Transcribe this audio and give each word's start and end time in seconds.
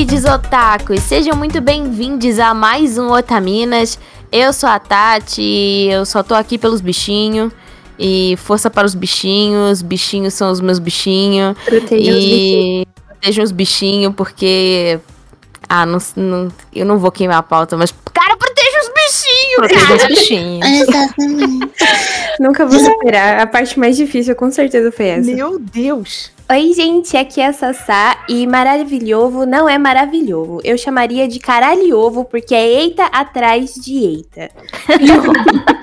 queridos 0.00 0.24
otakus, 0.24 1.00
sejam 1.00 1.36
muito 1.36 1.60
bem-vindos 1.60 2.38
a 2.38 2.54
mais 2.54 2.96
um 2.96 3.10
Otaminas. 3.10 3.98
Eu 4.32 4.50
sou 4.50 4.66
a 4.66 4.78
Tati, 4.78 5.88
eu 5.90 6.06
só 6.06 6.22
tô 6.22 6.34
aqui 6.34 6.56
pelos 6.56 6.80
bichinhos. 6.80 7.52
E 7.98 8.34
força 8.38 8.70
para 8.70 8.86
os 8.86 8.94
bichinhos, 8.94 9.82
bichinhos 9.82 10.32
são 10.32 10.50
os 10.50 10.58
meus 10.58 10.78
bichinhos. 10.78 11.54
Protejam 11.66 12.16
os 12.16 12.24
e 12.24 12.86
protejam 13.08 13.44
os 13.44 13.52
bichinhos, 13.52 14.14
porque. 14.16 14.98
Ah, 15.68 15.84
não, 15.84 15.98
não- 16.16 16.48
eu 16.74 16.86
não 16.86 16.98
vou 16.98 17.12
queimar 17.12 17.36
a 17.36 17.42
pauta, 17.42 17.76
mas. 17.76 17.92
Cara, 18.14 18.38
proteja 18.38 18.80
os 18.80 18.88
bichinhos, 18.94 19.56
Proteja 19.56 19.96
os 19.96 20.06
bichinhos. 20.06 20.66
Exatamente. 20.80 21.72
Nunca 22.40 22.64
vou 22.64 22.78
superar. 22.80 23.40
A 23.40 23.46
parte 23.46 23.78
mais 23.78 23.98
difícil, 23.98 24.34
com 24.34 24.50
certeza, 24.50 24.90
foi 24.90 25.08
essa. 25.08 25.30
Meu 25.30 25.58
Deus. 25.58 26.30
Oi, 26.50 26.72
gente, 26.72 27.16
aqui 27.16 27.40
é 27.40 27.46
a 27.46 27.52
Sassá 27.52 28.24
e 28.28 28.44
maravilhoso 28.44 29.46
não 29.46 29.68
é 29.68 29.78
maravilhoso. 29.78 30.60
Eu 30.64 30.76
chamaria 30.76 31.28
de 31.28 31.38
caralho 31.38 31.96
ovo 31.96 32.24
porque 32.24 32.52
é 32.52 32.66
eita 32.66 33.06
atrás 33.06 33.72
de 33.74 33.96
eita. 33.96 34.50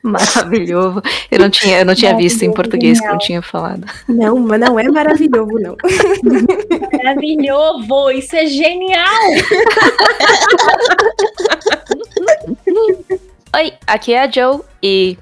Maravilhoso. 0.00 1.02
Eu 1.28 1.40
não 1.40 1.50
tinha, 1.50 1.80
eu 1.80 1.84
não 1.84 1.94
tinha 1.94 2.16
visto 2.16 2.42
em 2.42 2.52
português 2.52 3.00
que 3.00 3.06
não 3.06 3.18
tinha 3.18 3.42
falado. 3.42 3.84
Não, 4.08 4.38
mas 4.38 4.60
não 4.60 4.78
é 4.78 4.88
maravilhoso, 4.88 5.58
não. 5.60 5.76
Maravilhoso, 6.92 8.10
isso 8.12 8.36
é 8.36 8.46
genial. 8.46 9.30
Oi, 13.56 13.72
aqui 13.86 14.12
é 14.14 14.22
a 14.22 14.30
Joe 14.30 14.60
e. 14.82 15.18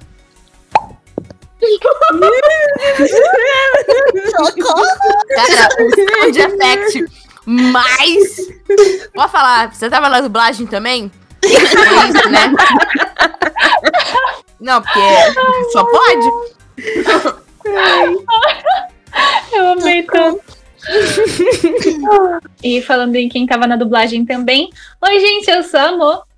Cara, 5.34 5.69
o 5.78 5.91
sound 5.94 6.41
effect 6.41 7.05
mais. 7.47 8.48
Pode 9.14 9.33
falar, 9.33 9.72
você 9.75 9.91
tava 9.91 10.08
na 10.08 10.20
dublagem 10.20 10.66
também? 10.66 11.11
É 11.42 11.48
isso, 11.48 12.28
né? 12.31 12.53
Não, 14.61 14.83
porque 14.83 15.00
só 15.72 15.84
pode. 15.84 16.27
Eu 19.53 19.69
amei 19.70 20.03
tanto. 20.05 20.41
e 22.62 22.81
falando 22.83 23.16
em 23.16 23.28
quem 23.28 23.47
tava 23.47 23.66
na 23.66 23.77
dublagem 23.77 24.25
também. 24.25 24.70
Oi, 25.03 25.20
gente, 25.20 25.50
eu 25.50 25.62
sou 25.62 25.81
a 25.81 25.88
Amor. 25.88 26.29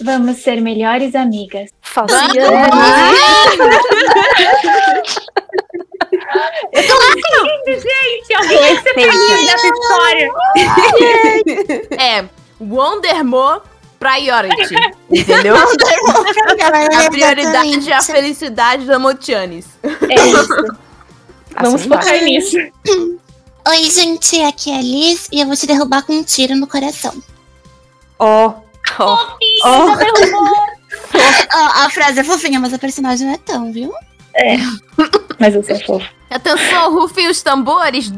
Vamos 0.00 0.38
ser 0.38 0.60
melhores 0.60 1.14
amigas. 1.14 1.70
Fazia. 1.80 2.18
Eu 6.72 6.86
tô 6.86 6.94
rindo, 6.94 7.80
gente. 7.80 8.34
Alguém 8.34 8.58
vai 8.58 8.76
ser 8.82 8.94
feliz 8.94 9.46
dessa 9.46 9.66
história. 9.66 10.30
É, 11.98 12.24
Wondermo 12.60 13.60
Priority. 13.98 14.74
Entendeu? 15.10 15.56
A 15.56 15.66
prioridade 17.10 17.90
é 17.90 17.94
a 17.94 18.02
felicidade 18.02 18.84
da 18.86 18.98
Motianes. 18.98 19.66
É 19.82 20.14
isso. 20.14 20.48
Vamos 21.60 21.80
Assim 21.82 21.88
vai. 21.88 22.02
focar 22.02 22.22
nisso. 22.24 22.56
Oi, 23.68 23.90
gente, 23.90 24.40
aqui 24.42 24.72
é 24.72 24.78
a 24.78 24.82
Liz 24.82 25.28
e 25.30 25.40
eu 25.40 25.46
vou 25.46 25.54
te 25.54 25.66
derrubar 25.66 26.02
com 26.02 26.14
um 26.14 26.24
tiro 26.24 26.56
no 26.56 26.66
coração. 26.66 27.14
Ó, 28.18 28.54
Oh. 28.98 29.16
Fofinho, 29.16 29.64
oh. 29.64 29.96
derrubou. 29.96 30.56
a, 31.50 31.90
frase 31.90 32.20
é 32.20 32.24
fofinha, 32.24 32.60
mas 32.60 32.72
a 32.72 32.78
personagem 32.78 33.26
não 33.26 33.34
é 33.34 33.38
tão, 33.38 33.72
viu? 33.72 33.92
É. 34.34 34.56
Mas 35.38 35.54
eu 35.54 35.62
sou 35.62 35.78
fofo. 35.80 36.10
Atenção, 36.30 36.94
rufem 36.94 37.28
os 37.28 37.42
tambores. 37.42 38.10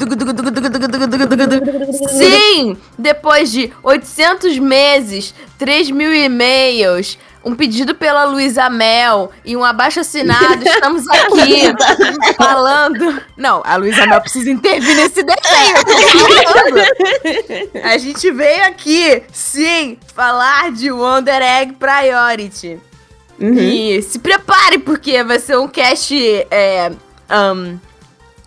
Sim! 2.10 2.76
Depois 2.97 3.50
de 3.50 3.72
800 3.82 4.58
meses, 4.58 5.34
3 5.58 5.91
mil 5.91 6.14
e-mails, 6.14 7.19
um 7.44 7.55
pedido 7.55 7.94
pela 7.94 8.25
Luísa 8.25 8.71
Mel 8.71 9.31
e 9.44 9.56
um 9.56 9.62
abaixo-assinado, 9.65 10.66
estamos 10.66 11.06
aqui 11.09 11.62
falando. 12.37 13.21
Não, 13.37 13.62
a 13.65 13.77
Luísa 13.77 14.06
Mel 14.06 14.21
precisa 14.21 14.50
intervir 14.50 14.97
nesse 14.97 15.22
desenho. 15.22 15.77
A 17.84 17.99
gente 17.99 18.31
veio 18.31 18.65
aqui, 18.65 19.22
sim, 19.32 19.99
falar 20.15 20.72
de 20.72 20.91
Wonder 20.91 21.43
Egg 21.43 21.75
Priority. 21.75 22.78
Uhum. 23.38 23.55
E 23.55 24.00
se 24.03 24.19
prepare, 24.19 24.78
porque 24.78 25.22
vai 25.22 25.38
ser 25.38 25.59
um 25.59 25.69
cast. 25.69 26.15
É, 26.50 26.91
um, 27.31 27.78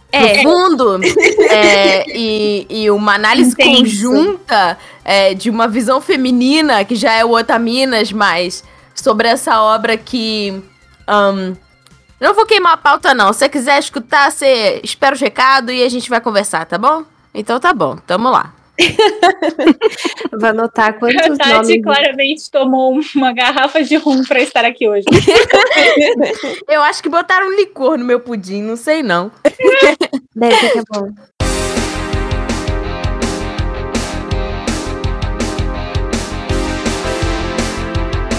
É. 0.09 0.41
profundo 0.41 1.01
é, 1.51 2.05
e, 2.17 2.65
e 2.69 2.89
uma 2.89 3.15
análise 3.15 3.51
Intenso. 3.51 3.77
conjunta 4.09 4.77
é, 5.03 5.33
de 5.33 5.49
uma 5.49 5.67
visão 5.67 5.99
feminina, 5.99 6.85
que 6.85 6.95
já 6.95 7.13
é 7.13 7.25
o 7.25 7.31
Otaminas, 7.31 8.13
mas 8.13 8.63
sobre 9.01 9.27
essa 9.27 9.61
obra 9.61 9.95
que. 9.97 10.61
um, 11.07 11.55
não 12.19 12.33
vou 12.33 12.45
queimar 12.45 12.73
a 12.73 12.77
pauta, 12.77 13.13
não. 13.13 13.31
Se 13.31 13.39
você 13.39 13.49
quiser 13.49 13.79
escutar, 13.79 14.31
você 14.31 14.81
espera 14.83 15.15
o 15.15 15.19
recado 15.19 15.71
e 15.71 15.83
a 15.83 15.89
gente 15.89 16.09
vai 16.09 16.19
conversar, 16.19 16.65
tá 16.65 16.77
bom? 16.77 17.03
Então 17.33 17.59
tá 17.59 17.71
bom, 17.73 17.95
tamo 17.95 18.29
lá. 18.31 18.53
Vou 20.39 20.49
anotar 20.49 20.89
A 20.89 20.93
quantos 20.93 21.37
Tati 21.37 21.51
nomes. 21.51 21.83
claramente 21.83 22.51
tomou 22.51 22.99
uma 23.15 23.33
garrafa 23.33 23.83
de 23.83 23.95
rum 23.95 24.23
pra 24.23 24.39
estar 24.39 24.65
aqui 24.65 24.87
hoje. 24.87 25.05
Eu 26.67 26.81
acho 26.83 27.01
que 27.01 27.09
botaram 27.09 27.55
licor 27.55 27.97
no 27.97 28.05
meu 28.05 28.19
pudim, 28.19 28.61
não 28.61 28.75
sei 28.75 29.01
não. 29.01 29.31
Deve 30.35 30.71
que 30.71 30.79
é 30.79 30.83
bom. 30.91 31.09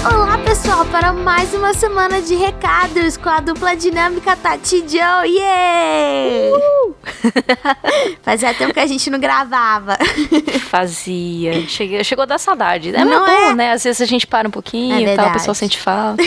Olá, 0.04 0.38
pessoal, 0.38 0.84
para 0.86 1.12
mais 1.12 1.52
uma 1.52 1.74
semana 1.74 2.22
de 2.22 2.34
recados 2.34 3.16
com 3.16 3.28
a 3.28 3.40
dupla 3.40 3.74
dinâmica 3.74 4.36
Tati 4.36 4.84
Joe. 4.86 5.28
Yeah! 5.28 6.58
Fazia 8.22 8.54
tempo 8.54 8.72
que 8.72 8.80
a 8.80 8.86
gente 8.86 9.10
não 9.10 9.18
gravava. 9.18 9.98
fazia. 10.70 11.66
Cheguei, 11.66 12.04
chegou 12.04 12.22
a 12.22 12.26
dar 12.26 12.38
saudade. 12.38 12.94
É 12.94 13.04
Não 13.04 13.24
muito 13.24 13.26
bom, 13.26 13.50
é? 13.50 13.54
né? 13.54 13.72
Às 13.72 13.82
vezes 13.82 14.00
a 14.00 14.06
gente 14.06 14.26
para 14.26 14.46
um 14.46 14.50
pouquinho 14.50 14.94
É 14.94 15.14
e 15.14 15.16
tal, 15.16 15.30
o 15.30 15.32
pessoal 15.32 15.54
sente 15.54 15.78
falta. 15.78 16.22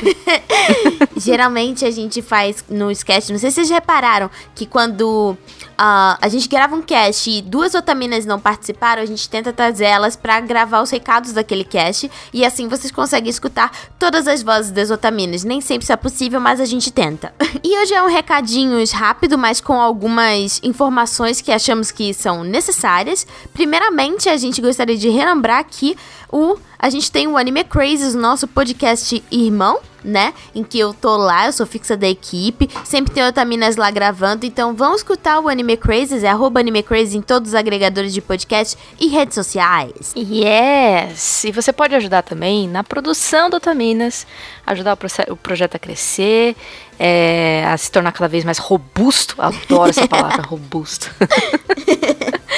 Geralmente 1.16 1.86
a 1.86 1.92
gente 1.92 2.22
faz 2.22 2.64
no 2.70 2.92
sketch, 2.92 3.30
não 3.30 3.40
sei 3.40 3.52
se 3.52 3.56
vocês 3.56 3.70
repararam, 3.70 4.30
que 4.54 4.66
quando 4.66 5.38
ah, 5.84 6.16
a 6.22 6.28
gente 6.28 6.48
grava 6.48 6.76
um 6.76 6.82
cast 6.84 7.28
e 7.28 7.42
duas 7.42 7.74
otaminas 7.74 8.24
não 8.24 8.40
participaram, 8.40 9.02
a 9.02 9.06
gente 9.06 9.28
tenta 9.28 9.52
trazer 9.52 9.86
elas 9.86 10.16
pra 10.16 10.40
gravar 10.40 10.80
os 10.84 10.92
recados 10.92 11.34
daquele 11.34 11.64
cast. 11.64 12.12
E 12.32 12.46
assim 12.46 12.68
vocês 12.68 12.92
conseguem 12.92 13.32
escutar 13.32 13.72
todas 13.98 14.28
as 14.28 14.44
vozes 14.44 14.70
das 14.70 14.92
otaminas. 14.92 15.44
Nem 15.44 15.60
sempre 15.60 15.82
isso 15.86 15.92
é 15.92 15.96
possível, 15.96 16.40
mas 16.40 16.60
a 16.60 16.66
gente 16.66 16.92
tenta. 16.92 17.34
E 17.64 17.80
hoje 17.80 17.94
é 17.94 18.04
um 18.04 18.08
recadinhos 18.08 18.92
rápido, 18.92 19.38
mas 19.38 19.62
com 19.62 19.80
algumas 19.80 20.60
informações 20.64 21.42
que 21.42 21.52
achamos 21.52 21.90
que 21.90 22.14
são 22.14 22.44
necessárias. 22.44 23.26
Primeiramente, 23.54 24.28
a 24.30 24.36
gente 24.36 24.62
gostaria 24.62 24.98
de 24.98 25.10
relembrar 25.10 25.64
que 25.66 25.96
o 26.32 26.58
a 26.78 26.90
gente 26.90 27.12
tem 27.12 27.28
o 27.28 27.38
Anime 27.38 27.64
Crazes, 27.64 28.16
nosso 28.16 28.48
podcast 28.48 29.24
irmão, 29.32 29.80
né? 30.04 30.34
Em 30.54 30.64
que 30.64 30.80
eu 30.80 30.94
tô 30.94 31.16
lá, 31.18 31.48
eu 31.48 31.54
sou 31.54 31.66
fixa 31.66 31.96
da 31.96 32.08
equipe. 32.08 32.70
Sempre 32.84 33.14
tem 33.14 33.24
Otaminas 33.24 33.76
lá 33.76 33.90
gravando. 33.92 34.46
Então 34.46 34.76
vão 34.76 34.96
escutar 34.96 35.40
o 35.40 35.48
Anime 35.48 35.78
Crazes, 35.78 36.24
é 36.24 36.30
arroba 36.30 36.60
Anime 36.60 36.84
Crazes 36.84 37.14
em 37.14 37.22
todos 37.22 37.50
os 37.50 37.56
agregadores 37.56 38.14
de 38.14 38.22
podcast 38.22 38.78
e 39.00 39.08
redes 39.08 39.36
sociais. 39.36 40.14
Yes! 40.16 41.44
E 41.44 41.52
você 41.52 41.72
pode 41.72 41.96
ajudar 41.96 42.22
também 42.24 42.68
na 42.68 42.84
produção 42.84 43.50
do 43.50 43.58
Otaminas, 43.58 44.26
ajudar 44.66 44.98
o, 44.98 45.34
o 45.34 45.38
projeto 45.38 45.76
a 45.76 45.80
crescer, 45.80 46.56
é, 47.00 47.66
a 47.68 47.78
se 47.78 47.92
tornar 47.92 48.12
cada 48.12 48.28
vez 48.28 48.44
mais 48.44 48.58
robusto. 48.58 49.36
Adoro 49.40 49.90
essa 49.90 50.08
palavra, 50.10 50.42
robusto. 50.44 51.10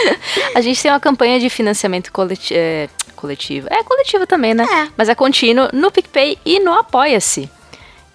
a 0.55 0.61
gente 0.61 0.81
tem 0.81 0.91
uma 0.91 0.99
campanha 0.99 1.39
de 1.39 1.49
financiamento 1.49 2.11
coleti 2.11 2.53
é, 2.55 2.89
coletivo. 3.15 3.67
É 3.69 3.83
coletivo 3.83 4.27
também, 4.27 4.53
né? 4.53 4.65
É. 4.65 4.89
Mas 4.97 5.09
é 5.09 5.15
contínuo 5.15 5.69
no 5.73 5.91
PicPay 5.91 6.37
e 6.45 6.59
no 6.59 6.73
Apoia-se. 6.73 7.49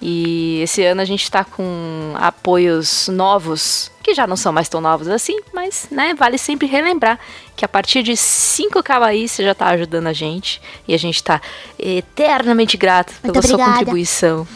E 0.01 0.61
esse 0.63 0.85
ano 0.85 1.01
a 1.01 1.05
gente 1.05 1.29
tá 1.29 1.43
com 1.43 2.15
apoios 2.15 3.09
novos, 3.09 3.91
que 4.01 4.15
já 4.15 4.29
não 4.29 4.37
são 4.37 4.53
mais 4.53 4.69
tão 4.69 4.81
novos 4.81 5.09
assim, 5.09 5.41
mas 5.53 5.89
né, 5.91 6.15
vale 6.15 6.39
sempre 6.39 6.69
relembrar 6.69 7.19
que 7.57 7.65
a 7.65 7.69
partir 7.69 8.05
de 8.05 8.17
5 8.17 8.81
kawaii 8.81 9.27
você 9.27 9.43
já 9.43 9.55
tá 9.55 9.67
ajudando 9.67 10.07
a 10.07 10.13
gente. 10.13 10.63
E 10.87 10.95
a 10.95 10.99
gente 10.99 11.23
tá 11.23 11.41
eternamente 11.77 12.77
grato 12.77 13.13
pela 13.21 13.35
Muito 13.35 13.47
sua 13.47 13.57
obrigada. 13.57 13.79
contribuição. 13.79 14.47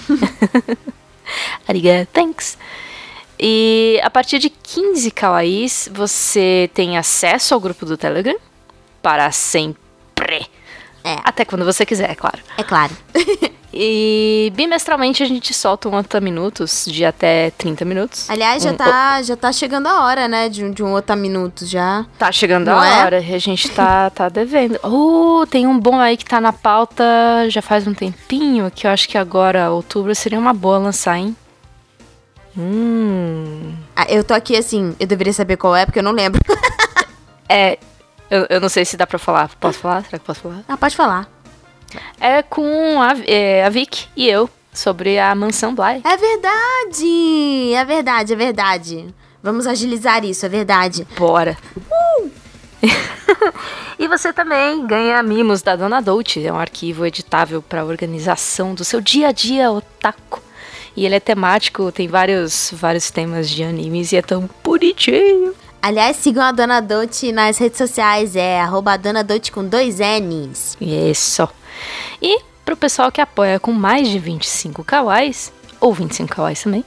Arigato, 1.67 2.08
thanks. 2.12 2.56
E 3.44 4.00
a 4.04 4.08
partir 4.08 4.38
de 4.38 4.48
15 4.48 5.10
kawaiis, 5.10 5.88
você 5.92 6.70
tem 6.72 6.96
acesso 6.96 7.54
ao 7.54 7.60
grupo 7.60 7.84
do 7.84 7.96
Telegram 7.96 8.36
para 9.02 9.32
sempre. 9.32 10.46
É. 11.02 11.16
Até 11.24 11.44
quando 11.44 11.64
você 11.64 11.84
quiser, 11.84 12.08
é 12.10 12.14
claro. 12.14 12.38
É 12.56 12.62
claro. 12.62 12.96
E 13.74 14.52
bimestralmente 14.54 15.22
a 15.22 15.26
gente 15.26 15.54
solta 15.54 15.88
um 15.88 15.94
Otaminutos 15.96 16.84
de 16.86 17.06
até 17.06 17.50
30 17.52 17.86
minutos. 17.86 18.28
Aliás, 18.28 18.62
já 18.62 18.70
Um- 18.72 18.76
tá, 18.76 19.22
já 19.22 19.34
tá 19.34 19.50
chegando 19.50 19.86
a 19.86 20.04
hora, 20.04 20.28
né? 20.28 20.50
De 20.50 20.62
um, 20.62 20.70
de 20.70 20.82
um 20.82 20.92
outro 20.92 21.16
minuto 21.16 21.64
já. 21.64 22.04
Tá 22.18 22.30
chegando 22.30 22.66
Não 22.66 22.78
a 22.78 22.86
é? 22.86 23.04
hora 23.04 23.20
e 23.20 23.34
a 23.34 23.38
gente 23.38 23.70
tá, 23.70 24.10
tá 24.14 24.28
devendo. 24.28 24.78
Uh, 24.84 25.46
tem 25.46 25.66
um 25.66 25.78
bom 25.80 25.98
aí 25.98 26.18
que 26.18 26.24
tá 26.26 26.38
na 26.38 26.52
pauta 26.52 27.02
já 27.48 27.62
faz 27.62 27.86
um 27.86 27.94
tempinho, 27.94 28.70
que 28.70 28.86
eu 28.86 28.90
acho 28.90 29.08
que 29.08 29.16
agora, 29.16 29.70
outubro, 29.70 30.14
seria 30.14 30.38
uma 30.38 30.52
boa 30.52 30.76
lançar, 30.76 31.16
hein? 31.16 31.34
Hum. 32.56 33.75
Ah, 33.96 34.06
eu 34.08 34.22
tô 34.22 34.34
aqui 34.34 34.56
assim, 34.56 34.94
eu 35.00 35.06
deveria 35.06 35.32
saber 35.32 35.56
qual 35.56 35.75
é, 35.75 35.87
porque 35.87 35.99
eu 35.99 36.04
não 36.04 36.12
lembro. 36.12 36.40
É. 37.49 37.78
Eu, 38.31 38.46
eu 38.49 38.60
não 38.62 38.69
sei 38.70 38.82
se 38.82 38.96
dá 38.96 39.06
pra 39.06 39.19
falar. 39.19 39.50
Posso 39.60 39.78
falar? 39.78 40.02
Será 40.04 40.19
que 40.19 40.25
posso 40.25 40.40
falar? 40.40 40.62
ah, 40.66 40.76
pode 40.78 40.96
falar. 40.96 41.28
É 42.19 42.43
com 42.43 43.02
a, 43.02 43.12
é, 43.26 43.62
a 43.62 43.69
Vic 43.69 44.06
e 44.16 44.26
eu 44.26 44.49
sobre 44.72 45.19
a 45.19 45.34
mansão 45.34 45.75
Bly. 45.75 46.00
É 46.02 46.16
verdade! 46.16 47.75
É 47.75 47.84
verdade, 47.84 48.32
é 48.32 48.37
verdade. 48.37 49.14
Vamos 49.43 49.66
agilizar 49.66 50.25
isso, 50.25 50.46
é 50.46 50.48
verdade. 50.48 51.06
Bora. 51.19 51.58
e 53.98 54.08
você 54.08 54.32
também 54.32 54.87
ganha 54.87 55.22
mimos 55.22 55.60
da 55.60 55.76
Dona 55.76 56.00
Dolce. 56.00 56.46
É 56.46 56.52
um 56.52 56.58
arquivo 56.58 57.05
editável 57.05 57.60
para 57.60 57.84
organização 57.84 58.75
do 58.75 58.84
seu 58.84 59.00
dia 59.00 59.28
a 59.28 59.32
dia 59.32 59.70
otaku. 59.70 60.40
E 60.96 61.06
ele 61.06 61.14
é 61.14 61.20
temático, 61.20 61.90
tem 61.90 62.08
vários, 62.08 62.70
vários 62.72 63.10
temas 63.10 63.48
de 63.48 63.62
animes 63.62 64.12
e 64.12 64.16
é 64.16 64.22
tão 64.22 64.48
bonitinho. 64.62 65.54
Aliás, 65.80 66.16
sigam 66.16 66.44
a 66.44 66.52
Dona 66.52 66.80
Dolce 66.80 67.32
nas 67.32 67.58
redes 67.58 67.78
sociais, 67.78 68.36
é 68.36 68.60
arroba 68.60 68.96
Dona 68.96 69.24
Dolce 69.24 69.50
com 69.50 69.64
dois 69.64 69.98
N's. 69.98 70.76
Isso. 70.80 71.48
E 72.20 72.40
pro 72.64 72.76
pessoal 72.76 73.10
que 73.10 73.20
apoia 73.20 73.58
com 73.58 73.72
mais 73.72 74.08
de 74.08 74.18
25 74.18 74.84
kawais, 74.84 75.52
ou 75.80 75.92
25 75.92 76.36
kawais 76.36 76.62
também, 76.62 76.84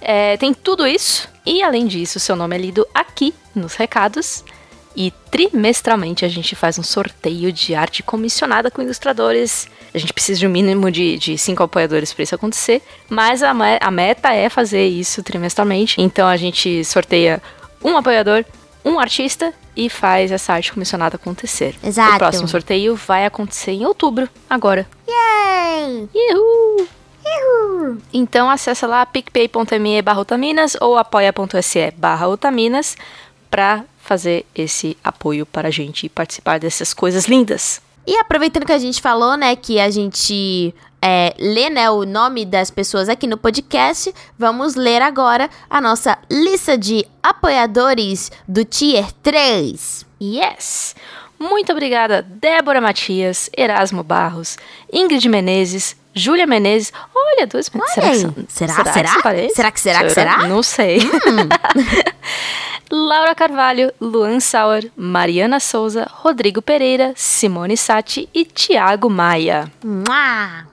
é, 0.00 0.36
tem 0.36 0.52
tudo 0.52 0.86
isso. 0.86 1.28
E 1.46 1.62
além 1.62 1.86
disso, 1.86 2.20
seu 2.20 2.36
nome 2.36 2.56
é 2.56 2.58
lido 2.58 2.86
aqui 2.92 3.32
nos 3.54 3.74
recados. 3.74 4.44
E 4.96 5.12
trimestralmente 5.30 6.24
a 6.24 6.28
gente 6.28 6.56
faz 6.56 6.78
um 6.78 6.82
sorteio 6.82 7.52
de 7.52 7.74
arte 7.74 8.02
comissionada 8.02 8.70
com 8.70 8.80
ilustradores. 8.80 9.68
A 9.92 9.98
gente 9.98 10.12
precisa 10.12 10.40
de 10.40 10.46
um 10.46 10.50
mínimo 10.50 10.90
de, 10.90 11.18
de 11.18 11.36
cinco 11.36 11.62
apoiadores 11.62 12.14
para 12.14 12.22
isso 12.22 12.34
acontecer. 12.34 12.82
Mas 13.08 13.42
a, 13.42 13.50
a 13.50 13.90
meta 13.90 14.32
é 14.32 14.48
fazer 14.48 14.86
isso 14.86 15.22
trimestralmente. 15.22 16.00
Então 16.00 16.26
a 16.26 16.36
gente 16.38 16.82
sorteia 16.82 17.42
um 17.84 17.94
apoiador, 17.94 18.42
um 18.82 18.98
artista 18.98 19.52
e 19.76 19.90
faz 19.90 20.32
essa 20.32 20.54
arte 20.54 20.72
comissionada 20.72 21.16
acontecer. 21.16 21.74
Exato. 21.84 22.14
O 22.14 22.18
próximo 22.18 22.48
sorteio 22.48 22.96
vai 22.96 23.26
acontecer 23.26 23.72
em 23.72 23.84
outubro, 23.84 24.26
agora. 24.48 24.86
Yay! 25.06 26.08
Uhul! 26.14 26.88
Então 28.12 28.48
acessa 28.48 28.86
lá 28.86 29.04
picpay.me 29.04 30.00
barra 30.00 30.20
otaminas 30.20 30.76
ou 30.80 30.96
apoia.se 30.96 31.90
barra 31.96 32.28
otaminas 32.28 32.96
pra 33.50 33.84
fazer 34.06 34.46
esse 34.54 34.96
apoio 35.04 35.44
para 35.44 35.68
a 35.68 35.70
gente 35.70 36.08
participar 36.08 36.58
dessas 36.58 36.94
coisas 36.94 37.26
lindas. 37.26 37.80
E 38.06 38.16
aproveitando 38.18 38.64
que 38.64 38.72
a 38.72 38.78
gente 38.78 39.00
falou, 39.02 39.36
né, 39.36 39.56
que 39.56 39.80
a 39.80 39.90
gente 39.90 40.72
é, 41.02 41.34
lê, 41.38 41.68
né, 41.68 41.90
o 41.90 42.04
nome 42.04 42.44
das 42.44 42.70
pessoas 42.70 43.08
aqui 43.08 43.26
no 43.26 43.36
podcast, 43.36 44.14
vamos 44.38 44.76
ler 44.76 45.02
agora 45.02 45.50
a 45.68 45.80
nossa 45.80 46.16
lista 46.30 46.78
de 46.78 47.04
apoiadores 47.22 48.30
do 48.46 48.64
Tier 48.64 49.10
3. 49.22 50.06
Yes! 50.22 50.94
Muito 51.38 51.70
obrigada, 51.72 52.22
Débora 52.22 52.80
Matias, 52.80 53.50
Erasmo 53.54 54.02
Barros, 54.02 54.56
Ingrid 54.90 55.28
Menezes, 55.28 55.94
Júlia 56.14 56.46
Menezes. 56.46 56.92
Olha, 57.14 57.46
dois 57.46 57.70
Olha 57.74 57.86
será, 57.88 58.10
que 58.10 58.16
são- 58.18 58.34
Será? 58.48 58.74
que 58.84 58.92
Será? 58.92 59.08
se 59.10 59.22
parece? 59.22 59.54
Será 59.54 59.70
que 59.70 59.80
será 59.80 60.02
que 60.04 60.10
será? 60.10 60.44
Hum. 60.44 60.48
Não 60.48 60.62
sei. 60.62 60.98
Laura 62.90 63.34
Carvalho, 63.34 63.92
Luan 64.00 64.38
Sauer, 64.38 64.90
Mariana 64.96 65.58
Souza, 65.58 66.08
Rodrigo 66.10 66.62
Pereira, 66.62 67.12
Simone 67.16 67.76
Sati 67.76 68.28
e 68.32 68.44
Tiago 68.44 69.10
Maia. 69.10 69.70
Mua! 69.84 70.66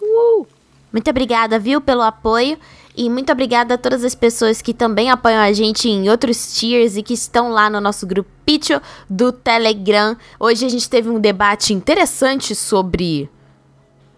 Uh! 0.00 0.46
Muito 0.92 1.10
obrigada, 1.10 1.58
viu, 1.58 1.80
pelo 1.80 2.02
apoio. 2.02 2.56
E 2.96 3.10
muito 3.10 3.32
obrigada 3.32 3.74
a 3.74 3.78
todas 3.78 4.04
as 4.04 4.14
pessoas 4.14 4.62
que 4.62 4.72
também 4.72 5.10
apoiam 5.10 5.40
a 5.40 5.52
gente 5.52 5.88
em 5.88 6.08
outros 6.08 6.54
tiers 6.56 6.96
e 6.96 7.02
que 7.02 7.14
estão 7.14 7.50
lá 7.50 7.68
no 7.68 7.80
nosso 7.80 8.06
grupinho 8.06 8.80
do 9.10 9.32
Telegram. 9.32 10.16
Hoje 10.38 10.64
a 10.64 10.68
gente 10.68 10.88
teve 10.88 11.08
um 11.08 11.18
debate 11.18 11.72
interessante 11.74 12.54
sobre 12.54 13.28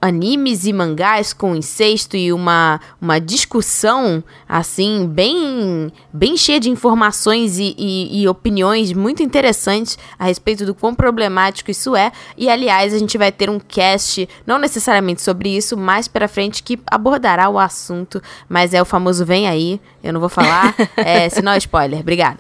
animes 0.01 0.67
e 0.67 0.73
mangás 0.73 1.33
com 1.33 1.57
incesto 1.57 2.17
e 2.17 2.33
uma, 2.33 2.81
uma 3.01 3.19
discussão, 3.19 4.23
assim, 4.49 5.07
bem, 5.07 5.93
bem 6.13 6.37
cheia 6.37 6.61
de 6.61 6.71
informações 6.71 7.59
e, 7.59 7.75
e, 7.79 8.23
e 8.23 8.29
opiniões 8.29 8.93
muito 8.93 9.23
interessantes 9.23 9.99
a 10.19 10.27
respeito 10.27 10.65
do 10.67 10.75
quão 10.75 10.95
problemático 10.95 11.71
isso 11.71 11.97
é. 11.97 12.13
E, 12.37 12.49
aliás, 12.49 12.93
a 12.93 12.99
gente 12.99 13.17
vai 13.17 13.33
ter 13.33 13.49
um 13.49 13.59
cast, 13.59 14.29
não 14.47 14.59
necessariamente 14.59 15.23
sobre 15.23 15.57
isso, 15.57 15.77
mais 15.77 16.07
pra 16.07 16.29
frente, 16.29 16.63
que 16.63 16.79
abordará 16.87 17.49
o 17.49 17.59
assunto. 17.59 18.23
Mas 18.49 18.75
é 18.75 18.81
o 18.81 18.85
famoso 18.85 19.25
vem 19.25 19.49
aí, 19.49 19.81
eu 20.03 20.13
não 20.13 20.21
vou 20.21 20.29
falar, 20.29 20.75
é, 20.97 21.29
senão 21.29 21.53
é 21.53 21.59
spoiler. 21.59 22.01
Obrigada. 22.01 22.39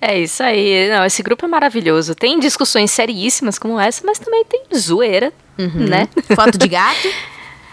É 0.00 0.18
isso 0.18 0.42
aí. 0.42 0.88
Não, 0.88 1.04
esse 1.04 1.22
grupo 1.22 1.44
é 1.44 1.48
maravilhoso. 1.48 2.14
Tem 2.14 2.38
discussões 2.38 2.90
seriíssimas 2.90 3.58
como 3.58 3.78
essa, 3.78 4.02
mas 4.06 4.18
também 4.18 4.44
tem 4.44 4.62
zoeira, 4.74 5.32
né? 5.58 6.08
Foto 6.34 6.58
de 6.58 6.68
gato 6.68 7.08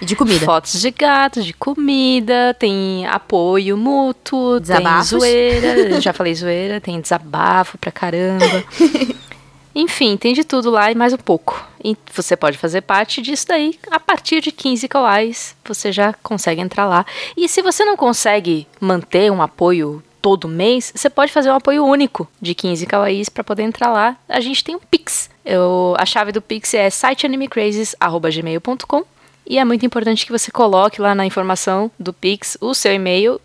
e 0.01 0.05
de 0.05 0.15
comida. 0.15 0.45
Fotos 0.45 0.79
de 0.79 0.91
gato, 0.91 1.41
de 1.41 1.53
comida, 1.53 2.55
tem 2.57 3.05
apoio 3.07 3.77
mútuo, 3.77 4.59
Desabafos. 4.59 5.09
tem 5.09 5.19
zoeira, 5.19 6.01
já 6.01 6.13
falei 6.13 6.33
zoeira, 6.33 6.79
tem 6.79 6.99
desabafo 7.01 7.77
pra 7.77 7.91
caramba. 7.91 8.63
Enfim, 9.75 10.17
tem 10.17 10.33
de 10.33 10.43
tudo 10.43 10.69
lá 10.71 10.91
e 10.91 10.95
mais 10.95 11.13
um 11.13 11.17
pouco. 11.17 11.65
E 11.83 11.95
você 12.13 12.35
pode 12.35 12.57
fazer 12.57 12.81
parte 12.81 13.21
disso 13.21 13.47
daí 13.47 13.79
a 13.89 13.99
partir 13.99 14.41
de 14.41 14.51
15 14.51 14.87
kawais, 14.87 15.55
você 15.63 15.91
já 15.91 16.13
consegue 16.23 16.59
entrar 16.59 16.85
lá. 16.85 17.05
E 17.37 17.47
se 17.47 17.61
você 17.61 17.85
não 17.85 17.95
consegue 17.95 18.67
manter 18.79 19.31
um 19.31 19.41
apoio 19.41 20.03
todo 20.21 20.47
mês, 20.47 20.91
você 20.93 21.09
pode 21.09 21.31
fazer 21.31 21.49
um 21.49 21.55
apoio 21.55 21.85
único 21.85 22.27
de 22.41 22.53
15 22.53 22.85
kawais 22.85 23.29
para 23.29 23.43
poder 23.43 23.63
entrar 23.63 23.91
lá. 23.91 24.17
A 24.27 24.39
gente 24.39 24.63
tem 24.63 24.75
um 24.75 24.79
Pix. 24.79 25.29
Eu, 25.50 25.96
a 25.98 26.06
chave 26.06 26.32
do 26.32 26.44
Pix 26.44 26.75
é 26.75 26.88
siteanimecrazes@gmail.com 26.91 29.03
e 29.48 29.58
é 29.58 29.65
muito 29.65 29.84
importante 29.84 30.24
que 30.24 30.32
você 30.32 30.51
coloque 30.51 31.01
lá 31.01 31.15
na 31.15 31.25
informação 31.25 31.89
do 32.00 32.13
Pix 32.13 32.56
o 32.62 32.75
seu 32.75 32.94
e-mail 32.94 33.41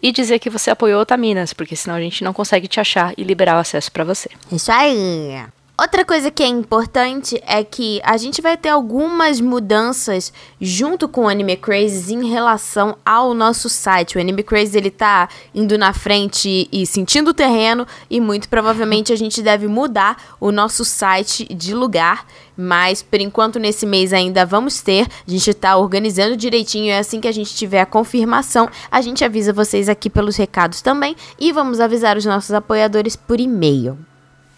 e 0.00 0.12
dizer 0.12 0.38
que 0.38 0.48
você 0.48 0.70
apoiou 0.70 1.00
Otaminas, 1.00 1.52
porque 1.52 1.74
senão 1.74 1.96
a 1.96 2.00
gente 2.00 2.22
não 2.22 2.32
consegue 2.32 2.68
te 2.68 2.78
achar 2.78 3.12
e 3.16 3.24
liberar 3.24 3.56
o 3.56 3.60
acesso 3.60 3.90
para 3.90 4.04
você. 4.04 4.30
Isso 4.52 4.70
aí. 4.70 5.42
Outra 5.78 6.04
coisa 6.04 6.30
que 6.30 6.42
é 6.42 6.46
importante 6.46 7.42
é 7.46 7.64
que 7.64 7.98
a 8.04 8.18
gente 8.18 8.42
vai 8.42 8.58
ter 8.58 8.68
algumas 8.68 9.40
mudanças 9.40 10.30
junto 10.60 11.08
com 11.08 11.22
o 11.22 11.28
Anime 11.28 11.56
Crazy 11.56 12.12
em 12.12 12.28
relação 12.28 12.98
ao 13.04 13.32
nosso 13.32 13.70
site. 13.70 14.18
O 14.18 14.20
Anime 14.20 14.42
Crazy 14.42 14.76
ele 14.76 14.90
tá 14.90 15.30
indo 15.54 15.78
na 15.78 15.94
frente 15.94 16.68
e 16.70 16.86
sentindo 16.86 17.30
o 17.30 17.34
terreno 17.34 17.86
e 18.10 18.20
muito 18.20 18.50
provavelmente 18.50 19.14
a 19.14 19.16
gente 19.16 19.40
deve 19.40 19.66
mudar 19.66 20.36
o 20.38 20.52
nosso 20.52 20.84
site 20.84 21.46
de 21.54 21.74
lugar. 21.74 22.26
Mas 22.54 23.02
por 23.02 23.18
enquanto 23.18 23.58
nesse 23.58 23.86
mês 23.86 24.12
ainda 24.12 24.44
vamos 24.44 24.82
ter. 24.82 25.08
A 25.26 25.30
gente 25.30 25.54
tá 25.54 25.78
organizando 25.78 26.36
direitinho 26.36 26.88
e 26.88 26.92
assim 26.92 27.18
que 27.18 27.28
a 27.28 27.32
gente 27.32 27.54
tiver 27.54 27.80
a 27.80 27.86
confirmação, 27.86 28.68
a 28.90 29.00
gente 29.00 29.24
avisa 29.24 29.54
vocês 29.54 29.88
aqui 29.88 30.10
pelos 30.10 30.36
recados 30.36 30.82
também 30.82 31.16
e 31.40 31.50
vamos 31.50 31.80
avisar 31.80 32.18
os 32.18 32.26
nossos 32.26 32.52
apoiadores 32.52 33.16
por 33.16 33.40
e-mail. 33.40 34.11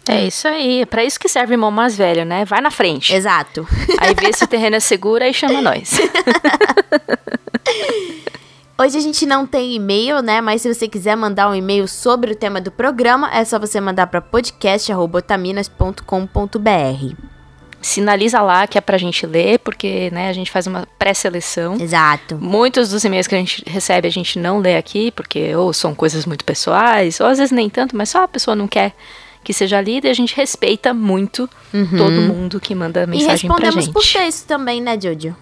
É 0.07 0.25
isso 0.25 0.47
aí, 0.47 0.81
é 0.81 0.85
pra 0.85 1.03
isso 1.03 1.19
que 1.19 1.27
serve 1.27 1.55
irmão 1.55 1.71
mais 1.71 1.97
velho, 1.97 2.23
né? 2.25 2.45
Vai 2.45 2.61
na 2.61 2.69
frente. 2.69 3.11
Exato. 3.13 3.67
Aí 3.99 4.13
vê 4.13 4.31
se 4.31 4.43
o 4.43 4.47
terreno 4.47 4.75
é 4.75 4.79
seguro 4.79 5.23
e 5.23 5.33
chama 5.33 5.61
nós. 5.65 5.99
Hoje 8.77 8.97
a 8.97 9.01
gente 9.01 9.25
não 9.25 9.47
tem 9.47 9.73
e-mail, 9.73 10.21
né? 10.21 10.41
Mas 10.41 10.61
se 10.61 10.73
você 10.73 10.85
quiser 10.87 11.15
mandar 11.15 11.49
um 11.49 11.55
e-mail 11.55 11.87
sobre 11.87 12.33
o 12.33 12.35
tema 12.35 12.59
do 12.59 12.69
programa, 12.69 13.33
é 13.33 13.45
só 13.45 13.57
você 13.57 13.79
mandar 13.79 14.07
para 14.07 14.19
podcast@otaminas.com.br. 14.21 17.15
Sinaliza 17.81 18.41
lá 18.41 18.67
que 18.67 18.77
é 18.77 18.81
pra 18.81 18.97
gente 18.97 19.25
ler, 19.25 19.59
porque 19.59 20.09
né, 20.11 20.27
a 20.27 20.33
gente 20.33 20.51
faz 20.51 20.67
uma 20.67 20.85
pré-seleção. 20.99 21.77
Exato. 21.79 22.35
Muitos 22.35 22.89
dos 22.89 23.03
e-mails 23.03 23.27
que 23.27 23.35
a 23.35 23.37
gente 23.37 23.63
recebe 23.65 24.07
a 24.07 24.11
gente 24.11 24.39
não 24.39 24.59
lê 24.59 24.75
aqui, 24.75 25.11
porque 25.11 25.55
ou 25.55 25.71
são 25.71 25.95
coisas 25.95 26.25
muito 26.25 26.43
pessoais, 26.43 27.19
ou 27.19 27.27
às 27.27 27.37
vezes 27.37 27.51
nem 27.51 27.69
tanto, 27.69 27.95
mas 27.95 28.09
só 28.09 28.23
a 28.23 28.27
pessoa 28.27 28.55
não 28.55 28.67
quer 28.67 28.93
que 29.45 29.53
seja 29.53 29.79
lida 29.79 30.07
e 30.07 30.09
a 30.11 30.13
gente 30.13 30.35
respeita 30.35 30.93
muito 30.93 31.49
todo 31.71 32.11
mundo 32.21 32.59
que 32.59 32.75
manda 32.75 33.03
E 33.03 33.07
mensagem 33.07 33.47
pra 33.47 33.55
respondemos 33.55 33.85
gente. 33.85 33.93
por 33.93 34.03
texto 34.03 34.45
também, 34.45 34.81
né, 34.81 34.99
Jojo? 34.99 35.33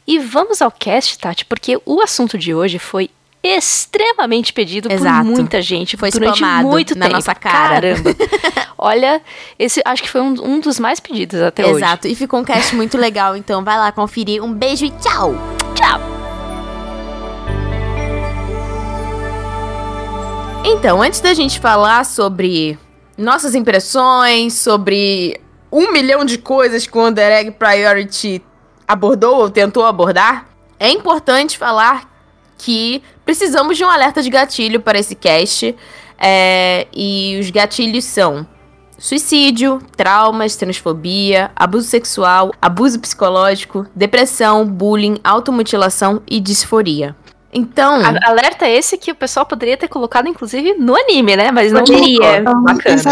E 0.06 0.18
vamos 0.18 0.60
ao 0.60 0.70
cast, 0.70 1.18
Tati, 1.18 1.44
porque 1.44 1.80
o 1.84 2.00
assunto 2.00 2.36
de 2.36 2.54
hoje 2.54 2.78
foi 2.78 3.10
extremamente 3.42 4.52
pedido 4.52 4.92
Exato. 4.92 5.24
por 5.24 5.34
muita 5.36 5.62
gente 5.62 5.96
Foi 5.96 6.10
durante 6.10 6.44
muito 6.62 6.94
na 6.94 7.06
tempo. 7.06 7.16
nossa 7.16 7.34
cara. 7.34 7.94
Caramba. 7.94 8.14
Olha, 8.76 9.22
esse 9.58 9.80
acho 9.84 10.02
que 10.02 10.10
foi 10.10 10.20
um, 10.20 10.34
um 10.42 10.60
dos 10.60 10.78
mais 10.78 11.00
pedidos 11.00 11.40
até 11.40 11.64
hoje. 11.64 11.76
Exato. 11.76 12.06
E 12.06 12.14
ficou 12.14 12.40
um 12.40 12.44
cast 12.44 12.74
muito 12.76 12.98
legal, 12.98 13.36
então 13.36 13.64
vai 13.64 13.78
lá 13.78 13.90
conferir. 13.92 14.42
Um 14.42 14.52
beijo 14.52 14.84
e 14.84 14.90
tchau! 14.90 15.34
Tchau. 15.74 16.00
Então, 20.64 21.00
antes 21.02 21.20
da 21.20 21.32
gente 21.32 21.58
falar 21.58 22.04
sobre 22.04 22.78
nossas 23.16 23.54
impressões, 23.54 24.54
sobre 24.54 25.40
um 25.72 25.92
milhão 25.92 26.24
de 26.24 26.36
coisas 26.36 26.86
que 26.86 26.96
o 26.96 27.06
Under 27.06 27.30
Egg 27.32 27.52
Priority 27.52 28.42
abordou 28.90 29.36
ou 29.36 29.48
tentou 29.48 29.86
abordar, 29.86 30.48
é 30.78 30.90
importante 30.90 31.56
falar 31.56 32.10
que 32.58 33.02
precisamos 33.24 33.76
de 33.76 33.84
um 33.84 33.88
alerta 33.88 34.20
de 34.20 34.28
gatilho 34.28 34.80
para 34.80 34.98
esse 34.98 35.14
cast. 35.14 35.76
é, 36.18 36.86
e 36.92 37.38
os 37.40 37.48
gatilhos 37.50 38.04
são 38.04 38.46
suicídio, 38.98 39.80
traumas, 39.96 40.56
transfobia, 40.56 41.50
abuso 41.56 41.88
sexual, 41.88 42.52
abuso 42.60 43.00
psicológico, 43.00 43.86
depressão, 43.94 44.66
bullying, 44.66 45.18
automutilação 45.24 46.20
e 46.28 46.38
disforia. 46.40 47.16
Então, 47.52 47.96
A- 47.96 48.30
Alerta 48.30 48.68
esse 48.68 48.96
que 48.96 49.10
o 49.10 49.14
pessoal 49.14 49.44
poderia 49.44 49.76
ter 49.76 49.88
colocado, 49.88 50.28
inclusive, 50.28 50.74
no 50.74 50.94
anime, 50.94 51.34
né? 51.36 51.50
Mas 51.50 51.72
não 51.72 51.80
Poderia. 51.82 52.42
colocou. 52.44 52.62
Bacana. 52.62 53.02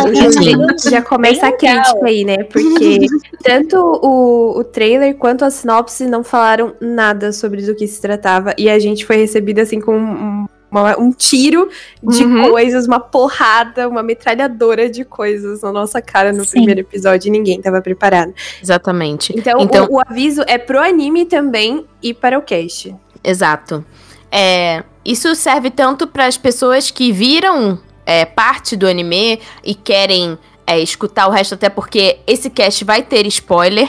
Já 0.89 1.03
começa 1.03 1.49
a 1.49 1.53
crítica 1.53 2.07
aí, 2.07 2.25
né? 2.25 2.45
Porque 2.45 3.07
tanto 3.43 3.77
o, 3.77 4.59
o 4.61 4.65
trailer 4.65 5.17
quanto 5.17 5.45
a 5.45 5.51
sinopse 5.51 6.07
não 6.07 6.23
falaram 6.23 6.73
nada 6.81 7.33
sobre 7.33 7.63
do 7.63 7.75
que 7.75 7.87
se 7.89 8.01
tratava. 8.01 8.55
E 8.57 8.71
a 8.71 8.79
gente 8.79 9.05
foi 9.05 9.17
recebido 9.17 9.59
assim 9.59 9.81
com 9.81 9.97
um, 9.99 10.47
uma- 10.71 10.97
um 11.01 11.11
tiro 11.11 11.69
de 12.01 12.23
Uhum. 12.25 12.51
coisas, 12.51 12.87
uma 12.87 13.01
porrada, 13.01 13.89
uma 13.89 14.05
metralhadora 14.05 14.89
de 14.89 15.05
coisas 15.05 15.63
na 15.63 15.73
nossa 15.73 16.01
cara 16.01 16.33
no 16.33 16.45
Sim. 16.45 16.59
primeiro 16.59 16.81
episódio 16.83 17.27
e 17.27 17.31
ninguém 17.33 17.61
tava 17.61 17.81
preparado. 17.83 18.33
exatamente. 18.63 19.33
Então, 19.37 19.59
Então- 19.61 19.87
o, 19.91 19.97
o 19.97 20.01
aviso 20.01 20.45
é 20.47 20.59
pro 20.59 20.79
anime 20.79 21.25
também 21.25 21.85
e 22.01 22.15
para 22.15 22.39
o 22.39 22.43
cast. 22.43 22.95
Exato. 23.25 23.85
É, 24.31 24.85
isso 25.05 25.35
serve 25.35 25.71
tanto 25.71 26.07
para 26.07 26.27
as 26.27 26.37
pessoas 26.37 26.91
que 26.91 27.13
viram 27.13 27.79
é, 28.05 28.25
parte 28.25 28.77
do 28.77 28.87
anime 28.87 29.41
e 29.65 29.75
querem 29.75 30.39
é, 30.67 30.79
escutar 30.81 31.29
o 31.29 31.31
resto, 31.31 31.55
até 31.55 31.69
porque 31.69 32.19
esse 32.27 32.51
cast 32.51 32.85
vai 32.85 33.03
ter 33.03 33.27
spoiler. 33.27 33.89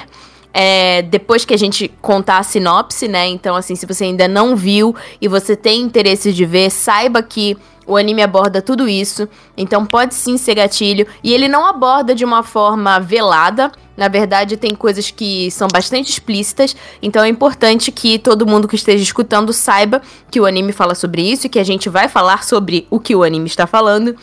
é, 0.53 1.01
depois 1.03 1.45
que 1.45 1.53
a 1.53 1.57
gente 1.57 1.89
contar 2.01 2.39
a 2.39 2.43
sinopse, 2.43 3.07
né? 3.07 3.27
Então, 3.27 3.55
assim, 3.55 3.75
se 3.75 3.85
você 3.85 4.05
ainda 4.05 4.27
não 4.27 4.55
viu 4.55 4.95
e 5.21 5.27
você 5.27 5.55
tem 5.55 5.81
interesse 5.81 6.33
de 6.33 6.45
ver, 6.45 6.69
saiba 6.71 7.21
que 7.21 7.55
o 7.89 7.97
anime 7.97 8.21
aborda 8.21 8.61
tudo 8.61 8.87
isso. 8.87 9.27
Então, 9.57 9.83
pode 9.83 10.13
sim 10.13 10.37
ser 10.37 10.53
gatilho. 10.53 11.07
E 11.23 11.33
ele 11.33 11.47
não 11.47 11.65
aborda 11.65 12.13
de 12.13 12.23
uma 12.23 12.43
forma 12.43 12.99
velada. 12.99 13.71
Na 13.97 14.07
verdade, 14.07 14.55
tem 14.55 14.75
coisas 14.75 15.09
que 15.09 15.49
são 15.49 15.67
bastante 15.67 16.11
explícitas. 16.11 16.75
Então, 17.01 17.23
é 17.23 17.27
importante 17.27 17.91
que 17.91 18.19
todo 18.19 18.45
mundo 18.45 18.67
que 18.67 18.75
esteja 18.75 19.03
escutando 19.03 19.51
saiba 19.51 20.03
que 20.29 20.39
o 20.39 20.45
anime 20.45 20.71
fala 20.71 20.93
sobre 20.93 21.23
isso 21.23 21.47
e 21.47 21.49
que 21.49 21.57
a 21.57 21.63
gente 21.63 21.89
vai 21.89 22.07
falar 22.07 22.43
sobre 22.43 22.85
o 22.91 22.99
que 22.99 23.15
o 23.15 23.23
anime 23.23 23.47
está 23.47 23.65
falando. 23.65 24.15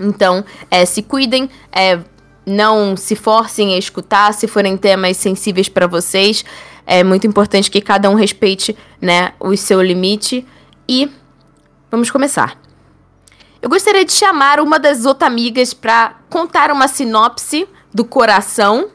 Então, 0.00 0.44
é, 0.70 0.84
se 0.84 1.02
cuidem, 1.02 1.50
é, 1.72 1.98
não 2.46 2.96
se 2.96 3.16
forcem 3.16 3.74
a 3.74 3.78
escutar 3.78 4.32
se 4.32 4.46
forem 4.46 4.76
temas 4.76 5.16
sensíveis 5.16 5.68
para 5.68 5.88
vocês. 5.88 6.44
É 6.86 7.02
muito 7.02 7.26
importante 7.26 7.70
que 7.70 7.80
cada 7.80 8.08
um 8.08 8.14
respeite, 8.14 8.76
né, 9.00 9.32
o 9.40 9.56
seu 9.56 9.82
limite. 9.82 10.46
E 10.88 11.10
vamos 11.90 12.08
começar. 12.10 12.63
Eu 13.64 13.70
gostaria 13.70 14.04
de 14.04 14.12
chamar 14.12 14.60
uma 14.60 14.78
das 14.78 15.06
otamigas 15.06 15.72
para 15.72 16.16
contar 16.28 16.70
uma 16.70 16.86
sinopse 16.86 17.66
do 17.94 18.04
coração 18.04 18.90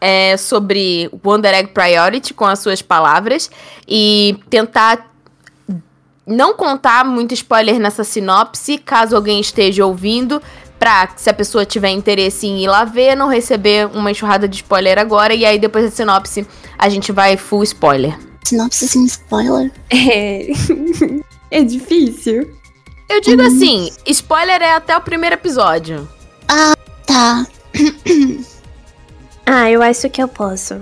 é, 0.00 0.34
sobre 0.38 1.10
Wonder 1.22 1.52
Egg 1.52 1.72
Priority 1.74 2.32
com 2.32 2.46
as 2.46 2.58
suas 2.60 2.80
palavras 2.80 3.50
e 3.86 4.38
tentar 4.48 5.14
não 6.26 6.54
contar 6.54 7.04
muito 7.04 7.34
spoiler 7.34 7.78
nessa 7.78 8.02
sinopse, 8.02 8.78
caso 8.78 9.14
alguém 9.14 9.40
esteja 9.40 9.84
ouvindo, 9.84 10.40
pra 10.78 11.10
se 11.14 11.28
a 11.28 11.34
pessoa 11.34 11.66
tiver 11.66 11.90
interesse 11.90 12.46
em 12.46 12.62
ir 12.62 12.66
lá 12.66 12.86
ver, 12.86 13.14
não 13.14 13.28
receber 13.28 13.90
uma 13.94 14.10
enxurrada 14.10 14.48
de 14.48 14.56
spoiler 14.56 14.98
agora, 14.98 15.34
e 15.34 15.44
aí 15.44 15.58
depois 15.58 15.84
da 15.84 15.90
sinopse 15.90 16.46
a 16.78 16.88
gente 16.88 17.12
vai 17.12 17.36
full 17.36 17.62
spoiler. 17.62 18.18
Sinopse 18.42 18.88
sem 18.88 19.04
spoiler. 19.04 19.70
É, 19.90 20.46
é 21.58 21.62
difícil. 21.62 22.63
Eu 23.08 23.20
digo 23.20 23.42
assim, 23.42 23.90
spoiler 24.06 24.60
é 24.62 24.72
até 24.74 24.96
o 24.96 25.00
primeiro 25.00 25.34
episódio. 25.34 26.08
Tá. 27.06 27.46
Ah, 29.46 29.70
eu 29.70 29.82
acho 29.82 30.08
que 30.08 30.22
eu 30.22 30.26
posso. 30.28 30.80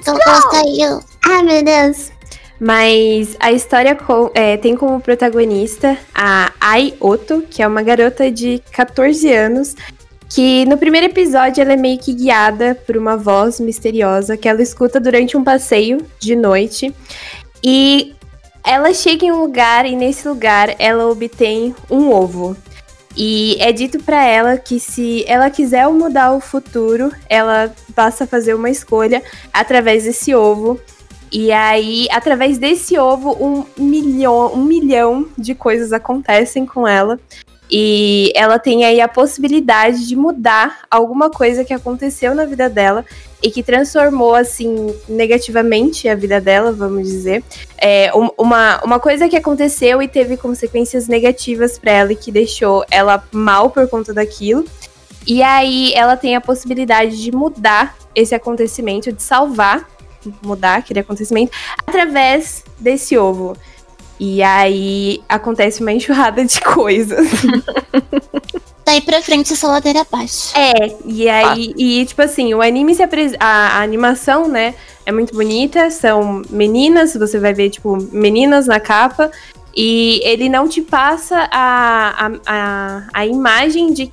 Então 0.00 0.16
posta 0.18 0.56
aí. 0.56 0.80
eu- 0.80 1.00
Ai, 1.26 1.42
meu 1.42 1.62
Deus. 1.62 2.10
Mas 2.58 3.36
a 3.38 3.52
história 3.52 3.94
co- 3.94 4.30
é, 4.34 4.56
tem 4.56 4.74
como 4.74 4.98
protagonista 5.00 5.96
a 6.14 6.50
Ai 6.58 6.94
Oto, 6.98 7.44
que 7.50 7.62
é 7.62 7.66
uma 7.66 7.82
garota 7.82 8.30
de 8.30 8.62
14 8.72 9.30
anos, 9.32 9.76
que 10.30 10.64
no 10.64 10.78
primeiro 10.78 11.06
episódio 11.08 11.60
ela 11.62 11.74
é 11.74 11.76
meio 11.76 11.98
que 11.98 12.14
guiada 12.14 12.74
por 12.86 12.96
uma 12.96 13.18
voz 13.18 13.60
misteriosa 13.60 14.34
que 14.36 14.48
ela 14.48 14.62
escuta 14.62 14.98
durante 14.98 15.36
um 15.36 15.44
passeio 15.44 15.98
de 16.18 16.34
noite. 16.34 16.94
E 17.62 18.14
ela 18.68 18.92
chega 18.92 19.24
em 19.24 19.32
um 19.32 19.40
lugar 19.40 19.86
e 19.86 19.96
nesse 19.96 20.28
lugar 20.28 20.76
ela 20.78 21.08
obtém 21.08 21.74
um 21.90 22.12
ovo. 22.12 22.54
E 23.16 23.56
é 23.60 23.72
dito 23.72 23.98
pra 24.02 24.22
ela 24.22 24.58
que 24.58 24.78
se 24.78 25.24
ela 25.26 25.48
quiser 25.48 25.88
mudar 25.88 26.32
o 26.32 26.40
futuro, 26.40 27.10
ela 27.30 27.74
passa 27.94 28.24
a 28.24 28.26
fazer 28.26 28.52
uma 28.52 28.68
escolha 28.68 29.22
através 29.54 30.04
desse 30.04 30.34
ovo. 30.34 30.78
E 31.32 31.50
aí, 31.50 32.06
através 32.10 32.58
desse 32.58 32.98
ovo, 32.98 33.36
um 33.42 33.64
milhão, 33.82 34.52
um 34.52 34.64
milhão 34.64 35.26
de 35.36 35.54
coisas 35.54 35.90
acontecem 35.90 36.66
com 36.66 36.86
ela. 36.86 37.18
E 37.70 38.32
ela 38.34 38.58
tem 38.58 38.84
aí 38.84 39.00
a 39.00 39.08
possibilidade 39.08 40.06
de 40.06 40.16
mudar 40.16 40.80
alguma 40.90 41.28
coisa 41.30 41.64
que 41.64 41.74
aconteceu 41.74 42.34
na 42.34 42.44
vida 42.46 42.68
dela 42.68 43.04
e 43.42 43.50
que 43.50 43.62
transformou, 43.62 44.34
assim, 44.34 44.94
negativamente 45.08 46.08
a 46.08 46.14
vida 46.14 46.40
dela, 46.40 46.72
vamos 46.72 47.06
dizer. 47.06 47.44
É, 47.76 48.10
um- 48.14 48.30
uma, 48.38 48.80
uma 48.82 48.98
coisa 48.98 49.28
que 49.28 49.36
aconteceu 49.36 50.02
e 50.02 50.08
teve 50.08 50.36
consequências 50.36 51.06
negativas 51.06 51.78
pra 51.78 51.92
ela 51.92 52.12
e 52.12 52.16
que 52.16 52.32
deixou 52.32 52.84
ela 52.90 53.22
mal 53.30 53.70
por 53.70 53.86
conta 53.88 54.12
daquilo. 54.14 54.64
E 55.26 55.42
aí 55.42 55.92
ela 55.94 56.16
tem 56.16 56.34
a 56.36 56.40
possibilidade 56.40 57.22
de 57.22 57.30
mudar 57.30 57.96
esse 58.14 58.34
acontecimento, 58.34 59.12
de 59.12 59.22
salvar, 59.22 59.86
mudar 60.42 60.76
aquele 60.76 61.00
acontecimento, 61.00 61.52
através 61.86 62.64
desse 62.78 63.16
ovo. 63.16 63.54
E 64.20 64.42
aí 64.42 65.22
acontece 65.28 65.80
uma 65.80 65.92
enxurrada 65.92 66.44
de 66.44 66.60
coisas. 66.60 67.28
Daí 68.84 69.02
pra 69.02 69.20
frente, 69.20 69.52
essa 69.52 69.68
ladeira 69.68 70.00
abaixo. 70.00 70.58
É, 70.58 70.96
e 71.04 71.28
aí, 71.28 71.74
e 71.76 72.06
tipo 72.06 72.22
assim, 72.22 72.54
o 72.54 72.62
anime 72.62 72.94
se 72.94 73.02
apresenta. 73.02 73.44
A, 73.44 73.78
a 73.78 73.82
animação, 73.82 74.48
né, 74.48 74.74
é 75.04 75.12
muito 75.12 75.34
bonita, 75.34 75.90
são 75.90 76.42
meninas, 76.48 77.14
você 77.14 77.38
vai 77.38 77.52
ver, 77.52 77.68
tipo, 77.68 77.98
meninas 78.10 78.66
na 78.66 78.80
capa. 78.80 79.30
E 79.76 80.20
ele 80.24 80.48
não 80.48 80.66
te 80.66 80.80
passa 80.80 81.48
a, 81.52 82.26
a, 82.26 82.30
a, 82.46 83.08
a 83.12 83.26
imagem 83.26 83.92
de, 83.92 84.10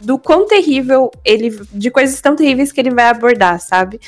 do 0.00 0.18
quão 0.18 0.46
terrível 0.46 1.10
ele. 1.22 1.60
de 1.70 1.90
coisas 1.90 2.18
tão 2.20 2.34
terríveis 2.34 2.72
que 2.72 2.80
ele 2.80 2.90
vai 2.90 3.08
abordar, 3.08 3.60
sabe? 3.60 4.00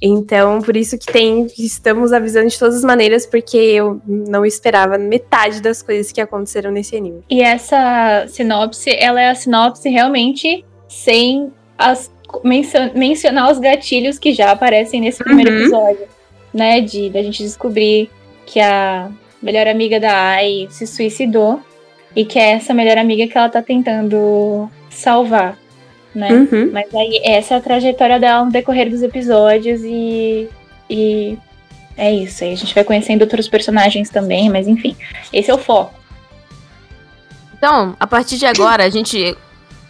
Então, 0.00 0.60
por 0.62 0.76
isso 0.76 0.96
que 0.96 1.06
tem. 1.12 1.46
Estamos 1.58 2.12
avisando 2.12 2.48
de 2.48 2.58
todas 2.58 2.76
as 2.76 2.84
maneiras, 2.84 3.26
porque 3.26 3.56
eu 3.56 4.00
não 4.06 4.44
esperava 4.46 4.96
metade 4.96 5.60
das 5.60 5.82
coisas 5.82 6.12
que 6.12 6.20
aconteceram 6.20 6.70
nesse 6.70 6.96
anime. 6.96 7.22
E 7.28 7.42
essa 7.42 8.24
sinopse, 8.28 8.90
ela 8.96 9.20
é 9.20 9.30
a 9.30 9.34
sinopse 9.34 9.88
realmente 9.88 10.64
sem 10.88 11.52
as, 11.76 12.10
mencio- 12.44 12.92
mencionar 12.94 13.50
os 13.50 13.58
gatilhos 13.58 14.18
que 14.18 14.32
já 14.32 14.52
aparecem 14.52 15.00
nesse 15.00 15.22
primeiro 15.24 15.50
Uhum. 15.50 15.58
episódio, 15.62 16.06
né? 16.54 16.80
De 16.80 17.10
da 17.10 17.22
gente 17.22 17.42
descobrir 17.42 18.08
que 18.46 18.60
a 18.60 19.10
melhor 19.42 19.66
amiga 19.66 19.98
da 20.00 20.12
Ai 20.14 20.66
se 20.70 20.86
suicidou 20.86 21.60
e 22.16 22.24
que 22.24 22.38
é 22.38 22.52
essa 22.52 22.72
melhor 22.72 22.98
amiga 22.98 23.26
que 23.26 23.36
ela 23.36 23.48
tá 23.48 23.60
tentando 23.62 24.68
salvar, 24.90 25.58
né? 26.14 26.30
Uhum. 26.32 26.70
Mas 26.72 26.94
aí 26.94 27.20
essa 27.24 27.54
é 27.54 27.56
a 27.58 27.60
trajetória 27.60 28.18
dela 28.18 28.44
no 28.44 28.50
decorrer 28.50 28.90
dos 28.90 29.02
episódios 29.02 29.82
e, 29.82 30.48
e 30.88 31.38
é 31.96 32.12
isso. 32.12 32.44
Aí 32.44 32.52
a 32.52 32.56
gente 32.56 32.74
vai 32.74 32.84
conhecendo 32.84 33.22
outros 33.22 33.48
personagens 33.48 34.08
também, 34.10 34.48
mas 34.48 34.68
enfim, 34.68 34.96
esse 35.32 35.50
é 35.50 35.54
o 35.54 35.58
foco. 35.58 35.94
Então, 37.56 37.96
a 37.98 38.06
partir 38.06 38.38
de 38.38 38.46
agora, 38.46 38.84
a 38.84 38.90
gente. 38.90 39.36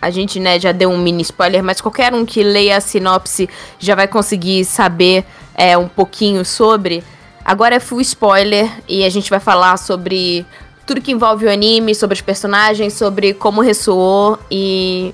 A 0.01 0.11
gente, 0.11 0.39
né, 0.39 0.61
já 0.61 0.71
deu 0.71 0.91
um 0.91 0.97
mini 0.97 1.23
spoiler, 1.23 1.61
mas 1.61 1.81
qualquer 1.81 2.15
um 2.15 2.25
que 2.25 2.41
leia 2.41 2.77
a 2.77 2.81
sinopse 2.81 3.49
já 3.81 3.97
vai 3.97 4.07
conseguir 4.07 4.65
saber 4.65 5.25
é, 5.57 5.77
um 5.77 5.89
pouquinho 5.89 6.45
sobre. 6.45 7.03
Agora 7.45 7.75
é 7.75 7.81
full 7.81 8.01
spoiler 8.01 8.71
e 8.89 9.05
a 9.05 9.09
gente 9.11 9.29
vai 9.29 9.41
falar 9.41 9.77
sobre 9.77 10.47
tudo 10.87 11.01
que 11.01 11.11
envolve 11.11 11.47
o 11.47 11.51
anime, 11.51 11.97
sobre 11.97 12.15
os 12.15 12.21
personagens, 12.21 12.93
sobre 12.93 13.35
como 13.35 13.61
ressoou 13.61 14.39
e, 14.49 15.13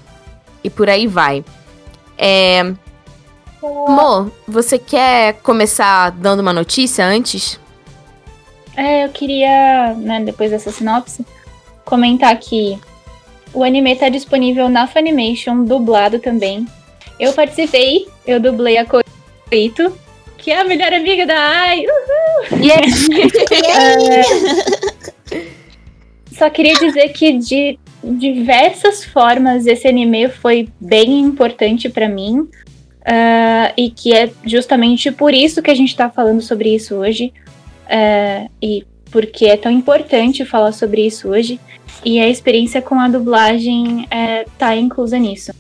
e 0.65 0.71
por 0.71 0.89
aí 0.89 1.07
vai. 1.07 1.45
É, 2.19 2.65
Mo, 3.63 4.33
você 4.49 4.79
quer 4.79 5.35
começar 5.43 6.11
dando 6.11 6.41
uma 6.41 6.53
notícia 6.53 7.05
antes? 7.05 7.61
É, 8.77 9.05
eu 9.05 9.11
queria, 9.11 9.95
né, 9.95 10.21
depois 10.21 10.51
dessa 10.51 10.73
sinopse, 10.73 11.25
comentar 11.85 12.37
que 12.39 12.79
o 13.53 13.63
anime 13.63 13.95
tá 13.95 14.09
disponível 14.09 14.69
na 14.69 14.87
Funimation, 14.87 15.65
dublado 15.65 16.19
também. 16.19 16.67
Eu 17.21 17.33
participei, 17.33 18.09
eu 18.27 18.41
dublei 18.41 18.79
a 18.79 18.85
Koito, 18.85 19.97
que 20.37 20.51
é 20.51 20.61
a 20.61 20.65
melhor 20.65 20.93
amiga 20.93 21.25
da 21.25 21.39
Ai. 21.39 21.85
Só 26.37 26.51
queria 26.51 26.75
dizer 26.75 27.11
que 27.11 27.39
de 27.39 27.79
diversas 28.19 29.05
formas 29.05 29.67
esse 29.67 29.89
anime 29.89 30.29
foi 30.29 30.69
bem 30.81 31.21
importante 31.21 31.89
pra 31.89 32.09
mim. 32.09 32.49
ah, 33.05 33.73
e 33.77 33.91
que 33.91 34.15
é 34.15 34.31
justamente 34.45 35.11
por 35.11 35.35
isso 35.35 35.63
que 35.63 35.71
a 35.71 35.75
gente 35.75 35.95
tá 35.97 36.09
falando 36.09 36.41
sobre 36.41 36.75
isso 36.75 36.95
hoje. 36.97 37.33
ah, 37.89 38.47
e 38.63 38.85
porque 39.11 39.47
é 39.47 39.57
tão 39.57 39.71
importante 39.71 40.45
falar 40.45 40.73
sobre 40.73 41.07
isso 41.07 41.29
hoje. 41.29 41.61
E 42.05 42.19
a 42.19 42.29
experiência 42.29 42.83
com 42.83 42.99
a 42.99 43.09
dublagem 43.09 44.09
é, 44.11 44.45
tá 44.59 44.75
inclusa 44.75 45.17
nisso. 45.19 45.53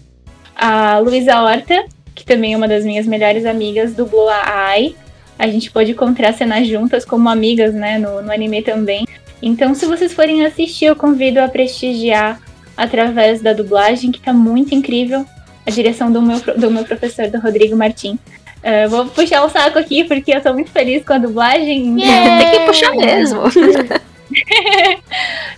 A 0.56 0.98
Luísa 0.98 1.40
Horta, 1.40 1.84
que 2.16 2.24
também 2.24 2.54
é 2.54 2.56
uma 2.56 2.66
das 2.66 2.84
minhas 2.84 3.06
melhores 3.06 3.46
amigas, 3.46 3.94
dublou 3.94 4.28
a 4.28 4.42
Ai. 4.44 4.96
A 5.38 5.46
gente 5.46 5.70
pôde 5.70 5.94
contracenar 5.94 6.64
juntas 6.64 7.04
como 7.04 7.28
amigas, 7.28 7.72
né, 7.72 7.96
no, 7.96 8.22
no 8.22 8.32
anime 8.32 8.60
também. 8.60 9.06
Então, 9.46 9.74
se 9.74 9.84
vocês 9.84 10.14
forem 10.14 10.42
assistir, 10.46 10.86
eu 10.86 10.96
convido 10.96 11.38
a 11.38 11.46
prestigiar 11.46 12.40
através 12.74 13.42
da 13.42 13.52
dublagem, 13.52 14.10
que 14.10 14.18
tá 14.18 14.32
muito 14.32 14.74
incrível. 14.74 15.26
A 15.66 15.70
direção 15.70 16.10
do 16.10 16.22
meu, 16.22 16.40
do 16.56 16.70
meu 16.70 16.82
professor, 16.84 17.28
do 17.28 17.38
Rodrigo 17.38 17.76
Martim. 17.76 18.18
Eh, 18.62 18.88
vou 18.88 19.04
puxar 19.04 19.44
o 19.44 19.50
saco 19.50 19.78
aqui, 19.78 20.04
porque 20.04 20.34
eu 20.34 20.40
tô 20.40 20.54
muito 20.54 20.70
feliz 20.70 21.04
com 21.04 21.12
a 21.12 21.18
dublagem. 21.18 21.94
Tem 21.94 22.50
que 22.50 22.66
puxar 22.66 22.92
mesmo. 22.96 23.42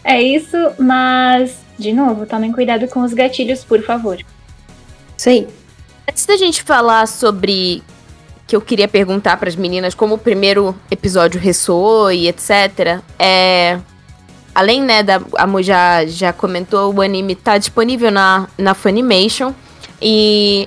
É 0.04 0.20
isso, 0.20 0.56
mas, 0.78 1.58
de 1.78 1.92
novo, 1.92 2.26
tomem 2.26 2.52
cuidado 2.52 2.86
com 2.88 3.00
os 3.00 3.14
gatilhos, 3.14 3.64
por 3.64 3.82
favor. 3.82 4.18
Isso 5.16 5.28
aí. 5.28 5.48
Antes 6.08 6.26
da 6.26 6.36
gente 6.36 6.62
falar 6.62 7.08
sobre 7.08 7.82
que 8.46 8.54
eu 8.54 8.60
queria 8.60 8.86
perguntar 8.86 9.36
para 9.36 9.48
as 9.48 9.56
meninas 9.56 9.94
como 9.94 10.14
o 10.14 10.18
primeiro 10.18 10.74
episódio 10.90 11.40
ressoou 11.40 12.12
e 12.12 12.28
etc. 12.28 13.00
É 13.18 13.78
além 14.54 14.82
né 14.82 15.02
da 15.02 15.20
a 15.36 15.46
Mo 15.46 15.62
já 15.62 16.06
já 16.06 16.32
comentou 16.32 16.94
o 16.94 17.02
anime 17.02 17.34
tá 17.34 17.58
disponível 17.58 18.10
na 18.10 18.48
na 18.56 18.72
Funimation 18.72 19.52
e 20.00 20.66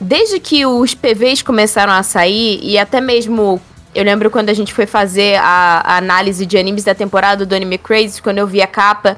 desde 0.00 0.40
que 0.40 0.64
os 0.64 0.94
PVs 0.94 1.42
começaram 1.42 1.92
a 1.92 2.02
sair 2.02 2.60
e 2.62 2.78
até 2.78 3.00
mesmo 3.00 3.60
eu 3.94 4.02
lembro 4.02 4.30
quando 4.30 4.48
a 4.48 4.54
gente 4.54 4.74
foi 4.74 4.86
fazer 4.86 5.36
a, 5.36 5.82
a 5.84 5.96
análise 5.98 6.44
de 6.44 6.58
animes 6.58 6.82
da 6.82 6.94
temporada 6.94 7.46
do 7.46 7.54
Anime 7.54 7.78
Crazy, 7.78 8.20
quando 8.20 8.38
eu 8.38 8.46
vi 8.46 8.60
a 8.60 8.66
capa, 8.66 9.16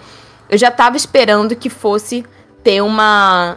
eu 0.51 0.59
já 0.59 0.71
tava 0.71 0.99
esperando 0.99 1.57
que 1.57 1.71
fosse 1.71 2.27
ter 2.63 2.83
uma 2.83 3.57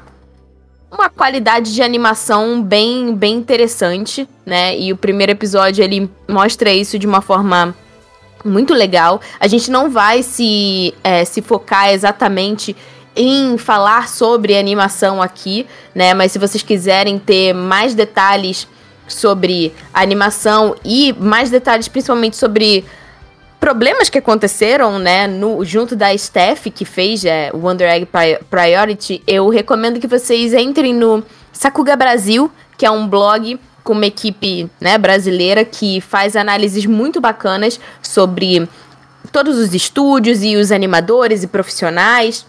uma 0.91 1.10
qualidade 1.10 1.73
de 1.73 1.82
animação 1.82 2.62
bem, 2.62 3.13
bem 3.13 3.36
interessante, 3.36 4.28
né? 4.45 4.78
E 4.78 4.91
o 4.91 4.97
primeiro 4.97 5.32
episódio 5.32 5.84
ele 5.84 6.10
mostra 6.28 6.71
isso 6.71 6.97
de 6.97 7.06
uma 7.06 7.21
forma 7.21 7.75
muito 8.43 8.73
legal. 8.73 9.21
A 9.39 9.47
gente 9.47 9.69
não 9.69 9.89
vai 9.89 10.23
se, 10.23 10.93
é, 11.04 11.23
se 11.25 11.41
focar 11.41 11.91
exatamente 11.91 12.75
em 13.15 13.58
falar 13.58 14.08
sobre 14.08 14.58
animação 14.58 15.21
aqui, 15.21 15.67
né? 15.93 16.13
Mas 16.13 16.32
se 16.32 16.39
vocês 16.39 16.63
quiserem 16.63 17.19
ter 17.19 17.54
mais 17.54 17.93
detalhes 17.93 18.67
sobre 19.08 19.73
animação 19.93 20.75
e 20.86 21.13
mais 21.13 21.49
detalhes 21.49 21.88
principalmente 21.88 22.38
sobre 22.38 22.86
problemas 23.60 24.10
que 24.10 24.17
aconteceram, 24.17 24.98
né, 24.98 25.28
no, 25.28 25.63
junto 25.65 25.95
da 25.95 26.17
Steph, 26.17 26.67
que 26.74 26.86
fez 26.86 27.26
é, 27.26 27.52
o 27.54 27.58
Wonder 27.58 27.89
Egg 27.89 28.06
Pri- 28.06 28.39
Priority, 28.50 29.22
eu 29.28 29.50
recomendo 29.50 30.00
que 30.00 30.08
vocês 30.08 30.54
entrem 30.54 30.93
no 30.93 31.24
Sakuga 31.52 31.95
Brasil, 31.95 32.52
que 32.78 32.86
é 32.86 32.91
um 32.91 33.08
blog 33.08 33.60
com 33.84 33.93
uma 33.93 34.06
equipe 34.06 34.69
né, 34.80 34.98
brasileira 34.98 35.65
que 35.65 36.00
faz 36.00 36.36
análises 36.36 36.86
muito 36.86 37.19
bacanas 37.19 37.80
sobre 38.02 38.67
todos 39.32 39.58
os 39.58 39.74
estúdios 39.74 40.43
e 40.43 40.56
os 40.56 40.72
animadores 40.72 41.43
e 41.43 41.48
profissionais. 41.48 42.45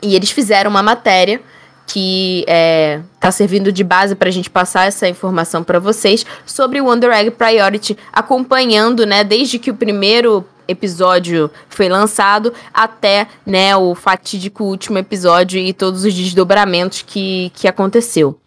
E 0.00 0.14
eles 0.14 0.30
fizeram 0.30 0.70
uma 0.70 0.82
matéria 0.82 1.40
que 1.88 2.44
é, 2.46 3.00
tá 3.18 3.32
servindo 3.32 3.72
de 3.72 3.82
base 3.82 4.14
para 4.14 4.28
a 4.28 4.32
gente 4.32 4.50
passar 4.50 4.86
essa 4.86 5.08
informação 5.08 5.64
para 5.64 5.78
vocês 5.78 6.24
sobre 6.44 6.80
o 6.80 6.84
Wonder 6.84 7.10
Egg 7.10 7.30
Priority, 7.30 7.96
acompanhando, 8.12 9.06
né, 9.06 9.24
desde 9.24 9.58
que 9.58 9.70
o 9.70 9.74
primeiro 9.74 10.44
episódio 10.68 11.50
foi 11.70 11.88
lançado 11.88 12.52
até, 12.74 13.26
né, 13.46 13.74
o 13.74 13.94
fatídico 13.94 14.64
último 14.64 14.98
episódio 14.98 15.58
e 15.58 15.72
todos 15.72 16.04
os 16.04 16.12
desdobramentos 16.12 17.00
que, 17.00 17.50
que 17.54 17.66
aconteceu. 17.66 18.38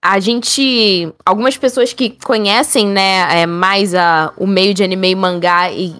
A 0.00 0.18
gente, 0.18 1.12
algumas 1.26 1.58
pessoas 1.58 1.92
que 1.92 2.16
conhecem, 2.24 2.88
né, 2.88 3.42
é, 3.42 3.46
mais 3.46 3.94
a, 3.94 4.32
o 4.38 4.46
meio 4.46 4.72
de 4.72 4.82
anime 4.82 5.10
e 5.10 5.14
mangá 5.14 5.70
e 5.70 5.94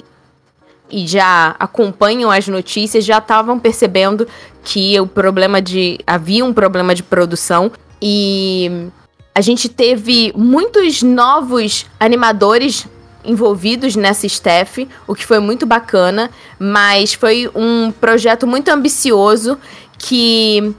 e 0.92 1.06
já 1.06 1.56
acompanham 1.58 2.30
as 2.30 2.46
notícias 2.46 3.02
já 3.04 3.16
estavam 3.16 3.58
percebendo 3.58 4.28
que 4.64 4.98
o 5.01 5.07
problema 5.07 5.61
de 5.61 5.98
havia 6.07 6.44
um 6.44 6.53
problema 6.53 6.94
de 6.94 7.03
produção 7.03 7.70
e 8.01 8.88
a 9.35 9.40
gente 9.40 9.68
teve 9.68 10.33
muitos 10.37 11.03
novos 11.03 11.87
animadores 11.98 12.87
envolvidos 13.25 13.94
nessa 13.96 14.27
staff, 14.27 14.88
o 15.07 15.14
que 15.14 15.25
foi 15.25 15.38
muito 15.38 15.64
bacana, 15.64 16.31
mas 16.59 17.14
foi 17.14 17.48
um 17.55 17.92
projeto 17.92 18.46
muito 18.46 18.68
ambicioso 18.68 19.59
que 19.96 20.75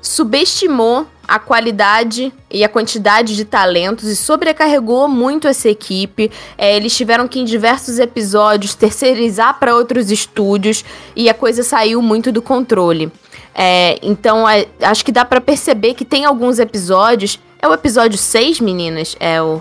subestimou 0.00 1.06
a 1.26 1.38
qualidade 1.38 2.32
e 2.50 2.64
a 2.64 2.68
quantidade 2.68 3.36
de 3.36 3.44
talentos 3.44 4.04
e 4.08 4.16
sobrecarregou 4.16 5.06
muito 5.06 5.46
essa 5.46 5.68
equipe. 5.68 6.30
É, 6.56 6.74
eles 6.74 6.96
tiveram 6.96 7.28
que, 7.28 7.38
em 7.38 7.44
diversos 7.44 7.98
episódios, 7.98 8.74
terceirizar 8.74 9.58
para 9.58 9.74
outros 9.74 10.10
estúdios 10.10 10.82
e 11.14 11.28
a 11.28 11.34
coisa 11.34 11.62
saiu 11.62 12.00
muito 12.00 12.32
do 12.32 12.40
controle. 12.40 13.12
É, 13.60 13.98
então, 14.02 14.48
é, 14.48 14.66
acho 14.82 15.04
que 15.04 15.10
dá 15.10 15.24
para 15.24 15.40
perceber 15.40 15.94
que 15.94 16.04
tem 16.04 16.24
alguns 16.24 16.60
episódios. 16.60 17.40
É 17.60 17.66
o 17.66 17.74
episódio 17.74 18.16
6, 18.16 18.60
meninas? 18.60 19.16
É 19.18 19.42
o. 19.42 19.60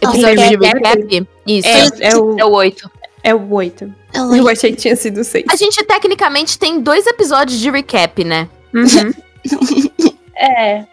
Episódio 0.00 0.36
de 0.58 0.66
recap? 0.66 0.80
recap? 1.02 1.28
Isso. 1.46 1.68
É, 1.68 2.08
é 2.08 2.16
o, 2.16 2.38
É 2.38 2.44
o 2.44 2.50
8. 2.52 2.90
é 3.22 3.34
o 3.34 3.52
8. 3.52 3.94
Oi. 4.30 4.40
Eu 4.40 4.48
achei 4.48 4.70
que 4.72 4.76
tinha 4.78 4.96
sido 4.96 5.22
6. 5.22 5.44
A 5.50 5.56
gente 5.56 5.82
tecnicamente 5.84 6.58
tem 6.58 6.80
dois 6.80 7.06
episódios 7.06 7.58
de 7.58 7.70
recap, 7.70 8.24
né? 8.24 8.48
Uhum. 8.74 9.12
É, 10.38 10.84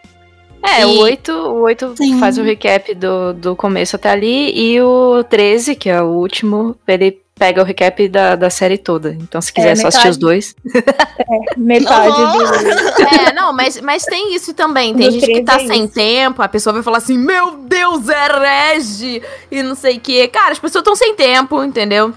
É, 0.62 0.80
E- 0.80 0.84
o 0.86 1.00
8, 1.00 1.30
o 1.32 1.60
8 1.64 1.94
Sim. 1.98 2.18
faz 2.18 2.38
o 2.38 2.42
recap 2.42 2.94
do, 2.94 3.34
do 3.34 3.54
começo 3.54 3.94
até 3.96 4.08
ali, 4.08 4.52
e 4.58 4.80
o 4.80 5.22
13, 5.24 5.74
que 5.74 5.90
é 5.90 6.00
o 6.00 6.06
último, 6.06 6.74
ele 6.88 7.20
pega 7.34 7.60
o 7.60 7.64
recap 7.64 8.08
da, 8.08 8.36
da 8.36 8.48
série 8.50 8.78
toda. 8.78 9.16
Então, 9.20 9.40
se 9.40 9.52
quiser 9.52 9.70
É, 9.72 9.76
só 9.76 9.88
assistir 9.88 10.08
os 10.08 10.16
dois. 10.16 10.54
metade 11.56 12.16
do. 12.16 13.04
É, 13.04 13.32
não, 13.32 13.52
mas, 13.52 13.80
mas 13.80 14.04
tem 14.04 14.34
isso 14.34 14.54
também. 14.54 14.94
Tem 14.94 15.08
Do 15.08 15.12
gente 15.12 15.26
que 15.26 15.42
13 15.42 15.44
tá 15.44 15.54
é 15.62 15.66
sem 15.66 15.84
isso. 15.84 15.94
tempo, 15.94 16.42
a 16.42 16.48
pessoa 16.48 16.72
vai 16.72 16.82
falar 16.82 16.98
assim: 16.98 17.18
Meu 17.18 17.56
Deus, 17.56 18.08
é 18.08 18.26
herege! 18.26 19.22
E 19.50 19.62
não 19.62 19.74
sei 19.74 19.96
o 19.96 20.00
quê. 20.00 20.28
Cara, 20.28 20.52
as 20.52 20.58
pessoas 20.58 20.80
estão 20.82 20.94
sem 20.96 21.14
tempo, 21.14 21.62
entendeu? 21.62 22.14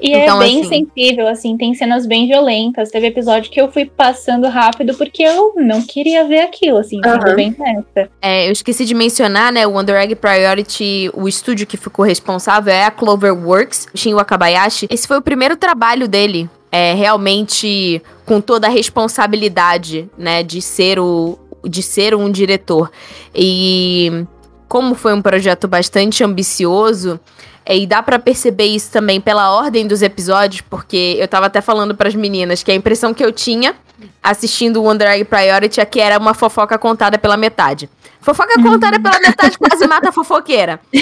E 0.00 0.12
Então, 0.12 0.40
é 0.40 0.44
bem 0.46 0.60
assim- 0.60 0.86
sensível, 0.94 1.28
assim, 1.28 1.56
tem 1.56 1.74
cenas 1.74 2.06
bem 2.06 2.26
violentas. 2.26 2.90
Teve 2.90 3.08
episódio 3.08 3.50
que 3.50 3.60
eu 3.60 3.70
fui 3.70 3.84
passando 3.84 4.48
rápido 4.48 4.94
porque 4.94 5.22
eu 5.22 5.54
não 5.56 5.82
queria 5.82 6.24
ver 6.24 6.40
aquilo, 6.40 6.78
assim, 6.78 7.00
sendo 7.04 7.34
bem 7.36 7.54
nessa. 7.58 8.10
É, 8.22 8.48
eu 8.48 8.52
esqueci 8.52 8.84
de 8.84 8.94
mencionar, 8.94 9.52
né? 9.52 9.66
O 9.66 9.72
Wonder 9.72 9.96
Egg 9.96 10.14
Priority, 10.14 11.10
o 11.14 11.28
estúdio 11.28 11.66
que 11.66 11.76
ficou 11.76 12.04
responsável 12.04 12.72
é 12.72 12.84
a 12.84 12.90
Cloverworks, 12.90 13.86
Shin 13.94 14.14
Wakabayashi. 14.14 14.86
Esse 14.90 15.06
foi 15.06 15.18
o 15.18 15.22
primeiro 15.22 15.56
trabalho 15.56 16.08
dele, 16.08 16.48
é, 16.72 16.94
realmente 16.94 18.02
com 18.24 18.40
toda 18.40 18.66
a 18.68 18.70
responsabilidade, 18.70 20.08
né? 20.16 20.42
De 20.42 20.60
ser 20.62 20.98
o. 20.98 21.38
De 21.62 21.82
ser 21.82 22.14
um 22.14 22.30
diretor. 22.30 22.90
E 23.34 24.24
como 24.66 24.94
foi 24.94 25.12
um 25.12 25.20
projeto 25.20 25.68
bastante 25.68 26.24
ambicioso, 26.24 27.20
é, 27.59 27.59
e 27.76 27.86
dá 27.86 28.02
pra 28.02 28.18
perceber 28.18 28.66
isso 28.66 28.90
também 28.90 29.20
pela 29.20 29.52
ordem 29.52 29.86
dos 29.86 30.02
episódios, 30.02 30.60
porque 30.62 31.16
eu 31.18 31.28
tava 31.28 31.46
até 31.46 31.60
falando 31.60 31.94
pras 31.94 32.14
meninas 32.14 32.62
que 32.62 32.70
a 32.70 32.74
impressão 32.74 33.14
que 33.14 33.24
eu 33.24 33.32
tinha 33.32 33.74
assistindo 34.22 34.80
o 34.80 34.84
Wonder 34.84 35.08
Egg 35.08 35.24
Priority 35.24 35.80
é 35.80 35.84
que 35.84 36.00
era 36.00 36.18
uma 36.18 36.34
fofoca 36.34 36.78
contada 36.78 37.18
pela 37.18 37.36
metade. 37.36 37.88
Fofoca 38.20 38.62
contada 38.62 39.00
pela 39.00 39.18
metade 39.18 39.56
quase 39.56 39.86
mata 39.86 40.10
a 40.10 40.12
fofoqueira. 40.12 40.78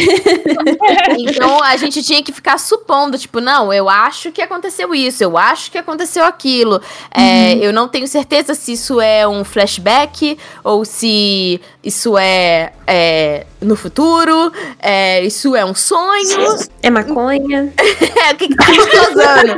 então 1.18 1.62
a 1.64 1.76
gente 1.76 2.00
tinha 2.00 2.22
que 2.22 2.32
ficar 2.32 2.58
supondo, 2.58 3.18
tipo, 3.18 3.40
não, 3.40 3.72
eu 3.72 3.88
acho 3.88 4.30
que 4.30 4.40
aconteceu 4.40 4.94
isso, 4.94 5.24
eu 5.24 5.36
acho 5.36 5.70
que 5.70 5.78
aconteceu 5.78 6.24
aquilo. 6.24 6.80
É, 7.12 7.54
eu 7.54 7.72
não 7.72 7.88
tenho 7.88 8.06
certeza 8.06 8.54
se 8.54 8.72
isso 8.72 9.00
é 9.00 9.26
um 9.26 9.42
flashback 9.42 10.38
ou 10.62 10.84
se 10.84 11.60
isso 11.82 12.16
é, 12.16 12.72
é, 12.86 13.46
no 13.60 13.74
futuro, 13.74 14.52
é, 14.78 15.24
isso 15.24 15.56
é 15.56 15.64
um 15.64 15.74
sonho. 15.74 16.57
É 16.82 16.90
maconha. 16.90 17.72
É, 18.28 18.32
o 18.32 18.36
que, 18.36 18.48
que 18.48 18.56
tá 18.56 18.70
explosando? 18.70 19.56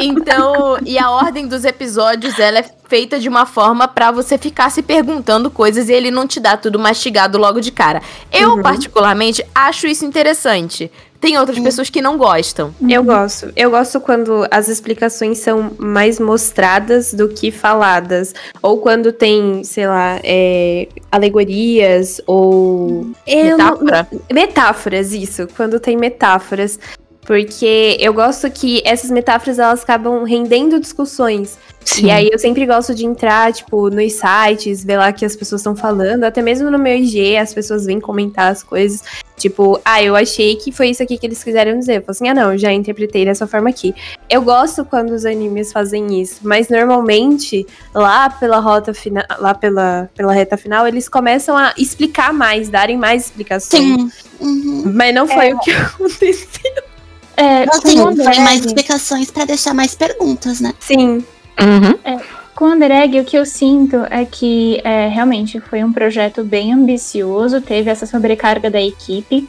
então, 0.00 0.78
e 0.84 0.98
a 0.98 1.10
ordem 1.10 1.48
dos 1.48 1.64
episódios, 1.64 2.38
ela 2.38 2.58
é 2.58 2.64
feita 2.86 3.18
de 3.18 3.28
uma 3.28 3.46
forma 3.46 3.88
pra 3.88 4.10
você 4.10 4.36
ficar 4.36 4.70
se 4.70 4.82
perguntando 4.82 5.50
coisas 5.50 5.88
e 5.88 5.92
ele 5.92 6.10
não 6.10 6.26
te 6.26 6.38
dá 6.38 6.56
tudo 6.56 6.78
mastigado 6.78 7.38
logo 7.38 7.60
de 7.60 7.72
cara. 7.72 8.02
Eu, 8.30 8.60
particularmente, 8.62 9.44
acho 9.54 9.86
isso 9.86 10.04
interessante. 10.04 10.90
Tem 11.22 11.38
outras 11.38 11.58
pessoas 11.60 11.88
que 11.88 12.02
não 12.02 12.18
gostam. 12.18 12.74
Eu 12.90 13.04
gosto. 13.04 13.52
Eu 13.54 13.70
gosto 13.70 14.00
quando 14.00 14.44
as 14.50 14.66
explicações 14.68 15.38
são 15.38 15.70
mais 15.78 16.18
mostradas 16.18 17.14
do 17.14 17.28
que 17.28 17.52
faladas. 17.52 18.34
Ou 18.60 18.78
quando 18.78 19.12
tem, 19.12 19.62
sei 19.62 19.86
lá, 19.86 20.18
é, 20.24 20.88
alegorias 21.12 22.20
ou. 22.26 23.06
Eu 23.24 23.56
não- 23.56 23.78
Metáfora? 23.78 24.08
Metáforas, 24.32 25.12
isso. 25.12 25.46
Quando 25.56 25.78
tem 25.78 25.96
metáforas. 25.96 26.78
Porque 27.24 27.96
eu 28.00 28.12
gosto 28.12 28.50
que 28.50 28.82
essas 28.84 29.10
metáforas 29.10 29.58
elas 29.58 29.82
acabam 29.82 30.24
rendendo 30.24 30.80
discussões. 30.80 31.56
Sim. 31.84 32.06
E 32.06 32.10
aí 32.10 32.28
eu 32.32 32.38
sempre 32.38 32.66
gosto 32.66 32.94
de 32.94 33.04
entrar, 33.04 33.52
tipo, 33.52 33.90
nos 33.90 34.12
sites, 34.12 34.84
ver 34.84 34.98
lá 34.98 35.10
o 35.10 35.12
que 35.12 35.24
as 35.24 35.36
pessoas 35.36 35.60
estão 35.60 35.74
falando. 35.74 36.24
Até 36.24 36.42
mesmo 36.42 36.70
no 36.70 36.78
meu 36.78 36.96
IG, 36.96 37.36
as 37.36 37.54
pessoas 37.54 37.86
vêm 37.86 38.00
comentar 38.00 38.50
as 38.50 38.62
coisas. 38.62 39.02
Tipo, 39.36 39.80
ah, 39.84 40.02
eu 40.02 40.14
achei 40.14 40.56
que 40.56 40.70
foi 40.70 40.90
isso 40.90 41.02
aqui 41.02 41.18
que 41.18 41.26
eles 41.26 41.42
quiseram 41.42 41.78
dizer. 41.78 41.96
Eu 41.96 42.00
falo 42.02 42.10
assim, 42.10 42.28
ah, 42.28 42.34
não, 42.34 42.56
já 42.56 42.72
interpretei 42.72 43.24
dessa 43.24 43.46
forma 43.46 43.70
aqui. 43.70 43.94
Eu 44.28 44.42
gosto 44.42 44.84
quando 44.84 45.10
os 45.10 45.24
animes 45.24 45.72
fazem 45.72 46.20
isso, 46.20 46.40
mas 46.42 46.68
normalmente, 46.68 47.66
lá 47.94 48.30
pela 48.30 48.58
rota 48.58 48.94
final, 48.94 49.24
lá 49.38 49.54
pela, 49.54 50.08
pela 50.14 50.32
reta 50.32 50.56
final, 50.56 50.86
eles 50.86 51.08
começam 51.08 51.56
a 51.56 51.72
explicar 51.76 52.32
mais, 52.32 52.68
darem 52.68 52.96
mais 52.96 53.24
explicações. 53.24 53.82
Sim. 53.82 54.10
Uhum. 54.40 54.92
Mas 54.94 55.14
não 55.14 55.26
foi 55.26 55.52
o 55.52 55.58
que 55.60 55.70
aconteceu. 55.74 56.91
É, 57.36 57.66
com 57.66 57.80
foi 57.80 58.38
mais 58.40 58.64
explicações 58.64 59.30
pra 59.30 59.44
deixar 59.44 59.74
mais 59.74 59.94
perguntas, 59.94 60.60
né? 60.60 60.74
Sim. 60.80 61.24
Uhum. 61.60 62.20
Com 62.54 62.66
o 62.66 62.68
Wonder 62.68 62.90
Egg, 62.90 63.20
o 63.20 63.24
que 63.24 63.36
eu 63.36 63.46
sinto 63.46 63.96
é 64.10 64.24
que 64.24 64.80
é, 64.84 65.08
realmente 65.08 65.58
foi 65.60 65.82
um 65.82 65.92
projeto 65.92 66.44
bem 66.44 66.72
ambicioso, 66.72 67.60
teve 67.60 67.90
essa 67.90 68.06
sobrecarga 68.06 68.70
da 68.70 68.80
equipe. 68.80 69.48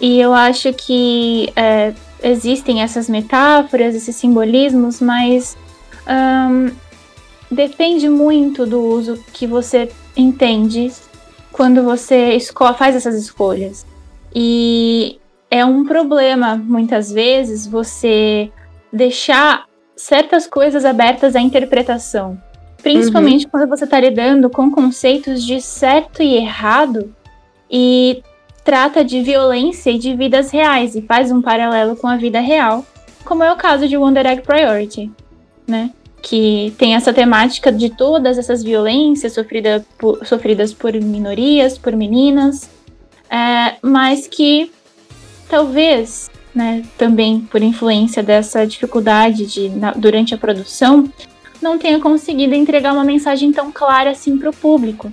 E 0.00 0.20
eu 0.20 0.32
acho 0.32 0.72
que 0.72 1.52
é, 1.56 1.92
existem 2.22 2.82
essas 2.82 3.08
metáforas, 3.08 3.94
esses 3.94 4.14
simbolismos, 4.14 5.00
mas 5.00 5.56
depende 7.50 8.08
muito 8.08 8.64
do 8.64 8.80
uso 8.80 9.18
que 9.32 9.46
você 9.46 9.90
entende 10.16 10.92
quando 11.50 11.82
você 11.82 12.38
faz 12.78 12.94
essas 12.94 13.16
escolhas. 13.16 13.84
E 14.34 15.18
é 15.50 15.64
um 15.64 15.84
problema, 15.84 16.56
muitas 16.56 17.10
vezes, 17.10 17.66
você 17.66 18.50
deixar 18.92 19.64
certas 19.96 20.46
coisas 20.46 20.84
abertas 20.84 21.34
à 21.34 21.40
interpretação. 21.40 22.40
Principalmente 22.82 23.46
quando 23.48 23.68
você 23.68 23.84
está 23.84 23.98
lidando 23.98 24.48
com 24.48 24.70
conceitos 24.70 25.44
de 25.44 25.60
certo 25.60 26.22
e 26.22 26.36
errado 26.36 27.12
e 27.70 28.22
trata 28.64 29.04
de 29.04 29.20
violência 29.20 29.90
e 29.90 29.98
de 29.98 30.14
vidas 30.14 30.50
reais 30.50 30.94
e 30.94 31.02
faz 31.02 31.32
um 31.32 31.42
paralelo 31.42 31.96
com 31.96 32.06
a 32.06 32.16
vida 32.16 32.38
real, 32.38 32.84
como 33.24 33.42
é 33.42 33.52
o 33.52 33.56
caso 33.56 33.88
de 33.88 33.96
Wonder 33.96 34.26
Egg 34.26 34.42
Priority, 34.42 35.10
né? 35.66 35.90
Que 36.22 36.72
tem 36.78 36.94
essa 36.94 37.12
temática 37.12 37.72
de 37.72 37.90
todas 37.90 38.38
essas 38.38 38.62
violências 38.62 39.32
sofrida 39.32 39.84
por- 39.98 40.24
sofridas 40.24 40.72
por 40.72 40.92
minorias, 40.94 41.76
por 41.76 41.94
meninas, 41.96 42.70
é, 43.30 43.76
mas 43.82 44.26
que 44.26 44.70
talvez, 45.48 46.30
né, 46.54 46.82
também 46.96 47.40
por 47.40 47.62
influência 47.62 48.22
dessa 48.22 48.66
dificuldade 48.66 49.46
de, 49.46 49.68
na- 49.68 49.92
durante 49.92 50.34
a 50.34 50.38
produção, 50.38 51.10
não 51.60 51.78
tenha 51.78 51.98
conseguido 51.98 52.54
entregar 52.54 52.92
uma 52.92 53.04
mensagem 53.04 53.52
tão 53.52 53.72
clara 53.72 54.10
assim 54.10 54.38
para 54.38 54.50
o 54.50 54.54
público, 54.54 55.12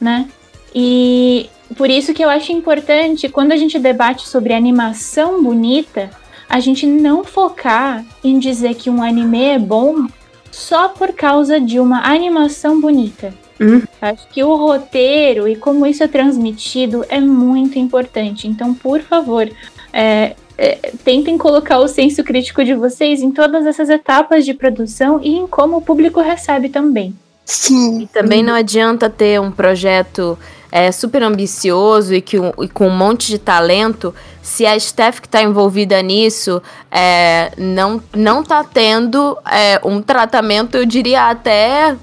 né? 0.00 0.28
E 0.74 1.48
por 1.76 1.88
isso 1.90 2.12
que 2.12 2.24
eu 2.24 2.28
acho 2.28 2.52
importante 2.52 3.28
quando 3.28 3.52
a 3.52 3.56
gente 3.56 3.78
debate 3.78 4.28
sobre 4.28 4.52
animação 4.52 5.42
bonita, 5.42 6.10
a 6.48 6.60
gente 6.60 6.86
não 6.86 7.24
focar 7.24 8.04
em 8.22 8.38
dizer 8.38 8.74
que 8.74 8.90
um 8.90 9.02
anime 9.02 9.44
é 9.44 9.58
bom 9.58 10.06
só 10.50 10.88
por 10.88 11.12
causa 11.12 11.60
de 11.60 11.78
uma 11.78 12.06
animação 12.06 12.80
bonita. 12.80 13.32
Hum. 13.60 13.82
Acho 14.00 14.26
que 14.28 14.42
o 14.42 14.54
roteiro 14.54 15.48
e 15.48 15.56
como 15.56 15.86
isso 15.86 16.02
é 16.02 16.08
transmitido 16.08 17.04
é 17.08 17.20
muito 17.20 17.78
importante. 17.78 18.46
Então, 18.46 18.74
por 18.74 19.00
favor, 19.00 19.48
é, 19.92 20.36
é, 20.58 20.92
tentem 21.04 21.38
colocar 21.38 21.78
o 21.78 21.88
senso 21.88 22.22
crítico 22.22 22.64
de 22.64 22.74
vocês 22.74 23.20
em 23.22 23.30
todas 23.30 23.66
essas 23.66 23.88
etapas 23.88 24.44
de 24.44 24.54
produção 24.54 25.20
e 25.22 25.36
em 25.36 25.46
como 25.46 25.78
o 25.78 25.82
público 25.82 26.20
recebe 26.20 26.68
também. 26.68 27.14
Sim. 27.44 28.08
Também 28.12 28.42
não 28.42 28.54
adianta 28.54 29.08
ter 29.08 29.40
um 29.40 29.52
projeto 29.52 30.36
é, 30.70 30.90
super 30.90 31.22
ambicioso 31.22 32.12
e, 32.12 32.20
que, 32.20 32.36
e 32.36 32.68
com 32.68 32.88
um 32.88 32.96
monte 32.96 33.28
de 33.28 33.38
talento 33.38 34.14
se 34.42 34.66
a 34.66 34.76
staff 34.76 35.20
que 35.20 35.28
está 35.28 35.42
envolvida 35.42 36.02
nisso 36.02 36.60
é, 36.90 37.52
não, 37.56 38.02
não 38.14 38.42
tá 38.42 38.64
tendo 38.64 39.38
é, 39.50 39.80
um 39.84 40.02
tratamento, 40.02 40.76
eu 40.76 40.84
diria 40.84 41.30
até 41.30 41.96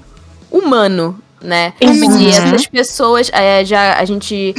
humano, 0.50 1.18
né? 1.44 1.74
Uhum. 1.82 2.10
Se 2.10 2.28
essas 2.28 2.66
pessoas, 2.66 3.30
é, 3.32 3.64
já 3.64 3.98
a 3.98 4.04
gente, 4.04 4.54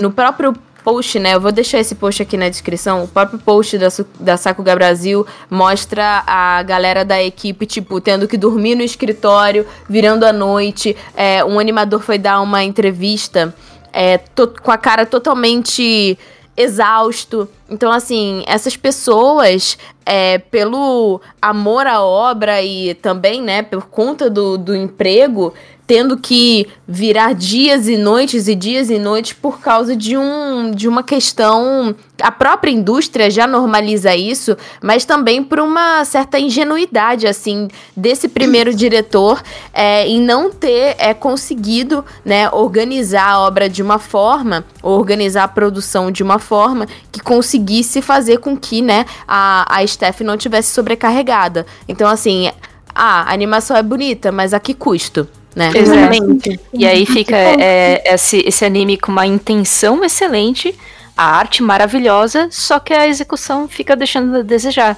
no 0.00 0.10
próprio 0.10 0.54
post, 0.82 1.18
né, 1.18 1.34
eu 1.34 1.40
vou 1.40 1.50
deixar 1.50 1.80
esse 1.80 1.94
post 1.94 2.22
aqui 2.22 2.36
na 2.36 2.48
descrição, 2.48 3.04
o 3.04 3.08
próprio 3.08 3.38
post 3.38 3.78
da, 3.78 3.88
da 4.20 4.36
Sakuga 4.36 4.74
Brasil 4.74 5.26
mostra 5.48 6.22
a 6.26 6.62
galera 6.62 7.04
da 7.04 7.22
equipe, 7.22 7.64
tipo, 7.64 8.00
tendo 8.02 8.28
que 8.28 8.36
dormir 8.36 8.74
no 8.74 8.82
escritório, 8.82 9.66
virando 9.88 10.24
a 10.24 10.32
noite, 10.32 10.94
é, 11.16 11.42
um 11.42 11.58
animador 11.58 12.00
foi 12.00 12.18
dar 12.18 12.40
uma 12.42 12.62
entrevista 12.62 13.54
é, 13.92 14.20
com 14.62 14.70
a 14.70 14.76
cara 14.76 15.06
totalmente 15.06 16.18
exausto. 16.56 17.48
Então, 17.68 17.90
assim, 17.90 18.44
essas 18.46 18.76
pessoas, 18.76 19.78
é, 20.04 20.38
pelo 20.38 21.20
amor 21.40 21.86
à 21.86 22.02
obra 22.02 22.62
e 22.62 22.94
também, 22.94 23.42
né, 23.42 23.62
por 23.62 23.86
conta 23.86 24.28
do, 24.28 24.58
do 24.58 24.76
emprego, 24.76 25.54
tendo 25.86 26.16
que 26.16 26.66
virar 26.88 27.34
dias 27.34 27.88
e 27.88 27.96
noites 27.96 28.48
e 28.48 28.54
dias 28.54 28.88
e 28.88 28.98
noites 28.98 29.32
por 29.34 29.60
causa 29.60 29.94
de, 29.94 30.16
um, 30.16 30.70
de 30.70 30.88
uma 30.88 31.02
questão. 31.02 31.94
A 32.22 32.30
própria 32.30 32.70
indústria 32.70 33.30
já 33.30 33.46
normaliza 33.46 34.14
isso, 34.14 34.56
mas 34.82 35.04
também 35.04 35.42
por 35.42 35.60
uma 35.60 36.04
certa 36.04 36.38
ingenuidade, 36.38 37.26
assim, 37.26 37.68
desse 37.96 38.28
primeiro 38.28 38.74
diretor 38.74 39.42
é, 39.72 40.06
em 40.06 40.20
não 40.20 40.50
ter 40.50 40.96
é, 40.98 41.12
conseguido 41.12 42.04
né, 42.24 42.48
organizar 42.50 43.28
a 43.28 43.40
obra 43.40 43.68
de 43.68 43.82
uma 43.82 43.98
forma, 43.98 44.64
organizar 44.82 45.44
a 45.44 45.48
produção 45.48 46.10
de 46.10 46.22
uma 46.22 46.38
forma 46.38 46.86
que 47.12 47.20
conseguisse 47.20 48.00
fazer 48.00 48.38
com 48.38 48.56
que 48.56 48.80
né, 48.80 49.04
a, 49.28 49.80
a 49.80 49.86
Steph 49.86 50.20
não 50.20 50.36
tivesse 50.36 50.72
sobrecarregada. 50.72 51.66
Então, 51.86 52.08
assim, 52.08 52.50
ah, 52.94 53.22
a 53.22 53.32
animação 53.32 53.76
é 53.76 53.82
bonita, 53.82 54.30
mas 54.30 54.54
a 54.54 54.60
que 54.60 54.72
custo? 54.72 55.28
Né? 55.54 55.70
Exatamente. 55.74 56.58
E 56.72 56.84
aí 56.86 57.06
fica 57.06 57.36
é, 57.36 58.02
esse, 58.14 58.38
esse 58.46 58.64
anime 58.64 58.96
com 58.96 59.12
uma 59.12 59.26
intenção 59.26 60.02
excelente, 60.04 60.74
a 61.16 61.24
arte 61.24 61.62
maravilhosa, 61.62 62.48
só 62.50 62.80
que 62.80 62.92
a 62.92 63.06
execução 63.06 63.68
fica 63.68 63.94
deixando 63.94 64.38
a 64.38 64.42
desejar. 64.42 64.96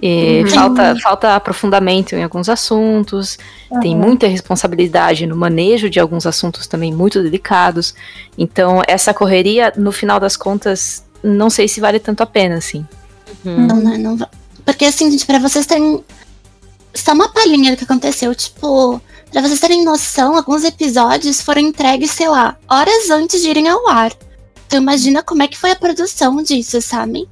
E 0.00 0.42
Uhum. 0.42 0.48
falta, 0.50 0.96
falta 1.00 1.34
aprofundamento 1.36 2.14
em 2.16 2.24
alguns 2.24 2.48
assuntos, 2.48 3.38
tem 3.80 3.96
muita 3.96 4.26
responsabilidade 4.26 5.26
no 5.26 5.36
manejo 5.36 5.88
de 5.88 6.00
alguns 6.00 6.26
assuntos 6.26 6.66
também 6.66 6.92
muito 6.92 7.22
delicados. 7.22 7.94
Então, 8.36 8.82
essa 8.88 9.14
correria, 9.14 9.72
no 9.76 9.92
final 9.92 10.18
das 10.18 10.36
contas, 10.36 11.04
não 11.22 11.48
sei 11.48 11.68
se 11.68 11.80
vale 11.80 12.00
tanto 12.00 12.20
a 12.20 12.26
pena, 12.26 12.56
assim. 12.56 12.84
Não, 13.44 13.76
não, 13.76 13.98
não. 13.98 14.16
va- 14.16 14.28
Porque 14.64 14.84
assim, 14.84 15.08
gente, 15.10 15.24
pra 15.26 15.38
vocês 15.38 15.66
terem. 15.66 16.04
Só 16.94 17.12
uma 17.12 17.28
palhinha 17.32 17.70
do 17.72 17.76
que 17.78 17.84
aconteceu. 17.84 18.34
Tipo, 18.34 19.00
pra 19.32 19.40
vocês 19.42 19.58
terem 19.60 19.84
noção, 19.84 20.36
alguns 20.36 20.62
episódios 20.64 21.40
foram 21.40 21.60
entregues, 21.62 22.10
sei 22.10 22.28
lá, 22.28 22.56
horas 22.70 23.10
antes 23.10 23.42
de 23.42 23.48
irem 23.48 23.68
ao 23.68 23.88
ar. 23.88 24.12
Então 24.66 24.80
imagina 24.80 25.22
como 25.22 25.42
é 25.42 25.48
que 25.48 25.58
foi 25.58 25.70
a 25.72 25.76
produção 25.76 26.36
disso, 26.42 26.80
sabe? 26.80 27.28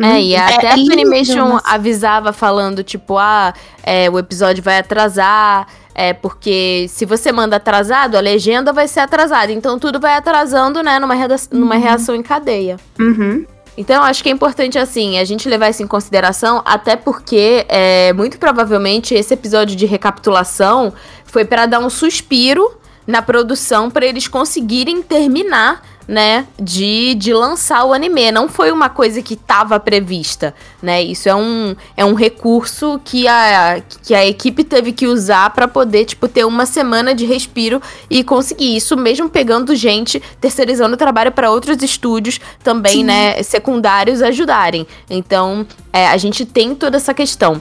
É, 0.00 0.22
e 0.22 0.36
até 0.36 0.66
é 0.66 0.70
a 0.70 0.74
Funimation 0.76 1.48
mas- 1.54 1.62
avisava 1.64 2.32
falando, 2.32 2.84
tipo, 2.84 3.18
ah, 3.18 3.52
é, 3.82 4.08
o 4.08 4.16
episódio 4.18 4.62
vai 4.62 4.78
atrasar, 4.78 5.66
é, 5.92 6.12
porque 6.12 6.86
se 6.88 7.04
você 7.04 7.32
manda 7.32 7.56
atrasado, 7.56 8.16
a 8.16 8.20
legenda 8.20 8.72
vai 8.72 8.86
ser 8.86 9.00
atrasada. 9.00 9.50
Então 9.50 9.76
tudo 9.76 9.98
vai 9.98 10.14
atrasando, 10.14 10.84
né, 10.84 11.00
numa, 11.00 11.14
reda- 11.14 11.34
numa 11.50 11.74
reação 11.74 12.14
em 12.14 12.22
cadeia. 12.22 12.76
Uhum. 13.00 13.44
Então, 13.76 14.02
acho 14.02 14.24
que 14.24 14.28
é 14.28 14.32
importante, 14.32 14.76
assim, 14.76 15.18
a 15.20 15.24
gente 15.24 15.48
levar 15.48 15.68
isso 15.68 15.84
em 15.84 15.86
consideração, 15.86 16.60
até 16.64 16.96
porque, 16.96 17.64
é, 17.68 18.12
muito 18.12 18.36
provavelmente, 18.36 19.14
esse 19.14 19.32
episódio 19.32 19.76
de 19.76 19.86
recapitulação 19.86 20.92
foi 21.28 21.44
pra 21.44 21.66
dar 21.66 21.78
um 21.78 21.90
suspiro 21.90 22.78
na 23.06 23.22
produção 23.22 23.90
pra 23.90 24.04
eles 24.04 24.28
conseguirem 24.28 25.00
terminar, 25.00 25.82
né, 26.06 26.46
de, 26.58 27.14
de 27.14 27.34
lançar 27.34 27.84
o 27.84 27.92
anime. 27.92 28.32
Não 28.32 28.48
foi 28.48 28.70
uma 28.72 28.88
coisa 28.88 29.20
que 29.20 29.36
tava 29.36 29.78
prevista, 29.78 30.54
né? 30.82 31.02
Isso 31.02 31.28
é 31.28 31.34
um, 31.34 31.76
é 31.96 32.04
um 32.04 32.14
recurso 32.14 32.98
que 33.04 33.28
a, 33.28 33.82
que 34.02 34.14
a 34.14 34.26
equipe 34.26 34.64
teve 34.64 34.92
que 34.92 35.06
usar 35.06 35.50
pra 35.50 35.68
poder, 35.68 36.06
tipo, 36.06 36.26
ter 36.26 36.44
uma 36.44 36.64
semana 36.64 37.14
de 37.14 37.26
respiro 37.26 37.80
e 38.08 38.24
conseguir 38.24 38.74
isso, 38.76 38.96
mesmo 38.96 39.28
pegando 39.28 39.76
gente, 39.76 40.22
terceirizando 40.40 40.94
o 40.94 40.98
trabalho 40.98 41.32
pra 41.32 41.50
outros 41.50 41.82
estúdios 41.82 42.40
também, 42.64 42.98
Sim. 42.98 43.04
né, 43.04 43.42
secundários 43.42 44.22
ajudarem. 44.22 44.86
Então, 45.10 45.66
é, 45.92 46.08
a 46.08 46.16
gente 46.16 46.46
tem 46.46 46.74
toda 46.74 46.96
essa 46.96 47.12
questão. 47.12 47.60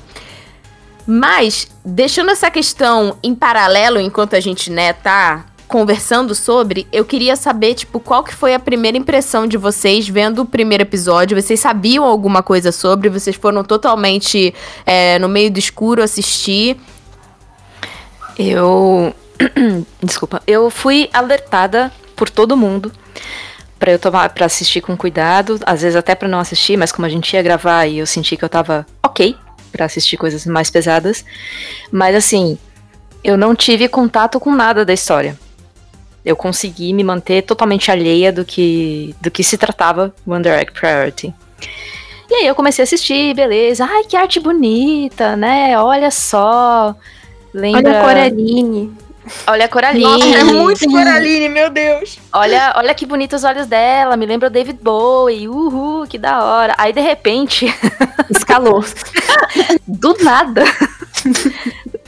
Mas, 1.07 1.69
deixando 1.85 2.31
essa 2.31 2.51
questão 2.51 3.17
em 3.23 3.33
paralelo, 3.33 3.97
enquanto 3.97 4.35
a 4.35 4.41
gente, 4.41 4.69
né, 4.69 4.91
tá 4.91 5.45
conversando 5.65 6.35
sobre, 6.35 6.85
eu 6.91 7.05
queria 7.05 7.37
saber, 7.37 7.75
tipo, 7.75 7.99
qual 7.99 8.23
que 8.23 8.33
foi 8.33 8.53
a 8.53 8.59
primeira 8.59 8.97
impressão 8.97 9.47
de 9.47 9.57
vocês 9.57 10.07
vendo 10.07 10.41
o 10.41 10.45
primeiro 10.45 10.83
episódio? 10.83 11.41
Vocês 11.41 11.61
sabiam 11.61 12.03
alguma 12.03 12.43
coisa 12.43 12.73
sobre? 12.73 13.07
Vocês 13.07 13.37
foram 13.37 13.63
totalmente 13.63 14.53
é, 14.85 15.17
no 15.19 15.29
meio 15.29 15.49
do 15.49 15.59
escuro 15.59 16.03
assistir? 16.03 16.77
Eu. 18.37 19.13
Desculpa. 20.03 20.41
Eu 20.45 20.69
fui 20.69 21.09
alertada 21.13 21.91
por 22.17 22.29
todo 22.29 22.57
mundo 22.57 22.91
pra 23.79 23.91
eu 23.91 23.99
tomar 23.99 24.29
para 24.31 24.45
assistir 24.45 24.81
com 24.81 24.97
cuidado, 24.97 25.59
às 25.65 25.83
vezes 25.83 25.95
até 25.95 26.15
pra 26.15 26.27
não 26.27 26.39
assistir, 26.39 26.75
mas 26.75 26.91
como 26.91 27.05
a 27.05 27.09
gente 27.09 27.31
ia 27.33 27.43
gravar 27.43 27.85
e 27.85 27.99
eu 27.99 28.07
senti 28.07 28.35
que 28.35 28.43
eu 28.43 28.49
tava 28.49 28.85
OK 29.03 29.46
pra 29.77 29.85
assistir 29.85 30.17
coisas 30.17 30.45
mais 30.45 30.69
pesadas. 30.69 31.23
Mas 31.89 32.15
assim, 32.15 32.57
eu 33.23 33.37
não 33.37 33.55
tive 33.55 33.87
contato 33.87 34.39
com 34.39 34.53
nada 34.53 34.83
da 34.83 34.93
história. 34.93 35.37
Eu 36.25 36.35
consegui 36.35 36.91
me 36.91 37.03
manter 37.03 37.43
totalmente 37.43 37.89
alheia 37.89 38.33
do 38.33 38.43
que 38.43 39.15
do 39.21 39.31
que 39.31 39.43
se 39.43 39.57
tratava 39.57 40.13
Wonder 40.27 40.59
Egg 40.59 40.73
Priority. 40.73 41.33
E 42.29 42.33
aí 42.33 42.47
eu 42.47 42.55
comecei 42.55 42.83
a 42.83 42.85
assistir, 42.85 43.33
beleza. 43.33 43.85
Ai, 43.85 44.03
que 44.03 44.17
arte 44.17 44.39
bonita, 44.39 45.37
né? 45.37 45.79
Olha 45.79 46.11
só. 46.11 46.93
Lembra... 47.53 47.79
Olha 47.79 47.99
a 48.01 48.03
Coraline. 48.03 48.93
Olha 49.47 49.65
a 49.65 49.67
Coraline. 49.67 50.03
Nossa, 50.03 50.25
é 50.25 50.43
muito 50.43 50.79
Sim. 50.79 50.91
Coraline, 50.91 51.49
meu 51.49 51.69
Deus! 51.69 52.19
Olha, 52.33 52.73
olha 52.75 52.93
que 52.93 53.05
bonitos 53.05 53.39
os 53.39 53.43
olhos 53.43 53.67
dela. 53.67 54.15
Me 54.17 54.25
lembra 54.25 54.47
o 54.47 54.51
David 54.51 54.79
Bowie. 54.81 55.47
Uhul, 55.47 56.07
que 56.07 56.17
da 56.17 56.43
hora. 56.43 56.73
Aí, 56.77 56.93
de 56.93 57.01
repente, 57.01 57.65
Escalou. 58.29 58.83
do 59.87 60.15
nada, 60.23 60.63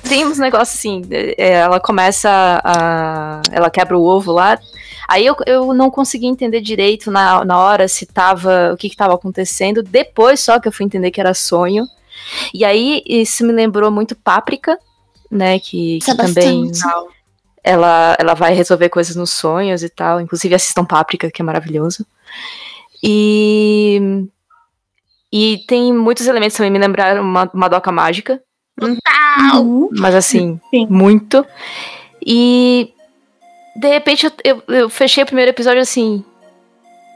tem 0.08 0.26
uns 0.26 0.38
negócios 0.38 0.78
assim. 0.80 1.02
é, 1.12 1.52
Ela 1.54 1.80
começa 1.80 2.30
a. 2.64 3.42
Ela 3.52 3.70
quebra 3.70 3.98
o 3.98 4.04
ovo 4.04 4.32
lá. 4.32 4.58
Aí 5.08 5.26
eu, 5.26 5.36
eu 5.48 5.74
não 5.74 5.90
consegui 5.90 6.28
entender 6.28 6.62
direito 6.62 7.10
na, 7.10 7.44
na 7.44 7.58
hora 7.58 7.88
se 7.88 8.06
tava. 8.06 8.72
o 8.74 8.78
que, 8.78 8.90
que 8.90 8.96
tava 8.96 9.14
acontecendo. 9.16 9.82
Depois 9.82 10.40
só 10.40 10.60
que 10.60 10.68
eu 10.68 10.72
fui 10.72 10.86
entender 10.86 11.12
que 11.12 11.20
era 11.20 11.34
sonho. 11.34 11.86
E 12.54 12.64
aí 12.66 13.02
isso 13.08 13.46
me 13.46 13.52
lembrou 13.54 13.90
muito 13.90 14.16
Páprica, 14.16 14.78
né? 15.30 15.60
Que, 15.60 15.98
Isso 15.98 16.12
é 16.12 16.16
que 16.16 16.22
também. 16.22 16.72
ela, 17.64 18.16
ela 18.20 18.34
vai 18.34 18.54
resolver 18.54 18.90
coisas 18.90 19.16
nos 19.16 19.32
sonhos 19.32 19.84
e 19.84 19.90
tal. 19.90 20.20
Inclusive 20.22 20.56
assistam 20.56 20.86
Páprica, 20.86 21.30
que 21.32 21.42
é 21.42 21.46
maravilhoso. 21.46 22.06
E. 23.04 24.28
E 25.32 25.64
tem 25.68 25.94
muitos 25.94 26.26
elementos 26.26 26.58
também 26.58 26.72
me 26.72 26.80
lembraram 26.80 27.22
uma, 27.22 27.48
uma 27.54 27.68
doca 27.70 27.92
mágica, 27.92 28.42
Uhum. 28.82 29.90
mas 29.92 30.16
assim, 30.16 30.60
Sim. 30.72 30.88
muito. 30.90 31.46
E 32.26 32.92
de 33.76 33.88
repente 33.88 34.26
eu, 34.26 34.32
eu, 34.44 34.64
eu 34.76 34.90
fechei 34.90 35.24
o 35.24 35.28
primeiro 35.28 35.52
episódio 35.52 35.82
assim. 35.82 36.24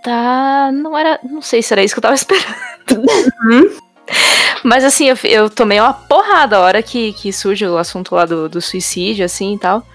Tá. 0.04 0.69
Não 0.71 0.95
era. 0.97 1.19
Não 1.23 1.41
sei 1.41 1.63
se 1.63 1.73
era 1.73 1.84
isso 1.84 1.95
que 1.95 1.99
eu 1.99 2.04
tava 2.04 2.13
esperando. 2.15 2.54
Mas 4.63 4.83
assim, 4.83 5.09
eu, 5.09 5.17
eu 5.23 5.49
tomei 5.49 5.79
uma 5.79 5.93
porrada 5.93 6.57
a 6.57 6.61
hora 6.61 6.81
que, 6.83 7.13
que 7.13 7.33
surge 7.33 7.65
o 7.67 7.77
assunto 7.77 8.15
lá 8.15 8.25
do, 8.25 8.47
do 8.47 8.61
suicídio, 8.61 9.25
assim 9.25 9.55
e 9.55 9.57
tal. 9.59 9.85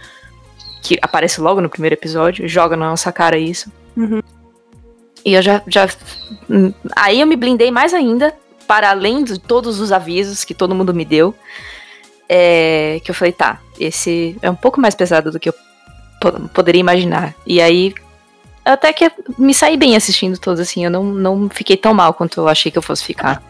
Que 0.82 0.98
aparece 1.02 1.40
logo 1.40 1.60
no 1.60 1.68
primeiro 1.68 1.94
episódio, 1.94 2.48
joga 2.48 2.76
na 2.76 2.88
nossa 2.90 3.10
cara 3.12 3.38
isso. 3.38 3.70
Uhum. 3.96 4.22
E 5.24 5.34
eu 5.34 5.42
já, 5.42 5.62
já. 5.66 5.88
hum, 6.48 6.72
Aí 6.94 7.20
eu 7.20 7.26
me 7.26 7.36
blindei 7.36 7.70
mais 7.70 7.92
ainda, 7.92 8.34
para 8.66 8.90
além 8.90 9.24
de 9.24 9.38
todos 9.38 9.80
os 9.80 9.90
avisos 9.90 10.44
que 10.44 10.54
todo 10.54 10.74
mundo 10.74 10.94
me 10.94 11.04
deu. 11.04 11.34
É, 12.28 13.00
que 13.04 13.10
eu 13.10 13.14
falei, 13.14 13.32
tá, 13.32 13.58
esse 13.80 14.36
é 14.42 14.50
um 14.50 14.54
pouco 14.54 14.80
mais 14.80 14.94
pesado 14.94 15.30
do 15.32 15.40
que 15.40 15.48
eu 15.48 15.54
po- 16.20 16.48
poderia 16.50 16.80
imaginar. 16.80 17.34
E 17.46 17.60
aí. 17.60 17.94
Até 18.64 18.92
que 18.92 19.10
me 19.38 19.54
saí 19.54 19.78
bem 19.78 19.96
assistindo 19.96 20.36
todos, 20.38 20.60
assim. 20.60 20.84
Eu 20.84 20.90
não, 20.90 21.02
não 21.04 21.48
fiquei 21.48 21.74
tão 21.74 21.94
mal 21.94 22.12
quanto 22.12 22.38
eu 22.40 22.48
achei 22.48 22.70
que 22.70 22.76
eu 22.76 22.82
fosse 22.82 23.02
ficar. 23.02 23.42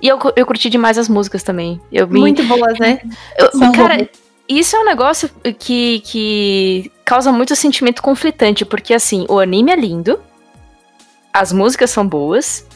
E 0.00 0.08
eu, 0.08 0.18
eu 0.36 0.44
curti 0.44 0.68
demais 0.68 0.98
as 0.98 1.08
músicas 1.08 1.42
também. 1.42 1.80
Eu 1.90 2.06
me, 2.06 2.20
Muito 2.20 2.44
boas, 2.44 2.78
né? 2.78 3.00
eu- 3.38 3.72
cara, 3.72 4.08
isso 4.48 4.76
é 4.76 4.80
um 4.80 4.84
negócio 4.84 5.30
que, 5.58 6.00
que 6.00 6.92
causa 7.04 7.32
muito 7.32 7.56
sentimento 7.56 8.02
conflitante, 8.02 8.64
porque 8.64 8.92
assim, 8.92 9.24
o 9.28 9.38
anime 9.38 9.72
é 9.72 9.76
lindo, 9.76 10.20
as 11.32 11.52
músicas 11.52 11.90
são 11.90 12.06
boas, 12.06 12.66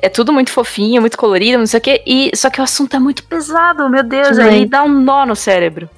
é 0.00 0.08
tudo 0.08 0.32
muito 0.32 0.50
fofinho, 0.50 1.00
muito 1.00 1.18
colorido, 1.18 1.58
não 1.58 1.66
sei 1.66 1.78
o 1.78 1.82
quê, 1.82 2.02
e, 2.06 2.30
só 2.34 2.48
que 2.48 2.60
o 2.60 2.64
assunto 2.64 2.94
é 2.94 2.98
muito 2.98 3.24
pesado, 3.24 3.88
meu 3.88 4.02
Deus, 4.02 4.28
Também. 4.28 4.60
aí 4.60 4.66
dá 4.66 4.84
um 4.84 5.00
nó 5.00 5.26
no 5.26 5.36
cérebro. 5.36 5.90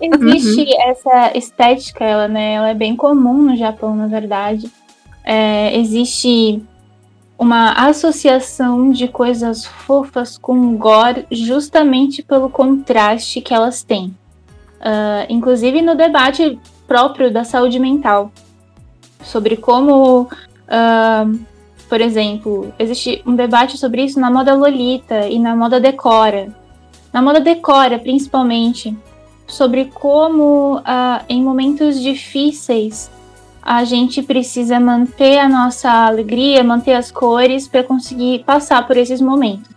Existe 0.00 0.66
essa 0.80 1.36
estética, 1.36 2.04
ela, 2.04 2.28
né? 2.28 2.54
Ela 2.54 2.70
é 2.70 2.74
bem 2.74 2.96
comum 2.96 3.42
no 3.42 3.56
Japão, 3.56 3.94
na 3.94 4.06
verdade. 4.06 4.70
É, 5.24 5.76
existe 5.76 6.62
uma 7.38 7.72
associação 7.72 8.90
de 8.90 9.06
coisas 9.06 9.64
fofas 9.64 10.36
com 10.36 10.76
gore 10.76 11.24
justamente 11.30 12.20
pelo 12.22 12.50
contraste 12.50 13.40
que 13.40 13.54
elas 13.54 13.84
têm. 13.84 14.14
Ah, 14.80 15.24
inclusive 15.28 15.80
no 15.80 15.94
debate 15.94 16.58
próprio 16.86 17.32
da 17.32 17.44
saúde 17.44 17.78
mental. 17.78 18.32
Sobre 19.22 19.56
como, 19.56 20.28
ah, 20.68 21.26
por 21.88 22.00
exemplo, 22.00 22.72
existe 22.78 23.22
um 23.24 23.36
debate 23.36 23.78
sobre 23.78 24.02
isso 24.04 24.18
na 24.18 24.30
moda 24.30 24.54
Lolita 24.54 25.28
e 25.28 25.38
na 25.38 25.54
moda 25.54 25.80
Decora. 25.80 26.48
Na 27.12 27.22
moda 27.22 27.40
Decora, 27.40 27.98
principalmente 27.98 28.96
sobre 29.46 29.86
como 29.86 30.80
ah, 30.84 31.22
em 31.28 31.42
momentos 31.42 32.00
difíceis 32.00 33.10
a 33.70 33.84
gente 33.84 34.22
precisa 34.22 34.80
manter 34.80 35.38
a 35.38 35.46
nossa 35.46 35.90
alegria, 35.90 36.64
manter 36.64 36.94
as 36.94 37.10
cores 37.10 37.68
para 37.68 37.84
conseguir 37.84 38.42
passar 38.44 38.86
por 38.86 38.96
esses 38.96 39.20
momentos. 39.20 39.68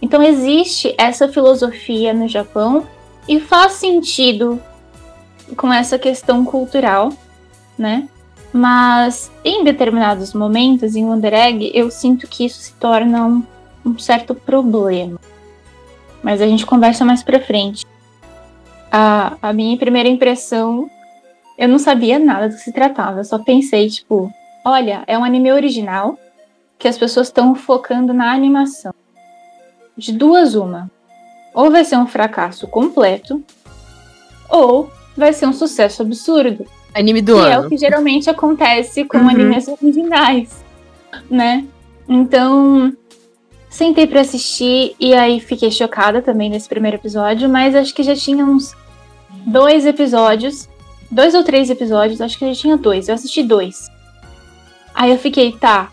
Então 0.00 0.22
existe 0.22 0.94
essa 0.96 1.28
filosofia 1.28 2.14
no 2.14 2.26
Japão 2.26 2.86
e 3.28 3.38
faz 3.38 3.72
sentido 3.72 4.58
com 5.58 5.70
essa 5.70 5.98
questão 5.98 6.42
cultural, 6.42 7.12
né? 7.76 8.08
Mas 8.50 9.30
em 9.44 9.62
determinados 9.62 10.32
momentos 10.32 10.96
em 10.96 11.04
Wonder 11.04 11.34
Egg 11.34 11.70
eu 11.74 11.90
sinto 11.90 12.26
que 12.26 12.46
isso 12.46 12.60
se 12.60 12.72
torna 12.72 13.26
um, 13.26 13.44
um 13.84 13.98
certo 13.98 14.34
problema. 14.34 15.20
Mas 16.22 16.40
a 16.40 16.46
gente 16.46 16.64
conversa 16.64 17.04
mais 17.04 17.22
pra 17.22 17.38
frente 17.38 17.84
a, 18.90 19.36
a 19.42 19.52
minha 19.52 19.76
primeira 19.76 20.08
impressão, 20.08 20.90
eu 21.58 21.68
não 21.68 21.78
sabia 21.78 22.18
nada 22.18 22.48
do 22.48 22.54
que 22.54 22.62
se 22.62 22.72
tratava. 22.72 23.20
Eu 23.20 23.24
só 23.24 23.38
pensei, 23.38 23.88
tipo, 23.90 24.32
olha, 24.64 25.02
é 25.06 25.18
um 25.18 25.24
anime 25.24 25.50
original 25.52 26.16
que 26.78 26.86
as 26.88 26.96
pessoas 26.96 27.26
estão 27.26 27.54
focando 27.54 28.14
na 28.14 28.32
animação. 28.32 28.94
de 29.96 30.12
duas 30.12 30.54
uma. 30.54 30.88
Ou 31.52 31.72
vai 31.72 31.84
ser 31.84 31.96
um 31.96 32.06
fracasso 32.06 32.68
completo, 32.68 33.42
ou 34.48 34.88
vai 35.16 35.32
ser 35.32 35.46
um 35.46 35.52
sucesso 35.52 36.02
absurdo. 36.02 36.64
Anime 36.94 37.20
do 37.20 37.34
que 37.34 37.40
ano. 37.40 37.50
é 37.50 37.58
o 37.58 37.68
que 37.68 37.76
geralmente 37.76 38.30
acontece 38.30 39.04
com 39.04 39.18
Uhum. 39.18 39.28
animes 39.28 39.66
originais, 39.66 40.64
né? 41.28 41.64
Então, 42.08 42.92
sentei 43.68 44.06
pra 44.06 44.20
assistir 44.20 44.94
e 45.00 45.12
aí 45.14 45.40
fiquei 45.40 45.70
chocada 45.72 46.22
também 46.22 46.48
nesse 46.48 46.68
primeiro 46.68 46.96
episódio, 46.96 47.48
mas 47.48 47.74
acho 47.74 47.92
que 47.92 48.04
já 48.04 48.14
tinha 48.14 48.44
uns 48.44 48.72
dois 49.46 49.84
episódios, 49.84 50.68
dois 51.10 51.34
ou 51.34 51.42
três 51.42 51.70
episódios, 51.70 52.20
acho 52.20 52.38
que 52.38 52.52
já 52.52 52.60
tinha 52.60 52.76
dois, 52.76 53.08
eu 53.08 53.14
assisti 53.14 53.42
dois. 53.42 53.90
Aí 54.94 55.10
eu 55.10 55.18
fiquei, 55.18 55.52
tá, 55.52 55.90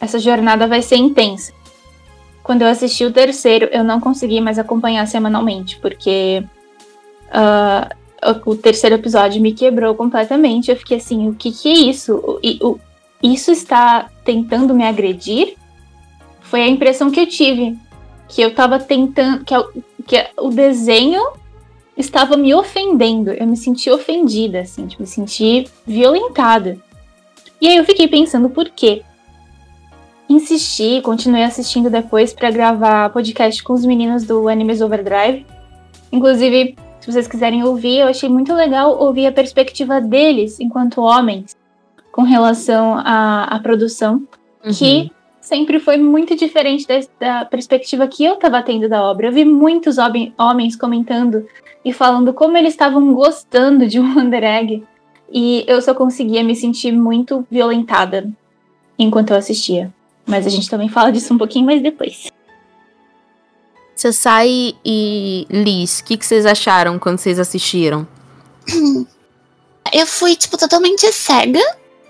essa 0.00 0.18
jornada 0.18 0.66
vai 0.66 0.82
ser 0.82 0.96
intensa. 0.96 1.52
Quando 2.42 2.62
eu 2.62 2.68
assisti 2.68 3.04
o 3.04 3.12
terceiro, 3.12 3.68
eu 3.70 3.84
não 3.84 4.00
consegui 4.00 4.40
mais 4.40 4.58
acompanhar 4.58 5.06
semanalmente, 5.06 5.78
porque 5.80 6.42
ah, 7.30 7.88
o, 8.44 8.54
terceiro 8.56 8.96
episódio 8.96 9.40
me 9.40 9.52
quebrou 9.52 9.94
completamente. 9.94 10.70
Eu 10.70 10.76
fiquei 10.76 10.96
assim, 10.96 11.28
o 11.28 11.34
que 11.34 11.52
que 11.52 11.68
é 11.68 11.72
isso? 11.90 12.16
O- 12.16 12.68
o- 12.68 12.80
isso 13.22 13.50
está 13.50 14.10
tentando 14.24 14.74
me 14.74 14.84
agredir? 14.84 15.54
Foi 16.40 16.62
a 16.62 16.68
impressão 16.68 17.10
que 17.10 17.20
eu 17.20 17.26
tive. 17.26 17.78
Que 18.28 18.42
eu 18.42 18.54
tava 18.54 18.78
tentando. 18.78 19.44
Que, 19.44 19.54
a- 19.54 19.68
que 20.06 20.26
o 20.38 20.50
desenho 20.50 21.22
estava 22.00 22.36
me 22.36 22.54
ofendendo. 22.54 23.30
Eu 23.30 23.46
me 23.46 23.56
senti 23.56 23.90
ofendida, 23.90 24.60
assim, 24.60 24.86
tipo, 24.86 25.02
me 25.02 25.06
senti 25.06 25.68
violentada. 25.86 26.78
E 27.60 27.68
aí 27.68 27.76
eu 27.76 27.84
fiquei 27.84 28.08
pensando 28.08 28.48
por 28.50 28.68
quê. 28.70 29.02
Insisti, 30.28 31.00
continuei 31.02 31.42
assistindo 31.42 31.90
depois 31.90 32.32
pra 32.32 32.50
gravar 32.50 33.10
podcast 33.10 33.62
com 33.62 33.72
os 33.72 33.84
meninos 33.84 34.24
do 34.24 34.48
Animes 34.48 34.80
Overdrive. 34.80 35.44
Inclusive, 36.12 36.76
se 37.00 37.10
vocês 37.10 37.26
quiserem 37.26 37.64
ouvir, 37.64 37.98
eu 37.98 38.06
achei 38.08 38.28
muito 38.28 38.54
legal 38.54 38.96
ouvir 38.98 39.26
a 39.26 39.32
perspectiva 39.32 40.00
deles 40.00 40.60
enquanto 40.60 41.00
homens 41.00 41.56
com 42.12 42.22
relação 42.22 42.94
à, 42.98 43.44
à 43.44 43.58
produção, 43.60 44.22
Uhum. 44.62 44.72
que 44.74 45.10
sempre 45.40 45.80
foi 45.80 45.96
muito 45.96 46.36
diferente 46.36 46.86
da, 46.86 47.00
da 47.18 47.44
perspectiva 47.46 48.06
que 48.06 48.22
eu 48.22 48.34
estava 48.34 48.62
tendo 48.62 48.90
da 48.90 49.02
obra. 49.02 49.28
Eu 49.28 49.32
vi 49.32 49.42
muitos 49.44 49.96
homens 50.38 50.76
comentando 50.76 51.46
e 51.84 51.92
falando 51.92 52.32
como 52.32 52.56
eles 52.56 52.72
estavam 52.72 53.12
gostando 53.14 53.86
de 53.86 53.98
Wonder 54.00 54.44
Egg, 54.44 54.84
e 55.32 55.64
eu 55.66 55.80
só 55.80 55.94
conseguia 55.94 56.42
me 56.42 56.56
sentir 56.56 56.92
muito 56.92 57.46
violentada 57.50 58.28
enquanto 58.98 59.30
eu 59.30 59.36
assistia. 59.36 59.92
Mas 60.26 60.46
a 60.46 60.50
gente 60.50 60.68
também 60.68 60.88
fala 60.88 61.10
disso 61.10 61.32
um 61.32 61.38
pouquinho 61.38 61.66
mais 61.66 61.82
depois. 61.82 62.30
Sassai 63.94 64.74
e 64.84 65.46
Liz, 65.50 66.00
o 66.00 66.04
que, 66.04 66.16
que 66.16 66.24
vocês 66.24 66.46
acharam 66.46 66.98
quando 66.98 67.18
vocês 67.18 67.38
assistiram? 67.38 68.06
Eu 69.92 70.06
fui, 70.06 70.36
tipo, 70.36 70.56
totalmente 70.56 71.10
cega 71.12 71.60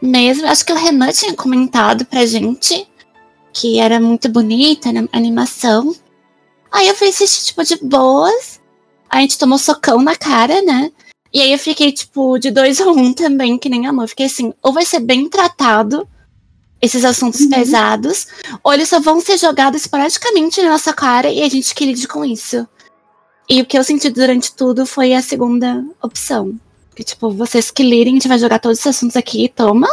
mesmo. 0.02 0.46
Acho 0.46 0.66
que 0.66 0.72
o 0.72 0.76
Renan 0.76 1.10
tinha 1.12 1.34
comentado 1.34 2.04
pra 2.04 2.26
gente 2.26 2.86
que 3.52 3.78
era 3.78 3.98
muito 3.98 4.28
bonita 4.28 4.90
a 4.90 5.16
animação. 5.16 5.94
Aí 6.70 6.86
eu 6.88 6.94
fui 6.94 7.08
assistir, 7.08 7.46
tipo, 7.46 7.64
de 7.64 7.76
boas. 7.82 8.59
A 9.10 9.20
gente 9.20 9.36
tomou 9.38 9.58
socão 9.58 10.00
na 10.00 10.14
cara, 10.16 10.62
né? 10.62 10.90
E 11.32 11.40
aí 11.40 11.52
eu 11.52 11.58
fiquei, 11.58 11.92
tipo, 11.92 12.38
de 12.38 12.50
dois 12.50 12.80
a 12.80 12.88
um 12.90 13.12
também, 13.12 13.58
que 13.58 13.68
nem 13.68 13.86
amor. 13.86 14.08
Fiquei 14.08 14.26
assim, 14.26 14.52
ou 14.62 14.72
vai 14.72 14.84
ser 14.84 15.00
bem 15.00 15.28
tratado 15.28 16.08
esses 16.80 17.04
assuntos 17.04 17.44
pesados, 17.46 18.26
ou 18.64 18.72
eles 18.72 18.88
só 18.88 18.98
vão 19.00 19.20
ser 19.20 19.36
jogados 19.36 19.82
esporadicamente 19.82 20.62
na 20.62 20.70
nossa 20.70 20.92
cara 20.94 21.28
e 21.30 21.42
a 21.42 21.48
gente 21.48 21.74
que 21.74 21.84
lide 21.84 22.08
com 22.08 22.24
isso. 22.24 22.66
E 23.48 23.60
o 23.60 23.66
que 23.66 23.76
eu 23.76 23.84
senti 23.84 24.08
durante 24.08 24.54
tudo 24.54 24.86
foi 24.86 25.12
a 25.12 25.20
segunda 25.20 25.84
opção. 26.00 26.58
Que, 26.94 27.04
tipo, 27.04 27.30
vocês 27.30 27.70
que 27.70 27.82
lirem, 27.82 28.14
a 28.14 28.16
gente 28.16 28.28
vai 28.28 28.38
jogar 28.38 28.58
todos 28.60 28.78
esses 28.78 28.96
assuntos 28.96 29.16
aqui, 29.16 29.48
toma, 29.54 29.88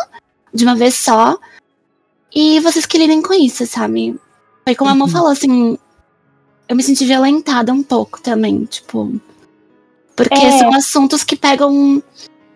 de 0.53 0.63
uma 0.63 0.75
vez 0.75 0.95
só. 0.95 1.37
E 2.33 2.59
vocês 2.59 2.85
que 2.85 2.97
lidem 2.97 3.21
com 3.21 3.33
isso, 3.33 3.65
sabe? 3.65 4.15
Foi 4.63 4.75
como 4.75 4.91
a 4.91 4.95
Mão 4.95 5.07
Uhum. 5.07 5.13
falou, 5.13 5.31
assim. 5.31 5.77
Eu 6.67 6.75
me 6.75 6.83
senti 6.83 7.05
violentada 7.05 7.71
um 7.73 7.81
pouco 7.83 8.21
também, 8.21 8.65
tipo. 8.65 9.19
Porque 10.15 10.33
É. 10.33 10.57
são 10.57 10.73
assuntos 10.73 11.23
que 11.23 11.35
pegam. 11.35 12.01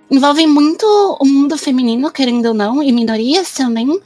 envolvem 0.09 0.45
muito 0.45 0.85
o 1.21 1.25
mundo 1.25 1.57
feminino, 1.57 2.11
querendo 2.11 2.47
ou 2.47 2.53
não, 2.53 2.83
e 2.83 2.91
minorias 2.91 3.49
também. 3.53 3.97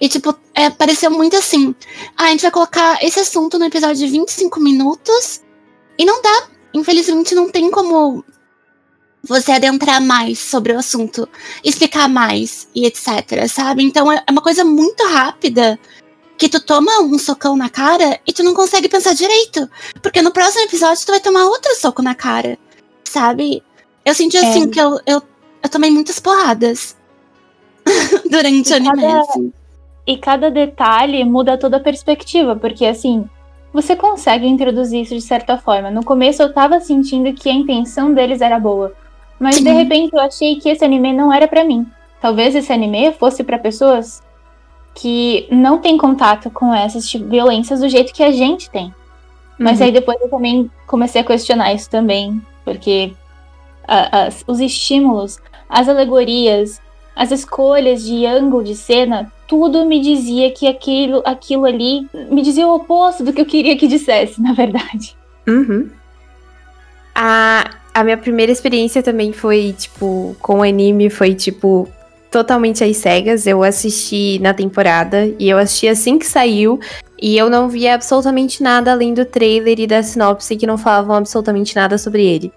E, 0.00 0.08
tipo, 0.08 0.32
é, 0.54 0.70
pareceu 0.70 1.10
muito 1.10 1.34
assim. 1.36 1.74
Ah, 2.16 2.26
a 2.26 2.28
gente 2.28 2.42
vai 2.42 2.50
colocar 2.52 3.04
esse 3.04 3.18
assunto 3.18 3.58
no 3.58 3.64
episódio 3.64 3.96
de 3.96 4.06
25 4.06 4.60
minutos. 4.60 5.42
E 5.98 6.04
não 6.04 6.22
dá. 6.22 6.46
Infelizmente, 6.72 7.34
não 7.34 7.50
tem 7.50 7.72
como 7.72 8.24
você 9.24 9.50
adentrar 9.50 10.00
mais 10.00 10.38
sobre 10.38 10.72
o 10.72 10.78
assunto, 10.78 11.28
explicar 11.64 12.08
mais 12.08 12.68
e 12.72 12.86
etc, 12.86 13.48
sabe? 13.48 13.82
Então 13.82 14.12
é 14.12 14.22
é 14.24 14.30
uma 14.30 14.40
coisa 14.42 14.64
muito 14.64 15.02
rápida 15.08 15.76
que 16.38 16.48
tu 16.48 16.60
toma 16.64 17.00
um 17.00 17.18
socão 17.18 17.56
na 17.56 17.68
cara 17.68 18.20
e 18.26 18.32
tu 18.32 18.42
não 18.44 18.54
consegue 18.54 18.88
pensar 18.88 19.12
direito, 19.14 19.68
porque 20.00 20.22
no 20.22 20.30
próximo 20.30 20.64
episódio 20.64 21.04
tu 21.04 21.10
vai 21.10 21.20
tomar 21.20 21.44
outro 21.46 21.74
soco 21.76 22.00
na 22.00 22.14
cara, 22.14 22.56
sabe? 23.04 23.62
Eu 24.04 24.14
senti 24.14 24.36
assim 24.38 24.70
que 24.70 24.80
eu, 24.80 25.00
eu, 25.06 25.20
eu 25.62 25.68
tomei 25.68 25.90
muitas 25.90 26.20
porradas 26.20 26.96
durante 28.30 28.70
o 28.72 28.74
E 28.74 28.76
anime. 28.76 29.02
cada- 29.02 29.20
assim. 29.20 29.52
E 30.06 30.16
cada 30.16 30.50
detalhe 30.50 31.22
muda 31.24 31.58
toda 31.58 31.76
a 31.76 31.80
perspectiva, 31.80 32.56
porque 32.56 32.86
assim, 32.86 33.28
você 33.74 33.94
consegue 33.94 34.46
introduzir 34.46 35.02
isso 35.02 35.14
de 35.14 35.20
certa 35.20 35.58
forma. 35.58 35.90
No 35.90 36.02
começo 36.02 36.42
eu 36.42 36.50
tava 36.52 36.80
sentindo 36.80 37.32
que 37.34 37.50
a 37.50 37.52
intenção 37.52 38.14
deles 38.14 38.40
era 38.40 38.58
boa, 38.58 38.94
mas 39.38 39.60
de 39.60 39.70
repente 39.70 40.14
eu 40.14 40.20
achei 40.20 40.56
que 40.56 40.68
esse 40.70 40.82
anime 40.84 41.12
não 41.12 41.30
era 41.32 41.46
pra 41.46 41.62
mim. 41.64 41.86
Talvez 42.22 42.54
esse 42.54 42.72
anime 42.72 43.12
fosse 43.12 43.44
pra 43.44 43.58
pessoas 43.58 44.22
que 45.00 45.46
não 45.50 45.78
têm 45.78 45.96
contato 45.96 46.50
com 46.50 46.74
essas 46.74 47.08
tipo, 47.08 47.28
violências 47.28 47.80
do 47.80 47.88
jeito 47.88 48.12
que 48.12 48.22
a 48.22 48.32
gente 48.32 48.68
tem. 48.70 48.92
Mas 49.58 49.78
Uhum. 49.78 49.86
aí 49.86 49.92
depois 49.92 50.20
eu 50.20 50.28
também 50.28 50.70
comecei 50.86 51.20
a 51.20 51.24
questionar 51.24 51.72
isso 51.72 51.88
também, 51.88 52.40
porque 52.64 53.12
a- 53.86 54.28
os 54.46 54.60
estímulos, 54.60 55.38
as 55.68 55.88
alegorias, 55.88 56.80
as 57.16 57.30
escolhas 57.32 58.04
de 58.04 58.26
ângulo 58.26 58.62
de 58.62 58.74
cena, 58.74 59.32
tudo 59.46 59.86
me 59.86 60.00
dizia 60.00 60.50
que 60.50 60.66
aquilo, 60.68 61.22
aquilo 61.24 61.64
ali 61.64 62.06
me 62.30 62.42
dizia 62.42 62.66
o 62.66 62.74
oposto 62.74 63.24
do 63.24 63.32
que 63.32 63.40
eu 63.40 63.46
queria 63.46 63.76
que 63.76 63.86
dissesse, 63.88 64.40
na 64.42 64.52
verdade. 64.52 65.16
Uhum. 65.46 65.88
A, 67.14 67.70
a 67.94 68.04
minha 68.04 68.16
primeira 68.16 68.52
experiência 68.52 69.02
também 69.02 69.32
foi, 69.32 69.74
tipo, 69.76 70.36
com 70.40 70.58
o 70.58 70.62
anime, 70.62 71.10
foi, 71.10 71.34
tipo, 71.34 71.88
totalmente 72.30 72.84
às 72.84 72.96
cegas. 72.96 73.46
Eu 73.46 73.62
assisti 73.62 74.38
na 74.40 74.54
temporada 74.54 75.32
e 75.38 75.48
eu 75.48 75.58
assisti 75.58 75.88
assim 75.88 76.18
que 76.18 76.26
saiu. 76.26 76.78
E 77.20 77.36
eu 77.36 77.50
não 77.50 77.68
via 77.68 77.94
absolutamente 77.94 78.62
nada 78.62 78.92
além 78.92 79.12
do 79.12 79.24
trailer 79.24 79.80
e 79.80 79.86
da 79.86 80.02
sinopse 80.02 80.56
que 80.56 80.66
não 80.66 80.78
falavam 80.78 81.16
absolutamente 81.16 81.74
nada 81.74 81.98
sobre 81.98 82.24
ele. 82.24 82.52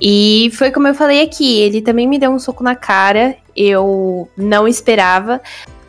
E 0.00 0.50
foi 0.54 0.72
como 0.72 0.88
eu 0.88 0.94
falei 0.94 1.22
aqui, 1.22 1.60
ele 1.60 1.80
também 1.80 2.06
me 2.06 2.18
deu 2.18 2.30
um 2.30 2.38
soco 2.38 2.64
na 2.64 2.74
cara, 2.74 3.36
eu 3.56 4.28
não 4.36 4.66
esperava. 4.66 5.40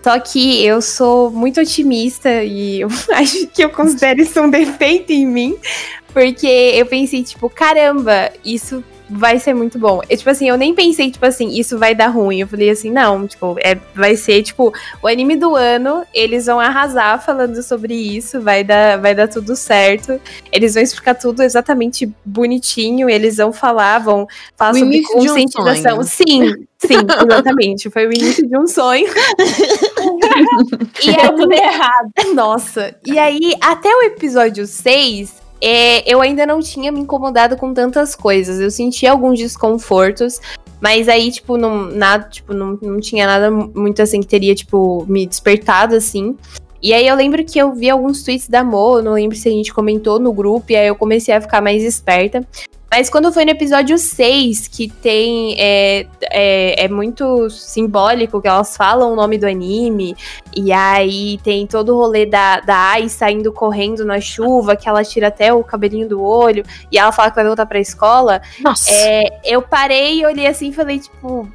Só 0.03 0.19
que 0.19 0.63
eu 0.63 0.83
sou 0.83 1.31
muito 1.31 1.59
otimista 1.59 2.43
e 2.43 2.81
eu 2.81 2.89
acho 3.13 3.47
que 3.47 3.63
eu 3.63 3.71
considero 3.71 4.21
isso 4.21 4.39
um 4.39 4.49
defeito 4.49 5.11
em 5.11 5.25
mim. 5.25 5.57
Porque 6.13 6.47
eu 6.47 6.85
pensei, 6.85 7.23
tipo, 7.23 7.49
caramba, 7.49 8.31
isso 8.43 8.83
vai 9.09 9.39
ser 9.39 9.53
muito 9.53 9.77
bom. 9.77 10.01
Eu, 10.09 10.17
tipo 10.17 10.29
assim, 10.29 10.49
eu 10.49 10.57
nem 10.57 10.73
pensei, 10.73 11.11
tipo 11.11 11.25
assim, 11.25 11.49
isso 11.49 11.77
vai 11.77 11.93
dar 11.93 12.07
ruim. 12.07 12.41
Eu 12.41 12.47
falei 12.47 12.69
assim, 12.69 12.91
não, 12.91 13.27
tipo, 13.27 13.55
é, 13.59 13.77
vai 13.93 14.15
ser, 14.15 14.43
tipo, 14.43 14.73
o 15.01 15.07
anime 15.07 15.35
do 15.35 15.55
ano, 15.55 16.03
eles 16.13 16.45
vão 16.45 16.59
arrasar 16.59 17.23
falando 17.23 17.61
sobre 17.61 17.93
isso, 17.93 18.41
vai 18.41 18.63
dar, 18.63 18.99
vai 18.99 19.13
dar 19.13 19.27
tudo 19.27 19.55
certo. 19.55 20.19
Eles 20.51 20.73
vão 20.73 20.83
explicar 20.83 21.15
tudo 21.15 21.43
exatamente 21.43 22.11
bonitinho, 22.23 23.09
eles 23.09 23.37
vão 23.37 23.53
falar, 23.53 23.99
vão 23.99 24.27
falar 24.55 24.71
O 24.71 24.79
sobre 24.79 24.99
de 24.99 25.05
um 25.05 25.13
conscientização. 25.13 26.03
sim, 26.03 26.53
sim, 26.77 26.95
exatamente. 27.29 27.89
Foi 27.89 28.07
o 28.07 28.13
início 28.13 28.47
de 28.47 28.57
um 28.57 28.67
sonho. 28.67 29.07
e 31.03 31.09
aí, 31.09 31.35
tudo 31.35 31.51
errado. 31.53 32.11
nossa, 32.33 32.95
e 33.05 33.17
aí, 33.19 33.53
até 33.61 33.89
o 33.89 34.01
episódio 34.03 34.65
6, 34.65 35.44
é, 35.67 36.03
eu 36.05 36.21
ainda 36.21 36.45
não 36.45 36.59
tinha 36.59 36.91
me 36.91 36.99
incomodado 36.99 37.57
com 37.57 37.73
tantas 37.73 38.13
coisas. 38.13 38.59
Eu 38.59 38.69
senti 38.69 39.07
alguns 39.07 39.39
desconfortos, 39.39 40.39
mas 40.79 41.09
aí, 41.09 41.31
tipo, 41.31 41.57
não, 41.57 41.87
nada, 41.87 42.29
tipo, 42.29 42.53
não, 42.53 42.77
não 42.79 42.99
tinha 42.99 43.25
nada 43.25 43.49
muito 43.49 43.99
assim 43.99 44.21
que 44.21 44.27
teria, 44.27 44.53
tipo, 44.53 45.03
me 45.09 45.25
despertado, 45.25 45.95
assim. 45.95 46.37
E 46.83 46.93
aí 46.93 47.07
eu 47.07 47.15
lembro 47.15 47.43
que 47.43 47.57
eu 47.57 47.73
vi 47.73 47.89
alguns 47.89 48.21
tweets 48.21 48.47
da 48.47 48.63
Mo, 48.63 49.01
não 49.01 49.13
lembro 49.13 49.35
se 49.35 49.49
a 49.49 49.51
gente 49.51 49.73
comentou 49.73 50.19
no 50.19 50.31
grupo, 50.31 50.71
e 50.71 50.75
aí 50.75 50.85
eu 50.85 50.95
comecei 50.95 51.33
a 51.33 51.41
ficar 51.41 51.61
mais 51.61 51.83
esperta. 51.83 52.47
Mas 52.89 53.09
quando 53.09 53.31
foi 53.33 53.43
no 53.43 53.51
episódio 53.51 53.97
6, 53.97 54.67
que 54.67 54.87
tem. 54.89 55.55
É, 55.59 56.07
é, 56.31 56.85
é, 56.85 56.87
muito 56.87 57.49
simbólico 57.49 58.41
que 58.41 58.47
elas 58.47 58.77
falam 58.77 59.11
o 59.11 59.15
nome 59.15 59.37
do 59.37 59.45
anime. 59.45 60.15
E 60.55 60.71
aí 60.71 61.37
tem 61.43 61.67
todo 61.67 61.89
o 61.89 61.97
rolê 61.97 62.25
da, 62.25 62.59
da 62.61 62.75
Ai 62.91 63.09
saindo 63.09 63.51
correndo 63.51 64.05
na 64.05 64.21
chuva, 64.21 64.75
que 64.75 64.87
ela 64.87 65.03
tira 65.03 65.27
até 65.27 65.53
o 65.53 65.63
cabelinho 65.63 66.07
do 66.07 66.23
olho. 66.23 66.63
E 66.91 66.97
ela 66.97 67.11
fala 67.11 67.29
que 67.29 67.35
vai 67.35 67.45
voltar 67.45 67.65
pra 67.65 67.79
escola. 67.79 68.41
Nossa. 68.61 68.89
É, 68.91 69.41
eu 69.43 69.61
parei 69.61 70.19
e 70.21 70.25
olhei 70.25 70.47
assim 70.47 70.69
e 70.69 70.73
falei, 70.73 70.99
tipo. 70.99 71.47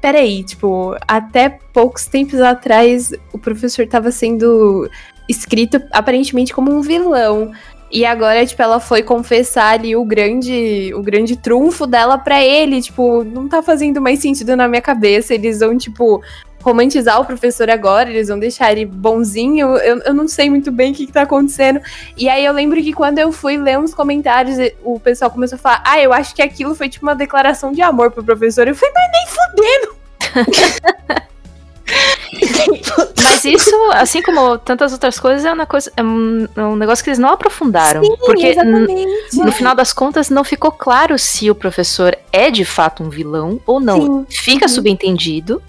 Peraí, 0.00 0.44
tipo, 0.44 0.94
até 1.08 1.58
poucos 1.72 2.04
tempos 2.04 2.38
atrás 2.38 3.10
o 3.32 3.38
professor 3.38 3.86
tava 3.86 4.10
sendo 4.10 4.90
escrito 5.28 5.82
aparentemente 5.90 6.52
como 6.52 6.72
um 6.72 6.80
vilão. 6.80 7.52
E 7.94 8.04
agora, 8.04 8.44
tipo, 8.44 8.60
ela 8.60 8.80
foi 8.80 9.04
confessar 9.04 9.74
ali 9.74 9.94
o 9.94 10.04
grande, 10.04 10.92
o 10.96 11.00
grande 11.00 11.36
trunfo 11.36 11.86
dela 11.86 12.18
para 12.18 12.42
ele. 12.42 12.82
Tipo, 12.82 13.22
não 13.22 13.48
tá 13.48 13.62
fazendo 13.62 14.02
mais 14.02 14.18
sentido 14.18 14.56
na 14.56 14.66
minha 14.66 14.82
cabeça. 14.82 15.32
Eles 15.32 15.60
vão, 15.60 15.78
tipo, 15.78 16.20
romantizar 16.60 17.20
o 17.20 17.24
professor 17.24 17.70
agora, 17.70 18.10
eles 18.10 18.26
vão 18.26 18.36
deixar 18.36 18.72
ele 18.72 18.84
bonzinho. 18.84 19.76
Eu, 19.76 19.98
eu 19.98 20.12
não 20.12 20.26
sei 20.26 20.50
muito 20.50 20.72
bem 20.72 20.90
o 20.90 20.94
que, 20.94 21.06
que 21.06 21.12
tá 21.12 21.22
acontecendo. 21.22 21.80
E 22.16 22.28
aí 22.28 22.44
eu 22.44 22.52
lembro 22.52 22.82
que 22.82 22.92
quando 22.92 23.20
eu 23.20 23.30
fui 23.30 23.56
ler 23.56 23.78
uns 23.78 23.94
comentários, 23.94 24.56
o 24.82 24.98
pessoal 24.98 25.30
começou 25.30 25.54
a 25.54 25.60
falar: 25.60 25.82
Ah, 25.86 26.00
eu 26.00 26.12
acho 26.12 26.34
que 26.34 26.42
aquilo 26.42 26.74
foi 26.74 26.88
tipo 26.88 27.06
uma 27.06 27.14
declaração 27.14 27.70
de 27.70 27.80
amor 27.80 28.10
pro 28.10 28.24
professor. 28.24 28.66
Eu 28.66 28.74
falei, 28.74 28.92
mas 28.92 29.10
nem 29.12 30.44
fudendo! 30.50 31.24
Mas 33.22 33.44
isso, 33.44 33.74
assim 33.92 34.22
como 34.22 34.56
tantas 34.58 34.92
outras 34.92 35.18
coisas, 35.18 35.44
é, 35.44 35.52
uma 35.52 35.66
coisa, 35.66 35.90
é 35.96 36.02
um, 36.02 36.46
é 36.56 36.62
um 36.62 36.76
negócio 36.76 37.02
que 37.02 37.10
eles 37.10 37.18
não 37.18 37.30
aprofundaram. 37.30 38.02
Sim, 38.02 38.16
porque 38.24 38.54
no 39.32 39.52
final 39.52 39.74
das 39.74 39.92
contas 39.92 40.30
não 40.30 40.44
ficou 40.44 40.70
claro 40.72 41.18
se 41.18 41.50
o 41.50 41.54
professor 41.54 42.16
é 42.32 42.50
de 42.50 42.64
fato 42.64 43.02
um 43.02 43.08
vilão 43.10 43.60
ou 43.66 43.80
não. 43.80 44.00
Sim. 44.00 44.26
Fica 44.28 44.64
Uhum. 44.66 44.68
subentendido, 44.68 45.62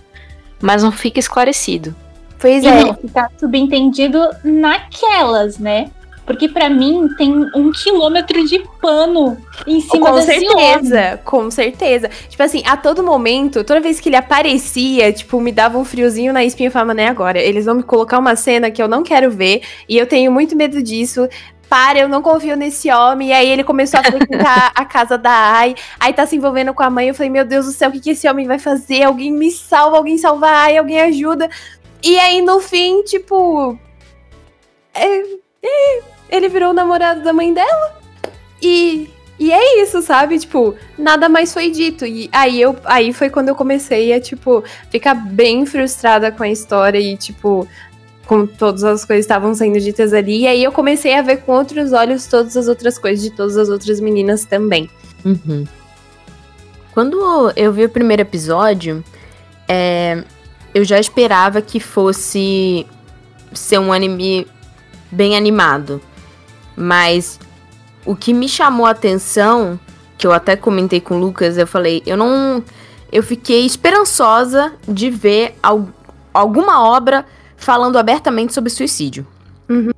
mas 0.61 0.83
não 0.83 0.91
fica 0.91 1.19
esclarecido. 1.19 1.95
Pois 2.39 2.63
E 2.63 2.67
é. 2.67 2.83
não 2.83 2.93
ficar 2.93 3.29
subentendido 3.39 4.19
naquelas, 4.43 5.57
né? 5.57 5.89
Porque 6.25 6.49
pra 6.49 6.69
mim 6.69 7.07
tem 7.17 7.31
um 7.55 7.71
quilômetro 7.71 8.43
de 8.47 8.59
pano 8.81 9.37
em 9.67 9.79
cima 9.79 10.09
Com 10.09 10.15
desse 10.15 10.31
homem. 10.49 10.73
certeza, 10.73 11.19
com 11.23 11.51
certeza. 11.51 12.09
Tipo 12.27 12.41
assim, 12.41 12.63
a 12.65 12.75
todo 12.75 13.03
momento, 13.03 13.63
toda 13.63 13.79
vez 13.79 13.99
que 13.99 14.09
ele 14.09 14.15
aparecia, 14.15 15.13
tipo, 15.13 15.39
me 15.39 15.51
dava 15.51 15.77
um 15.77 15.85
friozinho 15.85 16.33
na 16.33 16.43
espinha 16.43 16.65
e 16.65 16.69
eu 16.69 16.71
falava, 16.71 16.95
né, 16.95 17.07
agora? 17.09 17.37
Eles 17.39 17.65
vão 17.65 17.75
me 17.75 17.83
colocar 17.83 18.17
uma 18.17 18.35
cena 18.35 18.71
que 18.71 18.81
eu 18.81 18.87
não 18.87 19.03
quero 19.03 19.29
ver, 19.29 19.61
e 19.87 19.97
eu 19.97 20.07
tenho 20.07 20.31
muito 20.31 20.55
medo 20.55 20.81
disso. 20.81 21.27
Para, 21.69 21.99
eu 21.99 22.07
não 22.07 22.21
confio 22.21 22.55
nesse 22.55 22.91
homem. 22.91 23.29
E 23.29 23.33
aí 23.33 23.49
ele 23.49 23.63
começou 23.63 23.99
a 23.99 24.03
frequentar 24.03 24.71
a 24.75 24.85
casa 24.85 25.17
da 25.17 25.31
Ai. 25.31 25.75
Aí 25.99 26.13
tá 26.13 26.25
se 26.25 26.35
envolvendo 26.35 26.73
com 26.75 26.83
a 26.83 26.89
mãe. 26.91 27.07
Eu 27.07 27.15
falei, 27.15 27.29
meu 27.29 27.43
Deus 27.43 27.65
do 27.65 27.71
céu, 27.71 27.89
o 27.89 27.91
que, 27.91 27.99
que 27.99 28.11
esse 28.11 28.27
homem 28.29 28.45
vai 28.45 28.59
fazer? 28.59 29.03
Alguém 29.03 29.31
me 29.31 29.49
salva, 29.51 29.97
alguém 29.97 30.17
salva 30.17 30.47
a 30.47 30.61
Ai, 30.63 30.77
alguém 30.77 31.01
ajuda. 31.01 31.49
E 32.03 32.19
aí, 32.19 32.39
no 32.41 32.59
fim, 32.61 33.01
tipo. 33.03 33.77
é- 34.93 35.45
é, 35.63 36.01
ele 36.29 36.49
virou 36.49 36.71
o 36.71 36.73
namorado 36.73 37.23
da 37.23 37.33
mãe 37.33 37.53
dela. 37.53 37.99
E 38.61 39.09
e 39.37 39.51
é 39.51 39.83
isso, 39.83 40.01
sabe? 40.01 40.39
Tipo, 40.39 40.75
nada 40.97 41.27
mais 41.27 41.53
foi 41.53 41.69
dito. 41.69 42.05
E 42.05 42.29
aí 42.31 42.61
eu 42.61 42.75
aí 42.85 43.11
foi 43.11 43.29
quando 43.29 43.49
eu 43.49 43.55
comecei 43.55 44.13
a, 44.13 44.19
tipo, 44.19 44.63
ficar 44.89 45.13
bem 45.13 45.65
frustrada 45.65 46.31
com 46.31 46.43
a 46.43 46.49
história 46.49 46.97
e, 46.97 47.17
tipo, 47.17 47.67
com 48.25 48.47
todas 48.47 48.83
as 48.83 49.03
coisas 49.03 49.25
que 49.25 49.31
estavam 49.31 49.53
sendo 49.53 49.79
ditas 49.79 50.13
ali. 50.13 50.41
E 50.41 50.47
aí 50.47 50.63
eu 50.63 50.71
comecei 50.71 51.13
a 51.15 51.21
ver 51.21 51.37
com 51.37 51.51
outros 51.51 51.91
olhos 51.91 52.27
todas 52.27 52.55
as 52.55 52.67
outras 52.67 52.97
coisas 52.97 53.23
de 53.23 53.29
todas 53.29 53.57
as 53.57 53.67
outras 53.67 53.99
meninas 53.99 54.45
também. 54.45 54.89
Uhum. 55.25 55.65
Quando 56.93 57.51
eu 57.57 57.73
vi 57.73 57.83
o 57.83 57.89
primeiro 57.89 58.21
episódio, 58.21 59.03
é, 59.67 60.23
eu 60.73 60.85
já 60.85 60.97
esperava 60.97 61.61
que 61.61 61.77
fosse 61.77 62.87
ser 63.53 63.79
um 63.79 63.91
anime 63.91 64.47
bem 65.11 65.35
animado. 65.35 66.01
Mas 66.75 67.39
o 68.05 68.15
que 68.15 68.33
me 68.33 68.47
chamou 68.49 68.85
a 68.85 68.91
atenção, 68.91 69.79
que 70.17 70.27
eu 70.27 70.31
até 70.31 70.55
comentei 70.55 70.99
com 70.99 71.15
o 71.15 71.19
Lucas, 71.19 71.57
eu 71.57 71.67
falei, 71.67 72.03
eu 72.05 72.17
não. 72.17 72.63
Eu 73.11 73.23
fiquei 73.23 73.65
esperançosa 73.65 74.73
de 74.87 75.09
ver 75.09 75.57
al- 75.63 75.87
alguma 76.33 76.83
obra 76.83 77.25
falando 77.55 77.97
abertamente 77.97 78.53
sobre 78.53 78.69
suicídio. 78.69 79.25
Uhum. 79.69 79.91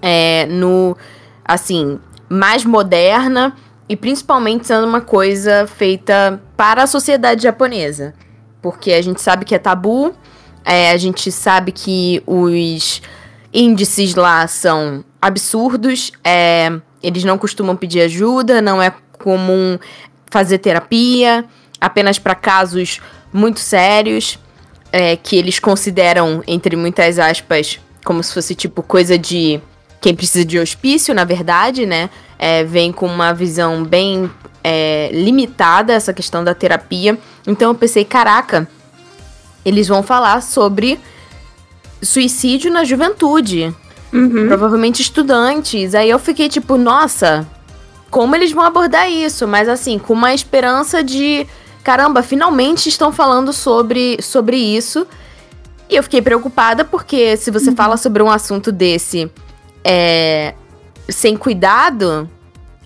É, 0.00 0.46
no. 0.46 0.96
Assim, 1.44 1.98
mais 2.28 2.64
moderna 2.64 3.56
e 3.88 3.96
principalmente 3.96 4.68
sendo 4.68 4.86
uma 4.86 5.00
coisa 5.00 5.66
feita 5.66 6.40
para 6.56 6.84
a 6.84 6.86
sociedade 6.86 7.42
japonesa. 7.42 8.14
Porque 8.62 8.92
a 8.92 9.02
gente 9.02 9.20
sabe 9.20 9.44
que 9.44 9.54
é 9.54 9.58
tabu, 9.58 10.14
é, 10.64 10.92
a 10.92 10.96
gente 10.96 11.32
sabe 11.32 11.72
que 11.72 12.22
os 12.24 13.02
índices 13.52 14.14
lá 14.14 14.46
são 14.46 15.04
absurdos, 15.20 16.12
é, 16.24 16.72
eles 17.02 17.24
não 17.24 17.38
costumam 17.38 17.76
pedir 17.76 18.00
ajuda, 18.02 18.60
não 18.62 18.82
é 18.82 18.92
comum 19.18 19.78
fazer 20.30 20.58
terapia, 20.58 21.44
apenas 21.80 22.18
para 22.18 22.34
casos 22.34 23.00
muito 23.32 23.60
sérios, 23.60 24.38
é, 24.92 25.16
que 25.16 25.36
eles 25.36 25.58
consideram, 25.58 26.42
entre 26.46 26.76
muitas 26.76 27.18
aspas, 27.18 27.78
como 28.04 28.22
se 28.22 28.32
fosse 28.32 28.54
tipo 28.54 28.82
coisa 28.82 29.18
de 29.18 29.60
quem 30.00 30.14
precisa 30.14 30.44
de 30.44 30.58
hospício, 30.58 31.14
na 31.14 31.24
verdade, 31.24 31.84
né? 31.84 32.08
É, 32.38 32.64
vem 32.64 32.90
com 32.90 33.06
uma 33.06 33.34
visão 33.34 33.84
bem 33.84 34.30
é, 34.64 35.10
limitada 35.12 35.92
essa 35.92 36.12
questão 36.12 36.42
da 36.42 36.54
terapia. 36.54 37.18
Então 37.46 37.70
eu 37.70 37.74
pensei, 37.74 38.04
caraca, 38.04 38.66
eles 39.64 39.86
vão 39.86 40.02
falar 40.02 40.42
sobre 40.42 40.98
suicídio 42.02 42.72
na 42.72 42.82
juventude. 42.84 43.74
Uhum. 44.12 44.48
Provavelmente 44.48 45.02
estudantes. 45.02 45.94
Aí 45.94 46.10
eu 46.10 46.18
fiquei 46.18 46.48
tipo, 46.48 46.76
nossa, 46.76 47.46
como 48.10 48.34
eles 48.34 48.52
vão 48.52 48.64
abordar 48.64 49.10
isso? 49.10 49.46
Mas 49.46 49.68
assim, 49.68 49.98
com 49.98 50.12
uma 50.12 50.34
esperança 50.34 51.02
de. 51.02 51.46
Caramba, 51.82 52.22
finalmente 52.22 52.88
estão 52.88 53.12
falando 53.12 53.52
sobre, 53.52 54.20
sobre 54.20 54.56
isso. 54.56 55.06
E 55.88 55.96
eu 55.96 56.02
fiquei 56.02 56.20
preocupada 56.20 56.84
porque 56.84 57.36
se 57.36 57.50
você 57.50 57.72
fala 57.72 57.96
sobre 57.96 58.22
um 58.22 58.30
assunto 58.30 58.70
desse 58.70 59.30
é, 59.82 60.54
sem 61.08 61.36
cuidado, 61.36 62.28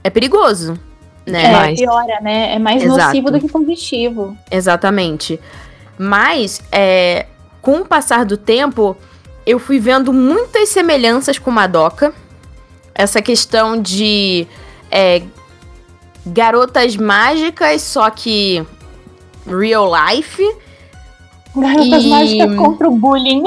é 0.03 0.11
perigoso. 0.11 0.79
Né? 1.27 1.45
É, 1.45 1.53
mais. 1.53 1.81
piora, 1.81 2.21
né? 2.21 2.55
É 2.55 2.59
mais 2.59 2.83
Exato. 2.83 2.99
nocivo 2.99 3.31
do 3.31 3.41
que 3.41 3.49
positivo. 3.49 4.37
Exatamente. 4.51 5.41
Mas, 5.99 6.63
é, 6.71 7.27
com 7.63 7.81
o 7.81 7.85
passar 7.85 8.25
do 8.25 8.37
tempo, 8.37 8.97
eu 9.47 9.59
fui 9.59 9.79
vendo 9.79 10.13
muitas 10.13 10.69
semelhanças 10.69 11.39
com 11.39 11.51
Madoka. 11.51 12.13
Essa 12.95 13.21
questão 13.21 13.81
de 13.81 14.47
é, 14.91 15.23
garotas 16.27 16.97
mágicas, 16.97 17.83
só 17.83 18.09
que 18.11 18.65
real 19.47 19.91
life. 20.09 20.43
Garotas 21.57 22.05
E- 22.05 22.09
mágicas 22.09 22.57
contra 22.57 22.89
o 22.89 22.93
bullying. 22.97 23.45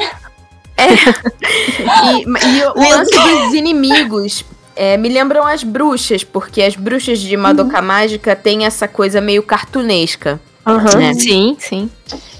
E, 0.79 2.23
e 2.23 2.63
o 2.65 2.73
lance 2.89 3.11
dos 3.11 3.53
inimigos 3.53 4.45
é, 4.75 4.95
me 4.95 5.09
lembram 5.09 5.45
as 5.45 5.63
bruxas, 5.63 6.23
porque 6.23 6.61
as 6.61 6.75
bruxas 6.75 7.19
de 7.19 7.35
Madoka 7.35 7.81
Mágica 7.81 8.35
têm 8.35 8.65
essa 8.65 8.87
coisa 8.87 9.19
meio 9.19 9.41
cartunesca. 9.41 10.39
Aham. 10.65 10.97
né? 10.97 11.13
Sim, 11.13 11.55
sim. 11.59 11.89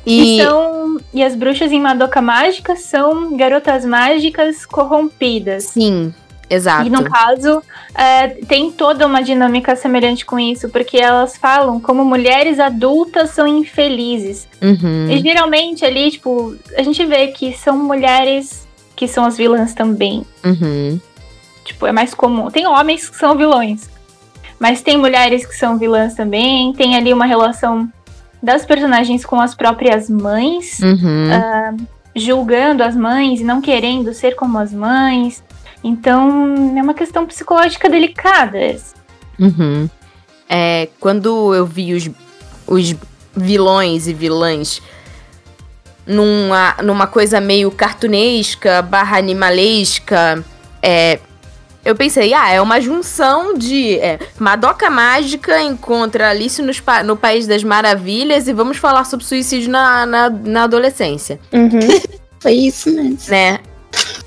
E, 0.08 0.40
E, 0.40 0.42
são, 0.42 0.98
e 1.14 1.22
as 1.22 1.36
bruxas 1.36 1.70
em 1.72 1.82
Madoka 1.82 2.22
Mágica 2.22 2.78
são 2.78 3.36
garotas 3.36 3.84
mágicas 3.84 4.66
corrompidas. 4.66 5.66
sim, 5.66 6.14
exato. 6.50 6.88
E 6.88 6.90
no 6.90 7.04
caso, 7.04 7.62
é, 7.94 8.30
tem 8.48 8.72
toda 8.72 9.06
uma 9.06 9.22
dinâmica 9.22 9.76
semelhante 9.76 10.26
com 10.26 10.40
isso, 10.40 10.70
porque 10.70 10.98
elas 10.98 11.36
falam 11.36 11.78
como 11.78 12.06
mulheres 12.06 12.58
adultas 12.58 13.32
são 13.32 13.46
infelizes. 13.46 14.48
Uhum. 14.62 15.12
E 15.12 15.20
geralmente 15.20 15.84
ali, 15.84 16.10
tipo, 16.10 16.56
a 16.78 16.82
gente 16.82 17.06
vê 17.06 17.28
que 17.28 17.52
são 17.52 17.78
mulheres 17.78 18.66
que 18.96 19.10
são 19.10 19.26
as 19.26 19.36
vilãs 19.36 19.74
também. 19.74 20.26
Uhum. 20.46 21.00
Tipo, 21.66 21.86
é 21.86 21.92
mais 21.92 22.14
comum. 22.14 22.50
Tem 22.50 22.66
homens 22.66 23.10
que 23.10 23.18
são 23.18 23.36
vilões. 23.36 23.90
Mas 24.58 24.82
tem 24.82 24.98
mulheres 24.98 25.46
que 25.46 25.54
são 25.54 25.78
vilãs 25.78 26.16
também. 26.16 26.72
Tem 26.74 26.96
ali 26.96 27.14
uma 27.14 27.26
relação 27.26 27.92
das 28.42 28.66
personagens 28.66 29.26
com 29.26 29.40
as 29.40 29.56
próprias 29.56 30.10
mães, 30.10 30.80
Uhum. 30.80 31.78
julgando 32.16 32.84
as 32.84 32.96
mães 32.96 33.40
e 33.40 33.44
não 33.44 33.62
querendo 33.62 34.14
ser 34.14 34.36
como 34.36 34.58
as 34.58 34.74
mães. 34.74 35.44
Então, 35.84 36.74
é 36.76 36.82
uma 36.82 36.94
questão 36.94 37.26
psicológica 37.26 37.90
delicada. 37.90 38.58
Uhum. 39.40 39.90
É, 40.50 40.90
quando 41.00 41.54
eu 41.54 41.66
vi 41.66 41.94
os, 41.94 42.10
os 42.66 42.96
vilões 43.36 44.08
e 44.08 44.14
vilãs 44.14 44.82
numa, 46.06 46.76
numa 46.84 47.06
coisa 47.06 47.40
meio 47.40 47.70
cartunesca, 47.70 48.82
barra 48.82 49.18
animalesca, 49.18 50.44
é, 50.82 51.20
eu 51.88 51.96
pensei, 51.96 52.34
ah, 52.34 52.52
é 52.52 52.62
uma 52.62 52.82
junção 52.82 53.54
de 53.54 53.98
é, 54.00 54.20
Madoka 54.38 54.90
Mágica 54.90 55.62
encontra 55.62 56.30
Alice 56.30 56.62
nos 56.62 56.84
no 57.06 57.16
País 57.16 57.48
das 57.48 57.64
Maravilhas 57.64 58.50
e 58.50 58.52
vamos 58.52 58.76
falar 58.76 59.06
sobre 59.06 59.26
suicídio 59.26 59.72
na, 59.72 60.06
na, 60.06 60.30
na 60.30 60.64
adolescência. 60.64 61.40
Uhum. 61.54 61.80
Foi 62.42 62.52
isso 62.52 62.92
mesmo. 62.92 63.18
Né? 63.30 63.60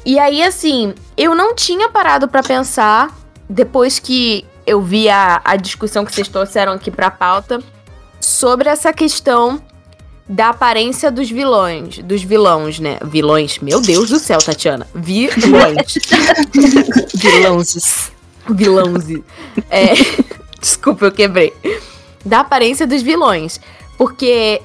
E 0.06 0.18
aí, 0.18 0.42
assim, 0.42 0.94
eu 1.18 1.34
não 1.34 1.54
tinha 1.54 1.90
parado 1.90 2.26
para 2.28 2.42
pensar, 2.42 3.14
depois 3.46 3.98
que 3.98 4.46
eu 4.66 4.80
vi 4.80 5.10
a, 5.10 5.42
a 5.44 5.56
discussão 5.56 6.06
que 6.06 6.14
vocês 6.14 6.28
trouxeram 6.28 6.72
aqui 6.72 6.90
pra 6.90 7.10
pauta, 7.10 7.60
sobre 8.18 8.70
essa 8.70 8.90
questão 8.90 9.60
da 10.32 10.50
aparência 10.50 11.10
dos 11.10 11.28
vilões, 11.28 11.98
dos 11.98 12.22
vilões, 12.22 12.78
né? 12.78 12.98
Vilões, 13.04 13.58
meu 13.58 13.80
Deus 13.80 14.10
do 14.10 14.18
céu, 14.20 14.38
Tatiana. 14.38 14.86
Vilões. 14.94 15.94
Vilãozes. 17.14 18.12
vilãozinho. 18.48 19.24
É, 19.68 19.92
desculpa, 20.60 21.06
eu 21.06 21.12
quebrei. 21.12 21.52
Da 22.24 22.40
aparência 22.40 22.86
dos 22.86 23.02
vilões. 23.02 23.60
Porque 23.98 24.62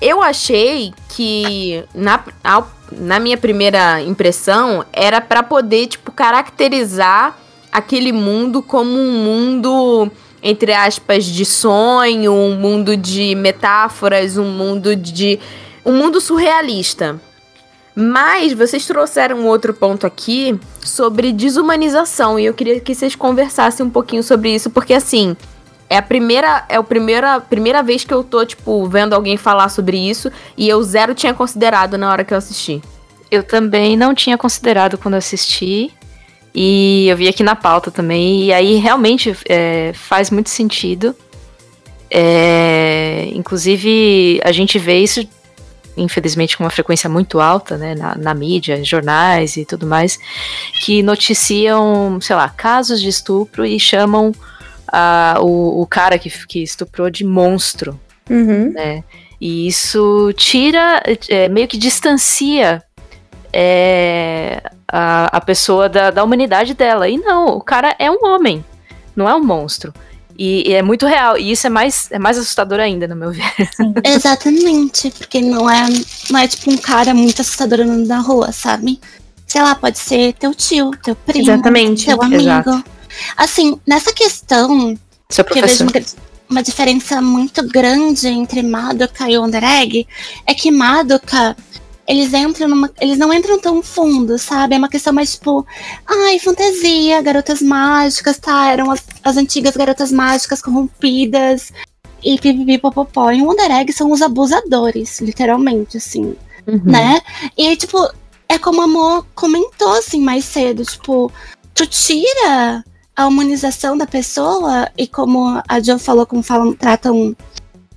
eu 0.00 0.20
achei 0.20 0.92
que, 1.10 1.84
na, 1.94 2.20
ao- 2.42 2.70
na 2.90 3.20
minha 3.20 3.36
primeira 3.38 4.00
impressão, 4.02 4.84
era 4.92 5.20
pra 5.20 5.42
poder, 5.44 5.86
tipo, 5.86 6.10
caracterizar 6.10 7.38
aquele 7.70 8.12
mundo 8.12 8.62
como 8.62 8.90
um 8.98 9.12
mundo, 9.12 10.10
entre 10.42 10.72
aspas, 10.72 11.24
de 11.24 11.44
sonho, 11.44 12.32
um 12.32 12.56
mundo 12.56 12.96
de 12.96 13.34
metáforas, 13.34 14.36
um 14.36 14.50
mundo 14.50 14.96
de. 14.96 15.38
um 15.84 15.92
mundo 15.92 16.20
surrealista. 16.20 17.20
Mas 17.94 18.54
vocês 18.54 18.86
trouxeram 18.86 19.40
um 19.40 19.46
outro 19.46 19.74
ponto 19.74 20.06
aqui 20.06 20.58
sobre 20.80 21.30
desumanização 21.30 22.38
e 22.38 22.46
eu 22.46 22.54
queria 22.54 22.80
que 22.80 22.94
vocês 22.94 23.14
conversassem 23.14 23.84
um 23.84 23.90
pouquinho 23.90 24.22
sobre 24.22 24.54
isso, 24.54 24.70
porque 24.70 24.94
assim, 24.94 25.36
é 25.90 25.98
a 25.98 26.02
primeira 26.02 26.64
é 26.70 26.76
a 26.76 26.82
primeira, 26.82 27.38
primeira 27.38 27.82
vez 27.82 28.02
que 28.02 28.14
eu 28.14 28.24
tô 28.24 28.46
tipo 28.46 28.86
vendo 28.86 29.12
alguém 29.12 29.36
falar 29.36 29.68
sobre 29.68 29.98
isso 29.98 30.32
e 30.56 30.66
eu 30.66 30.82
zero 30.82 31.14
tinha 31.14 31.34
considerado 31.34 31.98
na 31.98 32.10
hora 32.10 32.24
que 32.24 32.32
eu 32.32 32.38
assisti. 32.38 32.80
Eu 33.30 33.42
também 33.42 33.94
não 33.94 34.14
tinha 34.14 34.38
considerado 34.38 34.96
quando 34.96 35.14
assisti. 35.14 35.92
E 36.54 37.06
eu 37.08 37.16
vi 37.16 37.28
aqui 37.28 37.42
na 37.42 37.56
pauta 37.56 37.90
também. 37.90 38.44
E 38.44 38.52
aí 38.52 38.76
realmente 38.76 39.34
é, 39.48 39.92
faz 39.94 40.30
muito 40.30 40.50
sentido. 40.50 41.16
É, 42.10 43.30
inclusive, 43.34 44.40
a 44.44 44.52
gente 44.52 44.78
vê 44.78 44.98
isso, 44.98 45.26
infelizmente, 45.96 46.56
com 46.56 46.64
uma 46.64 46.70
frequência 46.70 47.08
muito 47.08 47.40
alta, 47.40 47.78
né? 47.78 47.94
Na, 47.94 48.14
na 48.14 48.34
mídia, 48.34 48.84
jornais 48.84 49.56
e 49.56 49.64
tudo 49.64 49.86
mais, 49.86 50.18
que 50.84 51.02
noticiam, 51.02 52.20
sei 52.20 52.36
lá, 52.36 52.48
casos 52.50 53.00
de 53.00 53.08
estupro 53.08 53.64
e 53.64 53.80
chamam 53.80 54.32
ah, 54.86 55.38
o, 55.40 55.80
o 55.80 55.86
cara 55.86 56.18
que, 56.18 56.28
que 56.46 56.62
estuprou 56.62 57.10
de 57.10 57.24
monstro. 57.24 57.98
Uhum. 58.28 58.72
né? 58.72 59.02
E 59.40 59.66
isso 59.66 60.32
tira, 60.36 61.02
é, 61.28 61.48
meio 61.48 61.66
que 61.66 61.76
distancia 61.76 62.80
é, 63.52 64.62
a, 64.92 65.36
a 65.38 65.40
pessoa 65.40 65.88
da, 65.88 66.10
da 66.10 66.22
humanidade 66.22 66.74
dela. 66.74 67.08
E 67.08 67.16
não, 67.16 67.56
o 67.56 67.60
cara 67.62 67.96
é 67.98 68.10
um 68.10 68.18
homem, 68.22 68.62
não 69.16 69.26
é 69.28 69.34
um 69.34 69.42
monstro. 69.42 69.92
E, 70.38 70.70
e 70.70 70.72
é 70.74 70.82
muito 70.82 71.06
real. 71.06 71.38
E 71.38 71.50
isso 71.50 71.66
é 71.66 71.70
mais, 71.70 72.10
é 72.10 72.18
mais 72.18 72.38
assustador 72.38 72.78
ainda, 72.78 73.08
no 73.08 73.16
meu 73.16 73.32
ver. 73.32 73.52
Exatamente, 74.04 75.10
porque 75.10 75.40
não 75.40 75.68
é, 75.68 75.86
não 76.30 76.38
é 76.38 76.46
tipo 76.46 76.70
um 76.70 76.76
cara 76.76 77.14
muito 77.14 77.40
assustador 77.40 77.80
andando 77.80 78.06
na 78.06 78.20
rua, 78.20 78.52
sabe? 78.52 79.00
Sei 79.46 79.60
lá, 79.60 79.74
pode 79.74 79.98
ser 79.98 80.34
teu 80.34 80.54
tio, 80.54 80.90
teu 81.02 81.14
primo, 81.14 81.50
Exatamente. 81.50 82.06
teu 82.06 82.22
amigo. 82.22 82.42
Exato. 82.42 82.84
Assim, 83.36 83.78
nessa 83.86 84.12
questão, 84.12 84.96
Seu 85.28 85.44
que 85.44 85.58
eu 85.58 85.66
vejo 85.66 85.84
uma, 85.84 85.92
uma 86.48 86.62
diferença 86.62 87.20
muito 87.20 87.66
grande 87.68 88.28
entre 88.28 88.62
Madoka 88.62 89.28
e 89.28 89.36
Wonder 89.36 89.62
Egg, 89.62 90.06
é 90.46 90.54
que 90.54 90.70
Madoka, 90.70 91.54
eles 92.12 92.32
entram 92.34 92.68
numa. 92.68 92.90
Eles 93.00 93.18
não 93.18 93.32
entram 93.32 93.58
tão 93.58 93.82
fundo, 93.82 94.38
sabe? 94.38 94.74
É 94.74 94.78
uma 94.78 94.88
questão 94.88 95.12
mais 95.12 95.32
tipo. 95.34 95.66
Ai, 96.06 96.38
fantasia, 96.38 97.22
garotas 97.22 97.60
mágicas, 97.62 98.38
tá? 98.38 98.70
Eram 98.70 98.90
as, 98.90 99.02
as 99.24 99.36
antigas 99.36 99.76
garotas 99.76 100.12
mágicas 100.12 100.62
corrompidas. 100.62 101.72
E 102.24 102.38
pipipi 102.38 102.78
popopó. 102.78 103.32
E 103.32 103.42
o 103.42 103.46
Wonder 103.46 103.70
Egg 103.70 103.92
são 103.92 104.12
os 104.12 104.22
abusadores, 104.22 105.20
literalmente, 105.20 105.96
assim 105.96 106.36
né? 106.66 107.20
E 107.56 107.66
aí, 107.66 107.76
tipo, 107.76 107.98
é 108.48 108.58
como 108.58 108.82
a 108.82 108.86
Mo 108.86 109.24
comentou 109.34 109.96
assim 109.96 110.20
mais 110.20 110.44
cedo, 110.44 110.84
tipo, 110.84 111.32
tu 111.74 111.86
tira 111.86 112.84
a 113.14 113.26
humanização 113.26 113.96
da 113.96 114.06
pessoa 114.06 114.90
e 114.96 115.06
como 115.06 115.62
a 115.68 115.80
Jo 115.80 115.98
falou, 115.98 116.26
como 116.26 116.42
falam, 116.42 116.72
tratam 116.72 117.36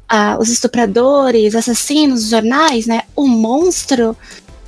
ah, 0.08 0.38
os 0.39 0.49
estupradores, 0.49 1.56
assassinos, 1.56 2.24
os 2.26 2.30
jornais, 2.30 2.86
né? 2.86 3.03
O 3.16 3.28
monstro. 3.28 4.16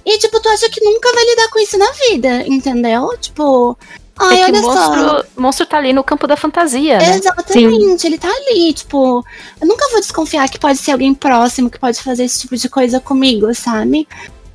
E, 0.05 0.17
tipo, 0.19 0.39
tu 0.39 0.47
acha 0.49 0.69
que 0.69 0.83
nunca 0.83 1.11
vai 1.13 1.25
lidar 1.25 1.49
com 1.49 1.59
isso 1.59 1.77
na 1.77 1.91
vida, 2.09 2.47
entendeu? 2.47 3.09
Tipo, 3.19 3.77
ai, 4.17 4.41
é 4.41 4.45
que 4.45 4.51
olha 4.51 4.59
o 4.61 4.63
só. 4.63 4.73
monstro, 4.73 5.25
o 5.35 5.41
monstro 5.41 5.65
tá 5.65 5.77
ali 5.77 5.91
no 5.93 6.03
campo 6.03 6.25
da 6.27 6.37
fantasia, 6.37 6.97
né? 6.97 7.15
Exatamente, 7.17 8.07
ele 8.07 8.17
tá 8.17 8.29
ali, 8.29 8.71
tipo, 8.73 9.23
eu 9.59 9.67
nunca 9.67 9.89
vou 9.91 9.99
desconfiar 9.99 10.49
que 10.49 10.57
pode 10.57 10.77
ser 10.79 10.91
alguém 10.93 11.13
próximo 11.13 11.69
que 11.69 11.77
pode 11.79 12.01
fazer 12.01 12.23
esse 12.23 12.39
tipo 12.39 12.55
de 12.55 12.69
coisa 12.69 12.99
comigo, 13.01 13.53
sabe? 13.53 14.07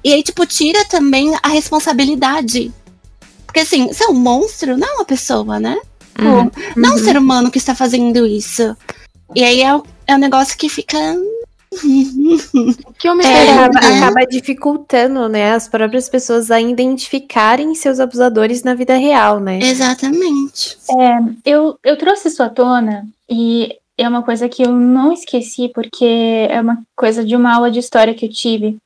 E 0.03 0.13
aí, 0.13 0.23
tipo, 0.23 0.45
tira 0.47 0.85
também 0.87 1.33
a 1.43 1.49
responsabilidade. 1.49 2.73
Porque 3.47 3.61
assim, 3.61 3.89
você 3.89 4.05
é 4.05 4.09
um 4.09 4.15
monstro, 4.15 4.77
não 4.79 4.89
é 4.89 4.93
uma 4.95 5.05
pessoa, 5.05 5.61
né? 5.61 5.77
Tipo, 6.17 6.29
Uhum. 6.29 6.51
Não 6.77 6.91
é 6.91 6.95
um 6.95 6.99
ser 6.99 7.17
humano 7.19 7.51
que 7.51 7.59
está 7.59 7.75
fazendo 7.75 8.27
isso. 8.27 8.75
E 9.35 9.45
aí 9.45 9.61
é, 9.63 9.75
o- 9.75 9.85
é 10.07 10.15
um 10.15 10.19
negócio 10.19 10.57
que 10.57 10.69
fica. 10.69 10.97
Que 12.99 13.09
É, 13.09 13.51
acaba, 13.51 13.81
né? 13.81 13.99
acaba 13.99 14.27
dificultando, 14.27 15.29
né, 15.29 15.53
as 15.53 15.67
próprias 15.67 16.09
pessoas 16.09 16.51
a 16.51 16.61
identificarem 16.61 17.75
seus 17.75 17.99
abusadores 17.99 18.63
na 18.63 18.75
vida 18.75 18.95
real, 18.97 19.41
né? 19.41 19.59
Exatamente. 19.59 20.77
Eu, 21.45 21.79
eu 21.83 21.97
trouxe 21.97 22.29
isso 22.29 22.43
à 22.43 22.49
tona 22.49 23.07
e 23.29 23.75
é 23.97 24.09
uma 24.09 24.23
coisa 24.23 24.49
que 24.49 24.63
eu 24.63 24.73
não 24.73 25.13
esqueci, 25.13 25.71
porque 25.75 26.47
é 26.49 26.61
uma 26.61 26.83
coisa 26.95 27.25
de 27.25 27.35
uma 27.35 27.55
aula 27.55 27.71
de 27.71 27.79
história 27.79 28.15
que 28.15 28.27
eu 28.27 28.31
tive, 28.31 28.77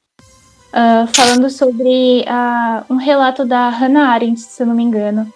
ah, 0.73 1.07
falando 1.13 1.49
sobre 1.51 2.25
ah, 2.29 2.85
um 2.89 2.97
relato 2.97 3.45
da 3.45 3.69
Hannah 3.69 4.11
Arendt, 4.11 4.41
se 4.41 4.63
eu 4.63 4.67
não 4.67 4.75
me 4.75 4.83
engano, 4.83 5.27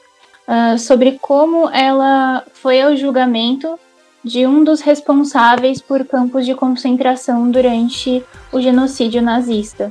ah, 0.46 0.76
sobre 0.76 1.18
como 1.20 1.68
ela 1.70 2.44
foi 2.54 2.80
ao 2.80 2.96
julgamento 2.96 3.78
de 4.24 4.46
um 4.46 4.62
dos 4.62 4.80
responsáveis 4.80 5.80
por 5.80 6.04
campos 6.04 6.44
de 6.44 6.54
concentração 6.54 7.50
durante 7.50 8.22
o 8.52 8.60
genocídio 8.60 9.22
nazista. 9.22 9.90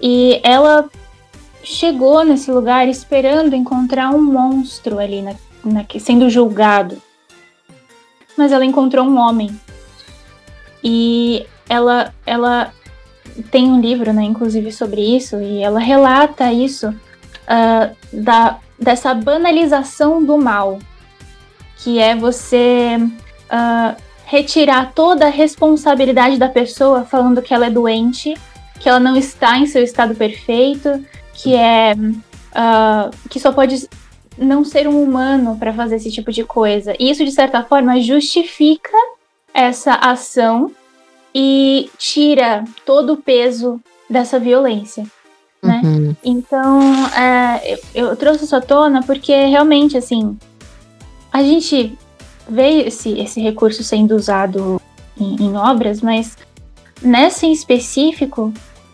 E 0.00 0.40
ela 0.42 0.88
chegou 1.62 2.24
nesse 2.24 2.50
lugar 2.50 2.88
esperando 2.88 3.54
encontrar 3.54 4.10
um 4.10 4.22
monstro 4.22 4.98
ali 4.98 5.22
na 5.22 5.34
na- 5.64 5.86
sendo 6.00 6.28
julgado. 6.28 7.00
Mas 8.36 8.52
ela 8.52 8.64
encontrou 8.64 9.04
um 9.04 9.18
homem. 9.18 9.58
E 10.82 11.46
ela, 11.68 12.12
ela 12.26 12.72
tem 13.50 13.70
um 13.70 13.80
livro, 13.80 14.12
né, 14.12 14.22
inclusive, 14.22 14.72
sobre 14.72 15.00
isso, 15.16 15.40
e 15.40 15.62
ela 15.62 15.78
relata 15.78 16.52
isso 16.52 16.92
ah, 17.46 17.90
da, 18.12 18.58
dessa 18.78 19.14
banalização 19.14 20.22
do 20.24 20.36
mal, 20.36 20.78
que 21.78 21.98
é 21.98 22.16
você 22.16 22.98
ah, 23.52 23.94
retirar 24.24 24.92
toda 24.94 25.26
a 25.26 25.30
responsabilidade 25.30 26.38
da 26.38 26.48
pessoa 26.48 27.04
falando 27.04 27.42
que 27.42 27.52
ela 27.52 27.66
é 27.66 27.70
doente, 27.70 28.34
que 28.80 28.88
ela 28.88 28.98
não 28.98 29.14
está 29.14 29.58
em 29.58 29.66
seu 29.66 29.84
estado 29.84 30.14
perfeito, 30.14 31.04
que 31.34 31.54
é 31.54 31.94
ah, 32.54 33.10
que 33.28 33.38
só 33.38 33.52
pode 33.52 33.86
não 34.38 34.64
ser 34.64 34.88
um 34.88 35.02
humano 35.02 35.56
para 35.58 35.74
fazer 35.74 35.96
esse 35.96 36.10
tipo 36.10 36.32
de 36.32 36.44
coisa. 36.44 36.94
E 36.98 37.10
isso, 37.10 37.24
de 37.24 37.30
certa 37.30 37.62
forma, 37.62 38.00
justifica 38.00 38.96
essa 39.52 39.94
ação 39.94 40.72
e 41.34 41.90
tira 41.98 42.64
todo 42.86 43.12
o 43.12 43.16
peso 43.18 43.78
dessa 44.08 44.38
violência. 44.38 45.04
né? 45.62 45.80
Uhum. 45.84 46.16
Então, 46.24 46.80
é, 47.14 47.78
eu, 47.94 48.06
eu 48.06 48.16
trouxe 48.16 48.44
isso 48.44 48.56
à 48.56 48.60
tona 48.60 49.02
porque 49.02 49.32
realmente, 49.46 49.96
assim, 49.96 50.38
a 51.30 51.42
gente 51.42 51.96
vê 52.52 52.82
esse, 52.82 53.18
esse 53.18 53.40
recurso 53.40 53.82
sendo 53.82 54.14
usado 54.14 54.80
em, 55.18 55.36
em 55.42 55.56
obras, 55.56 56.02
mas 56.02 56.36
nessa 57.02 57.46
em 57.46 57.52
específico, 57.52 58.52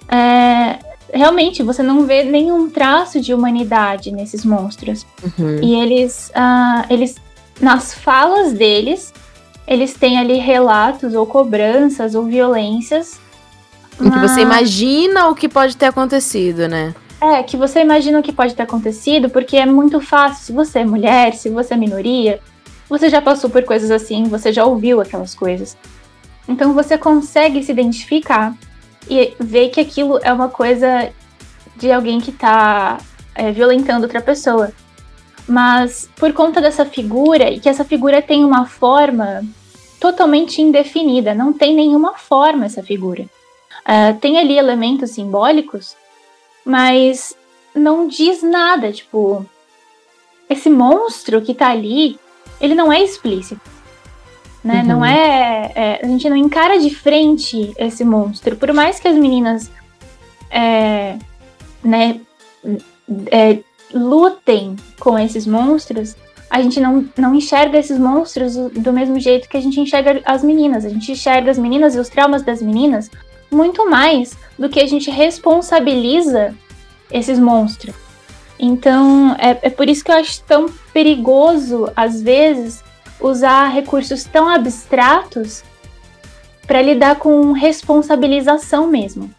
é, 0.08 0.78
realmente 1.12 1.62
você 1.62 1.82
não 1.82 2.06
vê 2.06 2.22
nenhum 2.22 2.70
traço 2.70 3.20
de 3.20 3.34
humanidade 3.34 4.12
nesses 4.12 4.44
monstros. 4.44 5.04
Uhum. 5.22 5.60
E 5.62 5.74
eles, 5.74 6.30
ah, 6.34 6.86
eles, 6.88 7.16
nas 7.60 7.92
falas 7.92 8.52
deles, 8.52 9.12
eles 9.66 9.94
têm 9.94 10.18
ali 10.18 10.38
relatos 10.38 11.14
ou 11.14 11.26
cobranças 11.26 12.14
ou 12.14 12.24
violências. 12.24 13.20
Em 14.00 14.10
que 14.10 14.18
você 14.20 14.40
imagina 14.42 15.28
o 15.28 15.34
que 15.34 15.48
pode 15.48 15.76
ter 15.76 15.86
acontecido, 15.86 16.68
né? 16.68 16.94
É, 17.20 17.42
que 17.42 17.56
você 17.56 17.80
imagina 17.80 18.20
o 18.20 18.22
que 18.22 18.32
pode 18.32 18.54
ter 18.54 18.62
acontecido, 18.62 19.28
porque 19.28 19.56
é 19.56 19.66
muito 19.66 20.00
fácil. 20.00 20.44
Se 20.44 20.52
você 20.52 20.78
é 20.78 20.84
mulher, 20.84 21.34
se 21.34 21.50
você 21.50 21.74
é 21.74 21.76
minoria, 21.76 22.38
você 22.88 23.08
já 23.08 23.20
passou 23.20 23.50
por 23.50 23.64
coisas 23.64 23.90
assim, 23.90 24.24
você 24.24 24.52
já 24.52 24.64
ouviu 24.64 25.00
aquelas 25.00 25.34
coisas. 25.34 25.76
Então 26.48 26.72
você 26.72 26.96
consegue 26.96 27.62
se 27.62 27.72
identificar 27.72 28.54
e 29.08 29.34
ver 29.38 29.68
que 29.68 29.80
aquilo 29.80 30.18
é 30.22 30.32
uma 30.32 30.48
coisa 30.48 31.10
de 31.76 31.92
alguém 31.92 32.20
que 32.20 32.32
tá 32.32 32.98
é, 33.34 33.52
violentando 33.52 34.04
outra 34.04 34.20
pessoa. 34.20 34.72
Mas 35.46 36.08
por 36.16 36.32
conta 36.32 36.60
dessa 36.60 36.84
figura, 36.84 37.50
e 37.50 37.60
que 37.60 37.68
essa 37.68 37.84
figura 37.84 38.20
tem 38.20 38.44
uma 38.44 38.66
forma 38.66 39.42
totalmente 40.00 40.60
indefinida, 40.60 41.34
não 41.34 41.52
tem 41.52 41.74
nenhuma 41.74 42.14
forma 42.14 42.66
essa 42.66 42.82
figura. 42.82 43.22
Uh, 43.80 44.18
tem 44.20 44.38
ali 44.38 44.58
elementos 44.58 45.12
simbólicos, 45.12 45.96
mas 46.64 47.34
não 47.74 48.06
diz 48.06 48.42
nada. 48.42 48.92
Tipo, 48.92 49.46
esse 50.50 50.68
monstro 50.68 51.40
que 51.40 51.54
tá 51.54 51.70
ali, 51.70 52.18
ele 52.60 52.74
não 52.74 52.92
é 52.92 53.02
explícito. 53.02 53.60
Né? 54.62 54.80
Uhum. 54.80 54.86
Não 54.86 55.04
é, 55.04 55.72
é, 55.74 56.00
A 56.02 56.06
gente 56.06 56.28
não 56.28 56.36
encara 56.36 56.78
de 56.78 56.94
frente 56.94 57.72
esse 57.78 58.04
monstro. 58.04 58.56
Por 58.56 58.72
mais 58.72 58.98
que 58.98 59.08
as 59.08 59.16
meninas 59.16 59.70
é, 60.50 61.16
né, 61.82 62.20
é, 63.30 63.58
lutem 63.92 64.76
com 64.98 65.18
esses 65.18 65.46
monstros, 65.46 66.16
a 66.50 66.60
gente 66.60 66.80
não, 66.80 67.08
não 67.16 67.34
enxerga 67.34 67.78
esses 67.78 67.98
monstros 67.98 68.56
do 68.56 68.92
mesmo 68.92 69.20
jeito 69.20 69.48
que 69.48 69.56
a 69.56 69.60
gente 69.60 69.80
enxerga 69.80 70.20
as 70.24 70.42
meninas. 70.42 70.84
A 70.84 70.88
gente 70.88 71.12
enxerga 71.12 71.50
as 71.50 71.58
meninas 71.58 71.94
e 71.94 71.98
os 71.98 72.08
traumas 72.08 72.42
das 72.42 72.60
meninas 72.62 73.10
muito 73.50 73.88
mais 73.88 74.36
do 74.58 74.68
que 74.68 74.80
a 74.80 74.86
gente 74.86 75.10
responsabiliza 75.10 76.54
esses 77.10 77.38
monstros. 77.38 78.07
Então, 78.58 79.36
é, 79.38 79.58
é 79.62 79.70
por 79.70 79.88
isso 79.88 80.04
que 80.04 80.10
eu 80.10 80.16
acho 80.16 80.42
tão 80.42 80.68
perigoso, 80.92 81.90
às 81.94 82.20
vezes, 82.20 82.82
usar 83.20 83.68
recursos 83.68 84.24
tão 84.24 84.48
abstratos 84.48 85.62
para 86.66 86.82
lidar 86.82 87.16
com 87.16 87.52
responsabilização 87.52 88.88
mesmo. 88.88 89.30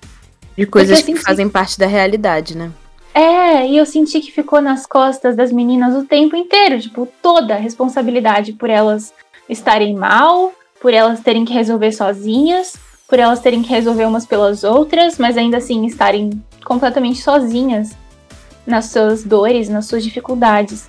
De 0.57 0.65
coisas 0.65 1.01
que 1.01 1.15
fazem 1.15 1.49
parte 1.49 1.77
da 1.77 1.85
realidade, 1.85 2.57
né? 2.57 2.71
É, 3.13 3.67
e 3.67 3.77
eu 3.77 3.85
senti 3.85 4.19
que 4.19 4.31
ficou 4.31 4.61
nas 4.61 4.85
costas 4.85 5.35
das 5.35 5.51
meninas 5.51 5.95
o 5.95 6.05
tempo 6.05 6.35
inteiro, 6.35 6.79
tipo, 6.79 7.07
toda 7.21 7.55
a 7.55 7.57
responsabilidade 7.57 8.53
por 8.53 8.69
elas 8.69 9.13
estarem 9.49 9.95
mal, 9.95 10.53
por 10.81 10.93
elas 10.93 11.19
terem 11.19 11.43
que 11.43 11.53
resolver 11.53 11.91
sozinhas, 11.91 12.77
por 13.07 13.19
elas 13.19 13.39
terem 13.39 13.61
que 13.61 13.69
resolver 13.69 14.05
umas 14.05 14.25
pelas 14.25 14.63
outras, 14.63 15.17
mas 15.17 15.37
ainda 15.37 15.57
assim 15.57 15.85
estarem 15.85 16.29
completamente 16.63 17.21
sozinhas 17.21 17.95
nas 18.65 18.85
suas 18.85 19.23
dores, 19.23 19.69
nas 19.69 19.85
suas 19.85 20.03
dificuldades. 20.03 20.87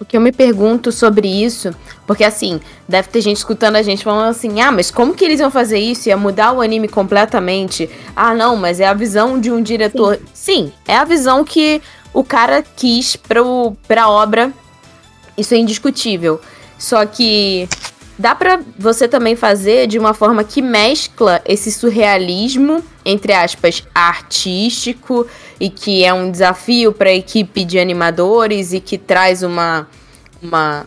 O 0.00 0.04
que 0.04 0.16
eu 0.16 0.20
me 0.20 0.32
pergunto 0.32 0.90
sobre 0.90 1.28
isso, 1.28 1.74
porque 2.06 2.24
assim, 2.24 2.60
deve 2.88 3.08
ter 3.08 3.20
gente 3.20 3.36
escutando 3.36 3.76
a 3.76 3.82
gente 3.82 4.02
falando 4.02 4.28
assim: 4.28 4.60
ah, 4.60 4.72
mas 4.72 4.90
como 4.90 5.14
que 5.14 5.24
eles 5.24 5.40
iam 5.40 5.50
fazer 5.50 5.78
isso? 5.78 6.08
Ia 6.08 6.16
mudar 6.16 6.52
o 6.52 6.60
anime 6.60 6.88
completamente? 6.88 7.88
Ah, 8.14 8.34
não, 8.34 8.56
mas 8.56 8.80
é 8.80 8.86
a 8.86 8.94
visão 8.94 9.40
de 9.40 9.50
um 9.50 9.62
diretor. 9.62 10.18
Sim, 10.32 10.66
Sim 10.66 10.72
é 10.86 10.96
a 10.96 11.04
visão 11.04 11.44
que 11.44 11.80
o 12.12 12.24
cara 12.24 12.62
quis 12.76 13.16
pro, 13.16 13.76
pra 13.86 14.08
obra. 14.08 14.52
Isso 15.38 15.54
é 15.54 15.58
indiscutível. 15.58 16.40
Só 16.78 17.06
que 17.06 17.68
dá 18.18 18.34
para 18.34 18.60
você 18.78 19.08
também 19.08 19.36
fazer 19.36 19.86
de 19.86 19.98
uma 19.98 20.12
forma 20.12 20.44
que 20.44 20.60
mescla 20.60 21.40
esse 21.44 21.72
surrealismo, 21.72 22.82
entre 23.04 23.32
aspas, 23.32 23.84
artístico 23.94 25.26
e 25.60 25.70
que 25.70 26.04
é 26.04 26.12
um 26.12 26.30
desafio 26.30 26.92
para 26.92 27.10
a 27.10 27.14
equipe 27.14 27.64
de 27.64 27.78
animadores 27.78 28.72
e 28.72 28.80
que 28.80 28.98
traz 28.98 29.42
uma 29.42 29.86
uma 30.42 30.86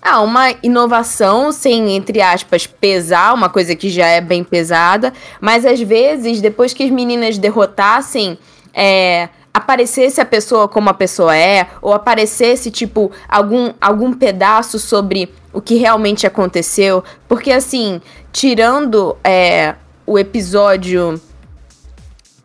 ah, 0.00 0.20
uma 0.20 0.52
inovação 0.64 1.52
sem, 1.52 1.94
entre 1.94 2.20
aspas, 2.20 2.66
pesar, 2.66 3.32
uma 3.32 3.48
coisa 3.48 3.76
que 3.76 3.88
já 3.88 4.06
é 4.08 4.20
bem 4.20 4.42
pesada, 4.42 5.12
mas 5.40 5.64
às 5.64 5.80
vezes, 5.80 6.40
depois 6.40 6.74
que 6.74 6.82
as 6.82 6.90
meninas 6.90 7.38
derrotassem, 7.38 8.36
é, 8.74 9.28
aparecesse 9.54 10.20
a 10.20 10.24
pessoa 10.24 10.66
como 10.66 10.90
a 10.90 10.94
pessoa 10.94 11.36
é, 11.36 11.68
ou 11.80 11.92
aparecesse, 11.92 12.68
tipo, 12.68 13.12
algum, 13.28 13.72
algum 13.80 14.12
pedaço 14.12 14.76
sobre 14.76 15.32
o 15.52 15.60
que 15.60 15.76
realmente 15.76 16.26
aconteceu, 16.26 17.04
porque 17.28 17.52
assim, 17.52 18.00
tirando 18.32 19.16
é, 19.22 19.76
o 20.04 20.18
episódio 20.18 21.20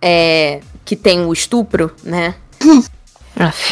é, 0.01 0.59
que 0.87 0.95
tem 0.95 1.25
o 1.25 1.33
estupro, 1.33 1.91
né? 2.01 2.33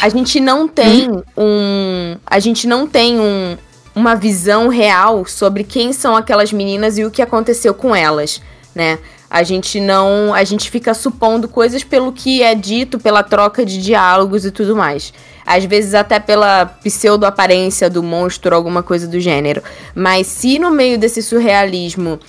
A 0.00 0.08
gente 0.08 0.38
não 0.38 0.68
tem 0.68 1.10
um. 1.36 2.16
A 2.24 2.38
gente 2.38 2.68
não 2.68 2.86
tem 2.86 3.18
um, 3.18 3.56
uma 3.96 4.14
visão 4.14 4.68
real 4.68 5.24
sobre 5.24 5.64
quem 5.64 5.92
são 5.92 6.14
aquelas 6.14 6.52
meninas 6.52 6.98
e 6.98 7.04
o 7.04 7.10
que 7.10 7.20
aconteceu 7.20 7.74
com 7.74 7.96
elas, 7.96 8.40
né? 8.72 9.00
A 9.28 9.42
gente 9.42 9.80
não. 9.80 10.32
A 10.32 10.44
gente 10.44 10.70
fica 10.70 10.94
supondo 10.94 11.48
coisas 11.48 11.82
pelo 11.82 12.12
que 12.12 12.44
é 12.44 12.54
dito, 12.54 12.96
pela 12.96 13.24
troca 13.24 13.66
de 13.66 13.82
diálogos 13.82 14.44
e 14.44 14.52
tudo 14.52 14.76
mais. 14.76 15.12
Às 15.44 15.64
vezes 15.64 15.94
até 15.94 16.20
pela 16.20 16.66
pseudo-aparência 16.66 17.90
do 17.90 18.04
monstro, 18.04 18.54
alguma 18.54 18.84
coisa 18.84 19.08
do 19.08 19.18
gênero. 19.18 19.62
Mas 19.96 20.28
se 20.28 20.60
no 20.60 20.70
meio 20.70 20.96
desse 20.96 21.22
surrealismo, 21.22 22.20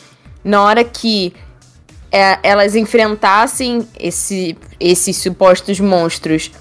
na 0.43 0.63
hora 0.63 0.83
que 0.83 1.33
é, 2.11 2.39
elas 2.43 2.75
enfrentassem 2.75 3.87
esse, 3.99 4.57
esses 4.79 5.17
supostos 5.17 5.79
monstros, 5.79 6.51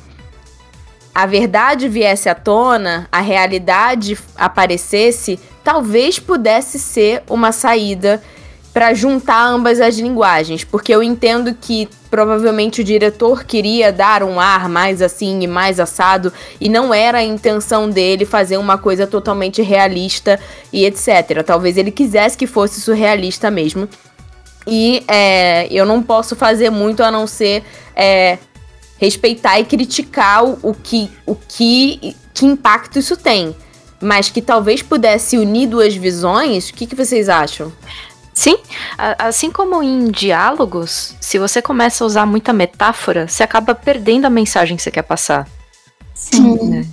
a 1.15 1.25
verdade 1.25 1.89
viesse 1.89 2.29
à 2.29 2.35
tona, 2.35 3.09
a 3.11 3.21
realidade 3.21 4.19
aparecesse, 4.37 5.41
talvez 5.65 6.19
pudesse 6.19 6.79
ser 6.79 7.23
uma 7.29 7.53
saída 7.53 8.23
para 8.77 8.93
juntar 8.93 9.47
ambas 9.47 9.81
as 9.81 9.97
linguagens, 9.97 10.63
porque 10.63 10.95
eu 10.95 11.03
entendo 11.03 11.57
que 11.59 11.89
provavelmente 12.11 12.83
o 12.83 12.85
diretor 12.85 13.45
queria 13.45 13.91
dar 13.91 14.23
um 14.23 14.39
ar 14.39 14.69
mais 14.69 15.01
assim 15.01 15.41
e 15.41 15.47
mais 15.47 15.81
assado 15.81 16.31
e 16.61 16.69
não 16.69 16.93
era 16.93 17.17
a 17.17 17.25
intenção 17.25 17.89
dele 17.89 18.27
fazer 18.27 18.59
uma 18.59 18.77
coisa 18.77 19.07
totalmente 19.07 19.63
realista 19.63 20.39
e 20.71 20.85
etc. 20.85 21.43
Talvez 21.43 21.79
ele 21.79 21.91
quisesse 21.91 22.37
que 22.37 22.47
fosse 22.47 22.79
surrealista 22.79 23.51
mesmo. 23.51 23.89
E 24.67 25.05
é, 25.07 25.69
eu 25.71 25.87
não 25.87 26.03
posso 26.03 26.35
fazer 26.35 26.71
muito 26.71 27.03
a 27.03 27.11
não 27.11 27.27
ser 27.27 27.63
é, 27.95 28.39
respeitar 28.99 29.61
e 29.61 29.65
criticar 29.65 30.45
o, 30.45 30.59
o, 30.63 30.75
que, 30.75 31.11
o 31.25 31.35
que, 31.35 32.17
que 32.35 32.47
impacto 32.47 32.99
isso 32.99 33.17
tem. 33.17 33.55
Mas 34.01 34.29
que 34.29 34.43
talvez 34.43 34.83
pudesse 34.83 35.39
unir 35.39 35.69
duas 35.69 35.95
visões, 35.95 36.69
o 36.69 36.75
que, 36.75 36.87
que 36.87 36.95
vocês 36.95 37.29
acham? 37.29 37.73
Sim, 38.35 38.59
assim 39.19 39.51
como 39.51 39.83
em 39.83 40.11
diálogos, 40.11 41.15
se 41.19 41.39
você 41.39 41.63
começa 41.63 42.05
a 42.05 42.07
usar 42.07 42.27
muita 42.27 42.53
metáfora, 42.53 43.27
você 43.27 43.43
acaba 43.43 43.75
perdendo 43.75 44.27
a 44.27 44.31
mensagem 44.31 44.77
que 44.77 44.83
você 44.83 44.91
quer 44.91 45.05
passar. 45.05 45.49
Sim. 46.13 46.69
Né? 46.69 46.87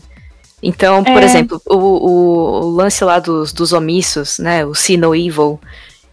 Então, 0.64 1.04
por 1.04 1.22
é. 1.22 1.26
exemplo, 1.26 1.62
o, 1.66 1.76
o, 1.76 2.62
o, 2.62 2.70
lance 2.70 3.04
lá 3.04 3.20
dos, 3.20 3.52
dos 3.52 3.74
omissos, 3.74 4.40
né? 4.40 4.66
O 4.66 4.74
see 4.74 4.96
no 4.96 5.14
evil. 5.14 5.60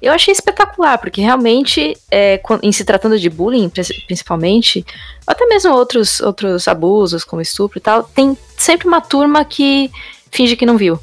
Eu 0.01 0.13
achei 0.13 0.33
espetacular, 0.33 0.99
porque 0.99 1.21
realmente, 1.21 1.97
é, 2.11 2.41
em 2.63 2.73
se 2.73 2.85
tratando 2.85 3.19
de 3.19 3.29
bullying, 3.29 3.71
principalmente, 4.07 4.85
até 5.27 5.47
mesmo 5.47 5.73
outros, 5.73 6.21
outros 6.21 6.67
abusos, 6.67 7.23
como 7.23 7.43
estupro 7.43 7.79
e 7.79 7.83
tal, 7.83 8.03
tem 8.03 8.37
sempre 8.57 8.89
uma 8.89 9.01
turma 9.01 9.45
que 9.45 9.91
finge 10.31 10.57
que 10.57 10.65
não 10.65 10.77
viu. 10.77 10.99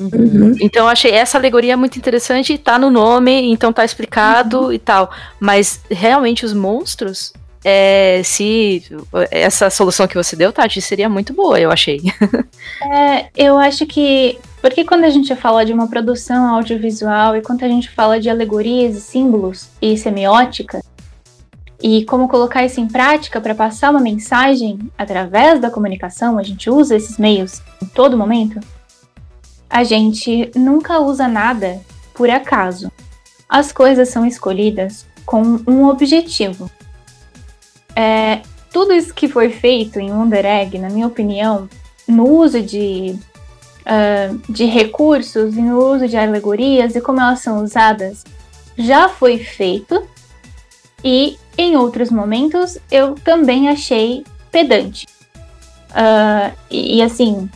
Uhum. 0.00 0.56
Então 0.60 0.84
eu 0.84 0.88
achei 0.88 1.10
essa 1.12 1.38
alegoria 1.38 1.76
muito 1.76 1.96
interessante, 1.96 2.58
tá 2.58 2.78
no 2.78 2.90
nome, 2.90 3.50
então 3.50 3.72
tá 3.72 3.84
explicado 3.84 4.62
uhum. 4.62 4.72
e 4.72 4.78
tal. 4.78 5.10
Mas 5.38 5.80
realmente 5.90 6.44
os 6.44 6.52
monstros, 6.52 7.32
é, 7.64 8.22
se 8.24 8.82
essa 9.30 9.70
solução 9.70 10.06
que 10.06 10.16
você 10.16 10.34
deu, 10.34 10.52
Tati, 10.52 10.80
seria 10.80 11.08
muito 11.08 11.32
boa, 11.32 11.60
eu 11.60 11.70
achei. 11.70 12.00
É, 12.84 13.28
eu 13.36 13.58
acho 13.58 13.86
que 13.86 14.38
porque 14.60 14.84
quando 14.84 15.04
a 15.04 15.10
gente 15.10 15.34
fala 15.34 15.64
de 15.64 15.72
uma 15.72 15.88
produção 15.88 16.54
audiovisual 16.54 17.36
e 17.36 17.42
quando 17.42 17.64
a 17.64 17.68
gente 17.68 17.90
fala 17.90 18.20
de 18.20 18.30
alegorias 18.30 18.96
e 18.96 19.00
símbolos 19.00 19.68
e 19.80 19.96
semiótica, 19.96 20.80
e 21.82 22.04
como 22.04 22.28
colocar 22.28 22.64
isso 22.64 22.80
em 22.80 22.86
prática 22.86 23.40
para 23.40 23.56
passar 23.56 23.90
uma 23.90 24.00
mensagem 24.00 24.78
através 24.96 25.60
da 25.60 25.68
comunicação, 25.68 26.38
a 26.38 26.42
gente 26.44 26.70
usa 26.70 26.94
esses 26.94 27.18
meios 27.18 27.60
em 27.82 27.86
todo 27.86 28.16
momento, 28.16 28.60
a 29.68 29.82
gente 29.82 30.52
nunca 30.54 31.00
usa 31.00 31.26
nada 31.26 31.80
por 32.14 32.30
acaso. 32.30 32.90
As 33.48 33.72
coisas 33.72 34.10
são 34.10 34.24
escolhidas 34.24 35.04
com 35.26 35.60
um 35.66 35.86
objetivo. 35.88 36.70
É, 37.94 38.40
tudo 38.72 38.92
isso 38.92 39.12
que 39.12 39.28
foi 39.28 39.50
feito 39.50 40.00
em 40.00 40.12
Wonder 40.12 40.44
Egg, 40.44 40.78
na 40.78 40.88
minha 40.88 41.06
opinião, 41.06 41.68
no 42.08 42.28
uso 42.28 42.60
de 42.60 43.18
uh, 43.82 44.52
de 44.52 44.64
recursos 44.64 45.56
e 45.56 45.60
no 45.60 45.78
uso 45.78 46.08
de 46.08 46.16
alegorias 46.16 46.94
e 46.94 47.00
como 47.00 47.20
elas 47.20 47.40
são 47.40 47.62
usadas 47.62 48.24
já 48.76 49.08
foi 49.08 49.38
feito 49.38 50.06
e 51.04 51.38
em 51.58 51.76
outros 51.76 52.10
momentos 52.10 52.78
eu 52.90 53.14
também 53.14 53.68
achei 53.68 54.24
pedante. 54.50 55.06
Uh, 55.90 56.56
e, 56.70 56.98
e, 56.98 57.02
assim, 57.02 57.50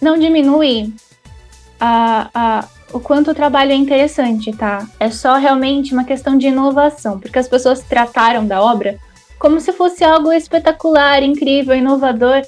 não 0.00 0.18
diminui 0.18 0.92
a, 1.78 2.28
a, 2.34 2.68
o 2.92 2.98
quanto 2.98 3.30
o 3.30 3.34
trabalho 3.34 3.70
é 3.70 3.76
interessante, 3.76 4.50
tá? 4.52 4.84
É 4.98 5.10
só 5.10 5.36
realmente 5.36 5.92
uma 5.92 6.02
questão 6.02 6.36
de 6.36 6.48
inovação, 6.48 7.20
porque 7.20 7.38
as 7.38 7.46
pessoas 7.46 7.80
trataram 7.82 8.44
da 8.44 8.60
obra 8.60 8.98
como 9.38 9.60
se 9.60 9.72
fosse 9.72 10.04
algo 10.04 10.32
espetacular, 10.32 11.22
incrível, 11.22 11.74
inovador. 11.74 12.42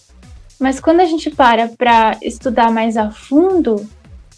Mas 0.58 0.80
quando 0.80 1.00
a 1.00 1.04
gente 1.04 1.30
para 1.30 1.68
para 1.68 2.16
estudar 2.22 2.70
mais 2.70 2.96
a 2.96 3.10
fundo 3.10 3.86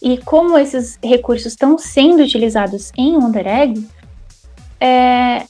e 0.03 0.19
como 0.19 0.59
esses 0.59 0.99
recursos 1.03 1.47
estão 1.47 1.79
sendo 1.79 2.23
utilizados 2.23 2.93
em 2.97 3.17
Wonder 3.17 3.47
Egg, 3.47 3.87
é, 4.81 5.45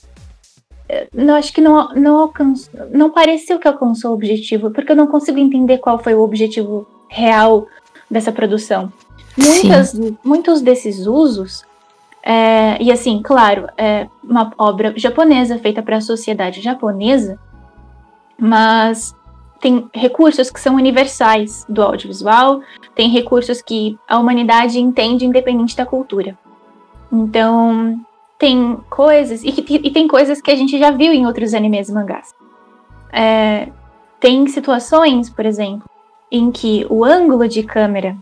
não 1.15 1.35
acho 1.35 1.53
que 1.53 1.61
não, 1.61 1.93
não 1.95 2.19
alcançou, 2.19 2.73
não 2.93 3.11
pareceu 3.11 3.59
que 3.59 3.69
alcançou 3.69 4.11
o 4.11 4.15
objetivo, 4.15 4.71
porque 4.71 4.93
eu 4.93 4.97
não 4.97 5.07
consigo 5.07 5.39
entender 5.39 5.79
qual 5.79 5.99
foi 5.99 6.15
o 6.15 6.23
objetivo 6.23 6.87
real 7.09 7.67
dessa 8.11 8.33
produção. 8.33 8.93
Muitas, 9.37 9.95
muitos 10.25 10.61
desses 10.61 11.07
usos, 11.07 11.65
é, 12.23 12.83
e 12.83 12.93
assim, 12.93 13.21
claro, 13.23 13.69
é 13.77 14.09
uma 14.23 14.53
obra 14.59 14.93
japonesa 14.97 15.59
feita 15.59 15.83
para 15.83 15.97
a 15.97 16.01
sociedade 16.01 16.61
japonesa, 16.61 17.39
mas 18.39 19.15
tem 19.61 19.89
recursos 19.93 20.51
que 20.51 20.61
são 20.61 20.75
universais 20.75 21.65
do 21.69 21.83
audiovisual, 21.83 22.61
tem 22.95 23.09
recursos 23.11 23.61
que 23.61 23.99
a 24.09 24.19
humanidade 24.19 24.81
entende 24.81 25.25
independente 25.25 25.77
da 25.77 25.85
cultura. 25.85 26.37
Então, 27.13 28.01
tem 28.39 28.79
coisas, 28.89 29.43
e, 29.43 29.49
e 29.49 29.91
tem 29.91 30.09
coisas 30.09 30.41
que 30.41 30.51
a 30.51 30.57
gente 30.57 30.79
já 30.79 30.91
viu 30.91 31.13
em 31.13 31.27
outros 31.27 31.53
animes 31.53 31.89
e 31.89 31.93
mangás. 31.93 32.35
É, 33.13 33.69
tem 34.19 34.47
situações, 34.47 35.29
por 35.29 35.45
exemplo, 35.45 35.89
em 36.31 36.51
que 36.51 36.87
o 36.89 37.05
ângulo 37.05 37.49
de 37.49 37.63
câmera 37.63 38.17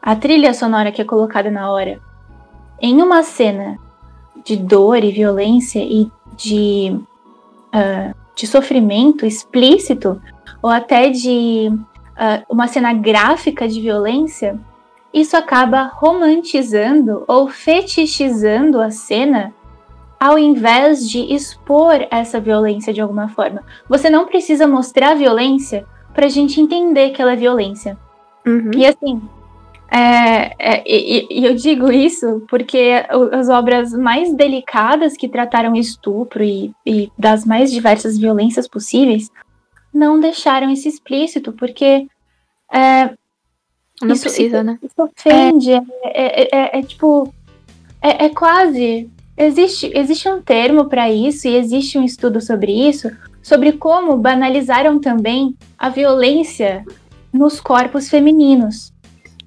a 0.00 0.14
trilha 0.14 0.54
sonora 0.54 0.92
que 0.92 1.02
é 1.02 1.04
colocada 1.04 1.50
na 1.50 1.68
hora 1.68 2.00
em 2.80 3.02
uma 3.02 3.22
cena 3.22 3.78
de 4.44 4.56
dor 4.56 5.02
e 5.02 5.10
violência 5.10 5.80
e 5.80 6.10
de, 6.36 6.98
uh, 7.74 8.14
de 8.34 8.46
sofrimento 8.46 9.26
explícito, 9.26 10.20
ou 10.62 10.70
até 10.70 11.10
de 11.10 11.70
uh, 11.70 12.44
uma 12.48 12.68
cena 12.68 12.92
gráfica 12.92 13.66
de 13.66 13.80
violência, 13.80 14.58
isso 15.12 15.36
acaba 15.36 15.84
romantizando 15.84 17.24
ou 17.26 17.48
fetichizando 17.48 18.80
a 18.80 18.90
cena 18.90 19.54
ao 20.18 20.38
invés 20.38 21.08
de 21.08 21.20
expor 21.34 22.06
essa 22.10 22.40
violência 22.40 22.92
de 22.92 23.00
alguma 23.00 23.28
forma. 23.28 23.62
Você 23.88 24.08
não 24.08 24.26
precisa 24.26 24.66
mostrar 24.66 25.12
a 25.12 25.14
violência 25.14 25.86
para 26.14 26.26
a 26.26 26.30
gente 26.30 26.60
entender 26.60 27.10
que 27.10 27.20
ela 27.20 27.32
é 27.32 27.36
violência. 27.36 27.98
Uhum. 28.46 28.70
E 28.74 28.86
assim, 28.86 29.20
é, 29.90 30.52
é, 30.58 30.82
e, 30.84 31.26
e, 31.30 31.44
eu 31.44 31.54
digo 31.54 31.92
isso 31.92 32.44
porque 32.48 33.04
as 33.32 33.48
obras 33.48 33.92
mais 33.92 34.34
delicadas 34.34 35.16
que 35.16 35.28
trataram 35.28 35.76
estupro 35.76 36.42
e, 36.42 36.74
e, 36.84 37.10
das 37.16 37.44
mais 37.44 37.70
diversas 37.70 38.18
violências 38.18 38.66
possíveis 38.66 39.30
não 39.94 40.18
deixaram 40.18 40.70
isso 40.70 40.88
explícito, 40.88 41.52
porque 41.52 42.08
é, 42.72 43.10
não 44.02 44.12
isso, 44.12 44.22
precisa, 44.22 44.56
isso, 44.58 44.64
né? 44.64 44.78
Isso 44.82 44.94
ofende, 44.98 45.72
é, 45.72 46.56
é, 46.56 46.78
é 46.78 46.82
tipo, 46.82 47.32
é, 48.02 48.28
quase 48.28 49.08
existe 49.36 49.90
existe 49.94 50.28
um 50.28 50.42
termo 50.42 50.86
para 50.86 51.10
isso 51.10 51.46
e 51.46 51.56
existe 51.56 51.96
um 51.96 52.02
estudo 52.02 52.40
sobre 52.40 52.72
isso, 52.72 53.08
sobre 53.40 53.72
como 53.72 54.16
banalizaram 54.16 54.98
também 54.98 55.54
a 55.78 55.88
violência 55.88 56.84
nos 57.32 57.60
corpos 57.60 58.08
femininos 58.08 58.92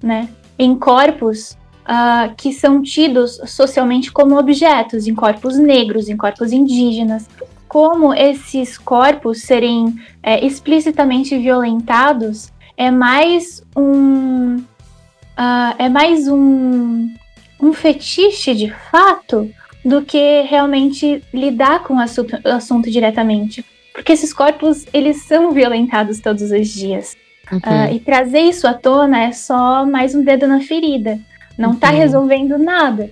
né, 0.02 0.28
em 0.58 0.74
corpos 0.78 1.56
uh, 1.82 2.34
que 2.36 2.52
são 2.52 2.82
tidos 2.82 3.40
socialmente 3.46 4.12
como 4.12 4.38
objetos, 4.38 5.06
em 5.06 5.14
corpos 5.14 5.58
negros, 5.58 6.08
em 6.08 6.16
corpos 6.16 6.52
indígenas. 6.52 7.28
Como 7.68 8.12
esses 8.12 8.76
corpos 8.76 9.42
serem 9.42 9.94
é, 10.22 10.44
explicitamente 10.44 11.38
violentados 11.38 12.52
é 12.76 12.90
mais 12.90 13.62
um 13.76 14.56
uh, 14.56 15.74
é 15.78 15.88
mais 15.88 16.26
um, 16.28 17.14
um 17.60 17.72
fetiche 17.72 18.54
de 18.54 18.72
fato 18.90 19.48
do 19.84 20.02
que 20.02 20.42
realmente 20.42 21.22
lidar 21.32 21.82
com 21.84 21.94
o 21.94 22.00
assunto, 22.00 22.36
o 22.44 22.48
assunto 22.48 22.90
diretamente. 22.90 23.64
Porque 23.94 24.12
esses 24.12 24.32
corpos, 24.32 24.86
eles 24.92 25.22
são 25.22 25.52
violentados 25.52 26.20
todos 26.20 26.50
os 26.50 26.68
dias. 26.68 27.16
Uhum. 27.52 27.58
Uh, 27.58 27.94
e 27.94 28.00
trazer 28.00 28.40
isso 28.40 28.66
à 28.66 28.74
tona 28.74 29.24
é 29.24 29.32
só 29.32 29.84
mais 29.84 30.14
um 30.14 30.22
dedo 30.22 30.46
na 30.46 30.60
ferida. 30.60 31.18
Não 31.58 31.72
está 31.72 31.90
uhum. 31.90 31.98
resolvendo 31.98 32.58
nada. 32.58 33.10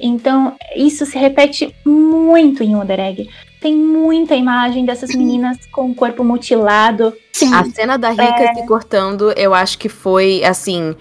Então, 0.00 0.56
isso 0.74 1.06
se 1.06 1.16
repete 1.16 1.74
muito 1.84 2.62
em 2.62 2.74
Wonder 2.74 2.98
Egg. 2.98 3.30
Tem 3.60 3.74
muita 3.76 4.34
imagem 4.34 4.84
dessas 4.84 5.14
meninas 5.14 5.56
com 5.70 5.90
o 5.90 5.94
corpo 5.94 6.24
mutilado. 6.24 7.12
Sim. 7.32 7.54
A 7.54 7.64
cena 7.66 7.96
da 7.96 8.10
Rika 8.10 8.42
é... 8.42 8.54
se 8.54 8.66
cortando, 8.66 9.32
eu 9.36 9.54
acho 9.54 9.78
que 9.78 9.88
foi, 9.88 10.42
assim, 10.44 10.96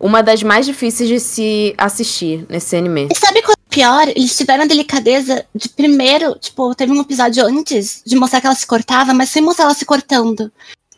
uma 0.00 0.22
das 0.22 0.42
mais 0.42 0.66
difíceis 0.66 1.08
de 1.08 1.20
se 1.20 1.74
assistir 1.78 2.44
nesse 2.48 2.74
anime. 2.74 3.08
E 3.12 3.16
sabe 3.16 3.42
qual 3.42 3.52
é 3.52 3.60
o 3.60 3.70
pior? 3.70 4.08
Eles 4.08 4.36
tiveram 4.36 4.64
a 4.64 4.66
delicadeza 4.66 5.44
de 5.54 5.68
primeiro, 5.68 6.36
tipo, 6.40 6.74
teve 6.74 6.90
um 6.90 7.00
episódio 7.00 7.46
antes 7.46 8.02
de 8.04 8.16
mostrar 8.16 8.40
que 8.40 8.46
ela 8.46 8.56
se 8.56 8.66
cortava, 8.66 9.14
mas 9.14 9.28
sem 9.28 9.42
mostrar 9.42 9.66
ela 9.66 9.74
se 9.74 9.84
cortando. 9.84 10.50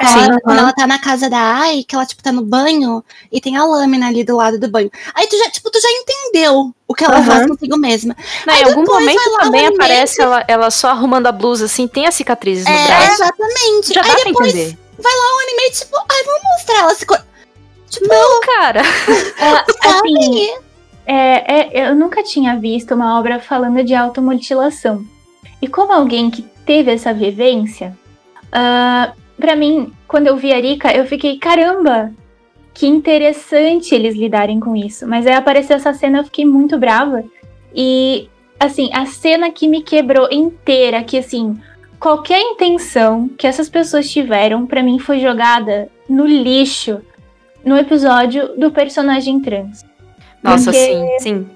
Sim, 0.06 0.38
quando 0.42 0.58
ela 0.58 0.72
tá 0.72 0.86
na 0.86 0.98
casa 0.98 1.28
da 1.28 1.38
Ai, 1.38 1.84
que 1.86 1.94
ela, 1.94 2.06
tipo, 2.06 2.22
tá 2.22 2.32
no 2.32 2.42
banho 2.42 3.04
e 3.30 3.40
tem 3.40 3.56
a 3.56 3.64
lâmina 3.64 4.08
ali 4.08 4.24
do 4.24 4.36
lado 4.36 4.58
do 4.58 4.68
banho. 4.68 4.90
Aí 5.14 5.26
tu 5.26 5.36
já, 5.38 5.50
tipo, 5.50 5.70
tu 5.70 5.80
já 5.80 5.88
entendeu 5.90 6.74
o 6.86 6.94
que 6.94 7.04
ela 7.04 7.18
uhum. 7.18 7.24
faz 7.24 7.46
consigo 7.46 7.76
mesma. 7.76 8.16
Não, 8.46 8.54
em 8.54 8.64
algum 8.64 8.84
momento 8.84 9.38
também 9.38 9.66
aparece 9.66 10.20
ela, 10.20 10.44
ela 10.48 10.70
só 10.70 10.90
arrumando 10.90 11.26
a 11.26 11.32
blusa, 11.32 11.66
assim, 11.66 11.86
tem 11.86 12.06
as 12.06 12.14
cicatrizes 12.14 12.64
no 12.64 12.72
é, 12.72 12.86
braço. 12.86 13.12
Exatamente. 13.12 13.94
Já 13.94 14.02
dá 14.02 14.14
Aí 14.14 14.24
depois 14.24 14.54
entender. 14.54 14.78
vai 14.98 15.12
lá 15.12 15.36
o 15.36 15.38
anime, 15.40 15.70
tipo, 15.72 15.96
ai, 15.96 16.24
vamos 16.24 16.42
mostrar 16.42 16.78
ela 16.78 16.94
se... 16.94 17.06
Tipo, 17.90 18.08
não, 18.08 18.40
cara. 18.40 18.82
É, 19.42 19.88
assim, 19.88 20.52
é, 21.04 21.82
é, 21.84 21.90
eu 21.90 21.96
nunca 21.96 22.22
tinha 22.22 22.56
visto 22.56 22.94
uma 22.94 23.18
obra 23.18 23.40
falando 23.40 23.82
de 23.82 23.94
automutilação. 23.94 25.04
E 25.60 25.68
como 25.68 25.92
alguém 25.92 26.30
que 26.30 26.42
teve 26.64 26.90
essa 26.90 27.12
vivência, 27.12 27.96
uh, 28.48 29.12
para 29.42 29.56
mim, 29.56 29.92
quando 30.06 30.28
eu 30.28 30.36
vi 30.36 30.52
a 30.52 30.60
Rika, 30.60 30.96
eu 30.96 31.04
fiquei, 31.04 31.36
caramba, 31.36 32.12
que 32.72 32.86
interessante 32.86 33.92
eles 33.92 34.14
lidarem 34.14 34.60
com 34.60 34.76
isso. 34.76 35.04
Mas 35.04 35.26
aí 35.26 35.34
apareceu 35.34 35.74
essa 35.74 35.92
cena, 35.92 36.20
eu 36.20 36.24
fiquei 36.24 36.44
muito 36.44 36.78
brava. 36.78 37.24
E, 37.74 38.28
assim, 38.60 38.88
a 38.92 39.04
cena 39.04 39.50
que 39.50 39.66
me 39.66 39.82
quebrou 39.82 40.28
inteira, 40.30 41.02
que, 41.02 41.18
assim, 41.18 41.60
qualquer 41.98 42.40
intenção 42.40 43.28
que 43.36 43.44
essas 43.44 43.68
pessoas 43.68 44.08
tiveram, 44.08 44.64
para 44.64 44.80
mim, 44.80 45.00
foi 45.00 45.18
jogada 45.18 45.88
no 46.08 46.24
lixo 46.24 47.02
no 47.64 47.76
episódio 47.76 48.56
do 48.56 48.70
personagem 48.70 49.40
trans. 49.40 49.84
Nossa, 50.40 50.70
Porque 50.70 50.78
sim, 50.78 51.06
sim. 51.18 51.46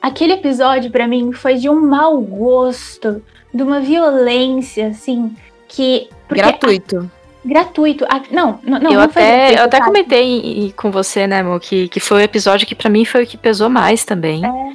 Aquele 0.00 0.34
episódio, 0.34 0.92
para 0.92 1.08
mim, 1.08 1.32
foi 1.32 1.56
de 1.56 1.68
um 1.68 1.80
mau 1.80 2.20
gosto, 2.20 3.20
de 3.52 3.64
uma 3.64 3.80
violência, 3.80 4.86
assim, 4.86 5.34
que 5.66 6.08
Gratuito. 6.34 6.98
A, 6.98 7.48
gratuito. 7.48 8.04
A, 8.08 8.22
não, 8.30 8.58
não, 8.62 8.78
eu 8.78 8.90
não 8.92 9.00
até, 9.00 9.58
Eu 9.58 9.64
até 9.64 9.80
comentei 9.80 10.72
com 10.76 10.90
você, 10.90 11.26
né, 11.26 11.40
amor, 11.40 11.60
que, 11.60 11.88
que 11.88 12.00
foi 12.00 12.18
o 12.18 12.24
episódio 12.24 12.66
que 12.66 12.74
para 12.74 12.90
mim 12.90 13.04
foi 13.04 13.24
o 13.24 13.26
que 13.26 13.36
pesou 13.36 13.68
mais 13.68 14.04
também. 14.04 14.44
É. 14.44 14.72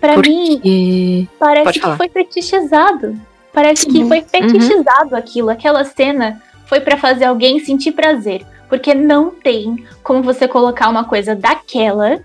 Pra 0.00 0.14
porque... 0.14 0.30
mim, 0.30 1.28
parece 1.38 1.78
que 1.78 1.96
foi 1.96 2.08
fetichizado. 2.08 3.20
Parece 3.52 3.82
Sim. 3.82 3.92
que 3.92 4.04
foi 4.06 4.22
fetichizado 4.22 5.10
uhum. 5.12 5.16
aquilo. 5.16 5.50
Aquela 5.50 5.84
cena 5.84 6.40
foi 6.66 6.80
para 6.80 6.96
fazer 6.96 7.24
alguém 7.24 7.58
sentir 7.60 7.92
prazer. 7.92 8.46
Porque 8.68 8.94
não 8.94 9.30
tem 9.30 9.84
como 10.02 10.22
você 10.22 10.46
colocar 10.46 10.88
uma 10.88 11.04
coisa 11.04 11.34
daquela 11.34 12.24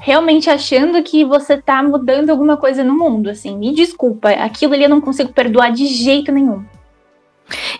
realmente 0.00 0.48
achando 0.48 1.02
que 1.02 1.24
você 1.24 1.56
tá 1.56 1.82
mudando 1.82 2.30
alguma 2.30 2.56
coisa 2.56 2.84
no 2.84 2.96
mundo, 2.96 3.30
assim. 3.30 3.56
Me 3.56 3.74
desculpa, 3.74 4.30
aquilo 4.30 4.74
ali 4.74 4.84
eu 4.84 4.88
não 4.88 5.00
consigo 5.00 5.32
perdoar 5.32 5.72
de 5.72 5.86
jeito 5.86 6.30
nenhum. 6.30 6.64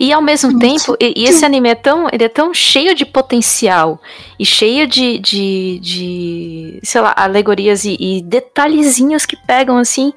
E 0.01 0.13
ao 0.13 0.23
mesmo 0.23 0.59
tempo, 0.59 0.97
e, 1.01 1.25
esse 1.25 1.45
anime 1.45 1.71
é 1.71 1.75
tão, 1.75 2.09
ele 2.11 2.25
é 2.25 2.29
tão 2.29 2.55
cheio 2.55 2.95
de 2.95 3.05
potencial 3.05 4.01
e 4.39 4.45
cheio 4.45 4.87
de, 4.87 5.19
de, 5.19 5.79
de 5.81 6.81
sei 6.83 7.01
lá, 7.01 7.15
alegorias 7.17 7.85
e, 7.85 7.97
e 7.99 8.23
detalhezinhos 8.23 9.27
que 9.27 9.37
pegam 9.37 9.77
assim. 9.77 10.13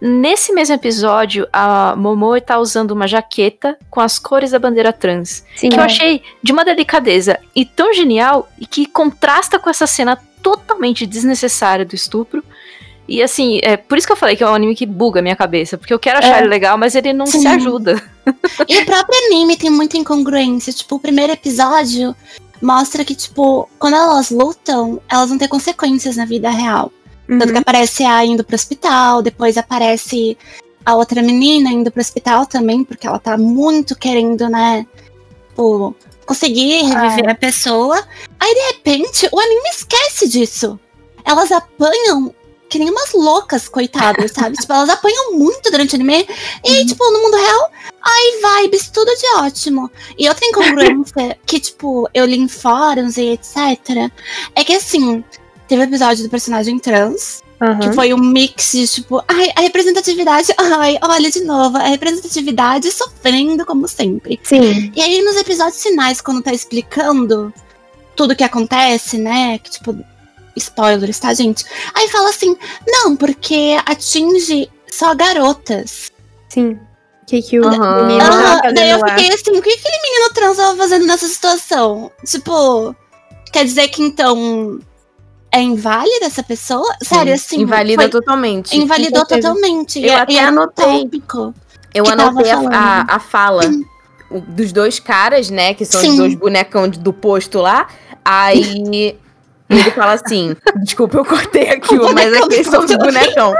Nesse 0.00 0.54
mesmo 0.54 0.74
episódio, 0.74 1.46
a 1.52 1.94
Momo 1.94 2.34
está 2.34 2.58
usando 2.58 2.92
uma 2.92 3.06
jaqueta 3.06 3.76
com 3.90 4.00
as 4.00 4.18
cores 4.18 4.52
da 4.52 4.58
bandeira 4.58 4.94
trans. 4.94 5.44
Sim, 5.54 5.68
que 5.68 5.76
é. 5.76 5.78
eu 5.78 5.84
achei 5.84 6.22
de 6.42 6.52
uma 6.52 6.64
delicadeza 6.64 7.38
e 7.54 7.66
tão 7.66 7.92
genial 7.92 8.48
e 8.58 8.64
que 8.64 8.86
contrasta 8.86 9.58
com 9.58 9.68
essa 9.68 9.86
cena 9.86 10.18
totalmente 10.42 11.06
desnecessária 11.06 11.84
do 11.84 11.94
estupro. 11.94 12.42
E 13.06 13.22
assim, 13.22 13.58
é 13.62 13.76
por 13.76 13.98
isso 13.98 14.06
que 14.06 14.12
eu 14.12 14.16
falei 14.16 14.36
que 14.36 14.42
é 14.42 14.46
um 14.46 14.54
anime 14.54 14.74
que 14.74 14.86
buga 14.86 15.20
a 15.20 15.22
minha 15.22 15.36
cabeça, 15.36 15.76
porque 15.76 15.92
eu 15.92 15.98
quero 15.98 16.20
achar 16.20 16.36
é. 16.36 16.38
ele 16.38 16.48
legal, 16.48 16.78
mas 16.78 16.94
ele 16.94 17.12
não 17.12 17.26
Sim. 17.26 17.40
se 17.40 17.48
ajuda. 17.48 18.00
E 18.68 18.78
o 18.78 18.86
próprio 18.86 19.18
anime 19.26 19.56
tem 19.56 19.70
muita 19.70 19.96
incongruência. 19.96 20.72
Tipo, 20.72 20.96
o 20.96 21.00
primeiro 21.00 21.32
episódio 21.32 22.14
mostra 22.60 23.04
que, 23.04 23.14
tipo, 23.14 23.68
quando 23.78 23.94
elas 23.96 24.30
lutam, 24.30 25.00
elas 25.08 25.28
vão 25.28 25.38
ter 25.38 25.48
consequências 25.48 26.16
na 26.16 26.24
vida 26.24 26.50
real. 26.50 26.92
Tanto 27.26 27.46
que 27.46 27.52
Uhum. 27.52 27.58
aparece 27.58 28.04
a 28.04 28.24
indo 28.24 28.42
pro 28.44 28.56
hospital, 28.56 29.22
depois 29.22 29.56
aparece 29.56 30.36
a 30.84 30.96
outra 30.96 31.22
menina 31.22 31.70
indo 31.70 31.90
pro 31.90 32.00
hospital 32.00 32.44
também, 32.46 32.82
porque 32.84 33.06
ela 33.06 33.18
tá 33.18 33.38
muito 33.38 33.94
querendo, 33.96 34.48
né, 34.48 34.84
tipo, 35.48 35.94
conseguir 36.26 36.82
reviver 36.82 37.30
a 37.30 37.34
pessoa. 37.34 38.04
Aí, 38.38 38.54
de 38.54 38.60
repente, 38.72 39.28
o 39.30 39.38
anime 39.40 39.68
esquece 39.70 40.28
disso. 40.28 40.78
Elas 41.24 41.52
apanham 41.52 42.34
que 42.70 42.78
nem 42.78 42.88
umas 42.88 43.12
loucas, 43.12 43.68
coitadas, 43.68 44.30
sabe? 44.30 44.56
tipo, 44.56 44.72
elas 44.72 44.88
apanham 44.88 45.32
muito 45.32 45.70
durante 45.70 45.92
o 45.92 45.96
anime. 45.96 46.26
E, 46.64 46.86
tipo, 46.86 47.04
no 47.10 47.20
mundo 47.20 47.36
real, 47.36 47.70
ai, 48.00 48.62
vibes, 48.62 48.88
tudo 48.88 49.10
de 49.14 49.26
ótimo. 49.38 49.90
E 50.16 50.28
outra 50.28 50.46
incongruência 50.46 51.36
que, 51.44 51.58
tipo, 51.58 52.08
eu 52.14 52.24
li 52.24 52.38
em 52.38 52.48
fóruns 52.48 53.16
e 53.16 53.30
etc. 53.30 54.10
É 54.54 54.64
que, 54.64 54.72
assim, 54.72 55.24
teve 55.66 55.82
o 55.82 55.84
episódio 55.84 56.22
do 56.22 56.30
personagem 56.30 56.78
trans, 56.78 57.42
que 57.58 57.64
Aham. 57.64 57.92
foi 57.92 58.14
um 58.14 58.18
mix 58.18 58.72
de, 58.72 58.86
tipo, 58.86 59.22
ai, 59.26 59.50
a 59.56 59.60
representatividade, 59.62 60.54
ai, 60.56 60.96
olha 61.02 61.30
de 61.30 61.40
novo, 61.40 61.76
a 61.76 61.88
representatividade 61.88 62.90
sofrendo 62.92 63.66
como 63.66 63.88
sempre. 63.88 64.38
Sim. 64.44 64.92
E 64.94 65.02
aí, 65.02 65.20
nos 65.22 65.36
episódios 65.36 65.82
finais, 65.82 66.20
quando 66.20 66.40
tá 66.40 66.52
explicando 66.52 67.52
tudo 68.14 68.36
que 68.36 68.44
acontece, 68.44 69.18
né? 69.18 69.58
Que, 69.58 69.70
tipo, 69.70 69.98
spoilers, 70.56 71.18
tá, 71.18 71.32
gente? 71.34 71.64
Aí 71.94 72.08
fala 72.08 72.28
assim: 72.30 72.56
não, 72.86 73.16
porque 73.16 73.76
atinge 73.86 74.70
só 74.90 75.14
garotas. 75.14 76.10
Sim. 76.48 76.78
O 77.22 77.26
que, 77.26 77.42
que 77.42 77.60
o 77.60 77.66
Aham. 77.68 78.06
menino 78.06 78.24
Ah, 78.24 78.60
tava 78.60 78.72
daí 78.74 78.90
eu 78.90 78.98
fazendo 78.98 79.08
lá? 79.08 79.18
fiquei 79.18 79.34
assim: 79.34 79.50
o 79.58 79.62
que 79.62 79.70
aquele 79.70 80.02
menino 80.02 80.30
trans 80.34 80.56
tava 80.56 80.76
fazendo 80.76 81.06
nessa 81.06 81.28
situação? 81.28 82.10
Tipo, 82.26 82.94
quer 83.52 83.64
dizer 83.64 83.88
que 83.88 84.02
então 84.02 84.80
é 85.52 85.60
inválida 85.60 86.26
essa 86.26 86.42
pessoa? 86.42 86.92
Sério, 87.02 87.34
assim. 87.34 87.60
Invalida 87.60 88.02
foi- 88.02 88.10
totalmente. 88.10 88.76
Invalidou 88.76 89.24
totalmente. 89.24 90.00
Eu 90.00 90.08
e, 90.08 90.14
até 90.14 90.32
e 90.32 90.36
é 90.38 90.44
anotei. 90.44 91.08
Eu 91.94 92.04
anotei 92.08 92.50
a, 92.50 93.06
a, 93.08 93.18
fala 93.20 93.62
o- 94.30 94.40
dos 94.40 94.72
dois 94.72 94.98
caras, 94.98 95.50
né? 95.50 95.74
Que 95.74 95.84
são 95.84 96.00
Sim. 96.00 96.10
os 96.10 96.16
dois 96.18 96.34
bonecão 96.34 96.88
do 96.88 97.12
posto 97.12 97.58
lá. 97.60 97.86
Aí 98.24 99.16
ele 99.78 99.90
fala 99.90 100.12
assim: 100.12 100.56
desculpa, 100.82 101.18
eu 101.18 101.24
cortei 101.24 101.70
aqui, 101.70 101.96
O 101.96 102.12
mas 102.12 102.30
do 102.30 102.64
são 102.64 102.84
os 102.84 102.96
bonecão. 102.96 103.54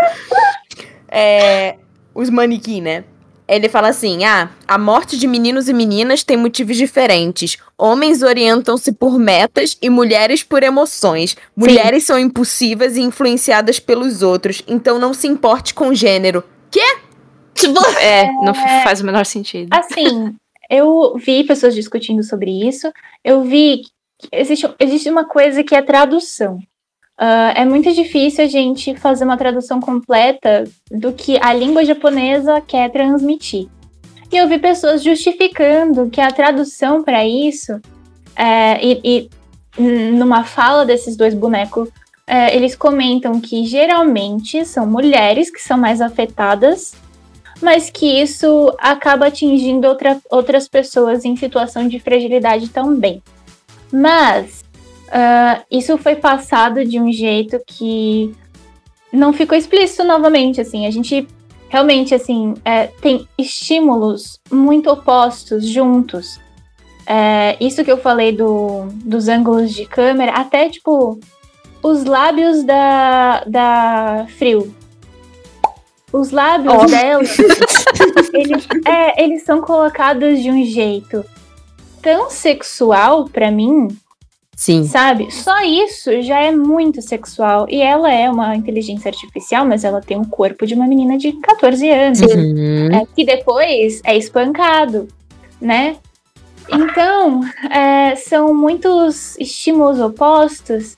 É, 1.09 1.77
os 2.15 2.31
manequim, 2.31 2.81
né? 2.81 3.05
Ele 3.49 3.69
fala 3.69 3.89
assim: 3.89 4.25
ah, 4.25 4.49
a 4.67 4.79
morte 4.79 5.19
de 5.19 5.27
meninos 5.27 5.69
e 5.69 5.73
meninas 5.73 6.23
tem 6.23 6.37
motivos 6.37 6.77
diferentes. 6.77 7.57
Homens 7.77 8.23
orientam-se 8.23 8.93
por 8.93 9.19
metas 9.19 9.77
e 9.83 9.91
mulheres 9.91 10.43
por 10.43 10.63
emoções. 10.63 11.37
Mulheres 11.57 12.05
são 12.05 12.19
impulsivas 12.19 12.97
e 12.97 13.01
influenciadas 13.01 13.81
pelos 13.81 14.23
outros. 14.23 14.63
Então 14.69 14.99
não 14.99 15.13
se 15.13 15.27
importe 15.27 15.75
com 15.75 15.93
gênero. 15.93 16.45
Tipo, 16.71 17.81
É, 18.01 18.27
não 18.45 18.55
faz 18.55 19.01
o 19.01 19.07
menor 19.07 19.27
sentido. 19.27 19.69
Assim, 19.73 20.35
eu 20.71 21.17
vi 21.17 21.45
pessoas 21.45 21.75
discutindo 21.75 22.23
sobre 22.23 22.51
isso. 22.69 22.91
Eu 23.25 23.43
vi 23.43 23.83
existe, 24.33 24.69
existe 24.79 25.09
uma 25.09 25.25
coisa 25.25 25.63
que 25.63 25.75
é 25.75 25.83
tradução. 25.83 26.59
Ah, 27.19 27.53
é 27.55 27.65
muito 27.65 27.93
difícil 27.93 28.45
a 28.45 28.49
gente 28.49 28.95
fazer 28.97 29.25
uma 29.25 29.37
tradução 29.37 29.81
completa 29.81 30.65
do 30.91 31.13
que 31.13 31.39
a 31.43 31.53
língua 31.53 31.85
japonesa 31.85 32.61
quer 32.61 32.91
transmitir. 32.91 33.69
E 34.33 34.37
eu 34.37 34.49
vi 34.49 34.59
pessoas 34.59 35.03
justificando 35.03 36.09
que 36.09 36.21
a 36.21 36.31
tradução 36.31 37.03
para 37.03 37.27
isso, 37.27 37.81
é, 38.37 38.85
e, 38.85 39.29
e 39.79 39.83
numa 40.13 40.45
fala 40.45 40.87
desses 40.87 41.17
dois 41.17 41.35
bonecos, 41.35 41.89
é, 42.27 42.57
eles 42.57 42.75
comentam 42.77 43.41
que 43.41 43.65
geralmente 43.65 44.65
são 44.65 44.87
mulheres 44.87 45.51
que 45.51 45.61
são 45.61 45.77
mais 45.77 46.01
afetadas 46.01 46.95
mas 47.61 47.91
que 47.91 48.07
isso 48.07 48.75
acaba 48.79 49.27
atingindo 49.27 49.87
outra- 49.87 50.21
outras 50.31 50.67
pessoas 50.67 51.25
em 51.25 51.37
situação 51.37 51.87
de 51.87 52.01
fragilidade 52.01 52.69
também. 52.69 53.23
Mas 53.93 54.65
ah, 55.11 55.63
isso 55.71 55.99
foi 55.99 56.15
passado 56.15 56.85
de 56.85 57.01
um 57.01 57.13
jeito 57.13 57.61
que 57.67 58.33
não 59.13 59.33
ficou 59.33 59.59
explícito 59.59 60.05
novamente, 60.05 60.61
assim, 60.61 60.87
a 60.87 60.91
gente 60.91 61.27
realmente, 61.69 62.15
assim, 62.15 62.55
é, 62.65 62.87
tem 62.87 63.29
estímulos 63.37 64.41
muito 64.51 64.91
opostos 64.91 65.67
juntos. 65.67 66.41
É, 67.07 67.57
isso 67.61 67.85
que 67.85 67.91
eu 67.91 67.99
falei 67.99 68.33
do, 68.33 68.87
dos 69.05 69.29
ângulos 69.29 69.73
de 69.73 69.85
câmera, 69.85 70.33
até, 70.33 70.69
tipo, 70.69 71.19
os 71.83 72.05
lábios 72.05 72.63
da, 72.65 73.43
da 73.47 74.27
Frio. 74.39 74.73
Os 76.13 76.31
lábios 76.31 76.75
Ó. 76.75 76.87
dela, 76.87 77.23
eles, 78.35 78.69
é, 78.85 79.25
eles 79.25 79.43
são 79.45 79.61
colocados 79.61 80.41
de 80.41 80.51
um 80.51 80.65
jeito 80.65 81.25
tão 82.03 82.31
sexual 82.31 83.27
pra 83.27 83.51
mim, 83.51 83.89
Sim. 84.55 84.85
sabe? 84.85 85.31
Só 85.31 85.63
isso 85.63 86.21
já 86.23 86.41
é 86.41 86.51
muito 86.51 87.01
sexual. 87.01 87.67
E 87.69 87.81
ela 87.81 88.13
é 88.13 88.31
uma 88.31 88.55
inteligência 88.55 89.09
artificial, 89.09 89.65
mas 89.65 89.85
ela 89.85 90.01
tem 90.01 90.17
um 90.17 90.25
corpo 90.25 90.67
de 90.67 90.75
uma 90.75 90.87
menina 90.87 91.17
de 91.17 91.33
14 91.33 91.91
anos. 91.91 92.21
Uhum. 92.21 92.89
É, 92.93 93.07
que 93.15 93.25
depois 93.25 94.01
é 94.05 94.17
espancado, 94.17 95.09
né? 95.61 95.97
Então, 96.69 97.41
é, 97.71 98.15
são 98.15 98.55
muitos 98.55 99.37
estímulos 99.39 99.99
opostos 99.99 100.97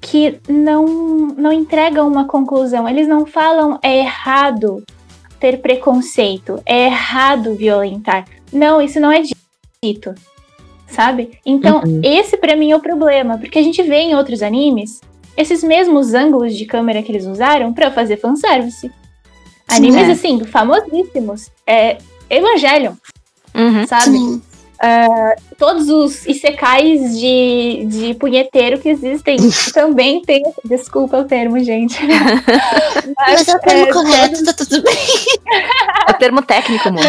que 0.00 0.38
não, 0.48 0.86
não 1.36 1.52
entregam 1.52 2.06
uma 2.06 2.26
conclusão. 2.26 2.88
Eles 2.88 3.08
não 3.08 3.24
falam 3.26 3.78
é 3.82 3.98
errado 3.98 4.82
ter 5.40 5.60
preconceito, 5.60 6.60
é 6.66 6.86
errado 6.86 7.54
violentar. 7.54 8.24
Não, 8.52 8.80
isso 8.80 8.98
não 9.00 9.10
é 9.10 9.22
sabe? 10.88 11.38
Então, 11.46 11.82
Uhum. 11.84 12.00
esse 12.02 12.36
pra 12.36 12.56
mim 12.56 12.70
é 12.72 12.76
o 12.76 12.80
problema, 12.80 13.38
porque 13.38 13.58
a 13.58 13.62
gente 13.62 13.80
vê 13.82 13.96
em 14.00 14.14
outros 14.14 14.42
animes 14.42 15.00
esses 15.36 15.62
mesmos 15.62 16.14
ângulos 16.14 16.56
de 16.56 16.66
câmera 16.66 17.00
que 17.02 17.12
eles 17.12 17.24
usaram 17.26 17.72
pra 17.72 17.90
fazer 17.90 18.16
fanservice. 18.16 18.90
Animes, 19.68 20.08
é. 20.08 20.12
assim, 20.12 20.42
famosíssimos. 20.44 21.50
É 21.66 21.98
Evangelion, 22.28 22.94
Uhum. 23.54 23.86
sabe? 23.86 24.10
sim. 24.18 24.42
Todos 25.56 25.88
os 25.88 26.26
isekais 26.26 27.18
de, 27.18 27.84
de 27.86 28.14
punheteiro 28.14 28.78
que 28.78 28.88
existem 28.88 29.36
também 29.72 30.22
tem. 30.22 30.42
Desculpa 30.64 31.18
o 31.18 31.24
termo, 31.24 31.58
gente. 31.58 31.98
Mas 33.18 33.48
é 33.48 33.56
o 33.56 33.60
termo 33.60 33.86
é, 33.86 33.92
correto, 33.92 34.44
tá 34.44 34.52
tudo 34.52 34.82
bem. 34.82 34.94
É 36.08 36.12
o 36.12 36.14
termo 36.14 36.40
técnico, 36.42 36.88
amor. 36.88 37.02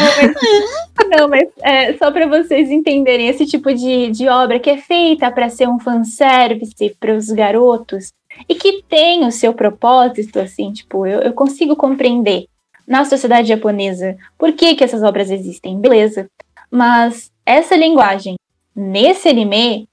Não, 1.09 1.30
mas 1.30 1.47
é, 1.61 1.93
só 1.93 2.11
para 2.11 2.28
vocês 2.28 2.70
entenderem 2.70 3.28
esse 3.28 3.45
tipo 3.45 3.74
de, 3.74 4.11
de 4.11 4.28
obra 4.28 4.59
que 4.59 4.70
é 4.70 4.78
feita 4.78 5.32
para 5.32 5.49
ser 5.49 5.67
um 5.70 5.80
fanservice 5.80 6.95
para 6.99 7.15
os 7.15 7.30
garotos 7.30 8.11
e 8.47 8.55
que 8.55 8.84
tem 8.84 9.26
o 9.26 9.32
seu 9.32 9.53
propósito, 9.53 10.39
assim, 10.39 10.72
tipo, 10.72 11.05
eu, 11.05 11.22
eu 11.22 11.34
consigo 11.34 11.76
compreender 11.76 12.45
na 12.88 13.05
sociedade 13.05 13.47
japonesa 13.47 14.17
por 14.38 14.51
que, 14.53 14.76
que 14.76 14.84
essas 14.84 15.03
obras 15.03 15.30
existem, 15.30 15.80
beleza. 15.80 16.30
Mas 16.72 17.32
essa 17.50 17.76
linguagem 17.76 18.36
nesse 18.76 19.28
anime 19.30 19.88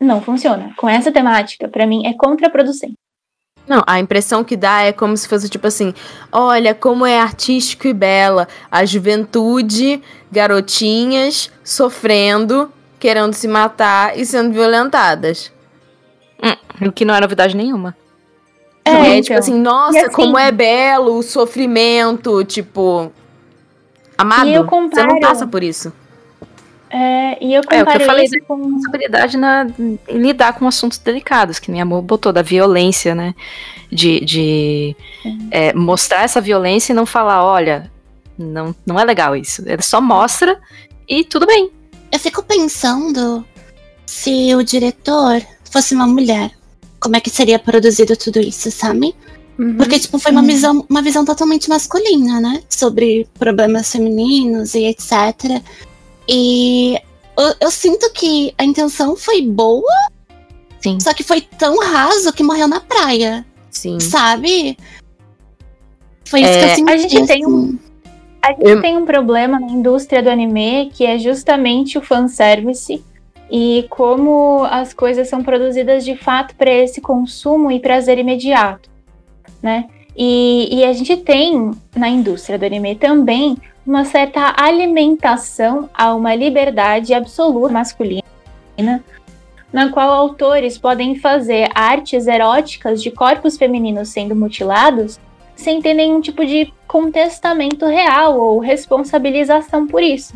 não 0.00 0.20
funciona. 0.20 0.72
Com 0.76 0.88
essa 0.88 1.10
temática, 1.10 1.68
para 1.68 1.86
mim, 1.86 2.06
é 2.06 2.12
contraproducente. 2.14 2.94
Não, 3.66 3.82
a 3.86 3.98
impressão 3.98 4.44
que 4.44 4.56
dá 4.56 4.82
é 4.82 4.92
como 4.92 5.16
se 5.16 5.26
fosse 5.26 5.48
tipo 5.48 5.66
assim: 5.66 5.92
olha 6.30 6.72
como 6.72 7.04
é 7.04 7.18
artístico 7.18 7.88
e 7.88 7.92
bela. 7.92 8.46
A 8.70 8.84
juventude, 8.84 10.00
garotinhas 10.30 11.50
sofrendo, 11.64 12.70
querendo 13.00 13.34
se 13.34 13.48
matar 13.48 14.16
e 14.16 14.24
sendo 14.24 14.52
violentadas. 14.52 15.52
O 16.80 16.92
que 16.92 17.04
não 17.04 17.14
é 17.14 17.20
novidade 17.20 17.56
nenhuma. 17.56 17.96
É, 18.84 18.90
então. 19.16 19.22
tipo 19.22 19.38
assim, 19.38 19.58
nossa, 19.58 19.98
assim- 19.98 20.12
como 20.12 20.38
é 20.38 20.52
belo 20.52 21.18
o 21.18 21.22
sofrimento, 21.22 22.44
tipo. 22.44 23.10
Amado, 24.16 24.48
eu 24.48 24.62
você 24.62 24.68
comparo- 24.70 25.08
não 25.08 25.20
passa 25.20 25.44
por 25.46 25.62
isso. 25.64 25.92
É, 26.88 27.44
e 27.44 27.52
eu 27.52 27.62
É, 27.70 27.82
o 27.82 27.86
que 27.86 27.96
eu 27.96 28.06
falei 28.06 28.26
isso 28.26 28.38
com 28.46 28.56
Responsabilidade 28.56 29.36
na, 29.36 29.66
em 29.78 30.18
lidar 30.18 30.52
com 30.54 30.66
assuntos 30.66 30.98
delicados, 30.98 31.58
que 31.58 31.70
nem 31.70 31.80
a 31.80 31.82
amor 31.82 32.02
botou, 32.02 32.32
da 32.32 32.42
violência, 32.42 33.14
né? 33.14 33.34
De, 33.90 34.20
de 34.24 34.96
é, 35.50 35.72
mostrar 35.72 36.22
essa 36.22 36.40
violência 36.40 36.92
e 36.92 36.96
não 36.96 37.06
falar, 37.06 37.44
olha, 37.44 37.90
não, 38.38 38.74
não 38.84 38.98
é 38.98 39.04
legal 39.04 39.34
isso. 39.34 39.62
Ele 39.66 39.82
só 39.82 40.00
mostra 40.00 40.58
e 41.08 41.24
tudo 41.24 41.46
bem. 41.46 41.70
Eu 42.10 42.18
fico 42.18 42.42
pensando 42.42 43.44
se 44.04 44.54
o 44.54 44.62
diretor 44.62 45.42
fosse 45.70 45.94
uma 45.94 46.06
mulher, 46.06 46.50
como 47.00 47.16
é 47.16 47.20
que 47.20 47.30
seria 47.30 47.58
produzido 47.58 48.16
tudo 48.16 48.38
isso, 48.38 48.70
sabe? 48.70 49.14
Uhum. 49.58 49.76
Porque, 49.76 49.98
tipo, 49.98 50.18
foi 50.18 50.32
uma 50.32 50.42
visão, 50.42 50.84
uma 50.88 51.02
visão 51.02 51.24
totalmente 51.24 51.68
masculina, 51.68 52.40
né? 52.40 52.62
Sobre 52.68 53.26
problemas 53.38 53.90
femininos 53.90 54.74
e 54.74 54.84
etc. 54.84 55.62
E 56.28 56.96
eu, 57.38 57.54
eu 57.60 57.70
sinto 57.70 58.10
que 58.12 58.52
a 58.58 58.64
intenção 58.64 59.16
foi 59.16 59.42
boa, 59.42 59.92
Sim. 60.80 60.98
só 61.00 61.12
que 61.14 61.22
foi 61.22 61.40
tão 61.40 61.78
raso 61.80 62.32
que 62.32 62.42
morreu 62.42 62.68
na 62.68 62.80
praia, 62.80 63.44
Sim. 63.70 63.98
sabe? 64.00 64.76
Foi 66.24 66.40
isso 66.40 66.50
É, 66.50 66.58
que 66.58 66.64
eu 66.64 66.74
senti. 66.74 66.90
a 66.92 66.96
gente 66.96 67.26
tem 67.26 67.46
um- 67.46 67.58
assim. 67.64 67.78
A 68.42 68.48
gente 68.52 68.64
Eu- 68.68 68.80
tem 68.80 68.96
um 68.96 69.04
problema 69.04 69.58
na 69.58 69.68
indústria 69.68 70.22
do 70.22 70.30
anime 70.30 70.90
que 70.94 71.04
é 71.04 71.18
justamente 71.18 71.98
o 71.98 72.02
fanservice 72.02 73.02
e 73.50 73.86
como 73.90 74.64
as 74.70 74.92
coisas 74.94 75.28
são 75.28 75.42
produzidas 75.42 76.04
de 76.04 76.16
fato 76.16 76.54
para 76.54 76.70
esse 76.70 77.00
consumo 77.00 77.70
e 77.72 77.80
prazer 77.80 78.18
imediato, 78.18 78.88
né? 79.62 79.88
E, 80.16 80.68
e 80.78 80.84
a 80.84 80.92
gente 80.92 81.16
tem 81.16 81.72
na 81.94 82.08
indústria 82.08 82.58
do 82.58 82.64
anime 82.64 82.94
também 82.94 83.56
uma 83.86 84.04
certa 84.04 84.54
alimentação 84.56 85.88
a 85.94 86.14
uma 86.14 86.34
liberdade 86.34 87.14
absoluta 87.14 87.72
masculina, 87.72 88.22
na 89.72 89.90
qual 89.90 90.10
autores 90.10 90.76
podem 90.76 91.14
fazer 91.14 91.68
artes 91.74 92.26
eróticas 92.26 93.02
de 93.02 93.10
corpos 93.10 93.56
femininos 93.56 94.08
sendo 94.08 94.34
mutilados 94.34 95.20
sem 95.54 95.80
ter 95.80 95.94
nenhum 95.94 96.20
tipo 96.20 96.44
de 96.44 96.72
contestamento 96.86 97.86
real 97.86 98.38
ou 98.38 98.58
responsabilização 98.58 99.86
por 99.86 100.02
isso. 100.02 100.34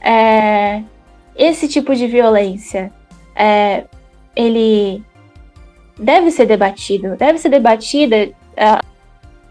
É, 0.00 0.82
esse 1.36 1.68
tipo 1.68 1.94
de 1.94 2.06
violência, 2.06 2.92
é, 3.34 3.84
ele 4.36 5.02
deve 5.98 6.30
ser 6.30 6.46
debatido, 6.46 7.16
deve 7.16 7.38
ser 7.38 7.48
debatida 7.48 8.30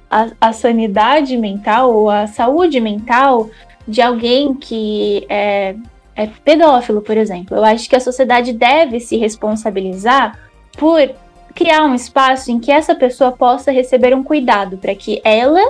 a, 0.10 0.28
a, 0.39 0.53
sanidade 0.53 1.38
mental 1.38 1.93
ou 1.93 2.10
a 2.10 2.28
saúde 2.28 2.80
mental 2.80 3.49
de 3.88 4.01
alguém 4.01 4.53
que 4.53 5.26
é, 5.30 5.76
é 6.16 6.28
pedófilo, 6.43 7.01
por 7.01 7.18
exemplo. 7.18 7.57
Eu 7.57 7.64
acho 7.64 7.89
que 7.89 7.95
a 7.95 7.99
sociedade 7.99 8.53
deve 8.53 8.99
se 8.99 9.18
responsabilizar 9.18 10.38
por 10.78 10.99
criar 11.53 11.84
um 11.84 11.95
espaço 11.95 12.51
em 12.51 12.60
que 12.60 12.72
essa 12.72 12.95
pessoa 12.95 13.32
possa 13.32 13.72
receber 13.72 14.16
um 14.16 14.24
cuidado 14.24 14.78
para 14.78 14.95
que 14.95 15.22
ela 15.24 15.62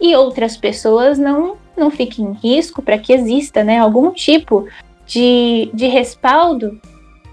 e 0.00 0.14
outras 0.14 0.56
pessoas 0.56 1.18
não, 1.18 1.56
não 1.76 1.90
fiquem 1.90 2.26
em 2.26 2.32
risco, 2.32 2.82
para 2.82 2.98
que 2.98 3.12
exista 3.12 3.62
né, 3.62 3.78
algum 3.78 4.10
tipo 4.10 4.66
de, 5.06 5.70
de 5.72 5.86
respaldo 5.86 6.80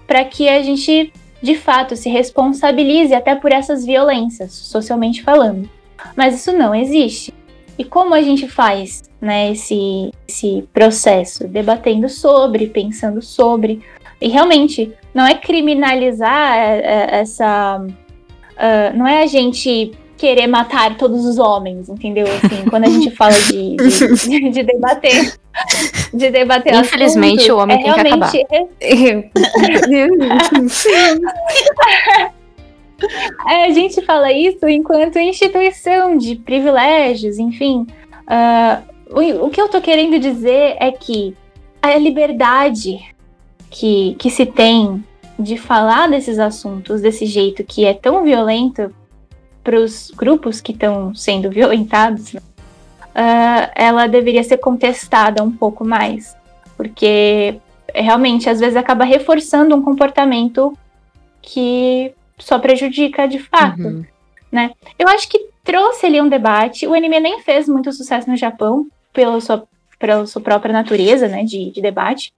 para 0.06 0.24
que 0.24 0.48
a 0.48 0.62
gente 0.62 1.12
de 1.42 1.56
fato 1.56 1.96
se 1.96 2.08
responsabilize 2.08 3.12
até 3.12 3.34
por 3.34 3.50
essas 3.50 3.84
violências, 3.84 4.52
socialmente 4.52 5.22
falando. 5.22 5.68
Mas 6.16 6.34
isso 6.34 6.52
não 6.52 6.74
existe. 6.74 7.32
E 7.78 7.84
como 7.84 8.14
a 8.14 8.22
gente 8.22 8.48
faz 8.48 9.02
né, 9.20 9.52
esse, 9.52 10.10
esse 10.28 10.68
processo? 10.72 11.46
Debatendo 11.48 12.08
sobre, 12.08 12.66
pensando 12.66 13.22
sobre. 13.22 13.80
E 14.20 14.28
realmente, 14.28 14.92
não 15.12 15.26
é 15.26 15.34
criminalizar 15.34 16.56
é, 16.56 16.78
é, 16.78 17.20
essa. 17.20 17.80
Uh, 17.80 18.96
não 18.96 19.06
é 19.06 19.22
a 19.22 19.26
gente 19.26 19.92
querer 20.16 20.46
matar 20.46 20.96
todos 20.96 21.26
os 21.26 21.38
homens, 21.38 21.88
entendeu? 21.88 22.26
Assim, 22.26 22.64
quando 22.70 22.84
a 22.84 22.88
gente 22.88 23.10
fala 23.16 23.32
de, 23.32 23.76
de, 23.76 24.50
de 24.50 24.62
debater. 24.62 25.34
De 26.14 26.30
debater 26.30 26.74
Infelizmente, 26.74 27.40
assuntos, 27.40 27.48
o 27.48 27.58
homem 27.58 27.80
é 27.80 27.82
tem 27.82 27.92
que 27.92 28.00
acabar. 28.00 28.32
É, 33.48 33.64
a 33.64 33.70
gente 33.70 34.00
fala 34.02 34.32
isso 34.32 34.68
enquanto 34.68 35.18
instituição 35.18 36.16
de 36.16 36.36
privilégios, 36.36 37.38
enfim. 37.38 37.86
Uh, 38.22 38.92
o, 39.10 39.46
o, 39.46 39.50
que 39.50 39.60
eu 39.60 39.68
tô 39.68 39.80
querendo 39.80 40.18
dizer 40.18 40.76
é 40.80 40.90
que 40.90 41.36
a 41.80 41.96
liberdade 41.96 43.00
que, 43.70 44.14
que 44.18 44.30
se 44.30 44.46
tem 44.46 45.04
de 45.38 45.56
falar 45.56 46.08
desses 46.08 46.38
assuntos 46.38 47.00
desse 47.00 47.26
jeito 47.26 47.64
que 47.64 47.84
é 47.84 47.92
tão 47.92 48.22
violento 48.22 48.94
para 49.64 49.78
os 49.78 50.10
grupos 50.14 50.60
que 50.60 50.72
estão 50.72 51.14
sendo 51.14 51.50
violentados, 51.50 52.34
uh, 52.34 53.70
ela 53.74 54.06
deveria 54.06 54.42
ser 54.42 54.58
contestada 54.58 55.42
um 55.42 55.52
pouco 55.52 55.84
mais, 55.84 56.36
porque 56.76 57.56
realmente 57.94 58.48
às 58.48 58.60
vezes 58.60 58.76
acaba 58.76 59.04
reforçando 59.04 59.74
um 59.74 59.82
comportamento 59.82 60.76
que 61.40 62.12
só 62.38 62.58
prejudica 62.58 63.26
de 63.26 63.38
fato, 63.38 63.82
uhum. 63.82 64.04
né? 64.50 64.72
Eu 64.98 65.08
acho 65.08 65.28
que 65.28 65.52
trouxe 65.64 66.06
ali 66.06 66.20
um 66.20 66.28
debate. 66.28 66.86
O 66.86 66.94
anime 66.94 67.20
nem 67.20 67.40
fez 67.40 67.68
muito 67.68 67.92
sucesso 67.92 68.28
no 68.28 68.36
Japão 68.36 68.86
pela 69.12 69.40
sua, 69.40 69.66
pela 69.98 70.26
sua 70.26 70.42
própria 70.42 70.72
natureza, 70.72 71.28
né, 71.28 71.44
de, 71.44 71.70
de 71.70 71.80
debate. 71.80 72.32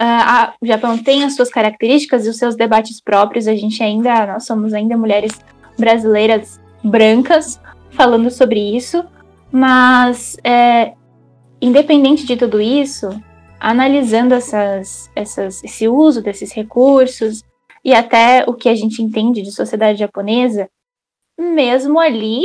Uh, 0.00 0.24
a, 0.24 0.54
o 0.60 0.66
Japão 0.66 0.96
tem 0.96 1.24
as 1.24 1.36
suas 1.36 1.50
características 1.50 2.26
e 2.26 2.30
os 2.30 2.36
seus 2.36 2.56
debates 2.56 3.00
próprios. 3.00 3.46
A 3.46 3.54
gente 3.54 3.82
ainda, 3.82 4.26
nós 4.26 4.46
somos 4.46 4.72
ainda 4.72 4.96
mulheres 4.96 5.32
brasileiras 5.78 6.58
brancas 6.82 7.60
falando 7.90 8.30
sobre 8.30 8.76
isso, 8.76 9.04
mas 9.52 10.36
é, 10.42 10.94
independente 11.60 12.24
de 12.24 12.36
tudo 12.36 12.60
isso, 12.60 13.10
analisando 13.58 14.34
essas, 14.34 15.10
essas, 15.14 15.62
esse 15.62 15.86
uso 15.86 16.22
desses 16.22 16.52
recursos 16.52 17.44
e 17.84 17.94
até 17.94 18.44
o 18.46 18.54
que 18.54 18.68
a 18.68 18.74
gente 18.74 19.02
entende 19.02 19.42
de 19.42 19.50
sociedade 19.50 19.98
japonesa, 19.98 20.68
mesmo 21.38 21.98
ali, 21.98 22.44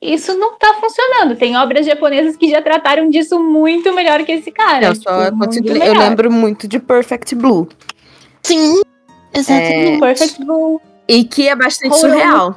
isso 0.00 0.36
não 0.36 0.58
tá 0.58 0.74
funcionando. 0.80 1.36
Tem 1.36 1.56
obras 1.56 1.86
japonesas 1.86 2.36
que 2.36 2.50
já 2.50 2.60
trataram 2.60 3.08
disso 3.08 3.38
muito 3.38 3.94
melhor 3.94 4.24
que 4.24 4.32
esse 4.32 4.50
cara. 4.50 4.86
Eu, 4.86 4.96
só 4.96 5.26
tipo, 5.26 5.38
consigo, 5.38 5.68
eu 5.68 5.94
lembro 5.94 6.30
muito 6.30 6.66
de 6.66 6.80
Perfect 6.80 7.34
Blue. 7.36 7.68
Sim, 8.42 8.80
exatamente. 9.32 9.96
É... 9.96 10.00
Perfect 10.00 10.44
Blue. 10.44 10.80
E 11.06 11.24
que 11.24 11.48
é 11.48 11.54
bastante 11.54 11.96
surreal. 11.98 12.56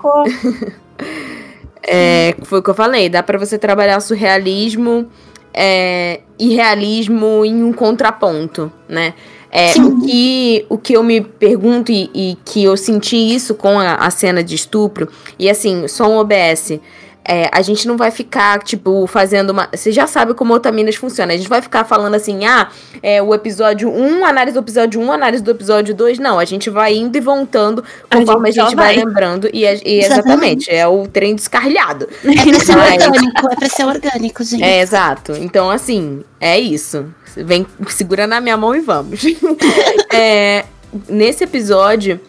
é, 1.87 2.35
foi 2.43 2.59
o 2.59 2.63
que 2.63 2.69
eu 2.69 2.75
falei, 2.75 3.09
dá 3.09 3.21
para 3.21 3.37
você 3.37 3.59
trabalhar 3.59 3.99
surrealismo 3.99 5.07
é, 5.53 6.21
e 6.39 6.53
realismo 6.53 7.45
em 7.45 7.63
um 7.63 7.71
contraponto, 7.71 8.71
né? 8.89 9.13
É, 9.57 9.71
o, 9.79 10.01
que, 10.01 10.65
o 10.67 10.77
que 10.77 10.93
eu 10.97 11.01
me 11.01 11.21
pergunto 11.21 11.89
e, 11.89 12.11
e 12.13 12.37
que 12.43 12.61
eu 12.61 12.75
senti 12.75 13.15
isso 13.15 13.55
com 13.55 13.79
a, 13.79 13.93
a, 13.93 14.09
cena 14.09 14.43
de 14.43 14.53
estupro, 14.53 15.07
e 15.39 15.49
assim, 15.49 15.87
só 15.87 16.09
um 16.09 16.17
OBS. 16.17 16.77
É, 17.27 17.49
a 17.51 17.61
gente 17.63 17.87
não 17.87 17.97
vai 17.97 18.11
ficar, 18.11 18.61
tipo, 18.61 19.07
fazendo 19.07 19.49
uma. 19.51 19.67
Você 19.73 19.91
já 19.91 20.05
sabe 20.05 20.35
como 20.35 20.53
Otaminas 20.53 20.95
funciona. 20.95 21.33
A 21.33 21.37
gente 21.37 21.49
vai 21.49 21.59
ficar 21.59 21.83
falando 21.83 22.13
assim, 22.13 22.45
ah, 22.45 22.69
é, 23.01 23.19
o 23.19 23.33
episódio 23.33 23.89
1, 23.89 24.25
análise 24.25 24.53
do 24.53 24.59
episódio 24.59 25.01
1, 25.01 25.11
análise 25.11 25.41
do 25.41 25.49
episódio 25.49 25.95
2. 25.95 26.19
Não, 26.19 26.37
a 26.37 26.45
gente 26.45 26.69
vai 26.69 26.93
indo 26.93 27.17
e 27.17 27.21
voltando 27.21 27.83
conforme 28.11 28.49
a 28.49 28.51
gente, 28.51 28.61
a 28.61 28.65
gente 28.65 28.75
vai. 28.75 28.95
vai. 28.95 29.05
lembrando. 29.05 29.49
E, 29.51 29.63
e 29.63 29.65
exatamente. 29.65 29.95
exatamente, 30.03 30.69
é 30.69 30.87
o 30.87 31.07
trem 31.07 31.33
descarrilhado. 31.33 32.07
É 32.23 32.43
pra 32.43 32.59
ser 32.59 32.77
orgânico, 32.77 33.51
é 33.51 33.55
pra 33.55 33.69
ser 33.69 33.85
orgânico, 33.85 34.43
gente. 34.43 34.63
É, 34.63 34.81
exato. 34.81 35.31
Então, 35.31 35.71
assim, 35.71 36.23
é 36.39 36.59
isso. 36.59 37.05
Vem, 37.35 37.65
segura 37.87 38.25
na 38.25 38.39
minha 38.39 38.57
mão 38.57 38.75
e 38.75 38.79
vamos. 38.79 39.21
é, 40.13 40.65
nesse 41.09 41.43
episódio, 41.43 42.19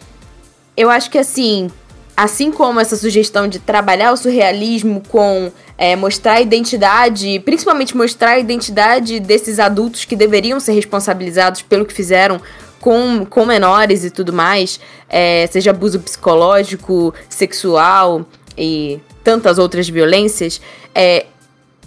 eu 0.76 0.90
acho 0.90 1.10
que 1.10 1.18
assim, 1.18 1.70
assim 2.16 2.50
como 2.50 2.80
essa 2.80 2.96
sugestão 2.96 3.46
de 3.46 3.58
trabalhar 3.58 4.12
o 4.12 4.16
surrealismo 4.16 5.02
com 5.08 5.50
é, 5.78 5.94
mostrar 5.94 6.34
a 6.34 6.40
identidade, 6.40 7.40
principalmente 7.40 7.96
mostrar 7.96 8.30
a 8.30 8.38
identidade 8.38 9.20
desses 9.20 9.58
adultos 9.58 10.04
que 10.04 10.16
deveriam 10.16 10.58
ser 10.58 10.72
responsabilizados 10.72 11.62
pelo 11.62 11.84
que 11.84 11.92
fizeram 11.92 12.40
com, 12.80 13.26
com 13.26 13.44
menores 13.44 14.04
e 14.04 14.10
tudo 14.10 14.32
mais, 14.32 14.80
é, 15.08 15.46
seja 15.48 15.70
abuso 15.70 16.00
psicológico, 16.00 17.14
sexual 17.28 18.24
e 18.56 19.00
tantas 19.22 19.58
outras 19.58 19.88
violências, 19.88 20.60
é, 20.94 21.26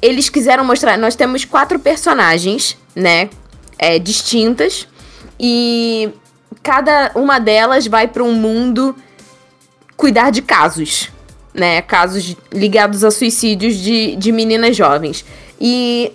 eles 0.02 0.30
quiseram 0.30 0.64
mostrar. 0.64 0.98
Nós 0.98 1.16
temos 1.16 1.46
quatro 1.46 1.80
personagens, 1.80 2.78
né? 3.00 3.30
É, 3.78 3.98
distintas. 3.98 4.88
E 5.40 6.10
cada 6.62 7.12
uma 7.16 7.40
delas 7.40 7.88
vai 7.88 8.08
para 8.08 8.24
um 8.24 8.34
mundo 8.34 8.96
cuidar 9.96 10.30
de 10.30 10.42
casos, 10.42 11.10
né? 11.54 11.82
Casos 11.82 12.36
ligados 12.52 13.04
a 13.04 13.12
suicídios 13.12 13.76
de, 13.76 14.16
de 14.16 14.32
meninas 14.32 14.76
jovens. 14.76 15.26
E. 15.60 16.12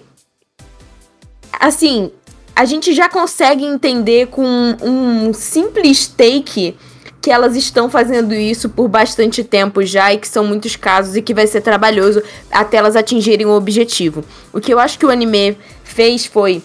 Assim, 1.58 2.10
a 2.54 2.64
gente 2.64 2.92
já 2.92 3.08
consegue 3.08 3.64
entender 3.64 4.26
com 4.26 4.44
um 4.82 5.32
simples 5.32 6.06
take 6.06 6.76
que 7.24 7.30
elas 7.30 7.56
estão 7.56 7.88
fazendo 7.88 8.34
isso 8.34 8.68
por 8.68 8.86
bastante 8.86 9.42
tempo 9.42 9.82
já 9.82 10.12
e 10.12 10.18
que 10.18 10.28
são 10.28 10.44
muitos 10.44 10.76
casos 10.76 11.16
e 11.16 11.22
que 11.22 11.32
vai 11.32 11.46
ser 11.46 11.62
trabalhoso 11.62 12.22
até 12.50 12.76
elas 12.76 12.96
atingirem 12.96 13.46
o 13.46 13.56
objetivo. 13.56 14.22
O 14.52 14.60
que 14.60 14.74
eu 14.74 14.78
acho 14.78 14.98
que 14.98 15.06
o 15.06 15.10
anime 15.10 15.56
fez 15.82 16.26
foi 16.26 16.62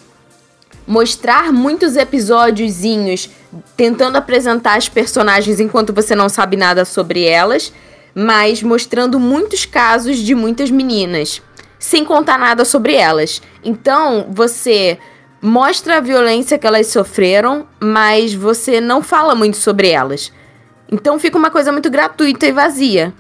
mostrar 0.89 1.53
muitos 1.53 1.95
episódiozinhos 1.95 3.29
tentando 3.77 4.15
apresentar 4.15 4.75
as 4.75 4.89
personagens 4.89 5.59
enquanto 5.59 5.93
você 5.93 6.15
não 6.15 6.27
sabe 6.27 6.57
nada 6.57 6.83
sobre 6.83 7.25
elas, 7.25 7.71
mas 8.15 8.63
mostrando 8.63 9.19
muitos 9.19 9.65
casos 9.65 10.17
de 10.17 10.33
muitas 10.33 10.71
meninas, 10.71 11.43
sem 11.77 12.03
contar 12.03 12.39
nada 12.39 12.65
sobre 12.65 12.95
elas. 12.95 13.39
Então, 13.63 14.25
você 14.31 14.97
mostra 15.39 15.97
a 15.97 16.01
violência 16.01 16.57
que 16.57 16.65
elas 16.65 16.87
sofreram, 16.87 17.67
mas 17.79 18.33
você 18.33 18.81
não 18.81 19.03
fala 19.03 19.35
muito 19.35 19.57
sobre 19.57 19.89
elas. 19.89 20.33
Então 20.91 21.19
fica 21.19 21.37
uma 21.37 21.51
coisa 21.51 21.71
muito 21.71 21.91
gratuita 21.91 22.47
e 22.47 22.51
vazia. 22.51 23.13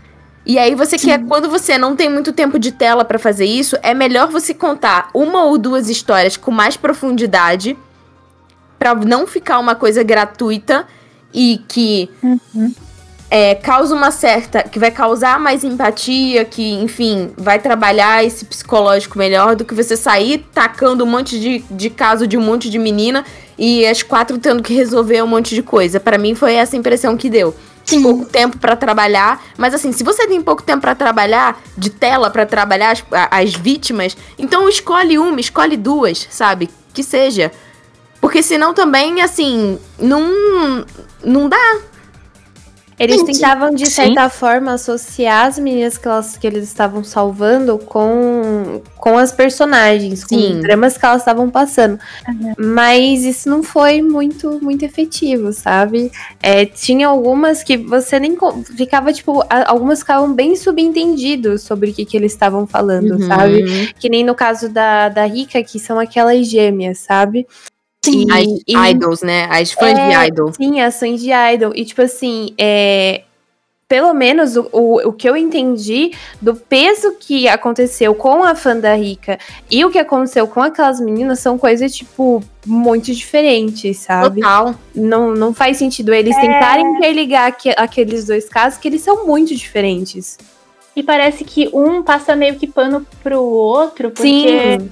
E 0.49 0.57
aí 0.57 0.73
você 0.73 0.97
Sim. 0.97 1.09
quer, 1.09 1.23
quando 1.25 1.47
você 1.47 1.77
não 1.77 1.95
tem 1.95 2.09
muito 2.09 2.33
tempo 2.33 2.57
de 2.57 2.71
tela 2.71 3.05
para 3.05 3.19
fazer 3.19 3.45
isso, 3.45 3.77
é 3.83 3.93
melhor 3.93 4.31
você 4.31 4.51
contar 4.51 5.11
uma 5.13 5.43
ou 5.43 5.59
duas 5.59 5.91
histórias 5.91 6.35
com 6.37 6.49
mais 6.49 6.75
profundidade 6.75 7.77
para 8.79 8.95
não 8.95 9.27
ficar 9.27 9.59
uma 9.59 9.75
coisa 9.75 10.01
gratuita 10.01 10.87
e 11.31 11.61
que 11.67 12.09
uhum. 12.23 12.73
é, 13.29 13.53
causa 13.53 13.93
uma 13.93 14.09
certa. 14.09 14.63
que 14.63 14.79
vai 14.79 14.89
causar 14.89 15.39
mais 15.39 15.63
empatia, 15.63 16.43
que, 16.43 16.73
enfim, 16.81 17.29
vai 17.37 17.59
trabalhar 17.59 18.25
esse 18.25 18.43
psicológico 18.43 19.19
melhor 19.19 19.55
do 19.55 19.63
que 19.63 19.75
você 19.75 19.95
sair 19.95 20.47
tacando 20.51 21.03
um 21.03 21.07
monte 21.07 21.39
de, 21.39 21.59
de 21.69 21.91
caso 21.91 22.25
de 22.25 22.35
um 22.35 22.41
monte 22.41 22.71
de 22.71 22.79
menina 22.79 23.23
e 23.55 23.85
as 23.85 24.01
quatro 24.01 24.39
tendo 24.39 24.63
que 24.63 24.73
resolver 24.73 25.21
um 25.21 25.27
monte 25.27 25.53
de 25.53 25.61
coisa. 25.61 25.99
para 25.99 26.17
mim 26.17 26.33
foi 26.33 26.55
essa 26.55 26.75
impressão 26.75 27.15
que 27.15 27.29
deu. 27.29 27.53
Sim. 27.89 28.03
pouco 28.03 28.25
tempo 28.25 28.57
para 28.57 28.75
trabalhar. 28.75 29.43
Mas 29.57 29.73
assim, 29.73 29.91
se 29.91 30.03
você 30.03 30.27
tem 30.27 30.41
pouco 30.41 30.63
tempo 30.63 30.81
para 30.81 30.95
trabalhar, 30.95 31.61
de 31.77 31.89
tela 31.89 32.29
para 32.29 32.45
trabalhar 32.45 32.91
as, 32.91 33.03
as 33.31 33.53
vítimas, 33.53 34.15
então 34.37 34.67
escolhe 34.67 35.17
uma, 35.17 35.39
escolhe 35.39 35.77
duas, 35.77 36.27
sabe? 36.29 36.69
Que 36.93 37.03
seja. 37.03 37.51
Porque 38.21 38.43
senão 38.43 38.73
também, 38.73 39.21
assim, 39.21 39.79
não, 39.97 40.85
não 41.23 41.47
dá. 41.47 41.77
Eles 42.99 43.23
tentavam, 43.23 43.71
de 43.71 43.85
certa 43.85 44.29
Sim. 44.29 44.37
forma, 44.37 44.73
associar 44.73 45.47
as 45.47 45.57
meninas 45.57 45.97
que, 45.97 46.05
elas, 46.05 46.35
que 46.35 46.45
eles 46.45 46.65
estavam 46.65 47.01
salvando 47.01 47.77
com, 47.77 48.81
com 48.97 49.17
as 49.17 49.31
personagens, 49.31 50.25
com 50.25 50.35
Sim. 50.35 50.59
dramas 50.59 50.97
que 50.97 51.05
elas 51.05 51.21
estavam 51.21 51.49
passando. 51.49 51.97
Uhum. 52.27 52.53
Mas 52.57 53.23
isso 53.23 53.49
não 53.49 53.63
foi 53.63 54.01
muito, 54.01 54.59
muito 54.61 54.83
efetivo, 54.83 55.53
sabe? 55.53 56.11
É, 56.43 56.65
tinha 56.65 57.07
algumas 57.07 57.63
que 57.63 57.77
você 57.77 58.19
nem 58.19 58.37
ficava, 58.75 59.13
tipo, 59.13 59.45
algumas 59.65 59.99
ficavam 59.99 60.33
bem 60.33 60.57
subentendidos 60.57 61.61
sobre 61.61 61.91
o 61.91 61.93
que, 61.93 62.03
que 62.03 62.17
eles 62.17 62.33
estavam 62.33 62.67
falando, 62.67 63.11
uhum. 63.11 63.27
sabe? 63.27 63.93
Que 63.97 64.09
nem 64.09 64.25
no 64.25 64.35
caso 64.35 64.67
da, 64.67 65.07
da 65.07 65.23
Rika, 65.23 65.63
que 65.63 65.79
são 65.79 65.97
aquelas 65.97 66.45
gêmeas, 66.47 66.99
sabe? 66.99 67.47
Sim, 68.03 68.27
as 68.31 68.45
e, 68.67 68.91
idols, 68.91 69.21
né? 69.21 69.47
As 69.51 69.71
fãs 69.71 69.97
é, 69.97 70.07
de 70.07 70.27
idol. 70.27 70.53
Sim, 70.53 70.79
as 70.79 70.99
fãs 70.99 71.21
de 71.21 71.31
idol. 71.31 71.73
E, 71.75 71.83
tipo 71.83 72.01
assim, 72.01 72.53
é, 72.57 73.23
pelo 73.89 74.13
menos 74.13 74.55
o, 74.55 74.69
o, 74.71 75.07
o, 75.09 75.13
que 75.13 75.27
eu 75.27 75.35
entendi 75.35 76.11
do 76.39 76.55
peso 76.55 77.15
que 77.19 77.47
aconteceu 77.47 78.13
com 78.13 78.43
a 78.43 78.53
fã 78.53 78.77
da 78.77 78.93
Rica 78.93 79.39
e 79.69 79.83
o 79.83 79.89
que 79.89 79.97
aconteceu 79.97 80.47
com 80.47 80.61
aquelas 80.61 81.01
meninas 81.01 81.39
são 81.39 81.57
coisas, 81.57 81.93
tipo, 81.93 82.41
muito 82.65 83.13
diferentes, 83.13 83.97
sabe? 83.97 84.41
Total. 84.41 84.75
Não, 84.95 85.33
não 85.33 85.53
faz 85.53 85.77
sentido 85.77 86.13
eles 86.13 86.37
é... 86.37 86.39
tentarem 86.39 86.85
interligar 86.85 87.57
que, 87.57 87.69
aqueles 87.75 88.25
dois 88.25 88.47
casos, 88.47 88.79
que 88.79 88.87
eles 88.87 89.01
são 89.01 89.25
muito 89.25 89.55
diferentes. 89.55 90.37
E 90.95 91.01
parece 91.01 91.43
que 91.43 91.69
um 91.73 92.03
passa 92.03 92.35
meio 92.35 92.55
que 92.55 92.67
pano 92.67 93.05
pro 93.23 93.41
outro, 93.41 94.11
porque 94.11 94.77
Sim. 94.79 94.89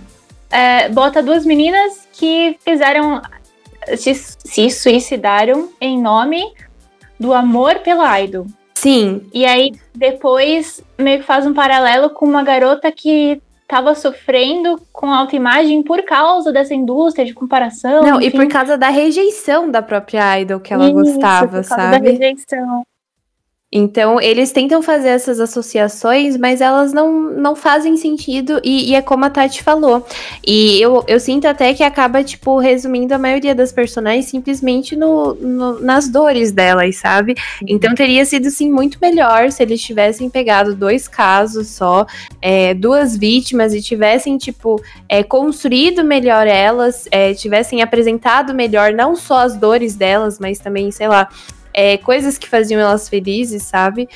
É, 0.49 0.89
bota 0.89 1.21
duas 1.21 1.45
meninas 1.45 2.07
que 2.13 2.57
fizeram 2.63 3.21
se, 3.97 4.13
se 4.13 4.69
suicidaram 4.69 5.69
em 5.79 6.01
nome 6.01 6.53
do 7.19 7.33
amor 7.33 7.79
pela 7.79 8.19
idol. 8.21 8.47
Sim. 8.75 9.27
E 9.33 9.45
aí 9.45 9.73
depois 9.93 10.83
meio 10.97 11.19
que 11.19 11.25
faz 11.25 11.45
um 11.45 11.53
paralelo 11.53 12.11
com 12.11 12.25
uma 12.25 12.43
garota 12.43 12.91
que 12.91 13.41
estava 13.63 13.93
sofrendo 13.95 14.79
com 14.93 15.11
autoimagem 15.11 15.83
por 15.83 16.03
causa 16.03 16.53
dessa 16.53 16.73
indústria 16.73 17.25
de 17.25 17.33
comparação. 17.33 18.01
Não, 18.01 18.17
enfim. 18.17 18.27
e 18.27 18.31
por 18.31 18.47
causa 18.47 18.77
da 18.77 18.89
rejeição 18.89 19.69
da 19.69 19.81
própria 19.81 20.39
idol 20.39 20.59
que 20.59 20.73
ela 20.73 20.85
Isso, 20.85 20.93
gostava, 20.93 21.61
por 21.61 21.67
causa 21.67 21.75
sabe? 21.75 21.99
Da 21.99 22.11
rejeição. 22.11 22.83
Então, 23.69 24.21
eles 24.21 24.53
tentam 24.53 24.81
fazer 24.81 25.09
essas 25.09 25.41
associações, 25.41 26.37
mas 26.37 26.61
elas 26.61 26.93
não, 26.93 27.29
não 27.33 27.53
fazem 27.53 27.97
sentido, 27.97 28.61
e, 28.63 28.91
e, 28.91 28.95
é 28.95 29.01
como 29.01 29.25
a 29.25 29.29
Tati 29.29 29.61
falou. 29.61 30.05
E 30.45 30.81
eu, 30.81 31.03
eu 31.05 31.19
sinto 31.19 31.47
até 31.47 31.73
que 31.73 31.83
acaba, 31.83 32.23
tipo, 32.23 32.59
resumindo 32.59 33.13
a 33.13 33.17
maioria 33.17 33.53
das 33.53 33.73
personagens 33.73 34.27
simplesmente 34.27 34.95
no, 34.95 35.33
no 35.33 35.81
nas 35.81 36.07
dores 36.07 36.53
delas, 36.53 36.95
sabe? 36.95 37.35
Então, 37.67 37.93
teria 37.93 38.23
sido, 38.23 38.49
sim, 38.49 38.71
muito 38.71 38.99
melhor 39.01 39.51
se 39.51 39.63
eles 39.63 39.81
tivessem 39.81 40.29
pegado 40.29 40.73
dois 40.73 41.05
casos 41.05 41.67
só, 41.67 42.05
é, 42.41 42.73
duas 42.73 43.17
vítimas, 43.17 43.73
e 43.73 43.81
tivessem, 43.81 44.37
tipo, 44.37 44.81
é, 45.09 45.23
construído 45.23 46.05
melhor 46.05 46.47
elas, 46.47 47.05
é, 47.11 47.33
tivessem 47.33 47.81
apresentado 47.81 48.53
melhor 48.53 48.93
não 48.93 49.13
só 49.13 49.39
as 49.39 49.57
dores 49.57 49.93
delas, 49.93 50.39
mas 50.39 50.57
também, 50.57 50.89
sei 50.89 51.09
lá, 51.09 51.27
é, 51.77 51.95
coisas 51.95 52.39
que 52.39 52.49
faziam 52.49 52.81
elas 52.81 53.07
felizes, 53.07 53.61
sabe? 53.61 54.09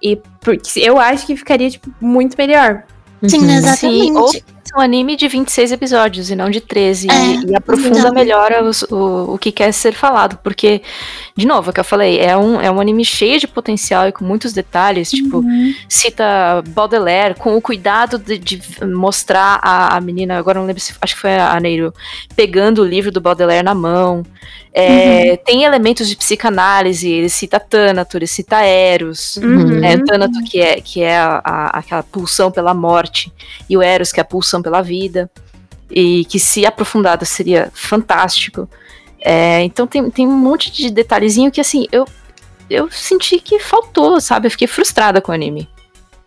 E 0.00 0.14
porque 0.40 0.78
eu 0.78 1.00
acho 1.00 1.26
que 1.26 1.36
ficaria, 1.36 1.68
tipo, 1.68 1.92
muito 2.00 2.36
melhor. 2.38 2.84
Sim, 3.26 3.38
uhum. 3.38 3.50
exatamente. 3.50 4.04
Sim, 4.04 4.16
ou 4.16 4.32
um 4.76 4.80
anime 4.80 5.16
de 5.16 5.28
26 5.28 5.72
episódios 5.72 6.30
e 6.30 6.36
não 6.36 6.50
de 6.50 6.60
13. 6.60 7.08
É, 7.10 7.14
e, 7.14 7.50
e, 7.50 7.56
aprofunda 7.56 7.98
então. 7.98 8.12
melhor 8.12 8.52
os, 8.62 8.82
o, 8.82 9.34
o 9.34 9.38
que 9.38 9.52
quer 9.52 9.72
ser 9.72 9.92
falado. 9.92 10.38
Porque, 10.42 10.82
de 11.36 11.46
novo, 11.46 11.68
é 11.68 11.70
o 11.70 11.74
que 11.74 11.80
eu 11.80 11.84
falei, 11.84 12.18
é 12.18 12.36
um, 12.36 12.60
é 12.60 12.70
um 12.70 12.80
anime 12.80 13.04
cheio 13.04 13.38
de 13.38 13.46
potencial 13.46 14.08
e 14.08 14.12
com 14.12 14.24
muitos 14.24 14.52
detalhes. 14.52 15.10
Tipo, 15.10 15.38
uhum. 15.38 15.72
Tipo, 15.72 15.86
cita 15.88 16.62
Baudelaire 16.68 17.34
com 17.34 17.56
o 17.56 17.60
cuidado 17.60 18.18
de, 18.18 18.38
de, 18.38 18.60
mostrar 18.84 19.60
a, 19.62 19.96
a 19.96 20.00
menina, 20.00 20.38
agora 20.38 20.58
não 20.58 20.66
lembro 20.66 20.80
se 20.80 20.94
acho 21.00 21.14
que 21.14 21.20
foi 21.20 21.36
a 21.36 21.58
Neiro, 21.60 21.92
pegando 22.34 22.82
o 22.82 22.84
livro 22.84 23.10
do 23.10 23.20
Baudelaire 23.20 23.64
na 23.64 23.74
mão. 23.74 24.24
É, 24.72 25.30
uhum. 25.30 25.36
Tem 25.44 25.64
elementos 25.64 26.08
de 26.08 26.14
psicanálise, 26.14 27.10
ele 27.10 27.28
cita 27.28 27.58
Thanato, 27.58 28.16
ele 28.16 28.26
cita 28.26 28.62
Eros, 28.62 29.36
uhum. 29.38 29.80
né, 29.80 29.96
que 30.48 30.60
é, 30.60 30.80
que 30.80 31.02
é 31.02 31.18
a, 31.18 31.40
a, 31.42 31.78
aquela 31.78 32.02
pulsão 32.02 32.50
pela 32.50 32.72
morte, 32.74 33.32
e 33.68 33.76
o 33.76 33.82
Eros 33.82 34.12
que 34.12 34.20
é 34.20 34.22
a 34.22 34.24
pulsão 34.24 34.57
pela 34.62 34.82
vida, 34.82 35.30
e 35.90 36.24
que 36.26 36.38
se 36.38 36.66
aprofundado 36.66 37.24
seria 37.24 37.70
fantástico. 37.74 38.68
É, 39.20 39.62
então 39.62 39.86
tem, 39.86 40.10
tem 40.10 40.26
um 40.26 40.36
monte 40.36 40.70
de 40.70 40.90
detalhezinho 40.90 41.50
que 41.50 41.60
assim, 41.60 41.86
eu, 41.90 42.06
eu 42.68 42.90
senti 42.90 43.38
que 43.40 43.58
faltou, 43.58 44.20
sabe? 44.20 44.46
Eu 44.46 44.50
fiquei 44.50 44.68
frustrada 44.68 45.20
com 45.20 45.32
o 45.32 45.34
anime. 45.34 45.68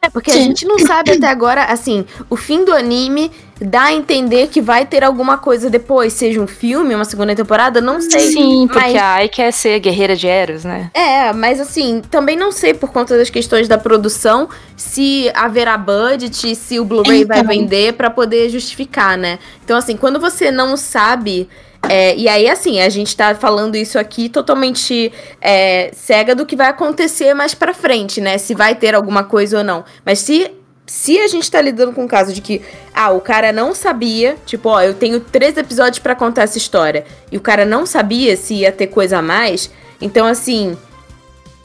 É, 0.03 0.09
porque 0.09 0.31
Sim. 0.31 0.39
a 0.39 0.41
gente 0.41 0.65
não 0.65 0.79
sabe 0.79 1.11
até 1.11 1.27
agora, 1.27 1.65
assim, 1.65 2.03
o 2.27 2.35
fim 2.35 2.65
do 2.65 2.73
anime 2.73 3.29
dá 3.61 3.83
a 3.83 3.93
entender 3.93 4.47
que 4.47 4.59
vai 4.59 4.83
ter 4.83 5.03
alguma 5.03 5.37
coisa 5.37 5.69
depois, 5.69 6.13
seja 6.13 6.41
um 6.41 6.47
filme, 6.47 6.95
uma 6.95 7.05
segunda 7.05 7.35
temporada, 7.35 7.79
não 7.79 8.01
sei. 8.01 8.31
Sim, 8.31 8.67
porque 8.67 8.79
mas... 8.79 8.95
a 8.95 9.13
Ai 9.13 9.29
quer 9.29 9.53
ser 9.53 9.79
guerreira 9.79 10.15
de 10.15 10.25
Eros, 10.25 10.63
né? 10.63 10.89
É, 10.95 11.31
mas 11.31 11.59
assim, 11.59 12.01
também 12.09 12.35
não 12.35 12.51
sei 12.51 12.73
por 12.73 12.91
conta 12.91 13.15
das 13.15 13.29
questões 13.29 13.67
da 13.67 13.77
produção 13.77 14.49
se 14.75 15.29
haverá 15.35 15.77
budget, 15.77 16.55
se 16.55 16.79
o 16.79 16.83
Blu-ray 16.83 17.21
então... 17.21 17.35
vai 17.35 17.55
vender 17.55 17.93
para 17.93 18.09
poder 18.09 18.49
justificar, 18.49 19.15
né? 19.15 19.37
Então 19.63 19.77
assim, 19.77 19.95
quando 19.95 20.19
você 20.19 20.49
não 20.49 20.75
sabe 20.75 21.47
é, 21.89 22.15
e 22.15 22.27
aí, 22.27 22.47
assim, 22.47 22.79
a 22.79 22.89
gente 22.89 23.15
tá 23.15 23.33
falando 23.35 23.75
isso 23.75 23.97
aqui 23.97 24.29
totalmente 24.29 25.11
é, 25.41 25.91
cega 25.93 26.35
do 26.35 26.45
que 26.45 26.55
vai 26.55 26.67
acontecer 26.67 27.33
mais 27.33 27.53
pra 27.53 27.73
frente, 27.73 28.21
né? 28.21 28.37
Se 28.37 28.53
vai 28.53 28.75
ter 28.75 28.95
alguma 28.95 29.23
coisa 29.23 29.59
ou 29.59 29.63
não. 29.63 29.83
Mas 30.05 30.19
se, 30.19 30.51
se 30.85 31.19
a 31.19 31.27
gente 31.27 31.49
tá 31.49 31.59
lidando 31.59 31.93
com 31.93 32.05
o 32.05 32.07
caso 32.07 32.33
de 32.33 32.41
que, 32.41 32.61
ah, 32.93 33.11
o 33.11 33.19
cara 33.19 33.51
não 33.51 33.73
sabia, 33.73 34.37
tipo, 34.45 34.69
ó, 34.69 34.81
eu 34.81 34.93
tenho 34.93 35.19
três 35.19 35.57
episódios 35.57 35.99
para 35.99 36.15
contar 36.15 36.43
essa 36.43 36.57
história, 36.57 37.05
e 37.31 37.37
o 37.37 37.41
cara 37.41 37.65
não 37.65 37.85
sabia 37.85 38.37
se 38.37 38.55
ia 38.55 38.71
ter 38.71 38.87
coisa 38.87 39.17
a 39.17 39.21
mais, 39.21 39.71
então, 39.99 40.25
assim, 40.25 40.77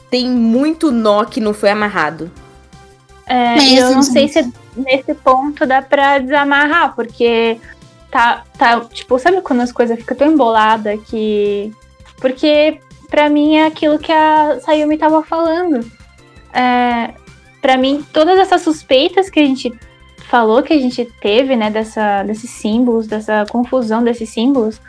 tem 0.09 0.29
muito 0.29 0.91
nó 0.91 1.25
que 1.25 1.39
não 1.39 1.53
foi 1.53 1.69
amarrado. 1.69 2.31
É, 3.25 3.79
eu 3.79 3.91
não 3.91 4.03
sei 4.03 4.27
se 4.27 4.49
nesse 4.75 5.13
ponto 5.15 5.65
dá 5.65 5.81
pra 5.81 6.19
desamarrar, 6.19 6.95
porque 6.95 7.57
tá, 8.17 8.43
tá, 8.57 8.81
tipo, 8.85 9.19
sabe 9.19 9.41
quando 9.41 9.61
as 9.61 9.71
coisas 9.71 9.99
ficam 9.99 10.17
tão 10.17 10.31
emboladas 10.31 10.99
que. 11.05 11.71
Porque 12.19 12.79
para 13.11 13.29
mim 13.29 13.57
é 13.57 13.67
aquilo 13.67 13.99
que 13.99 14.11
a 14.11 14.59
Sayumi 14.61 14.97
tava 14.97 15.21
falando. 15.21 15.85
É, 16.51 17.13
para 17.61 17.77
mim, 17.77 18.03
todas 18.11 18.39
essas 18.39 18.63
suspeitas 18.63 19.29
que 19.29 19.39
a 19.39 19.45
gente 19.45 19.71
falou, 20.29 20.63
que 20.63 20.73
a 20.73 20.79
gente 20.79 21.05
teve, 21.21 21.55
né, 21.55 21.69
dessa, 21.69 22.23
desses 22.23 22.49
símbolos, 22.49 23.05
dessa 23.05 23.45
confusão 23.51 24.03
desses 24.03 24.29
símbolos, 24.29 24.81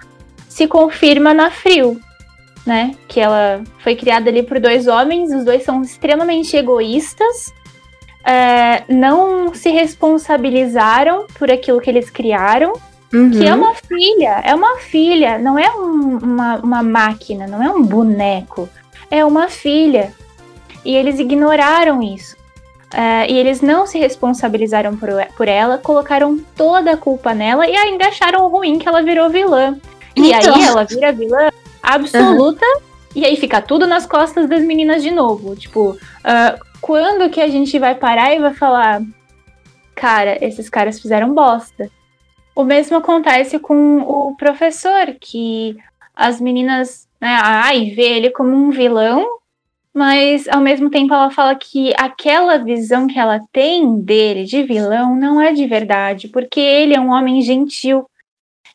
se 0.49 0.67
confirma 0.67 1.35
na 1.35 1.51
Frio, 1.51 2.01
né? 2.65 2.95
Que 3.07 3.21
ela 3.21 3.63
foi 3.81 3.95
criada 3.95 4.31
ali 4.31 4.43
por 4.43 4.59
dois 4.59 4.87
homens, 4.87 5.31
os 5.35 5.45
dois 5.45 5.63
são 5.65 5.83
extremamente 5.83 6.57
egoístas, 6.57 7.53
é, 8.25 8.85
não 8.89 9.53
se 9.55 9.69
responsabilizaram 9.69 11.27
por 11.39 11.51
aquilo 11.51 11.81
que 11.81 11.91
eles 11.91 12.09
criaram 12.09 12.73
Uhum. 13.12 13.30
Que 13.30 13.47
é 13.47 13.55
uma 13.55 13.74
filha, 13.74 14.40
é 14.44 14.55
uma 14.55 14.76
filha, 14.78 15.39
não 15.39 15.59
é 15.59 15.70
um, 15.76 16.18
uma, 16.18 16.56
uma 16.56 16.82
máquina, 16.82 17.47
não 17.47 17.62
é 17.62 17.70
um 17.70 17.82
boneco, 17.82 18.68
é 19.10 19.24
uma 19.24 19.48
filha. 19.48 20.12
E 20.85 20.94
eles 20.94 21.18
ignoraram 21.18 22.02
isso. 22.02 22.36
é, 22.94 23.30
e 23.30 23.36
eles 23.36 23.60
não 23.60 23.86
se 23.86 23.98
responsabilizaram 23.98 24.97
por, 24.97 25.09
por 25.36 25.48
ela, 25.48 25.78
colocaram 25.78 26.39
toda 26.56 26.93
a 26.93 26.97
culpa 26.97 27.35
nela 27.35 27.66
e 27.68 27.76
ainda 27.76 28.09
acharam 28.09 28.48
ruim 28.48 28.78
que 28.78 28.89
ela 28.89 29.02
virou 29.02 29.28
vilã. 29.30 29.76
E 30.16 30.32
Então. 30.32 30.55
aí 30.55 30.62
ela 30.64 30.85
vira 30.85 31.12
vilã 31.12 31.48
absoluta 31.82 32.64
e 33.14 33.24
aí 33.24 33.36
fica 33.36 33.60
tudo 33.62 33.86
nas 33.86 34.06
costas 34.06 34.48
das 34.48 34.62
meninas 34.62 35.02
de 35.02 35.10
novo. 35.10 35.55
Tipo, 35.56 35.98
ah, 36.24 36.56
quando 36.80 37.30
que 37.30 37.40
a 37.40 37.48
gente 37.48 37.78
vai 37.78 37.94
parar 37.94 38.35
e 38.35 38.39
vai 38.39 38.55
falar, 38.55 39.02
cara, 39.94 40.39
esses 40.44 40.68
caras 40.70 41.01
fizeram 41.01 41.35
bosta? 41.35 41.90
O 42.59 42.64
mesmo 42.64 42.97
acontece 42.97 43.56
com 43.56 43.98
o 43.98 44.35
professor, 44.35 45.14
que 45.20 45.76
as 46.12 46.40
meninas, 46.40 47.06
né, 47.20 47.39
ai, 47.40 47.93
vê 47.94 48.16
ele 48.16 48.30
como 48.30 48.51
um 48.51 48.70
vilão, 48.70 49.24
mas 49.94 50.48
ao 50.48 50.60
mesmo 50.60 50.90
tempo 50.90 51.14
ela 51.14 51.30
fala 51.30 51.55
que 51.55 51.93
aquela 51.97 52.59
visão 52.59 53.06
que 53.06 53.16
ela 53.16 53.40
tem 53.52 54.01
dele 54.01 54.43
de 54.43 54.64
vilão 54.64 55.14
não 55.14 55.40
é 55.40 55.52
de 55.52 55.68
verdade, 55.68 56.26
porque 56.26 56.59
ele 56.59 56.97
é 56.97 57.01
um 57.01 57.12
homem 57.12 57.40
gentil. 57.43 58.10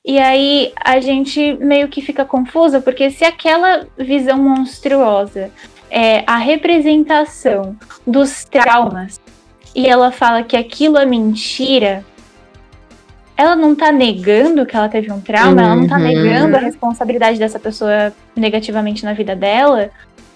E 0.05 0.17
aí 0.17 0.71
a 0.81 1.01
gente 1.01 1.55
meio 1.55 1.89
que 1.89 2.01
fica 2.01 2.23
confusa, 2.23 2.79
porque 2.79 3.11
se 3.11 3.25
aquela 3.25 3.85
visão 3.97 4.37
monstruosa 4.37 5.51
é 5.91 6.23
a 6.25 6.37
representação 6.37 7.75
dos 8.07 8.45
traumas 8.45 9.19
e 9.75 9.85
ela 9.85 10.09
fala 10.09 10.41
que 10.41 10.55
aquilo 10.55 10.97
é 10.97 11.05
mentira, 11.05 12.05
ela 13.35 13.55
não 13.55 13.75
tá 13.75 13.91
negando 13.91 14.65
que 14.65 14.75
ela 14.75 14.89
teve 14.89 15.11
um 15.11 15.19
trauma, 15.19 15.61
ela 15.61 15.75
não 15.75 15.87
tá 15.87 15.97
Uhum. 15.97 16.03
negando 16.03 16.55
a 16.55 16.59
responsabilidade 16.59 17.39
dessa 17.39 17.59
pessoa 17.59 18.13
negativamente 18.35 19.03
na 19.03 19.13
vida 19.13 19.35
dela. 19.35 19.89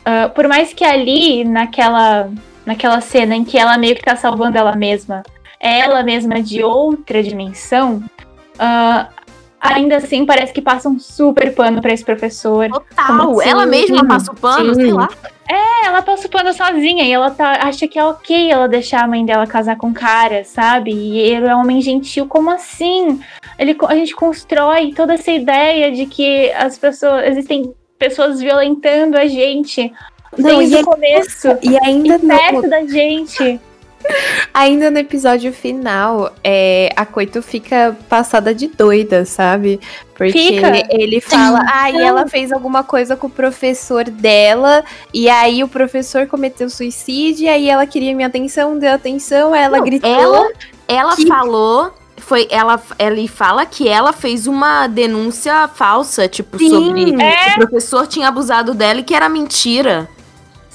Ah, 0.05 0.29
por 0.29 0.47
mais 0.47 0.73
que 0.73 0.85
ali, 0.85 1.43
naquela, 1.43 2.29
naquela 2.65 3.01
cena 3.01 3.35
em 3.35 3.43
que 3.43 3.57
ela 3.57 3.77
meio 3.77 3.95
que 3.95 4.01
tá 4.03 4.15
salvando 4.15 4.57
ela 4.57 4.75
mesma, 4.75 5.21
é 5.59 5.79
ela 5.79 6.01
mesma 6.03 6.41
de 6.41 6.63
outra 6.63 7.21
dimensão, 7.21 8.01
ah, 8.57 9.07
ainda 9.59 9.97
assim 9.97 10.25
parece 10.25 10.53
que 10.53 10.61
passa 10.61 10.87
um 10.87 10.97
super 10.97 11.53
pano 11.53 11.81
pra 11.81 11.93
esse 11.93 12.05
professor. 12.05 12.69
Total. 12.69 13.41
Ela 13.41 13.65
mesma 13.65 14.07
passa 14.07 14.31
o 14.31 14.35
pano, 14.35 14.73
sim. 14.73 14.81
sei 14.81 14.91
lá. 14.93 15.09
É, 15.49 15.85
ela 15.85 16.01
passa 16.01 16.27
o 16.27 16.29
pano 16.29 16.53
sozinha 16.53 17.03
e 17.03 17.11
ela 17.11 17.31
tá, 17.31 17.59
acha 17.61 17.87
que 17.87 17.97
é 17.97 18.03
ok 18.03 18.51
ela 18.51 18.67
deixar 18.67 19.03
a 19.03 19.07
mãe 19.07 19.25
dela 19.25 19.47
casar 19.47 19.77
com 19.77 19.89
o 19.89 19.93
cara, 19.93 20.43
sabe? 20.43 20.91
E 20.91 21.19
ele 21.19 21.47
é 21.47 21.55
um 21.55 21.61
homem 21.61 21.81
gentil, 21.81 22.27
como 22.27 22.49
assim? 22.49 23.19
Ele, 23.57 23.75
a 23.87 23.95
gente 23.95 24.15
constrói 24.15 24.93
toda 24.93 25.13
essa 25.13 25.31
ideia 25.31 25.91
de 25.91 26.05
que 26.05 26.51
as 26.51 26.77
pessoas. 26.77 27.25
Existem 27.27 27.73
pessoas 27.97 28.39
violentando 28.39 29.17
a 29.17 29.25
gente 29.25 29.91
Não, 30.37 30.59
desde 30.59 30.75
o 30.75 30.83
começo. 30.83 31.47
e 31.63 31.77
ainda 31.83 32.19
perto 32.19 32.69
da 32.69 32.85
gente. 32.85 33.59
ainda 34.53 34.89
no 34.91 34.97
episódio 34.97 35.51
final, 35.53 36.33
é, 36.43 36.91
a 36.95 37.05
Coito 37.05 37.41
fica 37.41 37.95
passada 38.09 38.53
de 38.53 38.67
doida, 38.67 39.25
sabe? 39.25 39.79
Porque 40.15 40.31
Fica. 40.31 40.71
ele, 40.89 41.21
fala, 41.21 41.61
ah, 41.71 41.91
e 41.91 41.97
ela 42.01 42.27
fez 42.27 42.51
alguma 42.51 42.83
coisa 42.83 43.15
com 43.15 43.27
o 43.27 43.29
professor 43.29 44.05
dela, 44.05 44.83
e 45.13 45.29
aí 45.29 45.63
o 45.63 45.67
professor 45.67 46.25
cometeu 46.27 46.69
suicídio, 46.69 47.45
e 47.45 47.49
aí 47.49 47.69
ela 47.69 47.85
queria 47.85 48.15
minha 48.15 48.27
atenção, 48.27 48.77
deu 48.77 48.91
atenção, 48.93 49.53
ela 49.53 49.77
Não, 49.77 49.85
gritou. 49.85 50.09
Ela, 50.09 50.47
ela 50.87 51.15
que- 51.15 51.27
falou. 51.27 51.93
Foi, 52.19 52.45
ela, 52.49 52.81
ele 52.99 53.25
fala 53.27 53.65
que 53.65 53.87
ela 53.87 54.11
fez 54.11 54.47
uma 54.47 54.87
denúncia 54.87 55.67
falsa, 55.73 56.27
tipo, 56.27 56.57
Sim. 56.57 56.69
sobre 56.69 57.15
É. 57.23 57.53
o 57.53 57.59
professor 57.59 58.05
tinha 58.07 58.27
abusado 58.27 58.73
dela 58.73 58.99
e 58.99 59.03
que 59.03 59.13
era 59.13 59.29
mentira. 59.29 60.09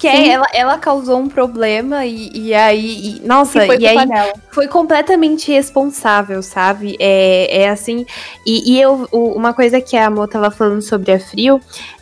Que 0.03 0.09
é, 0.09 0.29
ela, 0.31 0.47
ela 0.53 0.79
causou 0.79 1.17
um 1.21 1.29
problema 1.29 2.05
e, 2.05 2.31
e 2.35 2.55
aí. 2.55 3.19
e- 3.21 3.27
nossa, 3.27 3.63
E 3.63 3.67
foi 3.67 3.79
e 3.79 3.87
aí 3.87 4.05
dela. 4.07 4.33
foi 4.51 4.67
completamente 4.67 5.53
responsável, 5.53 6.43
sabe? 6.43 6.97
É, 6.99 7.63
é 7.63 7.69
assim. 7.69 8.05
E, 8.45 8.73
e 8.73 8.81
eu, 8.81 9.09
uma 9.13 9.55
coisa 9.55 9.81
que 9.81 9.97
a 9.97 10.11
Mo 10.11 10.27
tava 10.27 10.51
falando 10.51 10.83
sobre 10.83 11.13
a 11.13 11.21
Frio 11.21 11.61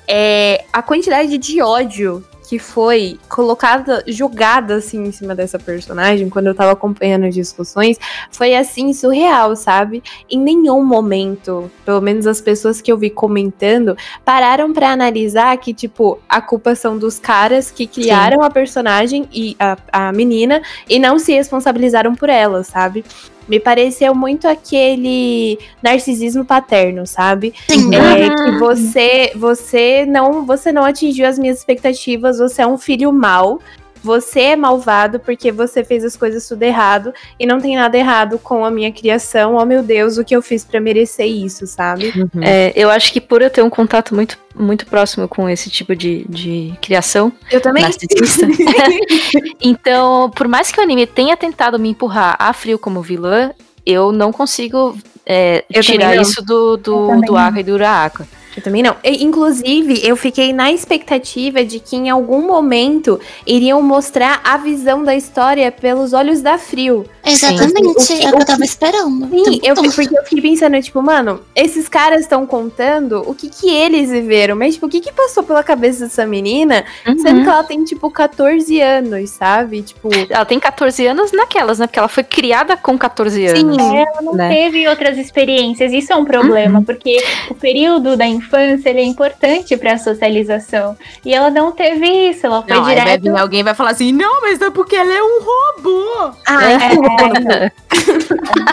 é 0.08 0.64
a 0.72 0.80
quantidade 0.82 1.36
de 1.36 1.60
ódio 1.60 2.24
que 2.50 2.58
foi 2.58 3.16
colocada, 3.28 4.02
jogada 4.08 4.74
assim 4.74 5.04
em 5.04 5.12
cima 5.12 5.36
dessa 5.36 5.56
personagem, 5.56 6.28
quando 6.28 6.48
eu 6.48 6.54
tava 6.54 6.72
acompanhando 6.72 7.26
as 7.26 7.32
discussões, 7.32 7.96
foi 8.28 8.56
assim, 8.56 8.92
surreal, 8.92 9.54
sabe? 9.54 10.02
Em 10.28 10.36
nenhum 10.36 10.84
momento, 10.84 11.70
pelo 11.84 12.00
menos 12.00 12.26
as 12.26 12.40
pessoas 12.40 12.80
que 12.80 12.90
eu 12.90 12.98
vi 12.98 13.08
comentando, 13.08 13.96
pararam 14.24 14.72
pra 14.72 14.90
analisar 14.90 15.56
que, 15.58 15.72
tipo, 15.72 16.18
a 16.28 16.40
culpa 16.40 16.74
são 16.74 16.98
dos 16.98 17.20
caras 17.20 17.70
que 17.70 17.86
criaram 17.86 18.42
a 18.42 18.50
personagem 18.50 19.28
e 19.32 19.56
a, 19.56 19.76
a 19.92 20.12
menina 20.12 20.60
e 20.88 20.98
não 20.98 21.20
se 21.20 21.32
responsabilizaram 21.32 22.16
por 22.16 22.28
ela, 22.28 22.64
sabe? 22.64 23.04
Me 23.48 23.58
pareceu 23.58 24.14
muito 24.14 24.46
aquele 24.46 25.58
narcisismo 25.82 26.44
paterno, 26.44 27.06
sabe? 27.06 27.52
Sim. 27.68 27.90
É, 27.94 28.28
que 28.28 28.58
você 28.58 29.32
você 29.34 30.06
não 30.06 30.44
você 30.46 30.70
não 30.72 30.84
atingiu 30.84 31.26
as 31.26 31.38
minhas 31.38 31.58
expectativas, 31.58 32.38
você 32.38 32.62
é 32.62 32.66
um 32.66 32.78
filho 32.78 33.12
mau. 33.12 33.60
Você 34.02 34.40
é 34.40 34.56
malvado 34.56 35.20
porque 35.20 35.52
você 35.52 35.84
fez 35.84 36.04
as 36.04 36.16
coisas 36.16 36.46
tudo 36.48 36.62
errado 36.62 37.12
e 37.38 37.46
não 37.46 37.60
tem 37.60 37.76
nada 37.76 37.96
errado 37.96 38.38
com 38.38 38.64
a 38.64 38.70
minha 38.70 38.90
criação. 38.90 39.56
Oh 39.56 39.64
meu 39.64 39.82
Deus, 39.82 40.16
o 40.16 40.24
que 40.24 40.34
eu 40.34 40.42
fiz 40.42 40.64
pra 40.64 40.80
merecer 40.80 41.26
isso, 41.26 41.66
sabe? 41.66 42.12
É, 42.40 42.72
eu 42.74 42.90
acho 42.90 43.12
que 43.12 43.20
por 43.20 43.42
eu 43.42 43.50
ter 43.50 43.62
um 43.62 43.70
contato 43.70 44.14
muito, 44.14 44.38
muito 44.54 44.86
próximo 44.86 45.28
com 45.28 45.48
esse 45.48 45.68
tipo 45.68 45.94
de, 45.94 46.24
de 46.28 46.72
criação 46.80 47.32
Eu 47.50 47.60
também. 47.60 47.82
narcisista, 47.82 48.46
então, 49.60 50.30
por 50.30 50.48
mais 50.48 50.72
que 50.72 50.80
o 50.80 50.82
anime 50.82 51.06
tenha 51.06 51.36
tentado 51.36 51.78
me 51.78 51.90
empurrar 51.90 52.36
a 52.38 52.52
Frio 52.52 52.78
como 52.78 53.02
vilã, 53.02 53.52
eu 53.84 54.12
não 54.12 54.32
consigo 54.32 54.96
é, 55.26 55.64
tirar 55.80 56.16
isso 56.16 56.42
do, 56.44 56.76
do, 56.76 57.20
do. 57.20 57.36
Aka 57.36 57.60
e 57.60 57.62
do 57.62 57.72
Uraaka. 57.72 58.26
Eu 58.56 58.62
também 58.62 58.82
não. 58.82 58.96
E, 59.04 59.24
inclusive, 59.24 60.00
eu 60.04 60.16
fiquei 60.16 60.52
na 60.52 60.72
expectativa 60.72 61.64
de 61.64 61.78
que 61.78 61.96
em 61.96 62.10
algum 62.10 62.46
momento 62.46 63.20
iriam 63.46 63.80
mostrar 63.82 64.40
a 64.44 64.56
visão 64.56 65.02
da 65.02 65.14
história 65.14 65.70
pelos 65.70 66.12
olhos 66.12 66.42
da 66.42 66.58
Frio. 66.58 67.04
Exatamente, 67.24 68.02
Sim. 68.02 68.24
é 68.24 68.28
o 68.28 68.36
que 68.36 68.42
eu 68.42 68.46
tava 68.46 68.64
esperando. 68.64 69.28
Sim, 69.28 69.60
eu, 69.62 69.74
Tum, 69.74 69.82
tum. 69.82 69.90
porque 69.90 70.18
eu 70.18 70.24
fiquei 70.24 70.42
pensando, 70.42 70.80
tipo, 70.82 71.02
mano, 71.02 71.40
esses 71.54 71.88
caras 71.88 72.22
estão 72.22 72.46
contando 72.46 73.22
o 73.26 73.34
que 73.34 73.48
que 73.48 73.70
eles 73.70 74.10
viveram, 74.10 74.56
mas, 74.56 74.74
tipo, 74.74 74.86
o 74.86 74.88
que 74.88 75.00
que 75.00 75.12
passou 75.12 75.42
pela 75.42 75.62
cabeça 75.62 76.04
dessa 76.04 76.26
menina, 76.26 76.84
sendo 77.04 77.42
que 77.42 77.48
ela 77.48 77.62
tem, 77.62 77.84
tipo, 77.84 78.10
14 78.10 78.80
anos, 78.80 79.30
sabe? 79.30 79.82
Tipo, 79.82 80.08
Ela 80.28 80.44
tem 80.44 80.58
14 80.58 81.06
anos 81.06 81.32
naquelas, 81.32 81.78
né? 81.78 81.86
Porque 81.86 81.98
ela 81.98 82.08
foi 82.08 82.24
criada 82.24 82.76
com 82.76 82.98
14 82.98 83.46
anos. 83.46 83.76
Sim. 83.76 83.96
Ela 83.96 84.22
não 84.22 84.34
né? 84.34 84.48
teve 84.48 84.88
outras 84.88 85.16
experiências. 85.18 85.92
Isso 85.92 86.12
é 86.12 86.16
um 86.16 86.24
problema, 86.24 86.82
porque 86.82 87.22
o 87.48 87.54
período 87.54 88.16
da 88.16 88.26
infância 88.26 88.49
ele 88.56 89.00
é 89.00 89.04
importante 89.04 89.76
pra 89.76 89.98
socialização. 89.98 90.96
E 91.24 91.34
ela 91.34 91.50
não 91.50 91.72
teve 91.72 92.06
isso, 92.30 92.46
ela 92.46 92.62
foi 92.62 92.74
Não, 92.74 92.84
aí 92.84 92.94
vai 92.96 93.04
direto. 93.04 93.22
vir 93.22 93.38
alguém 93.38 93.62
vai 93.62 93.74
falar 93.74 93.90
assim, 93.90 94.12
não, 94.12 94.40
mas 94.40 94.60
é 94.60 94.70
porque 94.70 94.96
ela 94.96 95.12
é 95.12 95.22
um 95.22 95.40
robô. 95.40 96.32
ai, 96.46 96.74
É, 96.74 97.70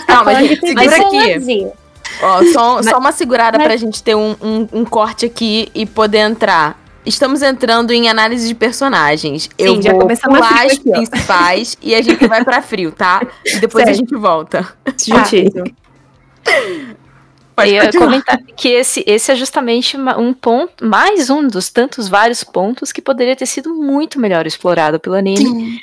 Calma, 0.08 0.24
falando 0.26 0.42
de 0.42 0.48
gente, 0.56 0.68
segura 0.68 0.96
aqui. 0.98 1.68
Ó, 2.22 2.44
só, 2.54 2.82
só 2.90 2.98
uma 2.98 3.12
segurada 3.12 3.60
pra 3.60 3.76
gente 3.78 4.02
ter 4.02 4.16
um, 4.16 4.36
um, 4.42 4.68
um 4.74 4.86
corte 4.86 5.26
aqui 5.26 5.70
e 5.74 5.86
poder 5.86 6.20
entrar. 6.20 6.80
Estamos 7.06 7.42
entrando 7.42 7.92
em 7.92 8.10
análise 8.10 8.48
de 8.48 8.54
personagens. 8.54 9.50
Eu 9.58 9.82
já 9.82 9.92
vou 9.92 10.02
começamos 10.02 10.42
a 10.42 10.42
pular 10.46 10.66
as 10.66 10.74
aqui, 10.74 10.92
principais 10.92 11.78
e 11.82 11.96
a 11.96 12.02
gente 12.02 12.28
vai 12.28 12.44
pra 12.44 12.62
frio, 12.62 12.92
tá? 12.92 13.22
E 13.46 13.60
depois 13.60 13.88
a 13.88 13.94
gente 13.94 14.14
volta. 14.16 14.68
justiça. 14.98 15.64
Pode 17.58 17.74
Eu 17.74 17.84
ia 17.86 17.92
comentar 17.92 18.38
que 18.56 18.68
esse, 18.70 19.04
esse 19.08 19.32
é 19.32 19.36
justamente 19.36 19.98
um 19.98 20.32
ponto, 20.32 20.86
mais 20.86 21.32
um 21.32 21.48
dos 21.48 21.70
tantos 21.72 22.08
vários 22.08 22.44
pontos 22.44 22.92
que 22.92 23.02
poderia 23.02 23.36
ter 23.36 23.48
sido 23.48 23.74
muito 23.74 24.20
melhor 24.20 24.46
explorado 24.46 25.00
pelo 25.00 25.16
anime, 25.16 25.38
Sim. 25.44 25.80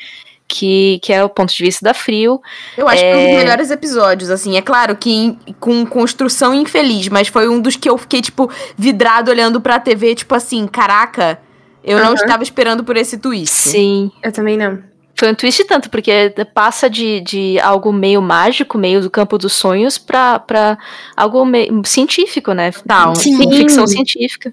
que, 0.46 1.00
que 1.02 1.12
é 1.12 1.24
o 1.24 1.28
ponto 1.28 1.52
de 1.52 1.64
vista 1.64 1.84
da 1.84 1.92
Frio. 1.92 2.40
Eu 2.78 2.86
acho 2.86 3.02
que 3.02 3.10
foi 3.10 3.18
um 3.18 3.22
É. 3.24 3.26
dos 3.32 3.36
melhores 3.42 3.70
episódios, 3.72 4.30
assim. 4.30 4.56
É 4.56 4.62
claro 4.62 4.94
que 4.94 5.10
em- 5.10 5.38
com 5.58 5.84
construção 5.84 6.54
infeliz, 6.54 7.08
mas 7.08 7.26
foi 7.26 7.48
um 7.48 7.60
dos 7.60 7.74
que 7.74 7.90
eu 7.90 7.98
fiquei, 7.98 8.22
tipo, 8.22 8.48
vidrado 8.78 9.32
olhando 9.32 9.60
pra 9.60 9.80
TV, 9.80 10.14
tipo 10.14 10.32
assim, 10.32 10.68
caraca, 10.68 11.40
eu 11.82 11.98
não 11.98 12.06
Aham. 12.12 12.14
estava 12.14 12.42
esperando 12.44 12.84
por 12.84 12.96
esse 12.96 13.18
twist. 13.18 13.52
Sim. 13.52 14.12
Eu 14.22 14.30
também 14.30 14.56
não. 14.56 14.78
Foi 15.16 15.30
um 15.30 15.34
twist 15.34 15.64
tanto, 15.64 15.88
porque 15.90 16.34
passa 16.52 16.90
de, 16.90 17.20
de 17.20 17.60
algo 17.60 17.92
meio 17.92 18.20
mágico, 18.20 18.76
meio 18.76 19.00
do 19.00 19.10
campo 19.10 19.38
dos 19.38 19.52
sonhos, 19.52 19.96
pra, 19.96 20.38
pra 20.38 20.76
algo 21.16 21.44
meio 21.44 21.82
científico, 21.84 22.52
né? 22.52 22.72
Total. 22.72 23.14
Sim. 23.14 23.36
Ficção 23.52 23.86
científica. 23.86 24.52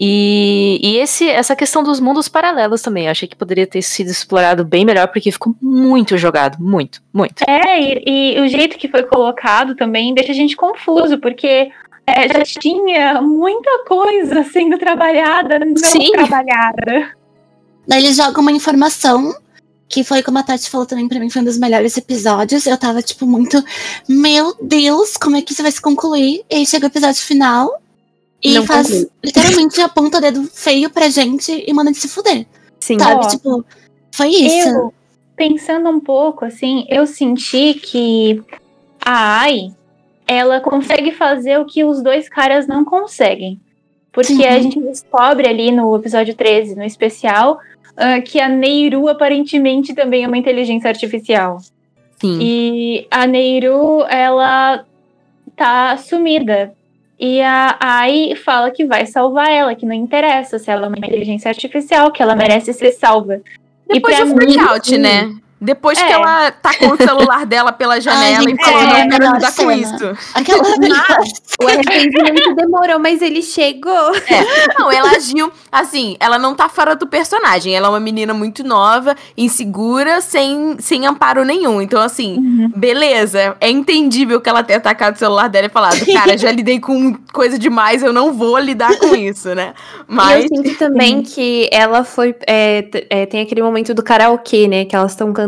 E, 0.00 0.78
e 0.82 0.96
esse, 0.98 1.28
essa 1.28 1.56
questão 1.56 1.82
dos 1.82 1.98
mundos 1.98 2.28
paralelos 2.28 2.82
também, 2.82 3.06
eu 3.06 3.10
achei 3.10 3.26
que 3.26 3.34
poderia 3.34 3.66
ter 3.66 3.82
sido 3.82 4.10
explorado 4.10 4.64
bem 4.64 4.84
melhor, 4.84 5.08
porque 5.08 5.32
ficou 5.32 5.54
muito 5.60 6.16
jogado, 6.16 6.56
muito, 6.60 7.02
muito. 7.12 7.42
É, 7.48 7.80
e, 7.80 8.36
e 8.36 8.40
o 8.40 8.48
jeito 8.48 8.78
que 8.78 8.86
foi 8.86 9.02
colocado 9.02 9.74
também 9.74 10.14
deixa 10.14 10.30
a 10.30 10.34
gente 10.34 10.56
confuso, 10.56 11.18
porque 11.18 11.70
é, 12.06 12.28
já 12.28 12.44
tinha 12.44 13.20
muita 13.20 13.84
coisa 13.86 14.44
sendo 14.44 14.78
trabalhada, 14.78 15.58
não 15.58 15.76
Sim. 15.76 16.12
trabalhada. 16.12 17.10
Daí 17.86 18.04
eles 18.04 18.16
jogam 18.16 18.42
uma 18.42 18.52
informação 18.52 19.34
Que 19.88 20.04
foi 20.04 20.22
como 20.22 20.38
a 20.38 20.42
Tati 20.42 20.68
falou 20.68 20.86
também, 20.86 21.08
pra 21.08 21.18
mim 21.18 21.30
foi 21.30 21.40
um 21.42 21.44
dos 21.44 21.58
melhores 21.58 21.96
episódios. 21.96 22.66
Eu 22.66 22.76
tava, 22.76 23.00
tipo, 23.02 23.26
muito. 23.26 23.62
Meu 24.08 24.54
Deus, 24.60 25.16
como 25.16 25.36
é 25.36 25.42
que 25.42 25.52
isso 25.52 25.62
vai 25.62 25.72
se 25.72 25.80
concluir? 25.80 26.44
E 26.50 26.56
aí 26.56 26.66
chega 26.66 26.86
o 26.86 26.88
episódio 26.88 27.22
final 27.22 27.80
e 28.42 28.54
Não 28.54 28.66
faz 28.66 28.86
conclui. 28.88 29.10
literalmente 29.24 29.80
aponta 29.82 30.18
o 30.18 30.20
dedo 30.20 30.44
feio 30.52 30.90
pra 30.90 31.08
gente 31.08 31.64
e 31.66 31.72
manda 31.72 31.90
de 31.90 31.96
se 31.98 32.08
fuder. 32.08 32.46
Sim. 32.80 32.98
Sabe? 32.98 33.24
Ó, 33.24 33.28
tipo, 33.28 33.64
foi 34.12 34.28
isso. 34.28 34.68
Eu, 34.68 34.94
pensando 35.34 35.88
um 35.88 36.00
pouco, 36.00 36.44
assim, 36.44 36.84
eu 36.88 37.06
senti 37.06 37.74
que 37.74 38.42
a 39.04 39.40
Ai, 39.40 39.72
ela 40.26 40.60
consegue 40.60 41.12
fazer 41.12 41.58
o 41.58 41.64
que 41.64 41.82
os 41.82 42.02
dois 42.02 42.28
caras 42.28 42.66
não 42.66 42.84
conseguem. 42.84 43.58
Porque 44.12 44.34
Sim. 44.34 44.44
a 44.44 44.58
gente 44.58 44.80
descobre 44.80 45.48
ali 45.48 45.70
no 45.70 45.94
episódio 45.96 46.34
13, 46.34 46.74
no 46.74 46.82
especial, 46.82 47.58
ah, 47.98 48.20
que 48.20 48.40
a 48.40 48.48
Neiru 48.48 49.08
aparentemente 49.08 49.92
também 49.92 50.22
é 50.22 50.28
uma 50.28 50.38
inteligência 50.38 50.88
artificial. 50.88 51.58
Sim. 52.20 52.38
E 52.40 53.06
a 53.10 53.26
Neiru, 53.26 54.04
ela 54.08 54.84
tá 55.56 55.96
sumida. 55.96 56.72
E 57.18 57.42
a 57.42 57.76
Ai 57.80 58.36
fala 58.36 58.70
que 58.70 58.84
vai 58.84 59.04
salvar 59.04 59.50
ela, 59.50 59.74
que 59.74 59.84
não 59.84 59.92
interessa 59.92 60.58
se 60.58 60.70
ela 60.70 60.86
é 60.86 60.88
uma 60.88 60.98
inteligência 60.98 61.48
artificial, 61.48 62.12
que 62.12 62.22
ela 62.22 62.36
merece 62.36 62.72
ser 62.72 62.92
salva. 62.92 63.40
Depois 63.88 64.16
pra 64.16 64.24
do 64.26 64.36
mim, 64.36 64.98
né? 64.98 65.34
Depois 65.60 65.98
que 65.98 66.04
É. 66.04 66.12
ela 66.12 66.50
tacou 66.52 66.92
o 66.92 66.96
celular 66.96 67.44
dela 67.44 67.72
pela 67.72 68.00
janela 68.00 68.42
gente, 68.42 68.60
e 68.60 68.64
falou, 68.64 68.80
é, 68.80 69.04
não 69.04 69.08
quero 69.18 69.34
lidar 69.34 69.54
com 69.54 69.70
isso. 69.72 70.16
Aquela. 70.34 70.62
O 71.60 71.66
arrependimento 71.66 72.54
demorou, 72.54 73.00
mas 73.00 73.20
ele 73.20 73.42
chegou. 73.42 74.12
Não, 74.78 74.92
ela 74.92 75.10
agiu 75.10 75.50
assim, 75.72 76.16
ela 76.20 76.38
não 76.38 76.54
tá 76.54 76.68
fora 76.68 76.94
do 76.94 77.04
personagem. 77.08 77.74
Ela 77.74 77.88
é 77.88 77.90
uma 77.90 77.98
menina 77.98 78.32
muito 78.32 78.62
nova, 78.62 79.16
insegura, 79.36 80.20
sem, 80.20 80.76
sem 80.78 81.04
amparo 81.04 81.44
nenhum. 81.44 81.82
Então, 81.82 82.00
assim, 82.00 82.36
Uhum. 82.36 82.72
beleza. 82.76 83.56
É 83.60 83.68
entendível 83.68 84.40
que 84.40 84.48
ela 84.48 84.62
tenha 84.62 84.78
atacado 84.78 85.16
o 85.16 85.18
celular 85.18 85.48
dela 85.48 85.66
e 85.66 85.70
falado, 85.70 85.98
cara, 86.12 86.38
já 86.38 86.52
lidei 86.52 86.78
com 86.78 87.14
coisa 87.32 87.58
demais, 87.58 88.02
eu 88.04 88.12
não 88.12 88.32
vou 88.32 88.56
lidar 88.58 88.96
com 88.98 89.14
isso, 89.16 89.52
né? 89.54 89.74
Mas. 90.06 90.44
E 90.44 90.54
eu 90.54 90.62
sinto 90.62 90.78
também 90.78 91.22
que 91.22 91.68
ela 91.72 92.04
foi. 92.04 92.36
é, 92.46 92.88
é, 93.10 93.26
tem 93.26 93.40
aquele 93.40 93.62
momento 93.62 93.92
do 93.94 94.02
karaokê, 94.04 94.68
né? 94.68 94.84
Que 94.84 94.94
elas 94.94 95.10
estão 95.12 95.32
cantando. 95.32 95.47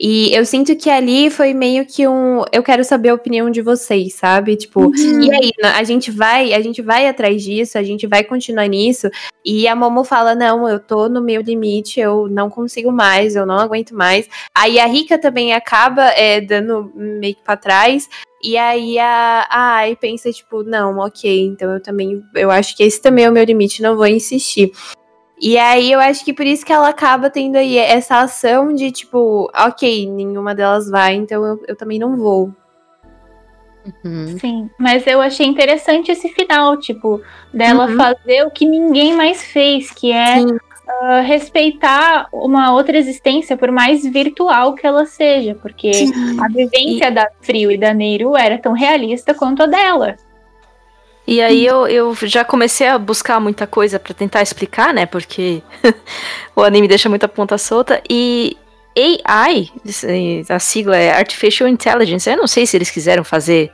E 0.00 0.34
eu 0.34 0.44
sinto 0.44 0.74
que 0.74 0.90
ali 0.90 1.30
foi 1.30 1.54
meio 1.54 1.86
que 1.86 2.08
um. 2.08 2.42
Eu 2.52 2.62
quero 2.62 2.82
saber 2.82 3.10
a 3.10 3.14
opinião 3.14 3.50
de 3.50 3.62
vocês, 3.62 4.14
sabe? 4.14 4.56
Tipo, 4.56 4.90
e 4.96 5.30
aí, 5.32 5.52
a 5.62 5.84
gente 5.84 6.10
vai, 6.10 6.52
a 6.52 6.60
gente 6.60 6.82
vai 6.82 7.06
atrás 7.06 7.42
disso, 7.42 7.78
a 7.78 7.82
gente 7.82 8.06
vai 8.06 8.24
continuar 8.24 8.66
nisso. 8.66 9.08
E 9.44 9.68
a 9.68 9.76
Momo 9.76 10.02
fala: 10.02 10.34
não, 10.34 10.68
eu 10.68 10.80
tô 10.80 11.08
no 11.08 11.22
meu 11.22 11.40
limite, 11.40 12.00
eu 12.00 12.28
não 12.28 12.50
consigo 12.50 12.90
mais, 12.90 13.36
eu 13.36 13.46
não 13.46 13.58
aguento 13.58 13.94
mais. 13.94 14.28
Aí 14.52 14.80
a 14.80 14.86
Rika 14.86 15.18
também 15.18 15.52
acaba 15.52 16.06
é, 16.08 16.40
dando 16.40 16.90
meio 16.96 17.36
que 17.36 17.44
pra 17.44 17.56
trás. 17.56 18.08
E 18.42 18.56
aí 18.56 18.98
a, 18.98 19.46
a 19.48 19.74
Ai 19.76 19.94
pensa, 19.94 20.32
tipo, 20.32 20.64
não, 20.64 20.98
ok, 20.98 21.46
então 21.46 21.72
eu 21.72 21.80
também. 21.80 22.20
Eu 22.34 22.50
acho 22.50 22.76
que 22.76 22.82
esse 22.82 23.00
também 23.00 23.24
é 23.24 23.30
o 23.30 23.32
meu 23.32 23.44
limite, 23.44 23.80
não 23.80 23.96
vou 23.96 24.06
insistir. 24.06 24.72
E 25.42 25.58
aí 25.58 25.90
eu 25.90 25.98
acho 25.98 26.24
que 26.24 26.32
por 26.32 26.46
isso 26.46 26.64
que 26.64 26.72
ela 26.72 26.88
acaba 26.88 27.28
tendo 27.28 27.56
aí 27.56 27.76
essa 27.76 28.20
ação 28.20 28.72
de, 28.72 28.92
tipo, 28.92 29.50
ok, 29.52 30.08
nenhuma 30.08 30.54
delas 30.54 30.88
vai, 30.88 31.16
então 31.16 31.44
eu, 31.44 31.60
eu 31.66 31.74
também 31.74 31.98
não 31.98 32.16
vou. 32.16 32.52
Uhum. 34.04 34.38
Sim, 34.38 34.70
mas 34.78 35.04
eu 35.04 35.20
achei 35.20 35.44
interessante 35.44 36.12
esse 36.12 36.28
final, 36.28 36.76
tipo, 36.76 37.20
dela 37.52 37.88
Uhum. 37.88 37.96
fazer 37.96 38.46
o 38.46 38.52
que 38.52 38.64
ninguém 38.64 39.14
mais 39.14 39.42
fez, 39.42 39.90
que 39.90 40.12
é 40.12 40.36
ah, 41.00 41.20
respeitar 41.20 42.28
uma 42.32 42.72
outra 42.72 42.96
existência, 42.96 43.56
por 43.56 43.72
mais 43.72 44.04
virtual 44.04 44.74
que 44.76 44.86
ela 44.86 45.06
seja, 45.06 45.56
porque 45.60 45.92
Sim. 45.92 46.12
a 46.40 46.46
vivência 46.46 47.10
da 47.10 47.28
Frio 47.40 47.72
e 47.72 47.76
da 47.76 47.92
Neiru 47.92 48.36
era 48.36 48.58
tão 48.58 48.72
realista 48.72 49.34
quanto 49.34 49.64
a 49.64 49.66
dela. 49.66 50.14
E 51.26 51.40
aí 51.40 51.64
eu, 51.64 51.86
eu 51.86 52.14
já 52.22 52.44
comecei 52.44 52.86
a 52.88 52.98
buscar 52.98 53.38
muita 53.40 53.66
coisa 53.66 53.98
pra 53.98 54.12
tentar 54.12 54.42
explicar, 54.42 54.92
né? 54.92 55.06
Porque 55.06 55.62
o 56.56 56.62
anime 56.62 56.88
deixa 56.88 57.08
muita 57.08 57.28
ponta 57.28 57.56
solta. 57.56 58.02
E 58.10 58.56
AI, 58.96 59.70
a 60.48 60.58
sigla 60.58 60.96
é 60.96 61.12
Artificial 61.12 61.68
Intelligence. 61.68 62.28
Eu 62.28 62.36
não 62.36 62.46
sei 62.46 62.66
se 62.66 62.76
eles 62.76 62.90
quiseram 62.90 63.22
fazer 63.22 63.70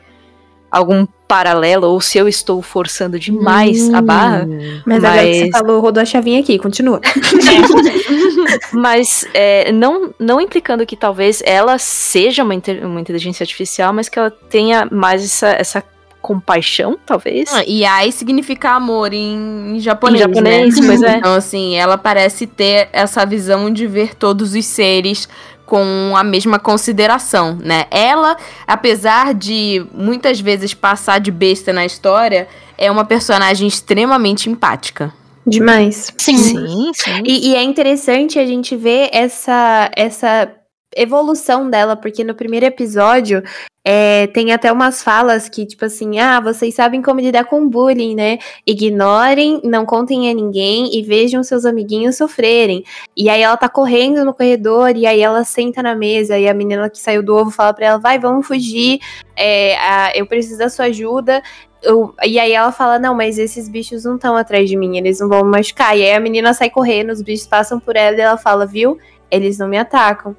algum 0.70 1.06
paralelo 1.26 1.86
ou 1.88 2.00
se 2.00 2.18
eu 2.18 2.28
estou 2.28 2.60
forçando 2.62 3.18
demais 3.18 3.92
a 3.92 4.00
barra. 4.02 4.46
Mas, 4.86 5.02
agora 5.02 5.22
que 5.24 5.34
você 5.34 5.40
Mas- 5.50 5.58
falou, 5.58 5.80
rodou 5.80 6.02
a 6.02 6.06
chavinha 6.06 6.40
aqui, 6.40 6.58
continua. 6.58 7.00
Mas 8.72 9.26
é, 9.34 9.72
não, 9.72 10.12
não 10.18 10.40
implicando 10.40 10.86
que 10.86 10.96
talvez 10.96 11.42
ela 11.44 11.78
seja 11.78 12.42
uma, 12.44 12.54
uma 12.82 13.00
inteligência 13.00 13.42
artificial, 13.42 13.92
mas 13.92 14.08
que 14.08 14.18
ela 14.18 14.30
tenha 14.30 14.86
mais 14.90 15.22
essa, 15.24 15.48
essa 15.48 15.84
compaixão, 16.28 16.98
talvez. 17.06 17.50
Ah, 17.55 17.64
E 17.66 17.86
ai 17.86 18.12
significa 18.12 18.72
amor 18.72 19.14
em, 19.14 19.76
em 19.76 19.80
japonês. 19.80 20.20
Em 20.20 20.28
japonês, 20.28 20.78
né? 20.78 20.86
pois 20.86 21.02
é. 21.02 21.16
Então, 21.16 21.32
assim, 21.34 21.74
ela 21.74 21.96
parece 21.96 22.46
ter 22.46 22.90
essa 22.92 23.24
visão 23.24 23.72
de 23.72 23.86
ver 23.86 24.14
todos 24.14 24.52
os 24.55 24.66
seres 24.66 25.26
com 25.64 26.12
a 26.14 26.22
mesma 26.22 26.59
consideração, 26.59 27.56
né? 27.62 27.86
Ela, 27.90 28.36
apesar 28.66 29.32
de 29.32 29.86
muitas 29.90 30.38
vezes 30.38 30.74
passar 30.74 31.18
de 31.18 31.30
besta 31.30 31.72
na 31.72 31.86
história, 31.86 32.46
é 32.76 32.90
uma 32.90 33.06
personagem 33.06 33.66
extremamente 33.66 34.50
empática. 34.50 35.10
Demais. 35.46 36.12
Sim. 36.18 36.36
Sim, 36.36 36.90
sim. 36.92 37.22
E, 37.24 37.50
e 37.50 37.55
é 37.55 37.62
interessante 37.62 38.38
a 38.38 38.44
gente 38.44 38.76
ver 38.76 39.09
essa, 39.12 39.90
essa 39.96 40.50
evolução 41.00 41.68
dela, 41.70 41.96
porque 41.96 42.22
no 42.24 42.34
primeiro 42.34 42.66
episódio 42.66 43.42
é, 43.84 44.26
tem 44.28 44.52
até 44.52 44.70
umas 44.70 45.02
falas 45.02 45.48
que, 45.48 45.64
tipo 45.64 45.84
assim, 45.84 46.18
ah, 46.18 46.40
vocês 46.40 46.74
sabem 46.74 47.00
como 47.00 47.20
lidar 47.20 47.44
com 47.46 47.66
bullying, 47.68 48.14
né? 48.14 48.38
Ignorem, 48.66 49.60
não 49.64 49.86
contem 49.86 50.30
a 50.30 50.34
ninguém 50.34 50.94
e 50.98 51.02
vejam 51.02 51.42
seus 51.42 51.64
amiguinhos 51.64 52.16
sofrerem. 52.16 52.84
E 53.16 53.28
aí 53.30 53.40
ela 53.42 53.56
tá 53.56 53.68
correndo 53.68 54.24
no 54.24 54.34
corredor 54.34 54.94
e 54.96 55.06
aí 55.06 55.20
ela 55.20 55.42
senta 55.44 55.82
na 55.82 55.94
mesa 55.94 56.38
e 56.38 56.46
a 56.48 56.52
menina 56.54 56.90
que 56.90 56.98
saiu 56.98 57.22
do 57.22 57.34
ovo 57.34 57.50
fala 57.50 57.72
pra 57.72 57.86
ela, 57.86 57.98
vai, 57.98 58.18
vamos 58.18 58.46
fugir, 58.46 58.98
é, 59.36 59.76
a- 59.78 60.12
eu 60.14 60.26
preciso 60.26 60.58
da 60.58 60.68
sua 60.68 60.86
ajuda. 60.86 61.42
Eu- 61.82 62.12
e 62.24 62.38
aí 62.38 62.52
ela 62.52 62.72
fala, 62.72 62.98
não, 62.98 63.14
mas 63.14 63.38
esses 63.38 63.68
bichos 63.68 64.04
não 64.04 64.16
estão 64.16 64.36
atrás 64.36 64.68
de 64.68 64.76
mim, 64.76 64.98
eles 64.98 65.20
não 65.20 65.28
vão 65.28 65.44
me 65.44 65.50
machucar. 65.50 65.96
E 65.96 66.02
aí 66.02 66.12
a 66.12 66.20
menina 66.20 66.52
sai 66.52 66.68
correndo, 66.68 67.10
os 67.10 67.22
bichos 67.22 67.46
passam 67.46 67.78
por 67.80 67.96
ela 67.96 68.16
e 68.16 68.20
ela 68.20 68.36
fala, 68.36 68.66
viu? 68.66 68.98
Eles 69.30 69.58
não 69.58 69.68
me 69.68 69.76
atacam. 69.78 70.34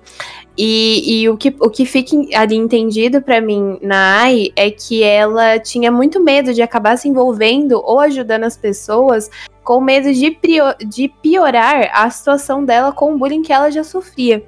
E, 0.61 1.21
e 1.21 1.29
o, 1.29 1.37
que, 1.37 1.55
o 1.57 1.69
que 1.69 1.85
fica 1.85 2.17
ali 2.37 2.57
entendido 2.57 3.21
pra 3.21 3.39
mim 3.39 3.77
na 3.81 4.23
Ai 4.23 4.49
é 4.57 4.69
que 4.69 5.01
ela 5.01 5.57
tinha 5.57 5.89
muito 5.89 6.21
medo 6.21 6.53
de 6.53 6.61
acabar 6.61 6.97
se 6.97 7.07
envolvendo 7.07 7.81
ou 7.81 8.01
ajudando 8.01 8.43
as 8.43 8.57
pessoas 8.57 9.31
com 9.63 9.79
medo 9.79 10.13
de, 10.13 10.31
prio- 10.31 10.75
de 10.85 11.07
piorar 11.07 11.89
a 11.93 12.09
situação 12.09 12.65
dela 12.65 12.91
com 12.91 13.13
o 13.13 13.17
bullying 13.17 13.41
que 13.41 13.53
ela 13.53 13.71
já 13.71 13.85
sofria. 13.85 14.43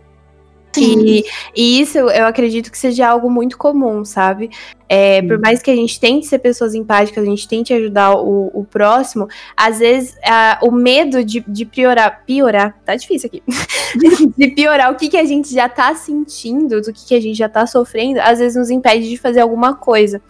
E, 0.80 1.23
e 1.56 1.81
isso 1.81 1.98
eu 1.98 2.26
acredito 2.26 2.72
que 2.72 2.77
seja 2.77 3.07
algo 3.07 3.30
muito 3.30 3.57
comum, 3.57 4.06
sabe? 4.06 4.49
É, 4.88 5.22
por 5.22 5.39
mais 5.39 5.61
que 5.61 5.72
a 5.72 5.76
gente 5.76 5.98
tente 5.99 6.27
ser 6.27 6.39
pessoas 6.39 6.73
empáticas, 6.76 7.23
a 7.23 7.26
gente 7.26 7.48
tente 7.48 7.73
ajudar 7.73 8.15
o, 8.15 8.52
o 8.53 8.65
próximo, 8.65 9.27
às 9.56 9.80
vezes 9.80 10.18
a- 10.22 10.60
o 10.61 10.69
medo 10.69 11.23
de, 11.23 11.39
de 11.48 11.65
piorar, 11.65 12.23
piorar, 12.26 12.77
tá 12.85 12.93
difícil 12.95 13.27
aqui, 13.27 13.41
de 14.38 14.48
piorar 14.49 14.91
o 14.91 14.95
que, 14.95 15.07
que 15.07 15.18
a 15.18 15.23
gente 15.23 15.53
já 15.53 15.69
tá 15.69 15.95
sentindo, 15.95 16.81
do 16.81 16.91
que, 16.91 17.07
que 17.07 17.15
a 17.15 17.22
gente 17.22 17.38
já 17.38 17.48
tá 17.48 17.65
sofrendo, 17.65 18.19
às 18.19 18.39
vezes 18.39 18.57
nos 18.57 18.69
impede 18.69 19.10
de 19.10 19.15
fazer 19.15 19.39
alguma 19.39 19.73
coisa. 19.76 20.22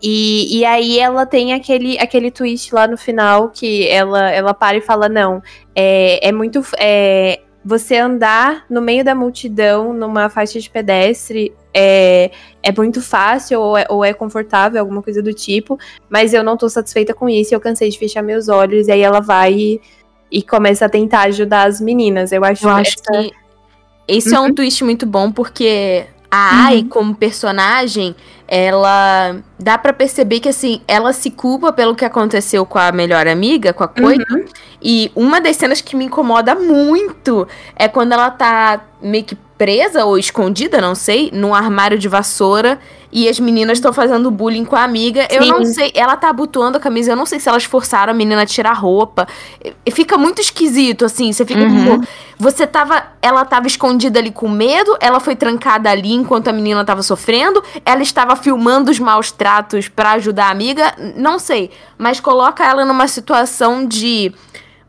E, 0.00 0.58
e 0.58 0.64
aí 0.64 0.98
ela 0.98 1.24
tem 1.24 1.52
aquele, 1.52 1.98
aquele 1.98 2.30
twist 2.30 2.72
lá 2.74 2.86
no 2.86 2.96
final 2.98 3.48
que 3.48 3.88
ela, 3.88 4.30
ela 4.30 4.54
para 4.54 4.76
e 4.76 4.80
fala: 4.82 5.08
não, 5.08 5.42
é, 5.74 6.28
é 6.28 6.30
muito. 6.32 6.62
É, 6.78 7.40
você 7.68 7.96
andar 7.96 8.64
no 8.70 8.80
meio 8.80 9.04
da 9.04 9.12
multidão 9.12 9.92
numa 9.92 10.28
faixa 10.28 10.60
de 10.60 10.70
pedestre 10.70 11.52
é, 11.74 12.30
é 12.62 12.70
muito 12.70 13.02
fácil 13.02 13.60
ou 13.60 13.76
é, 13.76 13.84
ou 13.90 14.04
é 14.04 14.14
confortável, 14.14 14.78
alguma 14.80 15.02
coisa 15.02 15.20
do 15.20 15.34
tipo, 15.34 15.76
mas 16.08 16.32
eu 16.32 16.44
não 16.44 16.56
tô 16.56 16.68
satisfeita 16.68 17.12
com 17.12 17.28
isso, 17.28 17.52
eu 17.52 17.60
cansei 17.60 17.90
de 17.90 17.98
fechar 17.98 18.22
meus 18.22 18.48
olhos, 18.48 18.86
e 18.86 18.92
aí 18.92 19.00
ela 19.00 19.18
vai 19.20 19.52
e, 19.52 19.80
e 20.30 20.42
começa 20.44 20.84
a 20.86 20.88
tentar 20.88 21.22
ajudar 21.22 21.64
as 21.66 21.80
meninas. 21.80 22.30
Eu 22.30 22.44
acho, 22.44 22.64
Eu 22.64 22.70
acho 22.70 22.94
essa- 23.00 23.22
que 23.24 23.32
esse 24.06 24.32
é 24.32 24.38
um 24.38 24.54
twist 24.54 24.84
muito 24.84 25.04
bom, 25.04 25.32
porque 25.32 26.06
a 26.30 26.66
Ai, 26.66 26.84
como 26.84 27.14
personagem, 27.14 28.14
ela 28.48 29.36
dá 29.58 29.76
pra 29.78 29.92
perceber 29.92 30.40
que 30.40 30.48
assim, 30.48 30.80
ela 30.86 31.12
se 31.12 31.30
culpa 31.30 31.72
pelo 31.72 31.94
que 31.94 32.04
aconteceu 32.04 32.64
com 32.64 32.78
a 32.78 32.92
melhor 32.92 33.26
amiga, 33.26 33.72
com 33.72 33.84
a 33.84 33.88
Coita. 33.88 34.44
E 34.80 35.10
uma 35.14 35.40
das 35.40 35.56
cenas 35.56 35.80
que 35.80 35.96
me 35.96 36.04
incomoda 36.04 36.54
muito 36.54 37.46
é 37.74 37.88
quando 37.88 38.12
ela 38.12 38.30
tá 38.30 38.80
meio 39.00 39.24
que 39.24 39.36
presa 39.58 40.04
ou 40.04 40.18
escondida, 40.18 40.80
não 40.80 40.94
sei, 40.94 41.30
num 41.32 41.54
armário 41.54 41.98
de 41.98 42.08
vassoura 42.08 42.78
e 43.10 43.28
as 43.28 43.40
meninas 43.40 43.78
estão 43.78 43.92
fazendo 43.92 44.30
bullying 44.30 44.64
com 44.64 44.76
a 44.76 44.82
amiga. 44.82 45.26
Eu 45.30 45.42
Sim. 45.42 45.50
não 45.50 45.64
sei, 45.64 45.90
ela 45.94 46.16
tá 46.16 46.28
abotoando 46.28 46.76
a 46.76 46.80
camisa, 46.80 47.12
eu 47.12 47.16
não 47.16 47.24
sei 47.24 47.40
se 47.40 47.48
elas 47.48 47.64
forçaram 47.64 48.12
a 48.12 48.14
menina 48.14 48.42
a 48.42 48.46
tirar 48.46 48.70
a 48.70 48.74
roupa. 48.74 49.26
Fica 49.90 50.18
muito 50.18 50.40
esquisito, 50.40 51.04
assim, 51.04 51.32
você 51.32 51.44
fica 51.44 51.60
Uhum. 51.60 52.00
tipo, 52.00 52.08
você 52.38 52.66
tava, 52.66 53.02
ela 53.22 53.44
tava 53.44 53.66
escondida 53.66 54.18
ali 54.18 54.30
com 54.30 54.48
medo, 54.48 54.96
ela 55.00 55.18
foi 55.20 55.34
trancada 55.34 55.90
ali 55.90 56.12
enquanto 56.12 56.48
a 56.48 56.52
menina 56.52 56.84
tava 56.84 57.02
sofrendo, 57.02 57.62
ela 57.84 58.02
estava 58.02 58.36
filmando 58.36 58.90
os 58.90 58.98
maus 58.98 59.32
tratos 59.32 59.88
pra 59.88 60.12
ajudar 60.12 60.48
a 60.48 60.50
amiga, 60.50 60.94
não 61.16 61.38
sei, 61.38 61.70
mas 61.96 62.20
coloca 62.20 62.64
ela 62.64 62.84
numa 62.84 63.08
situação 63.08 63.86
de 63.86 64.34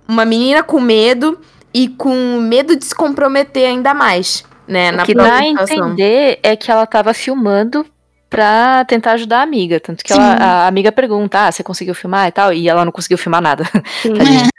uma 0.05 0.25
menina 0.25 0.63
com 0.63 0.79
medo 0.81 1.39
e 1.73 1.87
com 1.87 2.39
medo 2.41 2.75
de 2.75 2.83
se 2.83 2.95
comprometer 2.95 3.67
ainda 3.67 3.93
mais, 3.93 4.43
né, 4.67 4.91
O 4.91 5.05
que 5.05 5.13
dá 5.13 5.37
a 5.37 5.45
entender 5.45 6.39
é 6.43 6.55
que 6.55 6.69
ela 6.71 6.85
tava 6.85 7.13
filmando 7.13 7.85
pra 8.29 8.83
tentar 8.85 9.13
ajudar 9.13 9.39
a 9.39 9.43
amiga. 9.43 9.79
Tanto 9.79 10.03
que 10.03 10.11
ela- 10.13 10.35
Sim. 10.37 10.43
a 10.43 10.67
amiga 10.67 10.91
pergunta, 10.91 11.47
ah, 11.47 11.51
você 11.51 11.63
conseguiu 11.63 11.95
filmar 11.95 12.27
e 12.27 12.31
tal? 12.31 12.51
E 12.53 12.67
ela 12.67 12.83
não 12.83 12.91
conseguiu 12.91 13.17
filmar 13.17 13.41
nada. 13.41 13.63
Sim. 14.01 14.13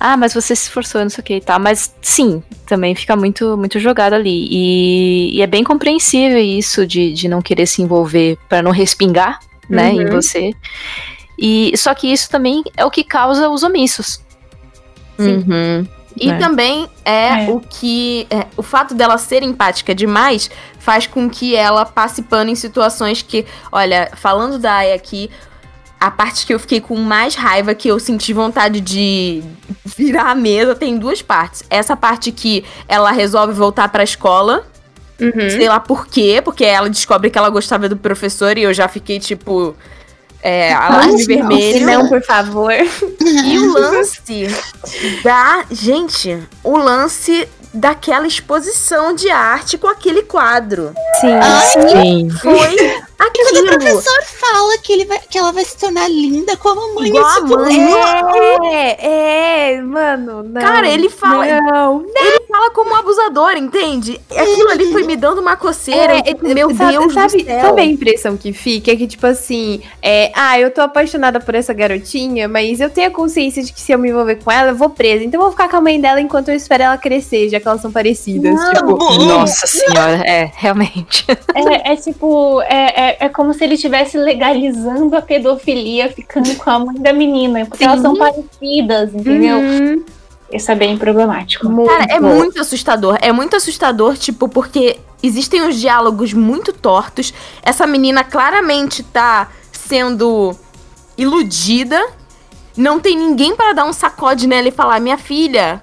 Ah, 0.00 0.16
mas 0.16 0.32
você 0.32 0.54
se 0.54 0.62
esforçou, 0.68 1.00
não 1.02 1.10
sei 1.10 1.22
o 1.22 1.24
que 1.24 1.34
e 1.38 1.40
tal. 1.40 1.58
Mas 1.58 1.92
sim, 2.00 2.40
também 2.66 2.94
fica 2.94 3.16
muito, 3.16 3.56
muito 3.56 3.80
jogado 3.80 4.12
ali. 4.12 4.46
E, 4.48 5.36
e 5.36 5.42
é 5.42 5.46
bem 5.48 5.64
compreensível 5.64 6.38
isso 6.38 6.86
de, 6.86 7.12
de 7.12 7.26
não 7.28 7.42
querer 7.42 7.66
se 7.66 7.82
envolver 7.82 8.38
pra 8.48 8.62
não 8.62 8.70
respingar, 8.70 9.40
né, 9.68 9.90
em 9.90 10.04
Uhum. 10.04 10.12
você. 10.12 10.52
E 11.36 11.72
só 11.76 11.92
que 11.96 12.12
isso 12.12 12.30
também 12.30 12.62
é 12.76 12.84
o 12.84 12.92
que 12.92 13.02
causa 13.02 13.48
os 13.50 13.64
omissos. 13.64 14.22
Uhum. 15.18 15.84
E 16.20 16.30
É. 16.30 16.36
também 16.38 16.88
é, 17.04 17.44
É. 17.46 17.50
o 17.50 17.60
que. 17.60 18.26
é, 18.30 18.46
o 18.56 18.62
fato 18.62 18.94
dela 18.94 19.18
ser 19.18 19.42
empática 19.42 19.94
demais 19.94 20.50
faz 20.78 21.06
com 21.06 21.28
que 21.28 21.54
ela 21.54 21.84
passe 21.84 22.22
pano 22.22 22.50
em 22.50 22.54
situações 22.54 23.22
que. 23.22 23.44
Olha, 23.70 24.10
falando 24.16 24.58
da 24.58 24.74
Aya 24.76 24.94
aqui, 24.94 25.30
a 26.00 26.10
parte 26.10 26.46
que 26.46 26.54
eu 26.54 26.58
fiquei 26.60 26.80
com 26.80 26.96
mais 26.96 27.34
raiva, 27.34 27.74
que 27.74 27.88
eu 27.88 27.98
senti 27.98 28.32
vontade 28.32 28.80
de 28.80 29.42
virar 29.84 30.30
a 30.30 30.34
mesa, 30.34 30.74
tem 30.74 30.96
duas 30.98 31.20
partes. 31.22 31.64
Essa 31.68 31.96
parte 31.96 32.30
que 32.32 32.64
ela 32.86 33.10
resolve 33.10 33.52
voltar 33.52 33.88
pra 33.88 34.02
escola. 34.04 34.64
Uhum. 35.20 35.50
Sei 35.50 35.68
lá 35.68 35.80
por 35.80 36.06
quê, 36.06 36.40
porque 36.44 36.64
ela 36.64 36.88
descobre 36.88 37.28
que 37.28 37.36
ela 37.36 37.50
gostava 37.50 37.88
do 37.88 37.96
professor 37.96 38.56
e 38.56 38.62
eu 38.62 38.72
já 38.72 38.86
fiquei 38.86 39.18
tipo. 39.18 39.74
É, 40.42 40.72
alarme 40.72 41.12
Nossa, 41.12 41.26
vermelho. 41.26 41.86
Não, 41.86 42.08
por 42.08 42.22
favor. 42.22 42.72
E 42.72 43.58
o 43.58 43.72
lance 43.72 44.48
da. 45.22 45.64
Gente, 45.70 46.38
o 46.62 46.76
lance 46.76 47.48
daquela 47.74 48.26
exposição 48.26 49.14
de 49.14 49.30
arte 49.30 49.76
com 49.76 49.88
aquele 49.88 50.22
quadro. 50.22 50.94
Sim. 51.20 51.32
Ai, 51.32 51.88
Sim. 51.90 52.30
Foi 52.30 53.02
Quando 53.18 53.56
o 53.56 53.58
aquilo. 53.58 53.78
professor 53.80 54.22
fala 54.24 54.78
que, 54.78 54.92
ele 54.92 55.04
vai, 55.04 55.18
que 55.18 55.36
ela 55.36 55.50
vai 55.52 55.64
se 55.64 55.76
tornar 55.76 56.08
linda 56.08 56.56
como 56.56 56.80
a 56.80 56.94
mãe, 56.94 57.08
Igual 57.08 57.26
a 57.26 57.34
tipo, 57.34 57.46
mãe. 57.58 58.72
É, 58.72 59.72
é, 59.74 59.80
mano. 59.82 60.42
Não, 60.44 60.60
Cara, 60.60 60.88
ele 60.88 61.08
fala- 61.08 61.44
Não, 61.60 62.04
Ele 62.16 62.46
fala 62.48 62.70
como 62.70 62.90
um 62.90 62.94
abusador, 62.96 63.52
entende? 63.56 64.20
Aquilo 64.30 64.70
ali 64.70 64.92
foi 64.92 65.02
me 65.02 65.16
dando 65.16 65.40
uma 65.40 65.56
coceira. 65.56 66.14
É, 66.14 66.22
e, 66.26 66.50
é, 66.50 66.54
meu 66.54 66.74
sabe, 66.76 66.92
Deus 66.92 67.12
sabe, 67.12 67.38
do 67.38 67.44
céu. 67.44 67.60
Sabe 67.60 67.80
a 67.80 67.84
impressão 67.84 68.36
que 68.36 68.52
fica? 68.52 68.92
É 68.92 68.96
que, 68.96 69.06
tipo 69.06 69.26
assim, 69.26 69.82
é, 70.00 70.30
ah, 70.34 70.58
eu 70.60 70.70
tô 70.70 70.80
apaixonada 70.80 71.40
por 71.40 71.54
essa 71.56 71.72
garotinha, 71.72 72.46
mas 72.48 72.80
eu 72.80 72.88
tenho 72.88 73.08
a 73.08 73.10
consciência 73.10 73.62
de 73.64 73.72
que 73.72 73.80
se 73.80 73.90
eu 73.92 73.98
me 73.98 74.10
envolver 74.10 74.36
com 74.36 74.50
ela, 74.52 74.70
eu 74.70 74.76
vou 74.76 74.90
presa. 74.90 75.24
Então 75.24 75.38
eu 75.40 75.42
vou 75.44 75.50
ficar 75.50 75.68
com 75.68 75.76
a 75.76 75.80
mãe 75.80 76.00
dela 76.00 76.20
enquanto 76.20 76.50
eu 76.50 76.54
espero 76.54 76.84
ela 76.84 76.96
crescer, 76.98 77.48
já 77.48 77.58
que 77.58 77.66
elas 77.66 77.80
são 77.80 77.90
parecidas. 77.90 78.54
Não. 78.54 78.72
Tipo, 78.74 78.96
Nossa 79.24 79.66
senhora, 79.66 80.22
é, 80.24 80.52
realmente. 80.54 81.24
É, 81.54 81.92
é 81.92 81.96
tipo, 81.96 82.60
é, 82.62 83.07
é, 83.08 83.26
é 83.26 83.28
como 83.28 83.54
se 83.54 83.64
ele 83.64 83.74
estivesse 83.74 84.18
legalizando 84.18 85.16
a 85.16 85.22
pedofilia 85.22 86.10
ficando 86.12 86.54
com 86.56 86.70
a 86.70 86.78
mãe 86.78 86.96
da 86.96 87.12
menina, 87.12 87.64
porque 87.66 87.84
elas 87.84 88.00
são 88.00 88.14
parecidas, 88.14 89.14
entendeu? 89.14 89.58
uhum, 89.58 90.04
Isso 90.52 90.70
é 90.70 90.74
bem 90.74 90.98
problemático. 90.98 91.68
muito. 91.68 91.90
Cara, 91.90 92.04
é 92.10 92.20
muito 92.20 92.60
assustador. 92.60 93.18
É 93.20 93.32
muito 93.32 93.56
assustador, 93.56 94.16
tipo, 94.16 94.48
porque 94.48 94.98
existem 95.22 95.62
uns 95.62 95.76
diálogos 95.80 96.32
muito 96.32 96.72
tortos. 96.72 97.32
Essa 97.62 97.86
menina 97.86 98.22
claramente 98.22 99.02
tá 99.02 99.48
sendo 99.72 100.54
iludida. 101.16 102.00
Não 102.76 103.00
tem 103.00 103.16
ninguém 103.16 103.56
para 103.56 103.72
dar 103.72 103.84
um 103.84 103.92
sacode 103.92 104.46
nela 104.46 104.68
e 104.68 104.72
falar: 104.72 105.00
Minha 105.00 105.18
filha, 105.18 105.82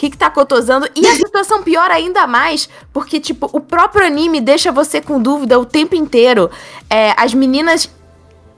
que, 0.00 0.08
que 0.08 0.16
tá 0.16 0.30
cotosando? 0.30 0.88
E 0.96 1.06
a 1.06 1.14
situação 1.14 1.62
piora 1.62 1.92
ainda 1.92 2.26
mais, 2.26 2.70
porque, 2.90 3.20
tipo, 3.20 3.50
o 3.52 3.60
próprio 3.60 4.06
anime 4.06 4.40
deixa 4.40 4.72
você 4.72 4.98
com 4.98 5.20
dúvida 5.20 5.58
o 5.58 5.66
tempo 5.66 5.94
inteiro. 5.94 6.50
É, 6.88 7.12
as 7.18 7.34
meninas 7.34 7.90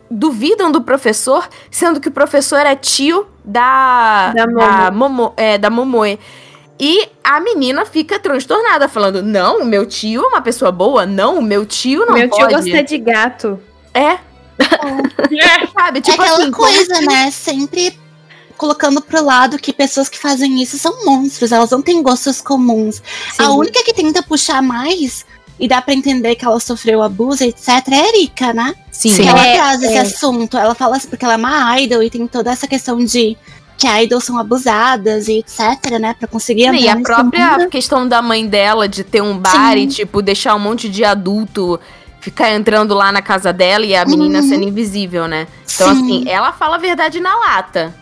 duvidam 0.08 0.70
do 0.70 0.80
professor, 0.82 1.48
sendo 1.68 1.98
que 1.98 2.06
o 2.06 2.12
professor 2.12 2.60
é 2.60 2.76
tio 2.76 3.26
da. 3.44 4.32
Da 4.32 4.46
da, 4.46 4.90
Momo, 4.92 5.34
é, 5.36 5.58
da 5.58 5.68
Momoe. 5.68 6.16
E 6.78 7.08
a 7.24 7.40
menina 7.40 7.84
fica 7.84 8.20
transtornada, 8.20 8.86
falando: 8.86 9.20
Não, 9.20 9.62
o 9.62 9.64
meu 9.64 9.84
tio 9.84 10.22
é 10.22 10.26
uma 10.28 10.42
pessoa 10.42 10.70
boa. 10.70 11.04
Não, 11.06 11.38
o 11.38 11.42
meu 11.42 11.66
tio 11.66 12.06
não 12.06 12.14
Meu 12.14 12.30
tio 12.30 12.38
pode. 12.38 12.54
gosta 12.54 12.84
de 12.84 12.98
gato. 12.98 13.58
É. 13.92 14.16
Sabe? 15.74 15.98
É 15.98 16.02
Tipo 16.02 16.22
aquela 16.22 16.38
assim, 16.38 16.52
como 16.52 16.68
coisa, 16.68 17.00
né? 17.00 17.32
Sempre 17.32 17.98
colocando 18.56 19.00
pro 19.00 19.24
lado 19.24 19.58
que 19.58 19.72
pessoas 19.72 20.08
que 20.08 20.18
fazem 20.18 20.62
isso 20.62 20.78
são 20.78 21.04
monstros, 21.04 21.52
elas 21.52 21.70
não 21.70 21.82
têm 21.82 22.02
gostos 22.02 22.40
comuns. 22.40 23.02
A 23.38 23.44
Sim. 23.44 23.50
única 23.50 23.82
que 23.84 23.92
tenta 23.92 24.22
puxar 24.22 24.62
mais 24.62 25.24
e 25.58 25.68
dá 25.68 25.80
pra 25.82 25.94
entender 25.94 26.34
que 26.34 26.44
ela 26.44 26.58
sofreu 26.58 27.02
abuso, 27.02 27.44
etc, 27.44 27.68
é 27.90 27.94
a 27.94 28.08
Erika, 28.08 28.52
né? 28.52 28.74
Sim. 28.90 29.14
Que 29.14 29.22
ela 29.28 29.46
É, 29.46 29.54
traz 29.56 29.82
esse 29.82 29.94
é. 29.94 30.00
assunto. 30.00 30.56
Ela 30.56 30.74
fala 30.74 30.96
assim, 30.96 31.08
porque 31.08 31.24
ela 31.24 31.34
é 31.34 31.36
uma 31.36 31.80
idol 31.80 32.02
e 32.02 32.10
tem 32.10 32.26
toda 32.26 32.50
essa 32.50 32.66
questão 32.66 32.98
de 33.04 33.36
que 33.78 33.86
idols 33.88 34.24
são 34.24 34.38
abusadas 34.38 35.28
e 35.28 35.38
etc, 35.38 35.98
né? 36.00 36.14
Pra 36.18 36.28
conseguir 36.28 36.64
entrar 36.64 36.78
E 36.80 36.88
a 36.88 36.96
própria 37.00 37.58
mundo. 37.58 37.68
questão 37.68 38.06
da 38.08 38.22
mãe 38.22 38.46
dela 38.46 38.88
de 38.88 39.02
ter 39.04 39.22
um 39.22 39.36
bar 39.38 39.72
Sim. 39.74 39.78
e, 39.82 39.86
tipo, 39.88 40.22
deixar 40.22 40.54
um 40.54 40.58
monte 40.60 40.88
de 40.88 41.04
adulto 41.04 41.80
ficar 42.20 42.52
entrando 42.52 42.94
lá 42.94 43.10
na 43.10 43.20
casa 43.20 43.52
dela 43.52 43.84
e 43.84 43.96
a 43.96 44.04
menina 44.04 44.40
Uhum. 44.40 44.48
sendo 44.48 44.62
invisível, 44.64 45.26
né? 45.26 45.48
Então, 45.74 45.92
Sim. 45.94 46.02
assim, 46.04 46.28
ela 46.28 46.52
fala 46.52 46.76
a 46.76 46.78
verdade 46.78 47.18
na 47.18 47.34
lata. 47.36 47.92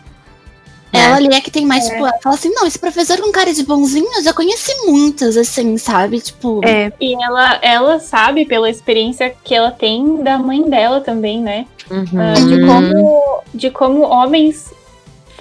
Né? 0.93 1.05
Ela 1.05 1.15
ali 1.15 1.33
é 1.33 1.41
que 1.41 1.49
tem 1.51 1.65
mais, 1.65 1.85
tipo, 1.87 2.05
ela 2.05 2.17
fala 2.21 2.35
assim, 2.35 2.49
não, 2.49 2.65
esse 2.67 2.77
professor 2.77 3.19
com 3.21 3.31
cara 3.31 3.53
de 3.53 3.63
bonzinho, 3.63 4.07
eu 4.17 4.23
já 4.23 4.33
conheci 4.33 4.73
muitos, 4.85 5.37
assim, 5.37 5.77
sabe? 5.77 6.19
Tipo, 6.19 6.61
É, 6.65 6.91
E 6.99 7.13
ela, 7.23 7.59
ela 7.61 7.99
sabe, 7.99 8.45
pela 8.45 8.69
experiência 8.69 9.33
que 9.43 9.55
ela 9.55 9.71
tem 9.71 10.21
da 10.23 10.37
mãe 10.37 10.61
dela 10.63 11.01
também, 11.01 11.41
né? 11.41 11.65
Uhum. 11.89 12.05
Ah, 12.17 12.33
de, 12.33 12.65
como, 12.65 13.41
de 13.53 13.69
como 13.69 14.01
homens 14.03 14.73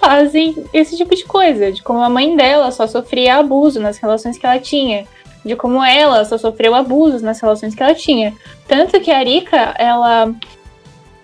fazem 0.01 0.65
esse 0.73 0.97
tipo 0.97 1.15
de 1.15 1.25
coisa. 1.25 1.71
De 1.71 1.83
como 1.83 2.01
a 2.01 2.09
mãe 2.09 2.37
dela 2.37 2.71
só 2.71 2.87
sofria 2.87 3.37
abuso 3.37 3.79
nas 3.81 3.99
relações 3.99 4.39
que 4.39 4.47
ela 4.47 4.59
tinha. 4.59 5.07
De 5.45 5.55
como 5.57 5.83
ela 5.85 6.25
só 6.25 6.37
sofreu 6.39 6.75
abusos 6.75 7.23
nas 7.23 7.41
relações 7.41 7.75
que 7.75 7.83
ela 7.83 7.95
tinha. 7.95 8.35
Tanto 8.67 9.01
que 9.01 9.11
a 9.11 9.19
Arika, 9.19 9.75
ela 9.79 10.33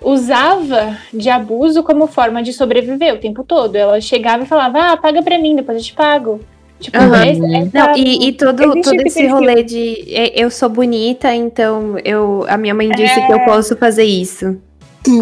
usava 0.01 0.97
de 1.13 1.29
abuso 1.31 1.83
como 1.83 2.07
forma 2.07 2.43
de 2.43 2.53
sobreviver 2.53 3.15
o 3.15 3.19
tempo 3.19 3.43
todo. 3.45 3.77
Ela 3.77 4.01
chegava 4.01 4.43
e 4.45 4.47
falava, 4.47 4.93
ah, 4.93 4.97
paga 4.97 5.23
pra 5.23 5.39
mim, 5.39 5.57
depois 5.57 5.79
eu 5.79 5.85
te 5.85 5.93
pago. 5.95 6.41
Tipo, 6.79 6.99
esse- 6.99 7.55
essa- 7.57 7.71
Não, 7.73 7.97
e, 7.97 8.29
e 8.29 8.33
todo, 8.33 8.81
todo 8.83 9.01
esse 9.07 9.27
rolê 9.27 9.63
de 9.63 10.15
é, 10.15 10.33
eu 10.43 10.51
sou 10.51 10.69
bonita, 10.69 11.35
então 11.35 11.97
eu, 12.05 12.45
a 12.49 12.57
minha 12.59 12.75
mãe 12.75 12.91
disse 12.91 13.25
que 13.27 13.33
eu 13.33 13.41
posso 13.47 13.75
fazer 13.77 14.05
isso. 14.05 14.61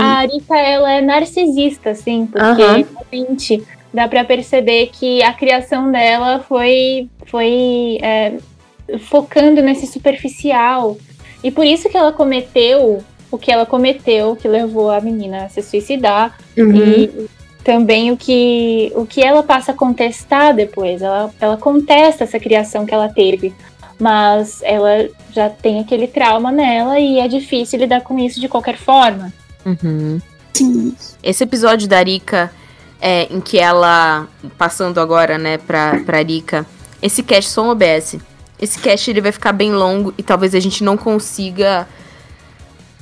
A 0.00 0.04
Arika, 0.18 0.56
ela 0.56 0.90
é 0.92 1.00
narcisista, 1.00 1.90
assim, 1.90 2.26
porque 2.26 2.62
Aham. 2.62 2.84
realmente 3.12 3.62
dá 3.92 4.08
pra 4.08 4.24
perceber 4.24 4.90
que 4.92 5.22
a 5.22 5.32
criação 5.32 5.92
dela 5.92 6.40
foi, 6.48 7.08
foi 7.26 7.98
é, 8.02 8.32
focando 8.98 9.62
nesse 9.62 9.86
superficial. 9.86 10.96
E 11.42 11.50
por 11.50 11.64
isso 11.64 11.88
que 11.88 11.96
ela 11.96 12.12
cometeu 12.12 13.04
o 13.34 13.38
que 13.38 13.50
ela 13.50 13.66
cometeu, 13.66 14.36
que 14.36 14.46
levou 14.46 14.90
a 14.90 15.00
menina 15.00 15.44
a 15.44 15.48
se 15.48 15.60
suicidar. 15.60 16.38
Uhum. 16.56 16.72
E 16.72 17.28
também 17.64 18.12
o 18.12 18.16
que, 18.16 18.92
o 18.94 19.04
que 19.04 19.22
ela 19.22 19.42
passa 19.42 19.72
a 19.72 19.74
contestar 19.74 20.54
depois. 20.54 21.02
Ela, 21.02 21.30
ela 21.40 21.56
contesta 21.56 22.22
essa 22.22 22.38
criação 22.38 22.86
que 22.86 22.94
ela 22.94 23.08
teve. 23.08 23.52
Mas 23.98 24.60
ela 24.62 25.08
já 25.32 25.48
tem 25.48 25.80
aquele 25.80 26.06
trauma 26.06 26.52
nela 26.52 26.98
e 27.00 27.18
é 27.18 27.26
difícil 27.26 27.78
lidar 27.80 28.02
com 28.02 28.18
isso 28.18 28.40
de 28.40 28.48
qualquer 28.48 28.76
forma. 28.76 29.32
Uhum. 29.66 30.20
sim. 30.52 30.94
Esse 31.22 31.42
episódio 31.42 31.88
da 31.88 32.02
Rika, 32.02 32.52
é, 33.00 33.26
em 33.32 33.40
que 33.40 33.58
ela, 33.58 34.28
passando 34.58 35.00
agora, 35.00 35.38
né, 35.38 35.58
pra, 35.58 36.00
pra 36.04 36.22
Rika, 36.22 36.66
esse 37.02 37.22
cast 37.22 37.50
só 37.50 37.64
um 37.64 37.70
OBS. 37.70 38.16
Esse 38.60 38.78
cast 38.78 39.10
ele 39.10 39.20
vai 39.20 39.32
ficar 39.32 39.52
bem 39.52 39.72
longo 39.72 40.14
e 40.16 40.22
talvez 40.22 40.54
a 40.54 40.60
gente 40.60 40.84
não 40.84 40.96
consiga 40.96 41.86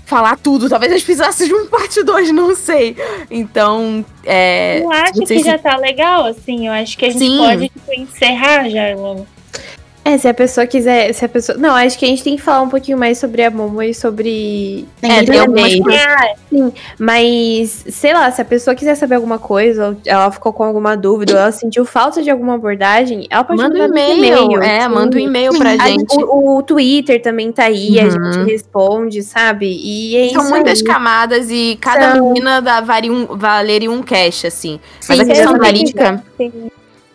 falar 0.04 0.36
tudo. 0.38 0.68
Talvez 0.68 0.92
a 0.92 0.96
gente 0.96 1.04
precisasse 1.04 1.46
de 1.46 1.54
um 1.54 1.66
parte 1.66 2.02
2, 2.02 2.30
não 2.32 2.54
sei. 2.54 2.96
Então, 3.30 4.04
é. 4.24 4.80
Eu 4.80 4.90
acho 4.92 5.12
que 5.14 5.26
se- 5.26 5.38
já 5.40 5.58
tá 5.58 5.76
legal, 5.76 6.26
assim. 6.26 6.66
Eu 6.66 6.72
acho 6.72 6.96
que 6.98 7.04
a 7.06 7.10
gente 7.10 7.18
Sim. 7.20 7.38
pode 7.38 7.68
tipo, 7.68 7.92
encerrar 7.94 8.68
já. 8.68 8.88
É, 10.04 10.18
se 10.18 10.26
a 10.26 10.34
pessoa 10.34 10.66
quiser. 10.66 11.12
Se 11.12 11.24
a 11.24 11.28
pessoa. 11.28 11.56
Não, 11.56 11.74
acho 11.76 11.96
que 11.96 12.04
a 12.04 12.08
gente 12.08 12.24
tem 12.24 12.34
que 12.34 12.42
falar 12.42 12.62
um 12.62 12.68
pouquinho 12.68 12.98
mais 12.98 13.18
sobre 13.18 13.44
a 13.44 13.50
Momo 13.52 13.80
e 13.80 13.94
sobre. 13.94 14.84
É, 15.00 15.22
tem 15.22 15.38
algumas 15.38 15.74
coisas. 15.78 16.02
Sim, 16.50 16.72
mas, 16.98 17.84
sei 17.88 18.12
lá, 18.12 18.28
se 18.32 18.42
a 18.42 18.44
pessoa 18.44 18.74
quiser 18.74 18.96
saber 18.96 19.14
alguma 19.14 19.38
coisa, 19.38 19.90
ou 19.90 19.96
ela 20.04 20.30
ficou 20.32 20.52
com 20.52 20.64
alguma 20.64 20.96
dúvida, 20.96 21.34
ou 21.34 21.38
ela 21.38 21.52
sentiu 21.52 21.84
falta 21.84 22.20
de 22.20 22.30
alguma 22.30 22.54
abordagem, 22.56 23.26
ela 23.30 23.44
pode 23.44 23.62
Manda 23.62 23.78
um 23.78 23.86
e-mail. 23.86 24.60
É, 24.62 24.80
sim. 24.82 24.88
manda 24.88 25.16
um 25.16 25.20
e-mail 25.20 25.56
pra 25.56 25.70
A- 25.70 25.88
gente. 25.88 26.16
O, 26.24 26.56
o 26.58 26.62
Twitter 26.64 27.22
também 27.22 27.52
tá 27.52 27.64
aí, 27.64 28.00
a 28.00 28.04
Uhum. 28.04 28.32
gente 28.32 28.50
responde, 28.50 29.22
sabe? 29.22 29.66
E 29.80 30.16
é 30.16 30.28
São 30.30 30.42
isso 30.42 30.50
muitas 30.50 30.78
aí. 30.80 30.84
camadas 30.84 31.46
e 31.48 31.78
cada 31.80 32.16
São. 32.16 32.26
menina 32.28 32.60
dá, 32.60 32.80
varia 32.80 33.12
um, 33.12 33.24
valeria 33.26 33.90
um 33.90 34.02
cash, 34.02 34.46
assim. 34.46 34.80
Mas 35.08 35.16
Sim, 35.18 35.22
a 35.22 35.26
questão. 35.26 35.54
Arica. 35.62 36.24
Sim. 36.36 36.52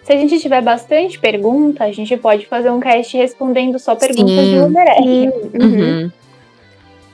Se 0.08 0.14
a 0.14 0.16
gente 0.16 0.40
tiver 0.40 0.62
bastante 0.62 1.20
pergunta, 1.20 1.84
a 1.84 1.92
gente 1.92 2.16
pode 2.16 2.46
fazer 2.46 2.70
um 2.72 2.80
cast 2.80 3.18
respondendo 3.18 3.78
só 3.78 3.94
perguntas 3.94 4.46
Sim. 4.46 4.52
de 4.52 4.60
Uber 4.60 4.96
Sim, 4.96 5.28
uhum. 5.28 6.04
Uhum. 6.04 6.12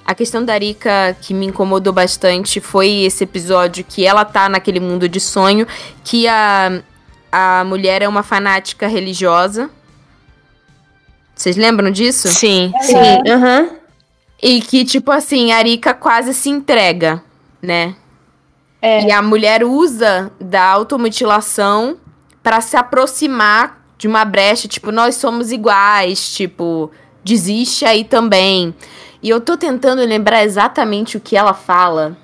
A 0.06 0.14
questão 0.14 0.45
da 0.45 0.53
Arika 0.53 1.18
que 1.20 1.34
me 1.34 1.48
incomodou 1.48 1.91
bastante 1.91 2.61
foi 2.61 3.02
esse 3.02 3.24
episódio 3.24 3.84
que 3.84 4.06
ela 4.06 4.24
tá 4.24 4.48
naquele 4.48 4.80
mundo 4.80 5.10
de 5.10 5.20
sonho, 5.20 5.65
que 6.03 6.28
a, 6.28 6.84
a 7.32 7.64
mulher 7.64 8.03
é 8.03 8.07
uma 8.07 8.22
fanática 8.22 8.86
religiosa. 8.86 9.72
Vocês 11.34 11.57
lembram 11.57 11.90
disso? 11.90 12.28
Sim. 12.28 12.72
Sim, 12.80 13.28
aham. 13.28 13.72
E 14.40 14.61
que, 14.61 14.86
tipo 14.86 15.10
assim, 15.10 15.52
a 15.52 15.57
Arika 15.57 15.95
quase 15.95 16.32
se 16.32 16.52
entrega, 16.52 17.24
né? 17.60 17.95
É. 18.80 19.07
E 19.07 19.11
a 19.11 19.20
mulher 19.20 19.64
usa 19.64 20.32
da 20.40 20.64
automutilação 20.64 21.98
pra 22.44 22.61
se 22.61 22.76
aproximar 22.76 23.82
de 23.98 24.07
uma 24.07 24.26
brecha, 24.26 24.68
tipo, 24.68 24.91
nós 24.91 25.15
somos 25.15 25.52
iguais, 25.52 26.36
tipo, 26.36 26.91
desiste 27.24 27.86
aí 27.86 28.03
também. 28.03 28.76
E 29.22 29.30
eu 29.30 29.40
tô 29.40 29.56
tentando 29.56 30.03
lembrar 30.03 30.44
exatamente 30.44 31.15
o 31.15 31.22
que 31.22 31.38
ela 31.38 31.53
fala. 31.53 32.18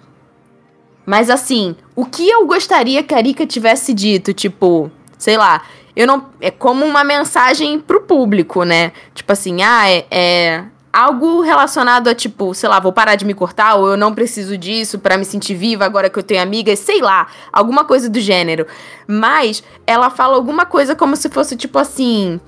Mas 1.05 1.29
assim, 1.29 1.75
o 1.95 2.05
que 2.05 2.29
eu 2.29 2.45
gostaria 2.45 3.01
que 3.01 3.15
a 3.15 3.17
Arika 3.17 3.47
tivesse 3.47 3.93
dito, 3.93 4.33
tipo, 4.33 4.91
sei 5.17 5.37
lá, 5.37 5.63
eu 5.95 6.05
não. 6.05 6.27
É 6.39 6.51
como 6.51 6.85
uma 6.85 7.03
mensagem 7.03 7.79
pro 7.79 8.01
público, 8.01 8.63
né? 8.63 8.91
Tipo 9.13 9.31
assim, 9.31 9.63
ah, 9.63 9.89
é. 9.89 10.05
é 10.11 10.63
algo 10.91 11.41
relacionado 11.41 12.07
a, 12.07 12.15
tipo, 12.15 12.53
sei 12.53 12.67
lá, 12.67 12.79
vou 12.79 12.91
parar 12.91 13.15
de 13.15 13.25
me 13.25 13.33
cortar, 13.33 13.75
ou 13.75 13.89
eu 13.89 13.97
não 13.97 14.13
preciso 14.13 14.57
disso 14.57 14.99
pra 14.99 15.17
me 15.17 15.25
sentir 15.25 15.55
viva 15.55 15.85
agora 15.85 16.09
que 16.09 16.17
eu 16.17 16.23
tenho 16.23 16.41
amigas, 16.41 16.79
sei 16.79 17.01
lá, 17.01 17.27
alguma 17.51 17.85
coisa 17.85 18.09
do 18.09 18.19
gênero. 18.19 18.65
Mas 19.07 19.63
ela 19.85 20.09
fala 20.09 20.35
alguma 20.35 20.65
coisa 20.65 20.95
como 20.95 21.15
se 21.15 21.29
fosse, 21.29 21.55
tipo 21.55 21.77
assim. 21.77 22.39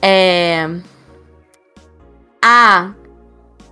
É. 0.00 0.68
Ah, 2.40 2.92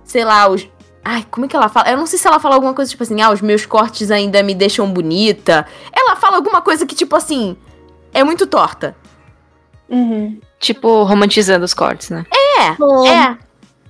sei 0.03 0.23
lá, 0.23 0.47
os. 0.47 0.69
Ai, 1.03 1.25
como 1.31 1.45
é 1.45 1.49
que 1.49 1.55
ela 1.55 1.67
fala? 1.67 1.89
Eu 1.89 1.97
não 1.97 2.05
sei 2.05 2.19
se 2.19 2.27
ela 2.27 2.39
fala 2.39 2.55
alguma 2.55 2.75
coisa 2.75 2.91
tipo 2.91 3.01
assim, 3.01 3.19
ah, 3.21 3.31
os 3.31 3.41
meus 3.41 3.65
cortes 3.65 4.11
ainda 4.11 4.43
me 4.43 4.53
deixam 4.53 4.91
bonita. 4.91 5.65
Ela 5.91 6.15
fala 6.15 6.37
alguma 6.37 6.61
coisa 6.61 6.85
que, 6.85 6.95
tipo 6.95 7.15
assim, 7.15 7.57
é 8.13 8.23
muito 8.23 8.45
torta. 8.45 8.95
Uhum. 9.89 10.39
Tipo, 10.59 11.03
romantizando 11.03 11.65
os 11.65 11.73
cortes, 11.73 12.11
né? 12.11 12.23
É, 12.59 12.73
Pô, 12.75 13.05
é. 13.05 13.37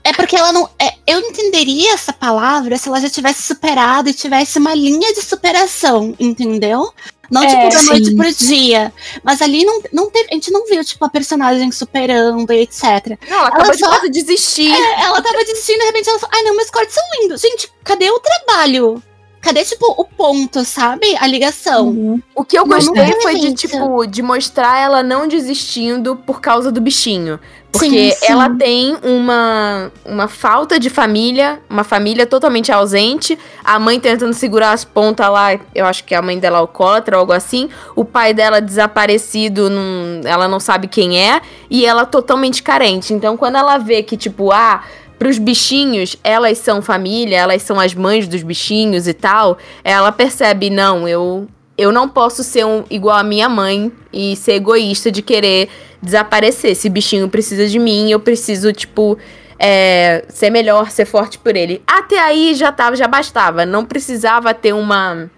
É 0.04 0.14
porque 0.14 0.36
ela 0.36 0.52
não. 0.52 0.68
é, 0.80 0.94
eu 1.06 1.20
entenderia 1.20 1.94
essa 1.94 2.12
palavra 2.12 2.78
se 2.78 2.88
ela 2.90 3.00
já 3.00 3.10
tivesse 3.10 3.44
superado 3.44 4.10
e 4.10 4.14
tivesse 4.14 4.58
uma 4.58 4.74
linha 4.74 5.14
de 5.14 5.22
superação, 5.22 6.16
entendeu? 6.20 6.92
Não, 7.30 7.44
É, 7.44 7.48
tipo, 7.48 7.64
da 7.74 7.80
sim. 7.80 7.86
noite 7.88 8.16
pro 8.16 8.34
dia. 8.48 8.94
Mas 9.24 9.42
ali 9.42 9.64
não, 9.64 9.82
não 9.94 10.10
teve. 10.10 10.28
A 10.32 10.34
gente 10.34 10.52
não 10.52 10.66
viu, 10.66 10.84
tipo, 10.84 11.06
a 11.06 11.10
personagem 11.10 11.72
superando 11.72 12.52
e 12.52 12.62
etc. 12.62 13.18
Não, 13.30 13.38
ela 13.48 13.72
de 13.72 13.78
só- 13.80 13.88
quase 13.88 14.10
desistir. 14.10 14.72
É, 14.72 15.02
ela 15.04 15.22
tava 15.22 15.38
desistindo, 15.46 15.80
de 15.80 15.86
repente 15.86 16.10
ela 16.10 16.20
falou: 16.20 16.36
ai, 16.36 16.44
não, 16.44 16.56
meus 16.58 16.70
cortes 16.70 16.94
são 16.96 17.04
lindos. 17.22 17.40
Gente, 17.42 17.72
cadê 17.84 18.10
o 18.10 18.20
trabalho? 18.20 19.02
Cadê, 19.40 19.64
tipo, 19.66 19.86
o 19.98 20.06
ponto, 20.06 20.64
sabe? 20.64 21.16
A 21.20 21.26
ligação. 21.26 21.88
Uhum. 21.88 22.22
O 22.36 22.44
que 22.46 22.56
eu 22.58 22.62
Não, 22.66 22.78
não 22.78 22.86
gostei 22.86 23.06
teve 23.06 23.22
foi 23.22 23.36
de, 23.40 23.54
tipo, 23.56 24.06
de 24.06 24.22
mostrar 24.22 24.78
ela 24.80 25.02
não 25.02 25.28
desistindo 25.28 26.16
por 26.16 26.40
causa 26.42 26.72
do 26.72 26.80
bichinho. 26.80 27.40
Porque 27.72 28.12
Sim, 28.12 28.18
sim. 28.20 28.26
ela 28.32 28.50
tem 28.50 28.98
uma, 29.02 29.92
uma 30.04 30.28
falta 30.28 30.78
de 30.78 30.90
família, 30.90 31.60
uma 31.70 31.86
família 31.86 32.26
totalmente 32.26 32.70
ausente, 32.72 33.40
a 33.64 33.80
mãe 33.80 33.98
tentando 33.98 34.34
segurar 34.34 34.74
as 34.74 34.84
pontas 34.84 35.30
lá, 35.30 35.58
eu 35.74 35.86
acho 35.86 36.04
que 36.04 36.14
a 36.14 36.22
mãe 36.22 36.38
dela 36.38 36.58
é 36.58 36.60
alcoólatra 36.60 37.16
ou 37.16 37.22
algo 37.22 37.32
assim, 37.32 37.70
o 37.96 38.04
pai 38.04 38.34
dela 38.34 38.60
desaparecido, 38.62 39.70
não- 39.70 40.22
ela 40.26 40.48
não 40.50 40.60
sabe 40.60 40.88
quem 40.88 41.18
é, 41.18 41.42
e 41.70 41.86
ela 41.86 42.06
totalmente 42.06 42.62
carente. 42.62 43.14
Então, 43.14 43.38
quando 43.38 43.56
ela 43.56 43.78
vê 43.78 44.04
que, 44.04 44.18
tipo, 44.18 44.52
ah, 44.52 44.84
pros 45.18 45.38
bichinhos, 45.38 46.18
elas 46.24 46.58
são 46.58 46.82
família, 46.82 47.38
elas 47.38 47.62
são 47.62 47.80
as 47.80 47.94
mães 47.94 48.28
dos 48.28 48.44
bichinhos 48.44 49.08
e 49.08 49.14
tal, 49.14 49.58
ela 49.84 50.12
percebe, 50.12 50.70
não, 50.70 51.08
eu 51.08 51.48
eu 51.78 51.92
não 51.92 52.08
posso 52.08 52.44
ser 52.44 52.66
um, 52.66 52.84
igual 52.90 53.18
a 53.18 53.24
minha 53.24 53.48
mãe 53.50 53.92
e 54.12 54.36
ser 54.36 54.54
egoísta 54.54 55.12
de 55.12 55.22
querer 55.22 55.70
desaparecer. 56.02 56.72
Esse 56.72 56.90
bichinho 56.90 57.28
precisa 57.30 57.68
de 57.68 57.80
mim, 57.80 58.12
eu 58.12 58.20
preciso, 58.20 58.72
tipo, 58.74 59.18
é, 59.58 60.26
ser 60.30 60.50
melhor, 60.50 60.92
ser 60.92 61.06
forte 61.06 61.38
por 61.40 61.56
ele. 61.56 61.82
Até 61.88 62.20
aí 62.20 62.54
já 62.56 62.72
tava, 62.72 62.96
já 62.96 63.08
bastava. 63.08 63.66
Não 63.66 63.86
precisava 63.86 64.54
ter 64.54 64.74
uma 64.74 65.30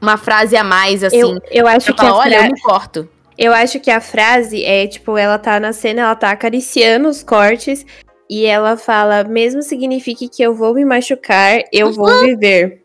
uma 0.00 0.16
frase 0.16 0.56
a 0.56 0.64
mais, 0.64 1.04
assim. 1.04 1.18
Eu, 1.18 1.38
eu 1.50 1.66
acho 1.66 1.92
que 1.92 2.04
olha, 2.04 2.38
fra- 2.38 2.46
eu 2.46 2.52
me 2.52 2.60
corto. 2.60 3.08
Eu 3.36 3.52
acho 3.52 3.78
que 3.80 3.90
a 3.90 4.00
frase 4.00 4.64
é, 4.64 4.86
tipo, 4.86 5.16
ela 5.16 5.38
tá 5.38 5.58
na 5.60 5.72
cena, 5.72 6.02
ela 6.02 6.14
tá 6.14 6.30
acariciando 6.30 7.08
os 7.08 7.22
cortes 7.22 7.84
e 8.28 8.44
ela 8.46 8.76
fala: 8.76 9.24
mesmo 9.24 9.62
signifique 9.62 10.28
que 10.28 10.42
eu 10.42 10.54
vou 10.54 10.74
me 10.74 10.84
machucar, 10.84 11.60
eu 11.72 11.92
vou 11.92 12.08
viver. 12.20 12.82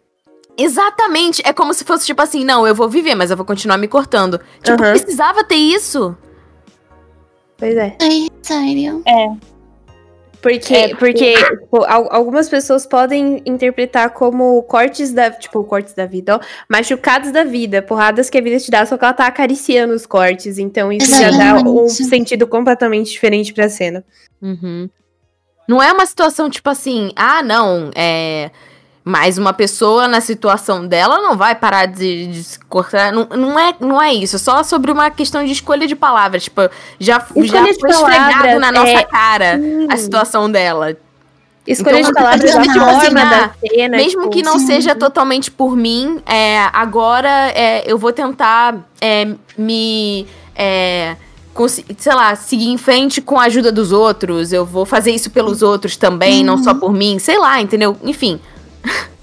Exatamente. 0.57 1.41
É 1.45 1.51
como 1.53 1.73
se 1.73 1.83
fosse, 1.83 2.05
tipo 2.05 2.21
assim, 2.21 2.43
não, 2.45 2.65
eu 2.65 2.73
vou 2.75 2.89
viver, 2.89 3.15
mas 3.15 3.31
eu 3.31 3.37
vou 3.37 3.45
continuar 3.45 3.77
me 3.77 3.87
cortando. 3.87 4.39
Tipo, 4.63 4.81
Aham. 4.83 4.91
precisava 4.93 5.43
ter 5.43 5.55
isso. 5.55 6.15
Pois 7.57 7.75
é. 7.75 7.95
Ai, 8.01 8.27
sério. 8.41 9.03
Porque, 10.41 10.75
É, 10.75 10.95
porque 10.95 11.33
tipo, 11.33 11.83
al- 11.85 12.07
algumas 12.13 12.47
pessoas 12.47 12.85
podem 12.85 13.41
interpretar 13.47 14.11
como 14.11 14.61
cortes 14.63 15.11
da, 15.11 15.31
tipo, 15.31 15.63
cortes 15.63 15.95
da 15.95 16.05
vida, 16.05 16.35
ó, 16.35 16.39
machucados 16.69 17.31
da 17.31 17.43
vida, 17.43 17.81
porradas 17.81 18.29
que 18.29 18.37
a 18.37 18.41
vida 18.41 18.59
te 18.59 18.69
dá, 18.69 18.85
só 18.85 18.95
que 18.95 19.03
ela 19.03 19.13
tá 19.13 19.25
acariciando 19.25 19.95
os 19.95 20.05
cortes, 20.05 20.59
então 20.59 20.91
isso 20.91 21.09
já 21.09 21.31
dá 21.31 21.55
um 21.55 21.85
Exatamente. 21.85 22.03
sentido 22.05 22.45
completamente 22.45 23.09
diferente 23.11 23.51
pra 23.55 23.67
cena. 23.69 24.05
Uhum. 24.39 24.87
Não 25.67 25.81
é 25.81 25.91
uma 25.91 26.05
situação 26.05 26.47
tipo 26.47 26.69
assim, 26.69 27.11
ah, 27.15 27.41
não, 27.41 27.89
é. 27.95 28.51
Mas 29.07 29.37
uma 29.37 29.53
pessoa 29.53 30.07
na 30.07 30.19
situação 30.19 30.87
dela 30.87 31.21
não 31.21 31.37
vai 31.37 31.53
parar 31.53 31.85
de, 31.85 32.25
de 32.25 32.43
se 32.43 32.59
cortar. 32.61 33.11
Não, 33.13 33.27
não, 33.37 33.59
é, 33.59 33.75
não 33.79 34.01
é 34.01 34.11
isso. 34.11 34.35
É 34.35 34.39
só 34.39 34.63
sobre 34.63 34.91
uma 34.91 35.11
questão 35.11 35.45
de 35.45 35.51
escolha 35.51 35.85
de 35.85 35.95
palavras. 35.95 36.45
Tipo, 36.45 36.61
já, 36.99 37.19
já 37.19 37.69
Escolha 37.69 37.75
foi 37.79 37.89
esfregado 37.91 38.59
na 38.59 38.71
nossa 38.71 38.89
é- 38.89 39.03
cara 39.03 39.59
Hum. 39.61 39.85
a 39.91 39.95
situação 39.95 40.49
dela. 40.49 40.97
Escolha 41.67 41.99
Então, 41.99 42.09
de 42.09 42.13
palavras, 42.15 42.51
tipo 42.51 42.57
a 42.57 42.61
assim, 42.61 43.01
forma 43.05 43.21
ah, 43.21 43.25
da 43.25 43.51
cena. 43.69 43.97
Mesmo 43.97 44.21
tipo, 44.21 44.29
que 44.31 44.41
não 44.41 44.57
sim. 44.57 44.65
seja 44.65 44.95
totalmente 44.95 45.51
por 45.51 45.75
mim, 45.75 46.19
é, 46.25 46.59
agora 46.73 47.51
é, 47.53 47.83
eu 47.85 47.99
vou 47.99 48.11
tentar 48.11 48.75
é, 48.99 49.27
me. 49.55 50.25
É, 50.55 51.15
sei 51.97 52.13
lá, 52.13 52.35
seguir 52.35 52.69
em 52.69 52.77
frente 52.77 53.21
com 53.21 53.39
a 53.39 53.43
ajuda 53.43 53.71
dos 53.71 53.91
outros. 53.91 54.51
Eu 54.51 54.65
vou 54.65 54.83
fazer 54.83 55.11
isso 55.11 55.29
pelos 55.29 55.61
outros 55.61 55.95
também, 55.95 56.43
não 56.43 56.57
só 56.57 56.73
por 56.73 56.91
mim. 56.91 57.19
Sei 57.19 57.37
lá, 57.37 57.61
entendeu? 57.61 57.95
Enfim. 58.03 58.39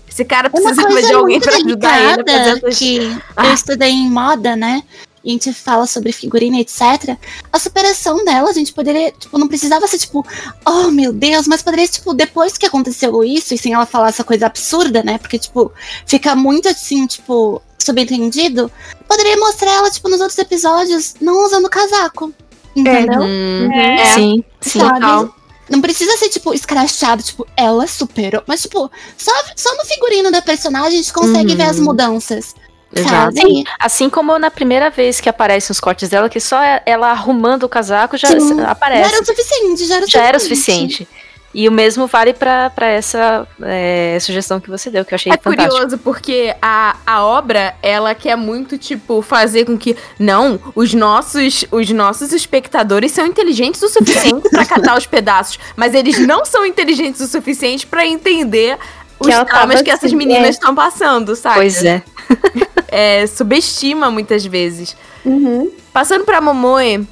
Esse 0.08 0.24
cara 0.24 0.48
Uma 0.48 0.60
precisava 0.60 0.88
coisa 0.88 1.08
de 1.08 1.14
alguém 1.14 1.38
muito 1.38 1.48
pra 1.48 1.56
ajudar 1.56 2.00
ele 2.00 2.22
a 2.30 2.38
fazer 2.38 2.58
essas... 2.58 2.78
que 2.78 3.16
Ah. 3.36 3.46
eu 3.46 3.54
estudei 3.54 3.90
em 3.90 4.10
moda, 4.10 4.54
né? 4.54 4.82
E 5.24 5.30
a 5.30 5.32
gente 5.32 5.52
fala 5.52 5.86
sobre 5.86 6.10
figurino, 6.12 6.58
etc. 6.58 7.16
A 7.52 7.58
superação 7.58 8.24
dela, 8.24 8.50
a 8.50 8.52
gente 8.52 8.72
poderia, 8.72 9.12
tipo, 9.12 9.38
não 9.38 9.46
precisava 9.46 9.86
ser 9.86 9.98
tipo, 9.98 10.26
oh 10.66 10.90
meu 10.90 11.12
Deus, 11.12 11.46
mas 11.46 11.62
poderia, 11.62 11.86
tipo, 11.86 12.12
depois 12.12 12.58
que 12.58 12.66
aconteceu 12.66 13.22
isso, 13.22 13.54
e 13.54 13.58
sem 13.58 13.72
ela 13.72 13.86
falar 13.86 14.08
essa 14.08 14.24
coisa 14.24 14.46
absurda, 14.46 15.02
né? 15.02 15.18
Porque, 15.18 15.38
tipo, 15.38 15.72
fica 16.06 16.34
muito 16.34 16.68
assim, 16.68 17.06
tipo, 17.06 17.62
subentendido. 17.78 18.70
Poderia 19.06 19.36
mostrar 19.36 19.70
ela, 19.70 19.90
tipo, 19.90 20.08
nos 20.08 20.20
outros 20.20 20.38
episódios, 20.38 21.14
não 21.20 21.44
usando 21.46 21.70
casaco. 21.70 22.32
Entendeu? 22.74 23.22
Hum, 23.22 23.70
É. 23.72 24.04
Sim, 24.14 24.44
sim. 24.60 24.80
Sabe? 24.80 24.94
total. 25.00 25.34
Não 25.72 25.80
precisa 25.80 26.16
ser, 26.18 26.28
tipo, 26.28 26.52
escrachado, 26.54 27.22
tipo, 27.22 27.46
ela 27.56 27.86
superou. 27.86 28.42
Mas, 28.46 28.62
tipo, 28.62 28.90
só, 29.16 29.32
só 29.56 29.74
no 29.76 29.84
figurino 29.86 30.30
da 30.30 30.42
personagem 30.42 30.88
a 30.98 31.02
gente 31.02 31.12
consegue 31.12 31.52
Uhum. 31.52 31.56
ver 31.56 31.62
as 31.64 31.80
mudanças. 31.80 32.54
Exato. 32.94 33.34
Sabe? 33.36 33.64
Assim 33.80 34.10
como 34.10 34.38
na 34.38 34.50
primeira 34.50 34.90
vez 34.90 35.18
que 35.18 35.26
aparecem 35.28 35.72
os 35.72 35.80
cortes 35.80 36.10
dela, 36.10 36.28
que 36.28 36.38
só 36.38 36.62
é- 36.62 36.82
ela 36.84 37.10
arrumando 37.10 37.62
o 37.62 37.68
casaco 37.70 38.18
já 38.18 38.28
Sim. 38.28 38.60
aparece. 38.60 39.08
Já 39.08 39.14
era 39.16 39.22
o 39.22 39.26
suficiente, 39.26 39.86
já 39.86 39.96
era 39.96 40.04
o 40.04 40.08
já 40.10 40.22
era 40.24 40.36
o 40.36 40.40
suficiente. 40.40 41.08
E 41.54 41.68
o 41.68 41.72
mesmo 41.72 42.06
vale 42.06 42.32
pra, 42.32 42.70
pra 42.70 42.86
essa 42.86 43.46
é, 43.62 44.16
sugestão 44.20 44.58
que 44.58 44.70
você 44.70 44.90
deu, 44.90 45.04
que 45.04 45.12
eu 45.12 45.16
achei 45.16 45.30
É 45.30 45.36
fantástico. 45.36 45.70
curioso 45.70 45.98
porque 45.98 46.54
a, 46.62 46.96
a 47.06 47.24
obra, 47.24 47.74
ela 47.82 48.14
quer 48.14 48.36
muito, 48.36 48.78
tipo, 48.78 49.20
fazer 49.20 49.66
com 49.66 49.76
que. 49.76 49.94
Não, 50.18 50.58
os 50.74 50.94
nossos, 50.94 51.64
os 51.70 51.90
nossos 51.90 52.32
espectadores 52.32 53.12
são 53.12 53.26
inteligentes 53.26 53.82
o 53.82 53.88
suficiente 53.88 54.48
pra 54.48 54.64
catar 54.64 54.96
os 54.96 55.06
pedaços. 55.06 55.58
Mas 55.76 55.94
eles 55.94 56.18
não 56.26 56.44
são 56.44 56.64
inteligentes 56.64 57.20
o 57.20 57.26
suficiente 57.26 57.86
pra 57.86 58.06
entender 58.06 58.78
os 59.20 59.28
ela 59.28 59.44
traumas 59.44 59.74
tava 59.74 59.84
que 59.84 59.90
essas 59.90 60.04
assim, 60.04 60.16
meninas 60.16 60.46
é. 60.46 60.50
estão 60.50 60.74
passando, 60.74 61.36
sabe? 61.36 61.56
Pois 61.56 61.84
é. 61.84 62.02
É, 62.94 63.26
subestima 63.26 64.10
muitas 64.10 64.44
vezes. 64.44 64.94
Uhum. 65.24 65.70
Passando 65.94 66.26
pra 66.26 66.42
Momoe, 66.42 67.08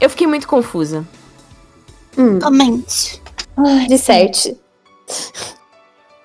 eu 0.00 0.10
fiquei 0.10 0.26
muito 0.26 0.48
confusa. 0.48 1.06
Hum, 2.18 2.40
Comente. 2.40 3.19
De 3.88 3.98
sete. 3.98 4.56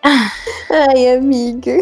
Ai, 0.03 1.16
amiga. 1.18 1.78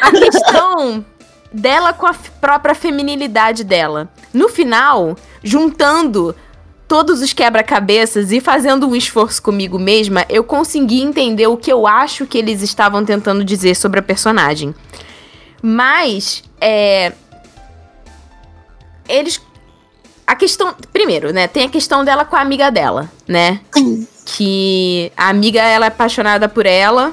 A 0.00 0.10
questão 0.10 1.04
dela 1.52 1.92
com 1.92 2.06
a 2.06 2.14
própria 2.40 2.74
feminilidade 2.74 3.62
dela. 3.62 4.08
No 4.32 4.48
final, 4.48 5.16
juntando 5.42 6.34
todos 6.88 7.20
os 7.20 7.32
quebra-cabeças 7.32 8.32
e 8.32 8.40
fazendo 8.40 8.86
um 8.86 8.94
esforço 8.94 9.42
comigo 9.42 9.78
mesma, 9.78 10.24
eu 10.28 10.44
consegui 10.44 11.00
entender 11.02 11.46
o 11.46 11.56
que 11.56 11.72
eu 11.72 11.86
acho 11.86 12.26
que 12.26 12.38
eles 12.38 12.62
estavam 12.62 13.04
tentando 13.04 13.44
dizer 13.44 13.74
sobre 13.74 14.00
a 14.00 14.02
personagem. 14.02 14.74
Mas, 15.62 16.42
é. 16.60 17.12
Eles. 19.08 19.40
A 20.26 20.34
questão. 20.34 20.74
Primeiro, 20.92 21.32
né? 21.32 21.46
Tem 21.46 21.64
a 21.64 21.68
questão 21.68 22.04
dela 22.04 22.24
com 22.24 22.36
a 22.36 22.40
amiga 22.40 22.70
dela, 22.70 23.10
né? 23.28 23.60
Sim. 23.72 24.06
que 24.26 25.12
a 25.16 25.28
amiga 25.28 25.60
ela 25.60 25.84
é 25.84 25.88
apaixonada 25.88 26.48
por 26.48 26.64
ela 26.64 27.12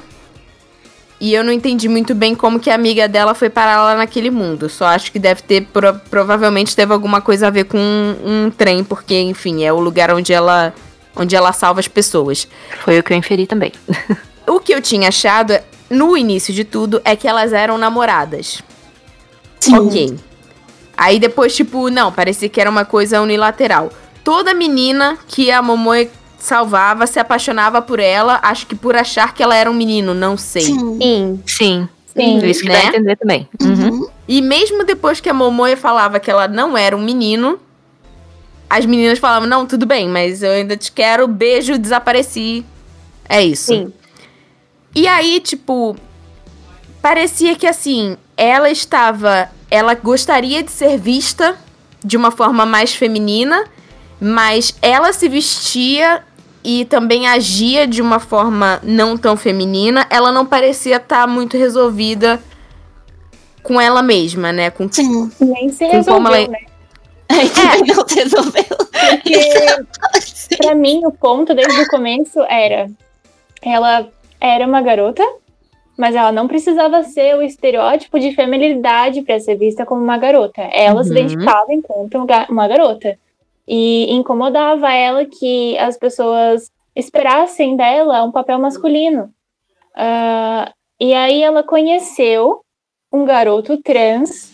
e 1.20 1.34
eu 1.34 1.44
não 1.44 1.52
entendi 1.52 1.90
muito 1.90 2.16
bem 2.16 2.34
como 2.34 2.58
que 2.60 2.70
a 2.70 2.74
amiga 2.76 3.06
dela 3.08 3.36
foi 3.36 3.50
parar 3.50 3.84
lá 3.84 3.96
naquele 3.96 4.32
mundo. 4.32 4.70
Só 4.70 4.86
acho 4.86 5.12
que 5.12 5.20
deve 5.20 5.42
ter 5.44 5.66
pro- 5.74 6.00
provavelmente 6.10 6.74
teve 6.76 6.94
alguma 6.94 7.20
coisa 7.22 7.48
a 7.48 7.50
ver 7.50 7.66
com 7.66 7.78
um, 7.78 8.46
um 8.46 8.50
trem, 8.50 8.84
porque 8.84 9.20
enfim 9.20 9.64
é 9.64 9.74
o 9.74 9.80
lugar 9.80 10.10
onde 10.14 10.32
ela 10.34 10.74
onde 11.14 11.36
ela 11.36 11.52
salva 11.52 11.82
as 11.82 11.88
pessoas. 11.90 12.48
Foi 12.80 12.98
o 12.98 13.04
que 13.04 13.12
eu 13.12 13.18
inferi 13.18 13.46
também. 13.46 13.74
O 14.48 14.60
que 14.62 14.74
eu 14.74 14.82
tinha 14.82 15.10
achado 15.10 15.54
no 15.90 16.16
início 16.16 16.54
de 16.54 16.64
tudo 16.64 17.02
é 17.04 17.16
que 17.18 17.28
elas 17.28 17.52
eram 17.52 17.78
namoradas. 17.78 18.62
Sim. 19.60 19.76
Ok. 19.76 20.16
Aí 20.96 21.20
depois, 21.20 21.56
tipo, 21.56 21.90
não, 21.90 22.12
parecia 22.12 22.50
que 22.50 22.60
era 22.62 22.70
uma 22.70 22.86
coisa 22.86 23.22
unilateral. 23.22 23.92
Toda 24.24 24.54
menina 24.54 25.18
que 25.28 25.50
a 25.52 25.62
Momoe 25.62 26.10
salvava 26.38 27.08
se 27.08 27.20
apaixonava 27.20 27.82
por 27.82 28.00
ela, 28.00 28.40
acho 28.44 28.68
que 28.68 28.76
por 28.76 28.96
achar 28.96 29.34
que 29.34 29.42
ela 29.44 29.56
era 29.56 29.70
um 29.70 29.74
menino, 29.74 30.14
não 30.14 30.36
sei. 30.38 30.62
Sim. 30.64 31.00
Sim. 31.00 31.42
Sim. 31.46 31.90
Sim. 32.14 32.40
É 32.44 32.50
isso 32.50 32.62
que 32.62 32.68
Né? 32.70 32.74
dá 32.74 32.80
a 32.82 32.88
entender 32.88 33.16
também. 33.16 33.48
Uhum. 33.62 33.90
Uhum. 33.90 34.08
E 34.28 34.42
mesmo 34.42 34.84
depois 34.84 35.20
que 35.20 35.30
a 35.30 35.34
Momoe 35.34 35.76
falava 35.76 36.20
que 36.20 36.30
ela 36.30 36.48
não 36.48 36.78
era 36.78 36.96
um 36.96 37.02
menino, 37.02 37.58
as 38.70 38.86
meninas 38.86 39.20
falavam, 39.20 39.48
não, 39.48 39.66
tudo 39.66 39.86
bem, 39.86 40.08
mas 40.08 40.44
eu 40.44 40.52
ainda 40.52 40.76
te 40.78 40.92
quero, 40.92 41.28
beijo, 41.28 41.78
desapareci. 41.78 42.66
É 43.28 43.42
isso. 43.44 43.68
Sim. 43.68 43.94
E 44.94 45.08
aí, 45.08 45.40
tipo, 45.40 45.96
parecia 47.02 47.56
que 47.56 47.66
assim, 47.68 48.18
ela 48.36 48.70
estava. 48.70 49.50
Ela 49.72 49.96
gostaria 49.96 50.62
de 50.62 50.70
ser 50.70 50.98
vista 51.00 51.58
de 52.04 52.18
uma 52.18 52.30
forma 52.30 52.66
mais 52.66 52.94
feminina, 52.94 53.64
mas 54.20 54.76
ela 54.82 55.14
se 55.14 55.28
vestia 55.30 56.24
e 56.64 56.86
também 56.86 57.28
agia 57.28 57.88
de 57.88 58.02
uma 58.02 58.20
forma 58.20 58.80
não 58.84 59.18
tão 59.18 59.36
feminina. 59.38 60.06
Ela 60.10 60.32
não 60.32 60.46
parecia 60.46 60.98
estar 60.98 61.26
muito 61.28 61.58
resolvida 61.58 62.40
com 63.64 63.80
ela 63.80 64.02
mesma, 64.04 64.52
né? 64.52 64.70
Com 64.70 64.92
Sim. 64.92 65.32
Nem 65.40 65.70
se 65.70 65.86
Com 65.88 66.04
como 66.04 66.28
resolveu, 66.30 66.36
ela- 66.36 66.48
né? 66.50 66.60
Também 67.56 67.96
não 67.96 68.06
resolveu. 68.06 68.78
Porque 69.10 70.58
pra 70.58 70.76
mim 70.76 71.02
o 71.06 71.12
ponto 71.12 71.54
desde 71.56 71.82
o 71.82 71.88
começo 71.88 72.40
era 72.42 72.90
ela 73.62 74.08
era 74.40 74.66
uma 74.68 74.82
garota, 74.82 75.24
mas 76.02 76.16
ela 76.16 76.32
não 76.32 76.48
precisava 76.48 77.04
ser 77.04 77.36
o 77.36 77.44
estereótipo 77.44 78.20
de 78.20 78.32
feminilidade 78.34 79.22
pra 79.22 79.40
ser 79.40 79.56
vista 79.56 79.86
como 79.86 80.02
uma 80.02 80.18
garota. 80.18 80.64
Ela 80.74 81.04
se 81.04 81.12
Uhum. 81.12 81.18
identificava 81.18 81.72
enquanto 81.72 82.18
um 82.18 82.26
uma 82.50 82.68
garota. 82.68 83.20
E 83.68 84.12
incomodava 84.12 84.92
ela 84.92 85.26
que 85.26 85.78
as 85.78 85.96
pessoas 86.00 86.72
esperassem 86.96 87.76
dela 87.78 88.24
um 88.24 88.32
papel 88.32 88.58
masculino. 88.58 89.30
Ah, 89.96 90.72
e 91.00 91.14
aí 91.14 91.44
ela 91.44 91.62
conheceu 91.62 92.62
um 93.14 93.24
garoto 93.24 93.78
trans 93.78 94.52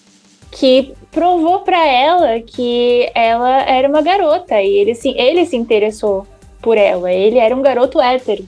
que 0.52 0.94
provou 1.11 1.60
pra 1.60 1.88
ela 1.88 2.41
que 2.41 3.10
ela 3.15 3.61
era 3.61 3.88
uma 3.88 4.02
garota 4.02 4.61
e 4.61 4.76
ele 4.80 4.94
se, 4.95 5.11
ele 5.18 5.45
se 5.45 5.56
interessou 5.56 6.28
por 6.61 6.78
ela. 6.78 7.10
Ele 7.10 7.38
era 7.40 7.56
um 7.56 7.61
garoto 7.61 8.02
hétero. 8.02 8.45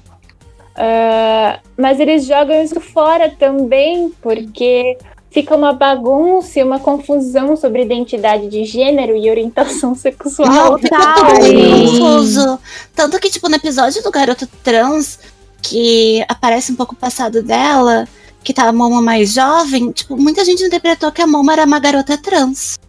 Ah, 0.81 1.59
mas 1.77 1.99
eles 1.99 2.25
jogam 2.25 2.63
isso 2.63 2.79
fora 2.79 3.29
também, 3.29 4.13
porque 4.21 4.97
fica 5.29 5.53
uma 5.53 5.73
bagunça 5.73 6.59
e 6.59 6.63
uma 6.63 6.79
confusão 6.79 7.57
sobre 7.57 7.83
identidade 7.83 8.47
de 8.47 8.63
gênero 8.63 9.17
e 9.17 9.29
orientação 9.29 9.93
sexual. 9.95 10.79
Total. 10.79 11.35
Sim. 11.43 11.99
confuso. 11.99 12.59
Tanto 12.95 13.19
que, 13.19 13.29
tipo, 13.29 13.49
no 13.49 13.57
episódio 13.57 14.01
do 14.01 14.09
garoto 14.09 14.47
trans, 14.63 15.19
que 15.61 16.23
aparece 16.29 16.71
um 16.71 16.75
pouco 16.75 16.93
o 16.93 16.97
passado 16.97 17.43
dela, 17.43 18.07
que 18.41 18.53
tá 18.53 18.63
a 18.63 18.71
Momo 18.71 19.01
mais 19.01 19.33
jovem, 19.33 19.91
tipo, 19.91 20.15
muita 20.15 20.45
gente 20.45 20.63
interpretou 20.63 21.11
que 21.11 21.21
a 21.21 21.27
Momo 21.27 21.51
era 21.51 21.65
uma 21.65 21.79
garota 21.79 22.17
trans. 22.17 22.79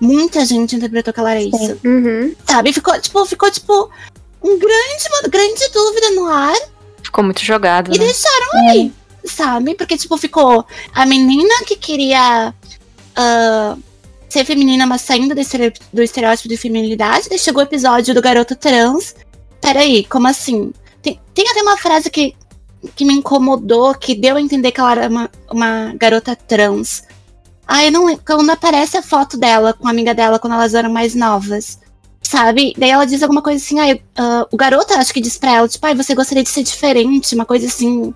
Muita 0.00 0.42
gente 0.46 0.74
interpretou 0.74 1.12
que 1.12 1.20
ela 1.20 1.32
era 1.32 1.42
isso. 1.42 1.78
Uhum. 1.84 2.34
Sabe? 2.48 2.72
Ficou, 2.72 2.98
tipo, 2.98 3.26
ficou, 3.26 3.50
tipo, 3.50 3.90
um 4.42 4.58
grande, 4.58 5.08
uma 5.10 5.28
grande 5.28 5.68
dúvida 5.70 6.10
no 6.12 6.26
ar. 6.26 6.56
Ficou 7.06 7.22
muito 7.24 7.42
jogado, 7.44 7.94
E 7.94 7.98
né? 7.98 8.04
deixaram 8.04 8.68
aí, 8.68 8.92
sabe? 9.24 9.74
Porque, 9.74 9.96
tipo, 9.96 10.16
ficou 10.18 10.66
a 10.92 11.06
menina 11.06 11.54
que 11.64 11.76
queria 11.76 12.52
ah, 13.14 13.76
ser 14.28 14.44
feminina, 14.44 14.86
mas 14.86 15.02
saindo 15.02 15.34
do, 15.34 15.40
estere- 15.40 15.72
do 15.92 16.02
estereótipo 16.02 16.48
de 16.48 16.56
feminilidade. 16.56 17.28
Daí 17.28 17.38
chegou 17.38 17.62
o 17.62 17.66
episódio 17.66 18.12
do 18.14 18.20
garoto 18.20 18.56
trans. 18.56 19.14
Peraí, 19.60 20.04
como 20.04 20.26
assim? 20.26 20.72
Tem, 21.00 21.20
tem 21.32 21.48
até 21.48 21.62
uma 21.62 21.76
frase 21.76 22.10
que, 22.10 22.34
que 22.96 23.04
me 23.04 23.14
incomodou, 23.14 23.94
que 23.94 24.14
deu 24.14 24.36
a 24.36 24.40
entender 24.40 24.72
que 24.72 24.80
ela 24.80 24.92
era 24.92 25.08
uma, 25.08 25.30
uma 25.50 25.94
garota 25.96 26.34
trans. 26.34 27.04
Ah, 27.66 27.84
eu 27.84 27.92
não 27.92 28.04
lembro. 28.06 28.22
Quando 28.26 28.50
aparece 28.50 28.96
a 28.96 29.02
foto 29.02 29.36
dela 29.36 29.72
com 29.72 29.86
a 29.86 29.90
amiga 29.90 30.12
dela 30.12 30.38
quando 30.38 30.54
elas 30.54 30.74
eram 30.74 30.90
mais 30.90 31.14
novas. 31.14 31.78
Sabe? 32.28 32.74
Daí 32.76 32.90
ela 32.90 33.04
diz 33.06 33.22
alguma 33.22 33.40
coisa 33.40 33.62
assim, 33.64 33.78
ah, 33.78 33.96
ah, 34.16 34.46
o 34.50 34.56
garoto 34.56 34.92
acho 34.94 35.14
que 35.14 35.20
diz 35.20 35.38
pra 35.38 35.52
ela, 35.54 35.68
tipo, 35.68 35.86
ai, 35.86 35.94
você 35.94 36.12
gostaria 36.12 36.42
de 36.42 36.48
ser 36.50 36.64
diferente, 36.64 37.34
uma 37.36 37.44
coisa 37.44 37.66
assim. 37.66 38.12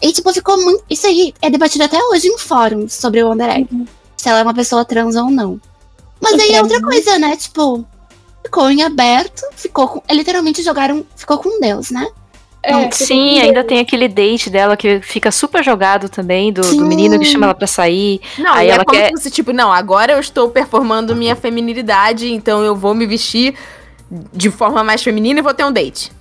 E, 0.00 0.12
tipo, 0.12 0.32
ficou 0.32 0.56
muito. 0.62 0.84
Isso 0.88 1.06
aí 1.06 1.34
é 1.42 1.50
debatido 1.50 1.82
até 1.82 1.98
hoje 2.00 2.28
em 2.28 2.38
fóruns 2.38 2.92
sobre 2.94 3.22
o 3.22 3.28
Wonder 3.28 3.50
Egg. 3.50 3.68
Se 4.16 4.28
ela 4.28 4.38
é 4.38 4.42
uma 4.44 4.54
pessoa 4.54 4.84
trans 4.84 5.16
ou 5.16 5.30
não. 5.30 5.60
Mas 6.20 6.34
E 6.34 6.42
aí 6.42 6.48
é 6.50 6.52
pra 6.52 6.62
outra 6.62 6.76
mim- 6.78 6.84
coisa, 6.84 7.18
né? 7.18 7.36
Tipo, 7.36 7.84
ficou 8.44 8.70
em 8.70 8.82
aberto, 8.84 9.42
ficou 9.56 9.88
com. 9.88 10.02
é, 10.06 10.14
Literalmente 10.14 10.62
jogaram. 10.62 11.04
Ficou 11.16 11.38
com 11.38 11.58
Deus, 11.60 11.90
né? 11.90 12.06
É, 12.62 12.90
Sim, 12.90 13.40
ainda 13.40 13.64
tem 13.64 13.78
aquele 13.80 14.06
date 14.06 14.50
dela 14.50 14.76
que 14.76 15.00
fica 15.00 15.30
super 15.30 15.64
jogado 15.64 16.08
também, 16.10 16.52
do, 16.52 16.60
do 16.60 16.84
menino 16.84 17.18
que 17.18 17.24
chama 17.24 17.46
ela 17.46 17.54
pra 17.54 17.66
sair. 17.66 18.20
Não, 18.38 18.52
Aí 18.52 18.66
e 18.68 18.70
é 18.70 18.74
ela 18.74 18.84
como 18.84 18.98
quer- 19.00 19.16
se, 19.16 19.30
tipo, 19.30 19.50
não, 19.52 19.72
agora 19.72 20.12
eu 20.12 20.20
estou 20.20 20.50
performando 20.50 21.16
minha 21.16 21.34
feminilidade, 21.34 22.30
então 22.32 22.62
eu 22.62 22.76
vou 22.76 22.92
me 22.94 23.06
vestir 23.06 23.54
de 24.32 24.50
forma 24.50 24.84
mais 24.84 25.02
feminina 25.02 25.38
e 25.40 25.42
vou 25.42 25.54
ter 25.54 25.64
um 25.64 25.72
date. 25.72 26.12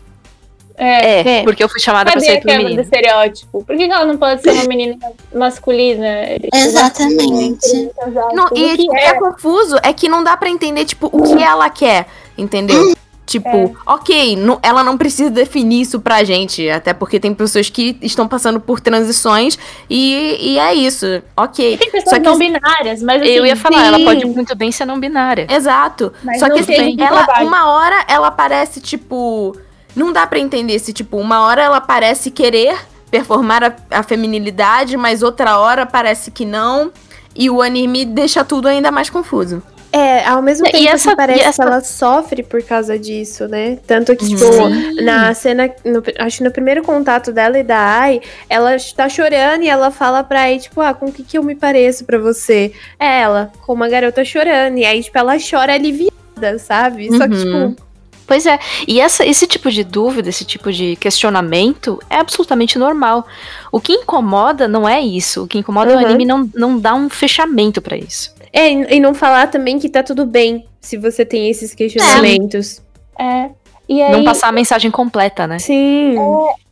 É. 0.82 1.06
É, 1.20 1.40
É. 1.40 1.44
porque 1.44 1.62
eu 1.62 1.68
fui 1.68 1.82
chamada 1.82 2.06
pra 2.10 2.14
Cadê 2.22 2.26
sair 2.28 2.38
a 2.38 2.42
pelo 2.42 2.48
quebra 2.48 2.64
do 2.64 2.70
menino. 2.70 2.82
estereótipo? 2.84 3.64
Por 3.66 3.76
que 3.76 3.84
ela 3.84 4.06
não 4.06 4.16
pode 4.18 4.42
ser 4.42 4.52
uma 4.52 4.64
menina 4.70 4.98
masculina? 5.36 6.08
Tipo, 6.40 6.56
Exatamente. 6.56 7.90
Não, 8.34 8.48
Tudo 8.48 8.58
e 8.58 8.74
o 8.74 8.78
que 8.78 8.98
é. 8.98 9.06
é 9.08 9.14
confuso 9.16 9.78
é 9.84 9.92
que 9.92 10.08
não 10.08 10.24
dá 10.24 10.38
pra 10.38 10.50
entender, 10.50 10.86
tipo, 10.86 11.08
o 11.12 11.22
que 11.24 11.44
ela 11.44 11.70
quer, 11.70 12.06
entendeu? 12.38 12.94
Tipo, 13.30 13.78
ok, 13.86 14.36
não- 14.36 14.58
ela 14.64 14.84
não 14.84 14.98
precisa 14.98 15.30
definir 15.30 15.82
isso 15.82 16.00
pra 16.02 16.24
gente, 16.24 16.68
até 16.68 16.94
porque 16.96 17.20
tem 17.20 17.32
pessoas 17.32 17.70
que 17.70 17.96
estão 18.02 18.28
passando 18.28 18.60
por 18.60 18.80
transições 18.80 19.56
e, 19.88 20.36
e 20.54 20.58
é 20.58 20.74
isso, 20.74 21.06
ok. 21.38 21.78
Tem 21.78 21.92
pessoas 21.92 22.10
Só 22.10 22.16
que- 22.16 22.26
não 22.26 22.38
binárias, 22.40 23.04
mas 23.04 23.22
assim, 23.22 23.30
Eu 23.32 23.46
ia 23.46 23.56
falar, 23.56 23.86
ela 23.86 23.98
sim. 24.00 24.06
pode 24.06 24.26
muito 24.26 24.56
bem 24.56 24.72
ser 24.72 24.86
não 24.86 25.00
binária. 25.00 25.46
Exato. 25.48 26.12
Mas 26.24 26.40
Só 26.40 26.50
que 26.50 26.60
assim, 26.62 26.96
ela, 27.00 27.24
trabalho. 27.24 27.48
uma 27.48 27.70
hora 27.70 28.04
ela 28.08 28.32
parece, 28.32 28.82
tipo. 28.82 29.56
Não 29.96 30.12
dá 30.12 30.26
pra 30.26 30.40
entender 30.40 30.80
se, 30.80 30.92
tipo, 30.92 31.18
uma 31.18 31.42
hora 31.46 31.62
ela 31.62 31.80
parece 31.82 32.32
querer 32.32 32.76
performar 33.12 33.64
a, 33.64 33.76
a 34.00 34.02
feminilidade, 34.04 34.98
mas 34.98 35.22
outra 35.22 35.60
hora 35.60 35.86
parece 35.86 36.32
que 36.32 36.46
não. 36.46 36.92
E 37.36 37.48
o 37.48 37.62
anime 37.62 38.06
deixa 38.06 38.44
tudo 38.44 38.68
ainda 38.68 38.92
mais 38.92 39.08
confuso. 39.10 39.62
É, 39.92 40.24
ao 40.28 40.42
mesmo 40.42 40.66
tempo 40.66 40.88
essa- 40.88 41.10
que 41.12 41.16
parece 41.16 41.42
essa- 41.42 41.64
que 41.64 41.68
ela 41.70 41.82
sofre 41.82 42.44
por 42.44 42.62
causa 42.62 42.98
disso, 43.00 43.48
né? 43.48 43.80
Tanto 43.88 44.16
que, 44.16 44.28
tipo, 44.28 44.40
Sim. 44.40 45.02
na 45.04 45.34
cena, 45.34 45.70
no- 45.84 46.04
acho 46.20 46.38
que 46.38 46.44
no 46.44 46.52
primeiro 46.52 46.84
contato 46.84 47.32
dela 47.32 47.58
e 47.58 47.64
da 47.64 47.78
Ai, 47.80 48.22
ela 48.48 48.78
tá 48.96 49.10
chorando 49.10 49.64
e 49.64 49.68
ela 49.70 49.90
fala 49.90 50.24
pra 50.24 50.42
Ai, 50.42 50.60
tipo, 50.60 50.80
ah, 50.80 50.94
com 50.94 51.08
o 51.08 51.12
que, 51.12 51.24
que 51.24 51.38
eu 51.40 51.44
me 51.44 51.56
pareço 51.56 52.06
pra 52.06 52.20
você? 52.20 52.72
É 53.00 53.22
ela, 53.22 53.52
com 53.66 53.74
uma 53.74 53.90
garota 53.90 54.24
chorando. 54.24 54.78
E 54.78 54.86
aí, 54.86 55.02
tipo, 55.04 55.18
ela 55.18 55.36
chora 55.40 55.74
aliviada, 55.74 56.60
sabe? 56.60 57.08
Só 57.18 57.28
que, 57.28 57.34
Uhum. 57.36 57.72
tipo, 57.74 57.90
Pois 58.28 58.46
é, 58.46 58.60
e 58.88 59.02
essa, 59.02 59.26
esse 59.26 59.48
tipo 59.48 59.72
de 59.72 59.84
dúvida, 59.84 60.30
esse 60.30 60.46
tipo 60.46 60.72
de 60.72 60.96
questionamento 60.98 62.00
é 62.12 62.18
absolutamente 62.18 62.78
normal. 62.78 63.26
O 63.72 63.80
que 63.82 63.92
incomoda 63.92 64.68
não 64.68 64.88
é 64.88 65.02
isso. 65.02 65.46
O 65.46 65.48
que 65.48 65.58
incomoda 65.58 65.92
é 65.94 65.96
o 65.96 66.00
Uhum. 66.00 66.06
anime 66.06 66.26
não, 66.26 66.48
não 66.54 66.78
dar 66.78 66.94
um 66.94 67.10
fechamento 67.10 67.82
pra 67.82 67.98
isso. 67.98 68.32
É, 68.52 68.96
e 68.96 69.00
não 69.00 69.14
falar 69.14 69.48
também 69.48 69.80
que 69.80 69.90
tá 69.90 70.04
tudo 70.04 70.26
bem 70.26 70.66
se 70.82 70.98
você 70.98 71.26
tem 71.26 71.50
esses 71.50 71.74
questionamentos. 71.74 72.82
É. 73.18 73.50
E 73.88 74.02
aí, 74.02 74.12
Não 74.12 74.24
passar 74.24 74.50
a 74.50 74.52
mensagem 74.52 74.92
completa, 74.92 75.48
né? 75.48 75.60
Sim. 75.60 76.16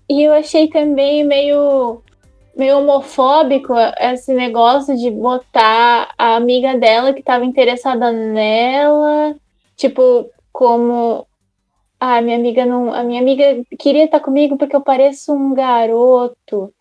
E 0.10 0.24
eu 0.24 0.34
achei 0.34 0.68
também 0.68 1.24
meio, 1.24 2.02
meio 2.56 2.78
homofóbico 2.78 3.74
esse 4.00 4.34
negócio 4.34 4.96
de 4.96 5.10
botar 5.12 6.14
a 6.18 6.36
amiga 6.36 6.78
dela 6.78 7.14
que 7.14 7.20
estava 7.20 7.44
interessada 7.44 8.12
nela, 8.12 9.36
tipo, 9.76 10.30
como 10.54 11.28
ah, 12.00 12.22
minha 12.22 12.38
amiga 12.38 12.66
não, 12.66 12.94
a 12.94 13.04
minha 13.04 13.20
amiga 13.20 13.64
queria 13.80 14.06
estar 14.06 14.20
comigo 14.20 14.56
porque 14.56 14.76
eu 14.76 14.82
pareço 14.82 15.34
um 15.34 15.54
garoto. 15.54 16.72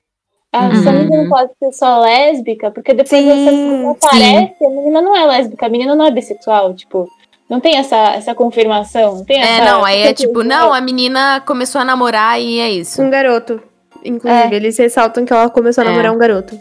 A 0.59 0.70
sua 0.83 0.93
Uhum. 0.93 0.99
amiga 1.01 1.16
não 1.16 1.28
pode 1.28 1.51
ser 1.59 1.73
só 1.73 2.01
lésbica, 2.01 2.70
porque 2.70 2.93
depois 2.95 3.09
Sim, 3.23 3.27
menina 3.27 3.91
aparece, 3.93 4.65
a 4.65 4.69
menina 4.70 5.01
não 5.03 5.16
é 5.16 5.24
lésbica, 5.27 5.66
a 5.66 5.69
menina 5.69 5.95
não 5.95 6.05
é 6.07 6.11
bissexual, 6.11 6.74
tipo, 6.74 7.09
não 7.49 7.61
tem 7.61 7.77
essa, 7.77 7.97
essa 8.15 8.35
confirmação, 8.35 9.16
não 9.16 9.24
tem 9.24 9.41
É, 9.41 9.45
essa- 9.59 9.65
não, 9.65 9.85
aí 9.85 10.03
é 10.03 10.15
tipo, 10.15 10.43
não, 10.43 10.73
a 10.73 10.81
menina 10.81 11.43
começou 11.47 11.81
a 11.81 11.85
namorar 11.85 12.41
e 12.41 12.59
é 12.61 12.70
isso. 12.70 13.01
Um 13.03 13.11
garoto. 13.11 13.61
Inclusive, 14.05 14.55
É. 14.55 14.57
eles 14.57 14.77
ressaltam 14.78 15.24
que 15.24 15.33
ela 15.33 15.51
começou 15.51 15.83
a 15.83 15.87
É. 15.87 15.91
namorar 15.91 16.12
um 16.12 16.19
garoto. 16.19 16.59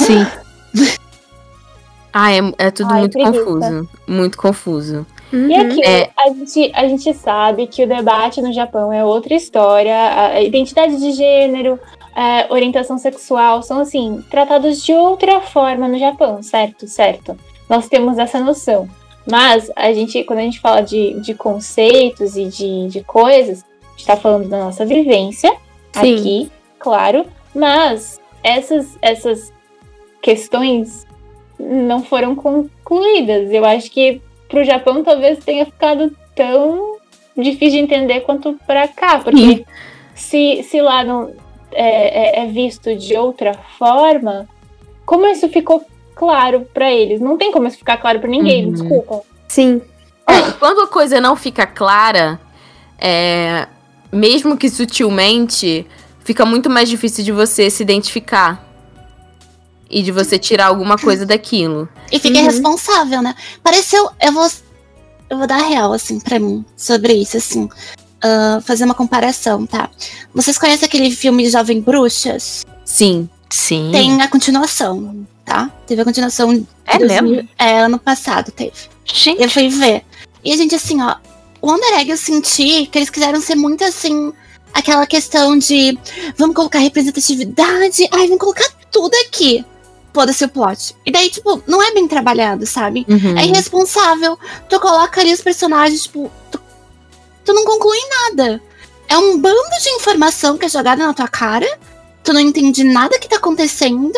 Sim. 0.00 0.24
Ah, 2.18 2.32
é, 2.32 2.38
é 2.58 2.70
tudo 2.70 2.92
Ai, 2.94 3.00
muito 3.00 3.12
preguiça. 3.12 3.44
confuso. 3.44 3.88
Muito 4.08 4.38
confuso. 4.38 5.06
E 5.32 5.36
Uhum. 5.36 5.60
aqui, 5.60 5.84
É. 5.84 6.08
a, 6.16 6.28
gente, 6.30 6.72
a 6.74 6.88
gente 6.88 7.12
sabe 7.14 7.66
que 7.66 7.84
o 7.84 7.86
debate 7.86 8.40
no 8.40 8.52
Japão 8.54 8.90
é 8.90 9.04
outra 9.04 9.34
história. 9.34 9.94
A 9.94 10.26
a 10.28 10.40
identidade 10.42 10.96
de 10.98 11.12
gênero, 11.12 11.78
a 12.18 12.46
orientação 12.48 12.96
sexual 12.96 13.62
são, 13.62 13.78
assim, 13.80 14.24
tratados 14.30 14.82
de 14.82 14.94
outra 14.94 15.38
forma 15.42 15.86
no 15.86 15.98
Japão, 15.98 16.42
certo? 16.42 16.88
Certo. 16.88 17.38
Nós 17.68 17.88
temos 17.88 18.16
essa 18.16 18.40
noção. 18.40 18.88
Mas, 19.30 19.70
a 19.76 19.92
gente, 19.92 20.24
quando 20.24 20.38
a 20.38 20.42
gente 20.42 20.58
fala 20.58 20.80
de, 20.80 21.20
de 21.20 21.34
conceitos 21.34 22.34
e 22.34 22.46
de, 22.46 22.88
de 22.88 23.04
coisas, 23.04 23.62
a 23.62 23.90
gente 23.90 24.00
está 24.00 24.16
falando 24.16 24.48
da 24.48 24.64
nossa 24.64 24.86
vivência 24.86 25.54
Sim. 25.92 26.14
aqui, 26.14 26.52
claro. 26.78 27.26
Mas, 27.54 28.18
essas, 28.42 28.96
essas 29.02 29.52
questões 30.22 31.06
não 31.58 32.02
foram 32.02 32.34
concluídas. 32.34 33.50
Eu 33.50 33.64
acho 33.66 33.90
que 33.90 34.22
pro 34.48 34.64
Japão 34.64 35.04
talvez 35.04 35.44
tenha 35.44 35.66
ficado 35.66 36.16
tão 36.34 36.96
difícil 37.36 37.78
de 37.80 37.84
entender 37.84 38.20
quanto 38.20 38.58
para 38.66 38.88
cá, 38.88 39.18
porque 39.18 39.66
se, 40.14 40.62
se 40.62 40.80
lá 40.80 41.04
não 41.04 41.44
é, 41.78 42.40
é- 42.40 42.44
é 42.44 42.46
visto 42.46 42.94
de 42.96 43.16
outra 43.16 43.54
forma, 43.78 44.48
como 45.04 45.26
isso 45.26 45.48
ficou 45.48 45.84
claro 46.14 46.66
para 46.72 46.90
eles? 46.90 47.20
Não 47.20 47.36
tem 47.36 47.52
como 47.52 47.66
isso 47.68 47.76
ficar 47.78 47.98
claro 47.98 48.18
para 48.20 48.28
ninguém, 48.30 48.66
Uhum. 48.66 48.72
desculpa. 48.72 49.22
Sim. 49.48 49.80
É, 50.26 50.50
quando 50.58 50.80
a 50.80 50.86
coisa 50.88 51.20
não 51.20 51.36
fica 51.36 51.66
clara, 51.66 52.40
é, 52.98 53.66
mesmo 54.10 54.56
que 54.56 54.68
sutilmente, 54.68 55.86
fica 56.24 56.44
muito 56.44 56.68
mais 56.70 56.88
difícil 56.88 57.22
de 57.24 57.30
você 57.32 57.68
se 57.70 57.82
identificar. 57.82 58.64
E 59.88 60.02
de 60.02 60.10
você 60.10 60.36
tirar 60.36 60.66
alguma 60.66 60.98
coisa 60.98 61.24
daquilo. 61.24 61.88
E 62.10 62.18
fica 62.18 62.36
Uhum. 62.38 62.42
irresponsável, 62.44 63.22
né? 63.22 63.36
Pareceu. 63.62 64.10
Eu 64.20 64.32
vou. 64.32 64.48
Eu 65.30 65.38
vou 65.38 65.46
dar 65.46 65.58
real, 65.58 65.92
assim, 65.92 66.18
pra 66.18 66.40
mim, 66.40 66.64
sobre 66.76 67.12
isso, 67.12 67.36
assim. 67.36 67.68
Ah, 68.26 68.60
fazer 68.60 68.84
uma 68.84 68.94
comparação, 68.94 69.64
tá? 69.66 69.88
Vocês 70.34 70.58
conhecem 70.58 70.86
aquele 70.86 71.10
filme 71.10 71.48
Jovem 71.48 71.80
Bruxas? 71.80 72.64
Sim. 72.84 73.28
Sim. 73.48 73.90
Tem 73.92 74.20
a 74.20 74.28
continuação, 74.28 75.26
tá? 75.44 75.70
Teve 75.86 76.02
a 76.02 76.04
continuação. 76.04 76.66
É 76.84 76.98
2000 76.98 77.22
mesmo? 77.22 77.48
É, 77.58 77.80
ano 77.80 77.98
passado 77.98 78.50
teve. 78.50 78.72
Gente, 79.04 79.42
Eu 79.42 79.48
fui 79.48 79.68
ver. 79.68 80.02
E 80.44 80.52
a 80.52 80.56
gente, 80.56 80.74
assim, 80.74 81.00
ó. 81.00 81.16
O 81.62 81.70
Wonder 81.70 81.98
Egg 81.98 82.10
eu 82.10 82.16
senti 82.16 82.86
que 82.86 82.98
eles 82.98 83.10
quiseram 83.10 83.40
ser 83.40 83.54
muito 83.54 83.84
assim. 83.84 84.32
Aquela 84.74 85.06
questão 85.06 85.56
de 85.56 85.98
vamos 86.36 86.54
colocar 86.54 86.80
representatividade. 86.80 88.06
Ai, 88.12 88.26
vamos 88.26 88.38
colocar 88.38 88.68
tudo 88.90 89.14
aqui. 89.26 89.64
Foda-se 90.12 90.44
o 90.44 90.48
plot. 90.48 90.94
E 91.04 91.10
daí, 91.10 91.30
tipo, 91.30 91.62
não 91.66 91.82
é 91.82 91.92
bem 91.92 92.08
trabalhado, 92.08 92.66
sabe? 92.66 93.04
Uhum. 93.08 93.38
É 93.38 93.46
irresponsável. 93.46 94.38
Tu 94.68 94.80
coloca 94.80 95.20
ali 95.20 95.32
os 95.32 95.40
personagens, 95.42 96.04
tipo. 96.04 96.30
Tu, 97.46 97.52
não 97.54 97.64
conclui 97.64 97.98
nada. 98.24 98.60
É 99.08 99.16
um 99.16 99.38
bando 99.38 99.60
de 99.82 99.88
informação 99.90 100.58
que 100.58 100.66
é 100.66 100.68
jogada 100.68 101.06
na 101.06 101.14
tua 101.14 101.28
cara. 101.28 101.66
Tu 102.22 102.32
não 102.32 102.40
entende 102.40 102.82
nada 102.84 103.18
que 103.18 103.28
tá 103.28 103.36
acontecendo. 103.36 104.12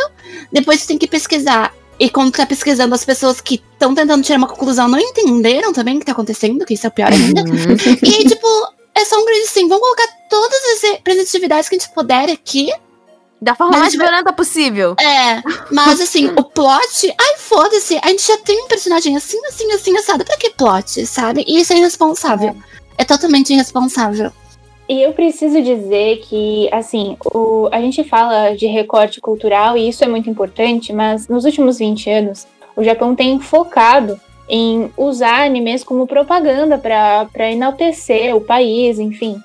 Depois 0.51 0.83
tu 0.83 0.89
tem 0.89 0.99
que 0.99 1.07
pesquisar. 1.07 1.75
E 2.01 2.09
quando 2.09 2.33
tu 2.33 2.37
tá 2.37 2.47
pesquisando, 2.47 2.95
as 2.95 3.05
pessoas 3.05 3.41
que 3.41 3.57
estão 3.73 3.95
tentando 3.95 4.23
tirar 4.23 4.39
uma 4.39 4.47
conclusão 4.49 4.89
não 4.89 4.99
entenderam 4.99 5.73
também 5.73 5.97
o 5.97 6.01
que 6.01 6.07
tá 6.07 6.13
acontecendo, 6.13 6.65
que 6.65 6.75
isso 6.75 6.87
é 6.87 6.89
o 6.89 6.93
pior 6.93 7.13
ainda. 7.13 7.43
Uhum. 7.43 7.77
E 8.03 8.15
aí, 8.15 8.25
tipo, 8.27 8.47
é 8.95 9.05
só 9.05 9.17
um 9.21 9.25
grande 9.25 9.43
assim, 9.43 9.69
vamos 9.69 9.83
colocar 9.83 10.07
todas 10.31 10.59
as 10.75 10.83
representatividades 10.91 11.69
que 11.69 11.75
a 11.77 11.79
gente 11.79 11.93
puder 11.93 12.31
aqui. 12.31 12.73
Da 13.41 13.55
forma 13.55 13.73
Mas 13.73 13.81
mais 13.81 13.95
vai- 13.95 14.07
violenta 14.09 14.33
possível. 14.33 14.97
É, 15.01 15.41
mas 15.71 16.01
assim, 16.01 16.27
o 16.37 16.43
plot, 16.43 17.15
ai, 17.17 17.37
foda-se, 17.37 17.97
a 18.03 18.09
gente 18.09 18.27
já 18.27 18.37
tem 18.39 18.65
um 18.65 18.67
personagem 18.67 19.17
assim, 19.17 19.39
assim, 19.47 19.71
assim, 19.73 19.97
assado. 19.97 20.25
Pra 20.25 20.37
que 20.37 20.51
plot, 20.51 21.07
sabe? 21.07 21.45
E 21.47 21.61
isso 21.61 21.73
é 21.73 21.77
irresponsável. 21.77 22.49
É, 22.49 22.79
totalmente 23.05 23.53
irresponsável. 23.53 24.31
E 24.89 25.03
eu 25.03 25.13
preciso 25.13 25.61
dizer 25.61 26.21
que, 26.21 26.69
assim, 26.73 27.17
o, 27.35 27.69
a 27.71 27.79
gente 27.81 28.03
fala 28.05 28.57
de 28.57 28.67
recorte 28.67 29.21
cultural 29.21 29.77
e 29.77 29.89
isso 29.89 30.03
é 30.03 30.09
muito 30.09 30.31
importante, 30.31 30.93
mas 30.95 31.29
nos 31.29 31.45
últimos 31.45 31.79
20 31.79 32.09
anos, 32.11 32.47
o 32.75 32.83
Japão 32.83 33.15
tem 33.15 33.39
focado 33.39 34.19
em 34.49 34.91
usar 34.97 35.45
animes 35.45 35.85
como 35.85 36.07
propaganda 36.07 36.79
para 36.79 37.51
enaltecer 37.53 38.35
o 38.35 38.41
país, 38.41 38.99
enfim. 38.99 39.39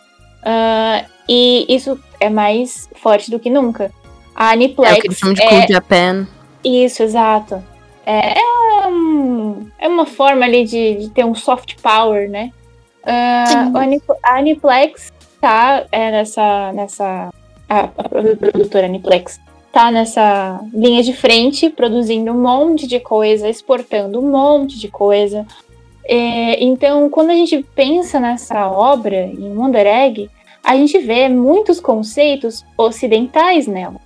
Ah, 0.45 1.03
e 1.27 1.65
isso 1.67 1.99
é 2.21 2.29
mais 2.29 2.89
forte 2.95 3.29
do 3.29 3.37
que 3.37 3.49
nunca. 3.49 3.91
A 4.33 4.51
Aniplex. 4.51 4.95
É 4.95 4.97
o 4.97 5.01
que 5.01 5.07
eles 5.07 5.17
chamam 5.17 5.33
de 5.33 5.41
é- 5.41 5.47
Cool 5.49 5.65
Japan. 5.69 6.27
isso, 6.63 7.03
exato. 7.03 7.61
É, 8.05 8.39
é, 8.39 8.87
um- 8.87 9.67
é 9.77 9.87
uma 9.89 10.05
forma 10.05 10.45
ali 10.45 10.63
de, 10.63 10.95
de 10.95 11.09
ter 11.09 11.25
um 11.25 11.35
soft 11.35 11.75
power, 11.81 12.29
né? 12.29 12.51
Ah, 13.05 13.69
o 13.73 13.77
Ani- 13.77 14.01
a 14.23 14.37
Aniplex 14.37 15.11
tá 15.41 15.85
é, 15.91 16.11
nessa. 16.11 16.71
nessa 16.73 17.29
a, 17.67 17.79
a 17.79 17.89
produtora 17.89 18.85
Aniplex 18.85 19.39
tá 19.71 19.89
nessa 19.89 20.63
linha 20.71 21.01
de 21.01 21.13
frente, 21.13 21.69
produzindo 21.69 22.31
um 22.31 22.41
monte 22.41 22.85
de 22.85 22.99
coisa, 22.99 23.49
exportando 23.49 24.19
um 24.19 24.29
monte 24.29 24.77
de 24.79 24.87
coisa. 24.87 25.47
É, 26.05 26.63
então, 26.63 27.09
quando 27.09 27.31
a 27.31 27.33
gente 27.33 27.65
pensa 27.75 28.19
nessa 28.19 28.69
obra, 28.69 29.15
em 29.15 29.55
Wonder 29.57 29.87
Egg, 29.87 30.29
a 30.63 30.75
gente 30.75 30.99
vê 30.99 31.27
muitos 31.27 31.79
conceitos 31.79 32.63
ocidentais 32.77 33.65
nela. 33.65 33.99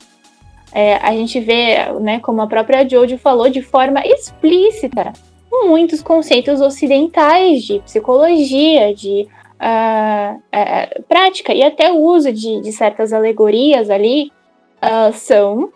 É, 0.71 0.95
a 0.97 1.11
gente 1.11 1.39
vê, 1.39 1.91
né, 1.99 2.19
como 2.19 2.41
a 2.41 2.47
própria 2.47 2.87
Jojo 2.87 3.17
falou, 3.17 3.49
de 3.49 3.61
forma 3.61 4.01
explícita, 4.05 5.11
muitos 5.51 6.01
conceitos 6.01 6.61
ocidentais 6.61 7.63
de 7.63 7.79
psicologia, 7.79 8.93
de 8.93 9.27
ah, 9.59 10.37
ah, 10.51 10.89
prática, 11.07 11.53
e 11.53 11.63
até 11.63 11.91
o 11.91 11.97
uso 11.97 12.31
de, 12.31 12.61
de 12.61 12.71
certas 12.71 13.13
alegorias 13.13 13.89
ali 13.89 14.31
ah, 14.81 15.11
são 15.11 15.71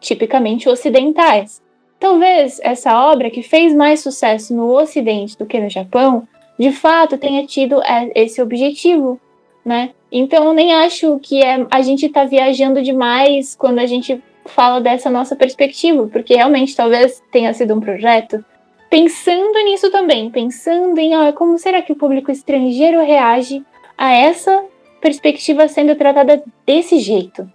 tipicamente 0.00 0.68
ocidentais. 0.68 1.62
Talvez 1.98 2.60
essa 2.62 3.10
obra, 3.10 3.30
que 3.30 3.42
fez 3.42 3.74
mais 3.74 4.00
sucesso 4.00 4.54
no 4.54 4.70
Ocidente 4.76 5.36
do 5.38 5.46
que 5.46 5.58
no 5.58 5.70
Japão, 5.70 6.28
de 6.58 6.70
fato 6.70 7.16
tenha 7.16 7.46
tido 7.46 7.82
é, 7.82 8.10
esse 8.14 8.40
objetivo, 8.40 9.18
né? 9.64 9.90
Então 10.12 10.44
eu 10.44 10.52
nem 10.52 10.74
acho 10.74 11.18
que 11.20 11.42
é, 11.42 11.66
a 11.70 11.82
gente 11.82 12.06
está 12.06 12.24
viajando 12.24 12.82
demais 12.82 13.54
quando 13.56 13.78
a 13.78 13.86
gente 13.86 14.22
fala 14.44 14.80
dessa 14.80 15.10
nossa 15.10 15.34
perspectiva, 15.34 16.06
porque 16.06 16.34
realmente 16.34 16.76
talvez 16.76 17.22
tenha 17.32 17.52
sido 17.52 17.74
um 17.74 17.80
projeto 17.80 18.44
pensando 18.90 19.54
nisso 19.64 19.90
também, 19.90 20.30
pensando 20.30 20.98
em 20.98 21.16
ó, 21.16 21.32
como 21.32 21.58
será 21.58 21.82
que 21.82 21.92
o 21.92 21.96
público 21.96 22.30
estrangeiro 22.30 23.00
reage 23.00 23.64
a 23.96 24.12
essa 24.12 24.64
perspectiva 25.00 25.68
sendo 25.68 25.94
tratada 25.94 26.42
desse 26.66 26.98
jeito, 26.98 27.50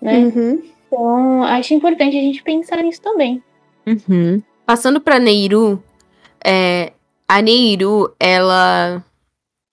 né? 0.00 0.18
Uhum. 0.18 0.62
Então 0.86 1.42
acho 1.42 1.74
importante 1.74 2.16
a 2.16 2.20
gente 2.20 2.42
pensar 2.42 2.82
nisso 2.82 3.00
também. 3.02 3.42
Uhum. 3.86 4.42
Passando 4.64 5.00
pra 5.00 5.18
Neiru, 5.18 5.82
é, 6.44 6.92
a 7.28 7.42
Neiru, 7.42 8.14
ela. 8.18 9.04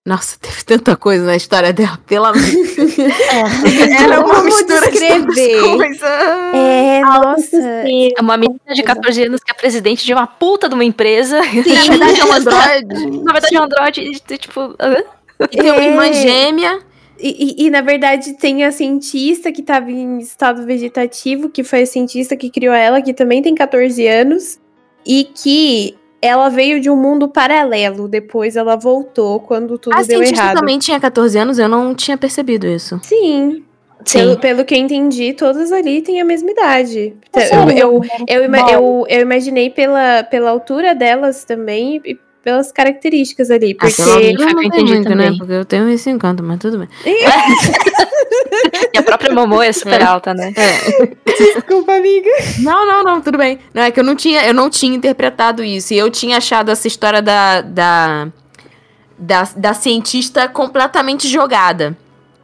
Nossa, 0.06 0.38
teve 0.38 0.64
tanta 0.66 0.98
coisa 0.98 1.24
na 1.26 1.36
história 1.38 1.72
dela, 1.72 1.98
pela 2.06 2.34
É. 2.36 4.04
Era 4.04 4.20
uma 4.20 4.44
mistura 4.44 4.92
de 4.92 5.00
tantas 5.00 5.34
descrever. 5.36 5.78
coisas. 5.78 6.02
É, 6.54 7.00
nossa. 7.00 7.58
É 7.58 8.22
uma 8.22 8.36
menina 8.36 8.60
de 8.74 8.84
14 8.84 9.24
anos 9.24 9.42
que 9.42 9.52
é 9.52 9.54
presidente 9.54 10.06
de 10.06 10.14
uma 10.14 10.28
puta 10.28 10.68
de 10.68 10.76
uma 10.76 10.84
empresa. 10.84 11.40
Na 11.42 11.52
verdade 11.96 12.20
é 12.20 12.26
um 12.26 12.34
androide. 12.36 13.24
Na 13.24 13.32
verdade 13.32 13.56
é 13.56 13.62
um 13.62 13.64
androide, 13.64 14.02
e, 14.02 14.38
tipo. 14.38 14.76
E 15.52 15.58
tem 15.58 15.72
uma 15.72 15.82
irmã 15.84 16.06
É. 16.08 16.14
gêmea. 16.14 16.80
E, 17.18 17.30
e- 17.62 17.68
e, 17.68 17.70
na 17.70 17.80
verdade 17.80 18.34
tem 18.34 18.66
a 18.66 18.72
cientista 18.74 19.52
que 19.54 19.62
estava 19.62 19.90
em 19.90 20.20
estado 20.20 20.66
vegetativo, 20.66 21.48
que 21.48 21.64
foi 21.64 21.84
a 21.84 21.86
cientista 21.86 22.36
que 22.36 22.50
criou 22.50 22.74
ela, 22.74 23.02
que 23.02 23.14
também 23.14 23.42
tem 23.42 23.56
14 23.56 24.06
anos, 24.06 24.60
e 25.06 25.24
que 25.24 25.96
ela 26.26 26.48
veio 26.50 26.80
de 26.80 26.90
um 26.90 26.96
mundo 26.96 27.28
paralelo. 27.28 28.08
Depois 28.08 28.56
ela 28.56 28.76
voltou 28.78 29.42
quando 29.42 29.78
tudo 29.78 29.94
A 29.94 29.98
deu 29.98 30.20
cientista 30.20 30.42
errado. 30.42 30.60
também 30.60 30.80
tinha 30.80 31.00
14 31.00 31.38
anos, 31.38 31.60
eu 31.60 31.68
não 31.68 31.94
tinha 31.94 32.18
percebido 32.18 32.66
isso. 32.66 33.00
Sim. 33.04 33.64
Sim. 34.06 34.20
Pelo, 34.20 34.40
pelo 34.40 34.66
que 34.66 34.74
eu 34.76 34.80
entendi, 34.80 35.34
todas 35.34 35.72
ali 35.72 36.02
têm 36.02 36.20
a 36.20 36.26
mesma 36.26 36.52
idade. 36.52 37.16
Nossa, 37.34 37.56
Eu, 37.56 37.70
eu, 37.70 38.02
eu, 38.28 38.56
eu, 38.70 39.06
eu 39.08 39.22
imaginei 39.22 39.70
pela, 39.70 40.24
pela 40.24 40.50
altura 40.50 40.94
delas 40.94 41.44
também 41.46 42.02
e 42.06 42.18
pelas 42.44 42.72
características 42.72 43.50
ali. 43.50 43.76
Ah, 43.80 43.88
Porque. 43.88 44.04
menos. 44.04 44.42
eu 44.42 44.54
não 44.54 44.64
entendi 44.64 44.94
muito, 44.94 45.10
né? 45.10 45.16
também. 45.16 45.38
Porque 45.38 45.54
eu 45.54 45.66
tenho 45.66 45.90
esse 45.90 46.10
encanto, 46.10 46.44
mas 46.44 46.60
tudo 46.60 46.78
bem. 46.78 46.90
E 48.94 48.98
a 48.98 49.04
própria 49.04 49.34
Momô 49.34 49.62
é 49.62 49.72
super 49.72 50.04
alta, 50.04 50.34
né? 50.34 50.54
Desculpa, 51.26 51.94
amiga. 51.94 52.30
Não, 52.60 52.86
não, 52.86 53.04
não, 53.04 53.22
tudo 53.22 53.38
bem. 53.38 53.60
Não, 53.74 53.82
é 53.82 53.90
que 53.90 54.00
eu 54.00 54.04
não 54.04 54.16
tinha, 54.16 54.46
eu 54.46 54.54
não 54.54 54.70
tinha 54.70 54.96
interpretado 54.96 55.64
isso. 55.64 55.94
E 55.94 55.98
eu 55.98 56.10
tinha 56.12 56.38
achado 56.38 56.70
essa 56.70 56.88
história 56.88 57.22
da. 57.22 57.62
da. 57.62 58.28
da, 59.18 59.50
da 59.56 59.74
cientista 59.74 60.48
completamente 60.48 61.28
jogada. 61.28 61.98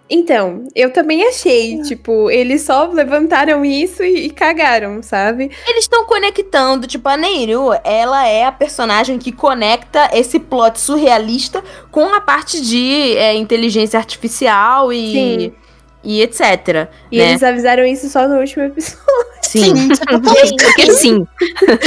Então, 0.10 0.68
eu 0.76 0.92
também 0.92 1.24
achei, 1.28 1.82
tipo, 1.84 2.32
eles 2.32 2.64
só 2.64 2.88
levantaram 2.88 3.64
isso 3.64 4.04
e, 4.04 4.26
e 4.26 4.30
cagaram, 4.32 5.04
sabe? 5.04 5.52
Eles 5.68 5.84
estão 5.84 6.04
conectando, 6.06 6.88
tipo, 6.88 7.08
a 7.08 7.16
Neiru, 7.16 7.70
ela 7.84 8.28
é 8.28 8.44
a 8.46 8.52
personagem 8.52 9.20
que 9.20 9.32
conecta 9.32 10.10
esse 10.12 10.40
plot 10.40 10.80
surrealista 10.80 11.64
com 11.92 12.06
a 12.06 12.20
parte 12.20 12.60
de 12.60 13.16
é, 13.18 13.36
inteligência 13.36 14.00
artificial 14.00 14.92
e, 14.92 15.12
Sim. 15.12 15.54
e 16.04 16.22
etc. 16.24 16.90
E 17.12 17.20
né? 17.20 17.30
eles 17.30 17.44
avisaram 17.44 17.86
isso 17.86 18.10
só 18.10 18.28
no 18.28 18.40
último 18.40 18.64
episódio. 18.64 18.98
Sim. 19.44 19.76
Sim, 19.76 19.90
tipo, 19.90 20.22
Porque 20.22 20.92
sim. 20.92 21.28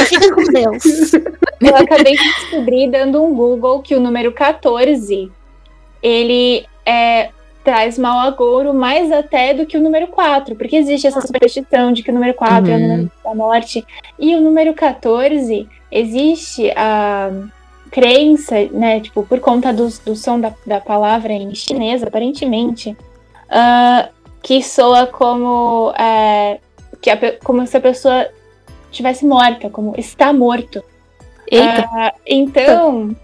fica 0.07 0.35
com 0.35 0.45
Deus. 0.45 1.13
Eu 1.61 1.77
acabei 1.77 2.17
de 2.17 2.23
descobrir, 2.23 2.91
dando 2.91 3.23
um 3.23 3.35
Google, 3.35 3.83
que 3.83 3.95
o 3.95 4.01
número 4.01 4.33
14, 4.33 5.31
ele 6.03 6.67
é, 6.85 7.31
traz 7.65 7.99
mau 7.99 8.19
agouro 8.19 8.75
mais 8.75 9.11
até 9.13 9.55
do 9.55 9.65
que 9.67 9.77
o 9.77 9.81
número 9.81 10.09
4, 10.09 10.57
porque 10.57 10.77
existe 10.77 11.07
essa 11.07 11.21
superstição 11.21 11.93
de 11.93 12.03
que 12.03 12.11
o 12.11 12.15
número 12.15 12.35
4 12.35 12.71
é 12.71 12.75
o 12.75 12.79
Uhum. 12.79 12.89
número 12.89 13.11
da 13.25 13.35
morte. 13.35 13.85
E 14.19 14.35
o 14.35 14.41
número 14.41 14.75
14, 14.75 15.69
existe 15.91 16.71
a 16.77 17.31
crença, 17.91 18.55
né, 18.73 19.01
tipo, 19.01 19.23
por 19.23 19.39
conta 19.41 19.73
do, 19.73 19.87
do 20.05 20.17
som 20.17 20.41
da, 20.41 20.53
da 20.67 20.81
palavra 20.81 21.33
em 21.33 21.55
chinês, 21.55 22.03
aparentemente, 22.03 22.97
ah, 23.51 24.09
que 24.43 24.63
soa 24.63 25.07
como, 25.07 25.93
é, 25.99 26.59
que 27.01 27.11
a 27.11 27.39
como 27.45 27.67
se 27.67 27.77
a 27.77 27.81
pessoa 27.81 28.27
estivesse 28.91 29.25
morta, 29.27 29.69
como 29.71 29.95
está 29.97 30.33
morto. 30.33 30.83
Eita. 31.51 31.87
Ah, 31.93 32.13
então, 32.27 33.15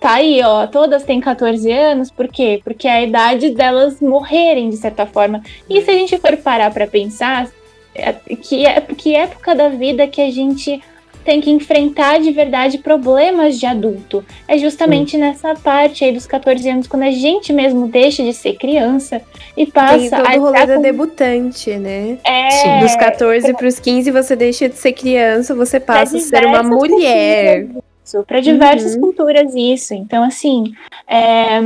tá 0.00 0.14
aí, 0.14 0.40
ó. 0.44 0.66
Todas 0.66 1.02
têm 1.04 1.20
14 1.20 1.70
anos, 1.70 2.10
por 2.10 2.28
quê? 2.28 2.60
Porque 2.64 2.86
é 2.86 2.92
a 2.92 3.02
idade 3.02 3.50
delas 3.50 4.00
morrerem, 4.00 4.70
de 4.70 4.76
certa 4.76 5.06
forma. 5.06 5.42
E 5.68 5.80
se 5.82 5.90
a 5.90 5.94
gente 5.94 6.16
for 6.18 6.36
parar 6.36 6.70
pra 6.72 6.86
pensar, 6.86 7.48
é- 7.94 8.12
que, 8.12 8.66
é, 8.66 8.80
que 8.80 9.14
época 9.14 9.54
da 9.54 9.68
vida 9.68 10.06
que 10.06 10.20
a 10.20 10.30
gente 10.30 10.82
tem 11.24 11.40
que 11.40 11.50
enfrentar 11.50 12.20
de 12.20 12.30
verdade 12.30 12.78
problemas 12.78 13.58
de 13.58 13.66
adulto? 13.66 14.24
É 14.46 14.56
justamente 14.56 15.16
nessa 15.16 15.56
parte 15.56 16.04
aí 16.04 16.12
dos 16.12 16.24
14 16.24 16.68
anos, 16.70 16.86
quando 16.86 17.02
a 17.02 17.10
gente 17.10 17.52
mesmo 17.52 17.88
deixa 17.88 18.22
de 18.22 18.32
ser 18.32 18.52
criança 18.54 19.20
e 19.56 19.64
Tem 19.64 19.72
passa 19.72 20.16
todo 20.18 20.26
a 20.28 20.36
o 20.36 20.40
rolê 20.40 20.66
da 20.66 20.76
com- 20.76 20.82
debutante, 20.82 21.70
né? 21.76 22.18
é, 22.22 22.50
Sim, 22.50 22.78
Dos 22.80 22.94
14 22.94 23.52
pros 23.54 23.80
15 23.80 24.10
você 24.12 24.36
deixa 24.36 24.68
de 24.68 24.76
ser 24.76 24.92
criança, 24.92 25.52
você 25.52 25.80
passa 25.80 26.16
a 26.16 26.20
ser 26.20 26.44
uma 26.46 26.62
mulher. 26.62 27.66
Isso, 28.06 28.22
para 28.24 28.40
diversas 28.40 28.94
Uhum. 28.94 29.00
culturas 29.00 29.54
isso. 29.54 29.94
Então, 29.94 30.22
assim, 30.24 30.72
é, 31.06 31.60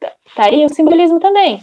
tá- 0.00 0.12
aí 0.44 0.64
o 0.64 0.68
simbolismo 0.68 1.18
também. 1.20 1.60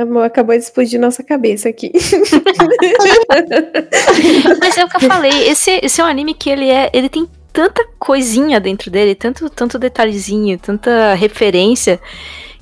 Amor, 0.00 0.24
acabou 0.24 0.54
de 0.56 0.62
explodir 0.62 1.00
nossa 1.00 1.22
cabeça 1.24 1.68
aqui. 1.68 1.90
Mas 4.60 4.76
é 4.78 4.84
o 4.84 4.88
que 4.88 4.96
eu 4.96 5.00
falei, 5.08 5.48
esse, 5.48 5.80
esse 5.82 6.00
é 6.00 6.04
um 6.04 6.06
anime 6.06 6.34
que 6.34 6.48
ele 6.50 6.68
é. 6.70 6.90
Ele 6.92 7.08
tem 7.08 7.28
tanta 7.52 7.84
coisinha 7.98 8.60
dentro 8.60 8.90
dele, 8.90 9.14
tanto, 9.14 9.48
tanto 9.50 9.78
detalhezinho, 9.78 10.58
tanta 10.58 11.14
referência, 11.14 12.00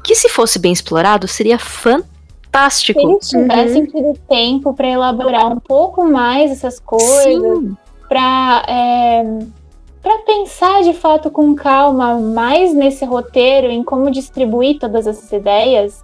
que 0.02 0.14
se 0.14 0.28
fosse 0.28 0.58
bem 0.58 0.72
explorado, 0.72 1.28
seria 1.28 1.58
fantástico. 1.58 3.00
Se 3.20 3.36
eles 3.36 3.48
tivessem 3.48 3.82
Uhum. 3.82 3.86
tido 3.86 4.18
tempo 4.28 4.74
para 4.74 4.88
elaborar 4.88 5.46
um 5.52 5.60
pouco 5.60 6.04
mais 6.04 6.50
essas 6.50 6.78
coisas, 6.80 7.24
Sim. 7.24 7.76
para 8.08 8.64
para 10.02 10.18
pensar 10.18 10.82
de 10.82 10.92
fato 10.92 11.30
com 11.30 11.54
calma 11.54 12.18
mais 12.18 12.74
nesse 12.74 13.04
roteiro, 13.04 13.68
em 13.68 13.84
como 13.84 14.10
distribuir 14.10 14.78
todas 14.78 15.06
essas 15.06 15.30
ideias, 15.30 16.02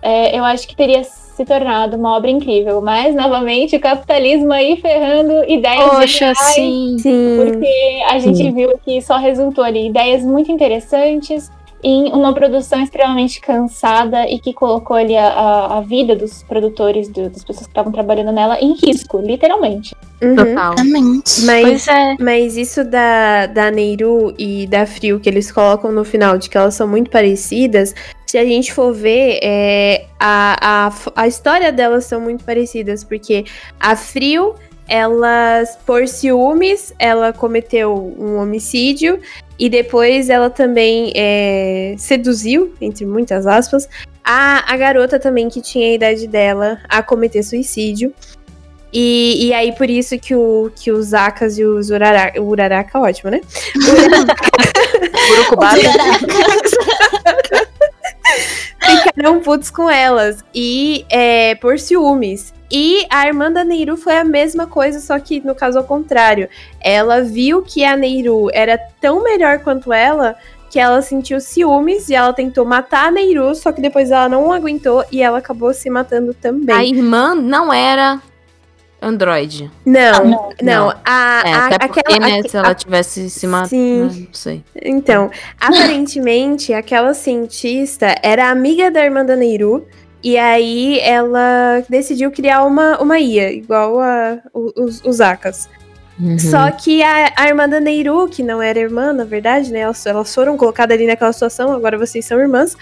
é, 0.00 0.38
eu 0.38 0.44
acho 0.44 0.66
que 0.68 0.76
teria 0.76 1.02
se 1.04 1.44
tornado 1.44 1.96
uma 1.96 2.16
obra 2.16 2.30
incrível. 2.30 2.80
Mas, 2.80 3.14
novamente, 3.14 3.76
o 3.76 3.80
capitalismo 3.80 4.52
aí 4.52 4.76
ferrando 4.76 5.44
ideias 5.48 5.90
Poxa, 5.90 6.34
sim. 6.34 6.96
Sim. 6.98 7.38
porque 7.44 8.02
a 8.08 8.18
gente 8.18 8.50
viu 8.50 8.78
que 8.84 9.00
só 9.00 9.16
resultou 9.16 9.64
ali 9.64 9.88
ideias 9.88 10.22
muito 10.22 10.52
interessantes 10.52 11.50
em 11.82 12.12
uma 12.12 12.32
produção 12.32 12.80
extremamente 12.82 13.40
cansada 13.40 14.28
e 14.28 14.38
que 14.38 14.52
colocou 14.52 14.96
ali 14.96 15.16
a, 15.16 15.26
a, 15.26 15.78
a 15.78 15.80
vida 15.80 16.14
dos 16.14 16.42
produtores, 16.44 17.08
do- 17.08 17.28
das 17.28 17.42
pessoas 17.44 17.66
que 17.66 17.72
estavam 17.72 17.90
trabalhando 17.90 18.30
nela, 18.32 18.58
em 18.60 18.74
risco, 18.74 19.18
literalmente. 19.18 19.94
Uhum. 20.22 20.36
Total. 20.36 20.74
Exatamente. 20.74 21.40
Mas, 21.42 21.62
Pois 21.62 21.88
é. 21.88 22.16
mas 22.20 22.56
isso 22.56 22.84
da, 22.84 23.46
da 23.46 23.70
Neiru 23.72 24.32
e 24.38 24.66
da 24.68 24.86
Frio 24.86 25.18
que 25.18 25.28
eles 25.28 25.50
colocam 25.50 25.90
no 25.90 26.04
final, 26.04 26.38
de 26.38 26.48
que 26.48 26.56
elas 26.56 26.74
são 26.74 26.86
muito 26.86 27.10
parecidas, 27.10 27.92
se 28.26 28.38
a 28.38 28.44
gente 28.44 28.72
for 28.72 28.94
ver, 28.94 29.40
é, 29.42 30.06
a, 30.20 30.86
a, 30.88 30.92
a 31.16 31.26
história 31.26 31.72
delas 31.72 32.04
são 32.04 32.20
muito 32.20 32.44
parecidas, 32.44 33.02
porque 33.04 33.44
a 33.80 33.96
Frio, 33.96 34.54
elas, 34.88 35.76
por 35.84 36.06
ciúmes, 36.06 36.94
ela 36.98 37.32
cometeu 37.32 38.14
um 38.18 38.36
homicídio 38.36 39.18
e 39.62 39.70
depois 39.70 40.28
ela 40.28 40.50
também 40.50 41.12
é, 41.14 41.94
seduziu, 41.96 42.74
entre 42.80 43.06
muitas 43.06 43.46
aspas, 43.46 43.88
a, 44.24 44.64
a 44.66 44.76
garota 44.76 45.20
também 45.20 45.48
que 45.48 45.60
tinha 45.60 45.86
a 45.86 45.92
idade 45.92 46.26
dela 46.26 46.80
a 46.88 47.00
cometer 47.00 47.44
suicídio. 47.44 48.12
E, 48.92 49.46
e 49.46 49.54
aí, 49.54 49.70
por 49.70 49.88
isso 49.88 50.18
que, 50.18 50.34
o, 50.34 50.68
que 50.74 50.90
os 50.90 51.14
Akas 51.14 51.58
e 51.58 51.64
os 51.64 51.90
Uraraka. 51.90 52.42
O 52.42 52.48
Uraraka, 52.48 52.98
ótimo, 52.98 53.30
né? 53.30 53.40
Urukubara. 55.30 55.80
Ficaram 59.14 59.38
putos 59.42 59.70
com 59.70 59.88
elas. 59.88 60.44
E 60.52 61.06
é, 61.08 61.54
por 61.54 61.78
ciúmes. 61.78 62.52
E 62.72 63.06
a 63.10 63.26
irmã 63.26 63.52
da 63.52 63.62
Neiru 63.62 63.96
foi 63.98 64.16
a 64.16 64.24
mesma 64.24 64.66
coisa, 64.66 64.98
só 64.98 65.18
que 65.18 65.40
no 65.44 65.54
caso 65.54 65.76
ao 65.78 65.84
contrário. 65.84 66.48
Ela 66.80 67.20
viu 67.22 67.60
que 67.62 67.84
a 67.84 67.94
Neiru 67.96 68.48
era 68.52 68.78
tão 69.00 69.22
melhor 69.22 69.58
quanto 69.58 69.92
ela 69.92 70.34
que 70.70 70.80
ela 70.80 71.02
sentiu 71.02 71.38
ciúmes 71.38 72.08
e 72.08 72.14
ela 72.14 72.32
tentou 72.32 72.64
matar 72.64 73.08
a 73.08 73.10
Neiru, 73.10 73.54
só 73.54 73.70
que 73.72 73.82
depois 73.82 74.10
ela 74.10 74.26
não 74.26 74.50
aguentou 74.50 75.04
e 75.12 75.20
ela 75.20 75.36
acabou 75.36 75.74
se 75.74 75.90
matando 75.90 76.32
também. 76.32 76.74
A 76.74 76.82
irmã 76.82 77.34
não 77.34 77.70
era 77.70 78.18
Android. 79.00 79.70
não, 79.84 80.12
não. 80.12 80.30
não, 80.30 80.52
Não. 80.62 80.88
A, 81.04 81.42
É, 81.44 81.52
a- 81.52 81.66
até 81.66 81.78
porque, 81.86 82.00
aquela, 82.00 82.26
né, 82.26 82.38
aque- 82.38 82.48
se 82.48 82.56
ela 82.56 82.74
tivesse 82.74 83.28
se 83.28 83.46
matado. 83.46 83.68
Sim. 83.68 83.98
Não 84.26 84.32
sei. 84.32 84.64
Então, 84.82 85.30
aparentemente, 85.60 86.72
aquela 86.72 87.12
cientista 87.12 88.14
era 88.22 88.48
amiga 88.48 88.90
da 88.90 89.04
irmã 89.04 89.24
da 89.26 89.36
Neiru. 89.36 89.86
E 90.22 90.38
aí 90.38 91.00
ela 91.00 91.82
decidiu 91.88 92.30
criar 92.30 92.64
uma, 92.64 92.98
uma 92.98 93.18
IA, 93.18 93.52
igual 93.52 93.98
a, 94.00 94.38
os, 94.54 95.02
os 95.04 95.20
Akas. 95.20 95.68
Uhum. 96.20 96.38
Só 96.38 96.70
que 96.70 97.02
a, 97.02 97.32
a 97.36 97.48
irmã 97.48 97.68
da 97.68 97.80
Neiru, 97.80 98.28
que 98.28 98.42
não 98.42 98.62
era 98.62 98.78
irmã, 98.78 99.12
na 99.12 99.24
verdade, 99.24 99.72
né? 99.72 99.80
Elas, 99.80 100.06
elas 100.06 100.32
foram 100.32 100.56
colocadas 100.56 100.96
ali 100.96 101.06
naquela 101.06 101.32
situação, 101.32 101.72
agora 101.72 101.98
vocês 101.98 102.24
são 102.24 102.38
irmãs. 102.38 102.76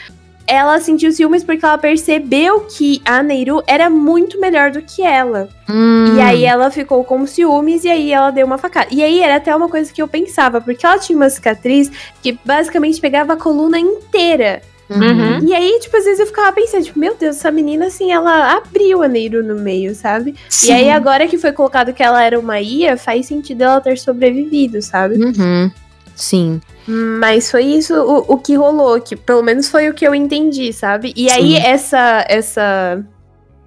ela 0.47 0.81
sentiu 0.81 1.13
ciúmes 1.13 1.45
porque 1.45 1.65
ela 1.65 1.79
percebeu 1.79 2.63
que 2.63 3.01
a 3.05 3.23
Neiru 3.23 3.63
era 3.69 3.89
muito 3.89 4.41
melhor 4.41 4.73
do 4.73 4.83
que 4.83 5.01
ela. 5.01 5.49
Hum. 5.69 6.17
E 6.17 6.21
aí 6.21 6.45
ela 6.45 6.71
ficou 6.71 7.05
com 7.05 7.25
ciúmes 7.25 7.85
e 7.85 7.89
aí 7.89 8.13
ela 8.13 8.33
deu 8.33 8.47
uma 8.47 8.59
facada. 8.59 8.89
E 8.91 9.01
aí 9.03 9.21
era 9.23 9.37
até 9.37 9.55
uma 9.55 9.69
coisa 9.69 9.93
que 9.93 10.03
eu 10.03 10.09
pensava, 10.09 10.61
porque 10.61 10.85
ela 10.85 10.99
tinha 10.99 11.17
uma 11.17 11.31
cicatriz 11.31 11.91
que 12.21 12.37
basicamente 12.45 13.01
pegava 13.01 13.35
a 13.35 13.37
coluna 13.37 13.79
inteira. 13.79 14.61
Uhum. 14.91 15.47
E 15.47 15.55
aí, 15.55 15.79
tipo, 15.81 15.97
às 15.97 16.05
vezes 16.05 16.19
eu 16.19 16.27
ficava 16.27 16.53
pensando, 16.53 16.85
tipo, 16.85 16.99
meu 16.99 17.15
Deus, 17.15 17.37
essa 17.37 17.51
menina, 17.51 17.87
assim, 17.87 18.11
ela 18.11 18.57
abriu 18.57 19.03
a 19.03 19.09
Neiru 19.09 19.43
no 19.43 19.55
meio, 19.55 19.95
sabe? 19.95 20.35
E 20.67 20.73
aí, 20.73 20.91
agora 20.91 21.29
que 21.29 21.39
foi 21.39 21.53
colocado 21.53 21.93
que 21.93 22.03
ela 22.03 22.23
era 22.23 22.39
uma 22.39 22.61
Ia, 22.61 22.97
faz 22.97 23.27
sentido 23.27 23.63
ela 23.63 23.81
ter 23.81 23.97
sobrevivido, 23.97 24.83
sabe? 24.83 25.15
Uhum. 25.15 25.71
Sim. 26.17 26.61
Mas 26.87 27.51
foi 27.51 27.65
isso 27.65 27.95
o, 27.95 28.35
o 28.35 28.37
que 28.37 28.55
rolou, 28.57 29.01
que 29.01 29.15
pelo 29.15 29.43
menos 29.43 29.69
foi 29.69 29.89
o 29.89 29.95
que 29.95 30.07
eu 30.07 30.15
entendi, 30.15 30.73
sabe? 30.73 31.13
E 31.17 31.31
aí, 31.31 31.55
Sim. 31.55 31.63
essa, 31.63 32.25
essa, 32.29 33.05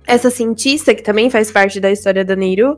essa 0.06 0.30
cientista, 0.30 0.94
que 0.94 1.02
também 1.02 1.30
faz 1.30 1.52
parte 1.52 1.80
da 1.80 1.90
história 1.90 2.26
da 2.26 2.36
Neiru, 2.36 2.78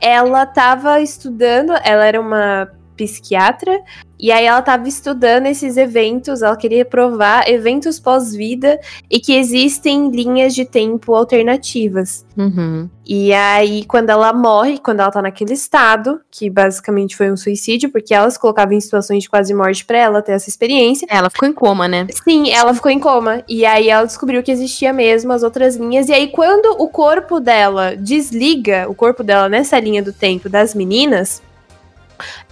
ela 0.00 0.44
tava 0.44 1.00
estudando, 1.00 1.72
ela 1.84 2.04
era 2.04 2.20
uma 2.20 2.68
psiquiatra, 2.96 3.80
e 4.18 4.32
aí 4.32 4.46
ela 4.46 4.62
tava 4.62 4.88
estudando 4.88 5.46
esses 5.46 5.76
eventos, 5.76 6.40
ela 6.40 6.56
queria 6.56 6.84
provar 6.84 7.48
eventos 7.48 7.98
pós-vida 7.98 8.80
e 9.10 9.20
que 9.20 9.34
existem 9.36 10.10
linhas 10.10 10.54
de 10.54 10.64
tempo 10.64 11.14
alternativas. 11.14 12.24
Uhum. 12.36 12.88
E 13.06 13.34
aí, 13.34 13.84
quando 13.84 14.08
ela 14.08 14.32
morre, 14.32 14.78
quando 14.78 15.00
ela 15.00 15.10
tá 15.10 15.20
naquele 15.20 15.52
estado, 15.52 16.20
que 16.30 16.48
basicamente 16.48 17.14
foi 17.14 17.30
um 17.30 17.36
suicídio, 17.36 17.90
porque 17.90 18.14
ela 18.14 18.30
se 18.30 18.38
colocava 18.38 18.74
em 18.74 18.80
situações 18.80 19.24
de 19.24 19.28
quase 19.28 19.52
morte 19.52 19.84
pra 19.84 19.98
ela 19.98 20.22
ter 20.22 20.32
essa 20.32 20.48
experiência. 20.48 21.06
Ela 21.10 21.28
ficou 21.28 21.46
em 21.46 21.52
coma, 21.52 21.86
né? 21.86 22.06
Sim, 22.24 22.50
ela 22.50 22.72
ficou 22.72 22.90
em 22.90 22.98
coma. 22.98 23.42
E 23.46 23.66
aí 23.66 23.90
ela 23.90 24.06
descobriu 24.06 24.42
que 24.42 24.50
existia 24.50 24.92
mesmo 24.92 25.32
as 25.32 25.42
outras 25.42 25.76
linhas. 25.76 26.08
E 26.08 26.14
aí, 26.14 26.28
quando 26.28 26.76
o 26.80 26.88
corpo 26.88 27.40
dela 27.40 27.94
desliga, 27.94 28.86
o 28.88 28.94
corpo 28.94 29.22
dela 29.22 29.50
nessa 29.50 29.78
linha 29.78 30.02
do 30.02 30.12
tempo 30.12 30.48
das 30.48 30.74
meninas, 30.74 31.42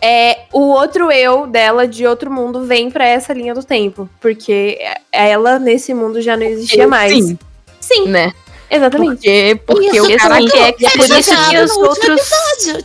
é 0.01 0.41
o 0.53 0.61
outro 0.61 1.11
eu 1.11 1.47
dela 1.47 1.87
de 1.87 2.07
outro 2.07 2.31
mundo 2.31 2.65
vem 2.65 2.91
pra 2.91 3.07
essa 3.07 3.33
linha 3.33 3.55
do 3.55 3.63
tempo. 3.65 4.09
Porque 4.21 4.79
ela 5.11 5.59
nesse 5.59 5.93
mundo 5.95 6.21
já 6.21 6.37
não 6.37 6.45
existia 6.47 6.87
mais. 6.89 7.13
Sim. 7.13 7.39
Sim, 7.81 8.09
Né? 8.09 8.33
exatamente. 8.71 9.17
Porque, 9.17 9.61
porque 9.67 9.97
Isso 9.97 10.07
o 10.13 10.17
cara 10.17 10.39
quer 10.39 10.73
que 10.73 10.87
é 10.87 10.91
por 10.91 11.19
isso 11.19 11.51
que 11.51 11.59
os 11.59 11.77
outros-. 11.77 12.31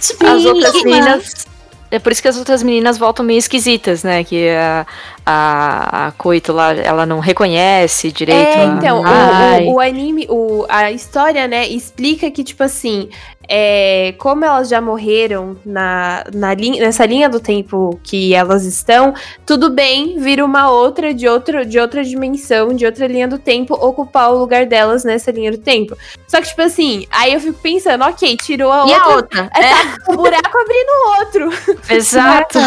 Tipo, 0.07 0.25
As 0.27 0.45
outras 0.45 0.73
meninas. 0.83 1.47
É 1.89 1.99
por 1.99 2.11
isso 2.11 2.21
que 2.21 2.27
as 2.27 2.35
outras 2.35 2.61
meninas 2.61 2.97
voltam 2.97 3.23
meio 3.23 3.37
esquisitas, 3.37 4.03
né? 4.03 4.21
Que 4.21 4.49
a, 4.49 4.85
a, 5.25 6.07
a 6.07 6.11
Coito 6.11 6.51
lá, 6.51 6.73
ela 6.73 7.05
não 7.05 7.19
reconhece 7.19 8.11
direito. 8.11 8.45
É, 8.45 8.61
a- 8.63 8.65
então, 8.65 8.99
o- 9.01 9.05
Ai. 9.05 9.63
o, 9.67 9.73
o 9.75 9.79
anime, 9.79 10.27
o, 10.29 10.65
a 10.67 10.91
história, 10.91 11.47
né, 11.47 11.65
explica 11.65 12.29
que, 12.29 12.43
tipo 12.43 12.61
assim, 12.61 13.07
é, 13.47 14.13
como 14.17 14.43
elas 14.43 14.69
já 14.69 14.81
morreram 14.81 15.57
na, 15.65 16.23
na 16.33 16.53
linha, 16.53 16.81
nessa 16.81 17.05
linha 17.05 17.29
do 17.29 17.39
tempo 17.39 17.99
que 18.03 18.33
elas 18.33 18.65
estão, 18.65 19.13
tudo 19.45 19.69
bem 19.69 20.19
vir 20.19 20.41
uma 20.43 20.69
outra 20.69 21.13
de, 21.13 21.27
outro, 21.27 21.65
de 21.65 21.79
outra 21.79 22.03
dimensão, 22.03 22.69
de 22.73 22.85
outra 22.85 23.07
linha 23.07 23.27
do 23.27 23.37
tempo, 23.39 23.73
ocupar 23.73 24.31
o 24.31 24.37
lugar 24.37 24.65
delas 24.65 25.03
nessa 25.03 25.31
linha 25.31 25.51
do 25.51 25.57
tempo. 25.57 25.95
Só 26.27 26.41
que, 26.41 26.47
tipo 26.47 26.61
assim, 26.61 27.07
aí 27.09 27.33
eu 27.33 27.39
fico 27.39 27.59
pensando, 27.61 28.03
ok, 28.03 28.35
tirou 28.37 28.71
a 28.71 28.79
E 28.87 28.91
outra, 28.93 29.03
a 29.03 29.15
outra? 29.15 29.49
é, 29.55 29.61
tá 29.61 29.97
o 30.09 30.15
buraco 30.17 30.57
abrindo 30.57 30.89
o 30.89 31.19
outro. 31.19 31.77
Exato. 31.93 32.59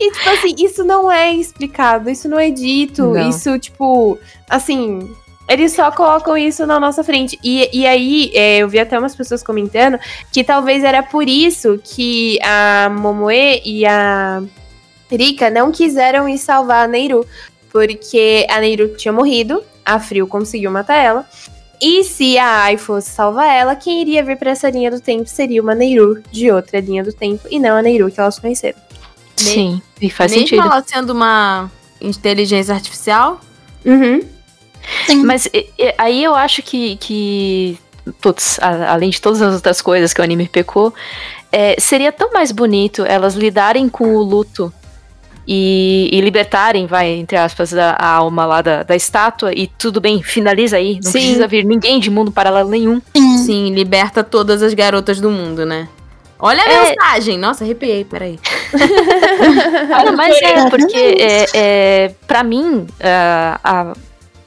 E, 0.00 0.10
tipo 0.10 0.30
assim, 0.30 0.54
isso 0.58 0.84
não 0.84 1.10
é 1.10 1.32
explicado, 1.32 2.10
isso 2.10 2.28
não 2.28 2.38
é 2.38 2.50
dito, 2.50 3.06
Não. 3.12 3.28
isso, 3.28 3.58
tipo, 3.58 4.18
assim. 4.48 5.14
Eles 5.48 5.72
só 5.72 5.90
colocam 5.90 6.36
isso 6.36 6.66
na 6.66 6.78
nossa 6.78 7.02
frente. 7.02 7.38
E, 7.42 7.68
e 7.72 7.86
aí, 7.86 8.30
é, 8.34 8.58
eu 8.58 8.68
vi 8.68 8.78
até 8.78 8.98
umas 8.98 9.14
pessoas 9.14 9.42
comentando 9.42 9.98
que 10.32 10.42
talvez 10.44 10.84
era 10.84 11.02
por 11.02 11.28
isso 11.28 11.80
que 11.82 12.38
a 12.42 12.88
Momoe 12.90 13.60
e 13.64 13.84
a 13.84 14.42
Rika 15.10 15.50
não 15.50 15.72
quiseram 15.72 16.28
ir 16.28 16.38
salvar 16.38 16.84
a 16.84 16.88
Neiru. 16.88 17.26
Porque 17.70 18.46
a 18.50 18.60
Neiru 18.60 18.96
tinha 18.96 19.12
morrido, 19.12 19.62
a 19.84 19.98
Frio 19.98 20.26
conseguiu 20.26 20.70
matar 20.70 20.96
ela. 20.96 21.26
E 21.80 22.04
se 22.04 22.38
a 22.38 22.62
Ai 22.62 22.76
fosse 22.76 23.10
salvar 23.10 23.48
ela, 23.48 23.74
quem 23.74 24.00
iria 24.00 24.22
vir 24.22 24.36
pra 24.36 24.52
essa 24.52 24.70
linha 24.70 24.90
do 24.90 25.00
tempo 25.00 25.28
seria 25.28 25.60
uma 25.60 25.74
Neiru 25.74 26.22
de 26.30 26.50
outra 26.50 26.78
linha 26.78 27.02
do 27.02 27.12
tempo, 27.12 27.48
e 27.50 27.58
não 27.58 27.76
a 27.76 27.82
Neiru 27.82 28.10
que 28.10 28.20
elas 28.20 28.38
conheceram. 28.38 28.78
Sim, 29.34 29.82
e 30.00 30.08
faz 30.08 30.30
sentido. 30.30 30.62
ela 30.62 30.84
sendo 30.86 31.10
uma 31.10 31.68
inteligência 32.00 32.74
artificial, 32.74 33.40
Uhum. 33.84 34.20
Sim. 35.06 35.22
Mas 35.24 35.46
e- 35.46 35.68
e- 35.78 35.94
aí 35.98 36.22
eu 36.24 36.34
acho 36.34 36.62
que, 36.62 36.96
que 36.96 37.78
putz, 38.20 38.58
a- 38.60 38.92
além 38.92 39.10
de 39.10 39.20
todas 39.20 39.40
as 39.42 39.54
outras 39.54 39.80
coisas 39.80 40.12
que 40.12 40.20
o 40.20 40.24
anime 40.24 40.48
pecou, 40.48 40.92
é, 41.50 41.76
seria 41.78 42.10
tão 42.12 42.32
mais 42.32 42.50
bonito 42.52 43.04
elas 43.06 43.34
lidarem 43.34 43.88
com 43.88 44.16
o 44.16 44.22
luto 44.22 44.72
e, 45.46 46.08
e 46.12 46.20
libertarem, 46.20 46.86
vai, 46.86 47.10
entre 47.10 47.36
aspas, 47.36 47.74
a, 47.74 47.90
a 47.98 48.06
alma 48.08 48.44
lá 48.46 48.62
da, 48.62 48.82
da 48.84 48.94
estátua 48.96 49.52
e 49.52 49.66
tudo 49.66 50.00
bem, 50.00 50.22
finaliza 50.22 50.76
aí. 50.76 50.94
Não 51.02 51.10
Sim. 51.10 51.18
precisa 51.18 51.46
vir 51.48 51.64
ninguém 51.64 51.98
de 52.00 52.10
mundo 52.10 52.30
paralelo 52.30 52.68
nenhum. 52.70 53.00
Sim. 53.14 53.38
sim, 53.38 53.74
liberta 53.74 54.22
todas 54.22 54.62
as 54.62 54.72
garotas 54.72 55.20
do 55.20 55.30
mundo, 55.30 55.66
né? 55.66 55.88
Olha 56.38 56.60
a 56.62 56.68
É. 56.72 56.88
mensagem! 56.90 57.38
Nossa, 57.38 57.62
arrepiei, 57.64 58.04
peraí. 58.04 58.38
Olha, 59.98 60.12
mas 60.12 60.36
é, 60.42 60.68
porque 60.70 60.96
é, 60.96 61.46
é, 61.54 62.14
pra 62.26 62.42
mim, 62.42 62.86
ah, 63.00 63.60
a- 63.62 63.92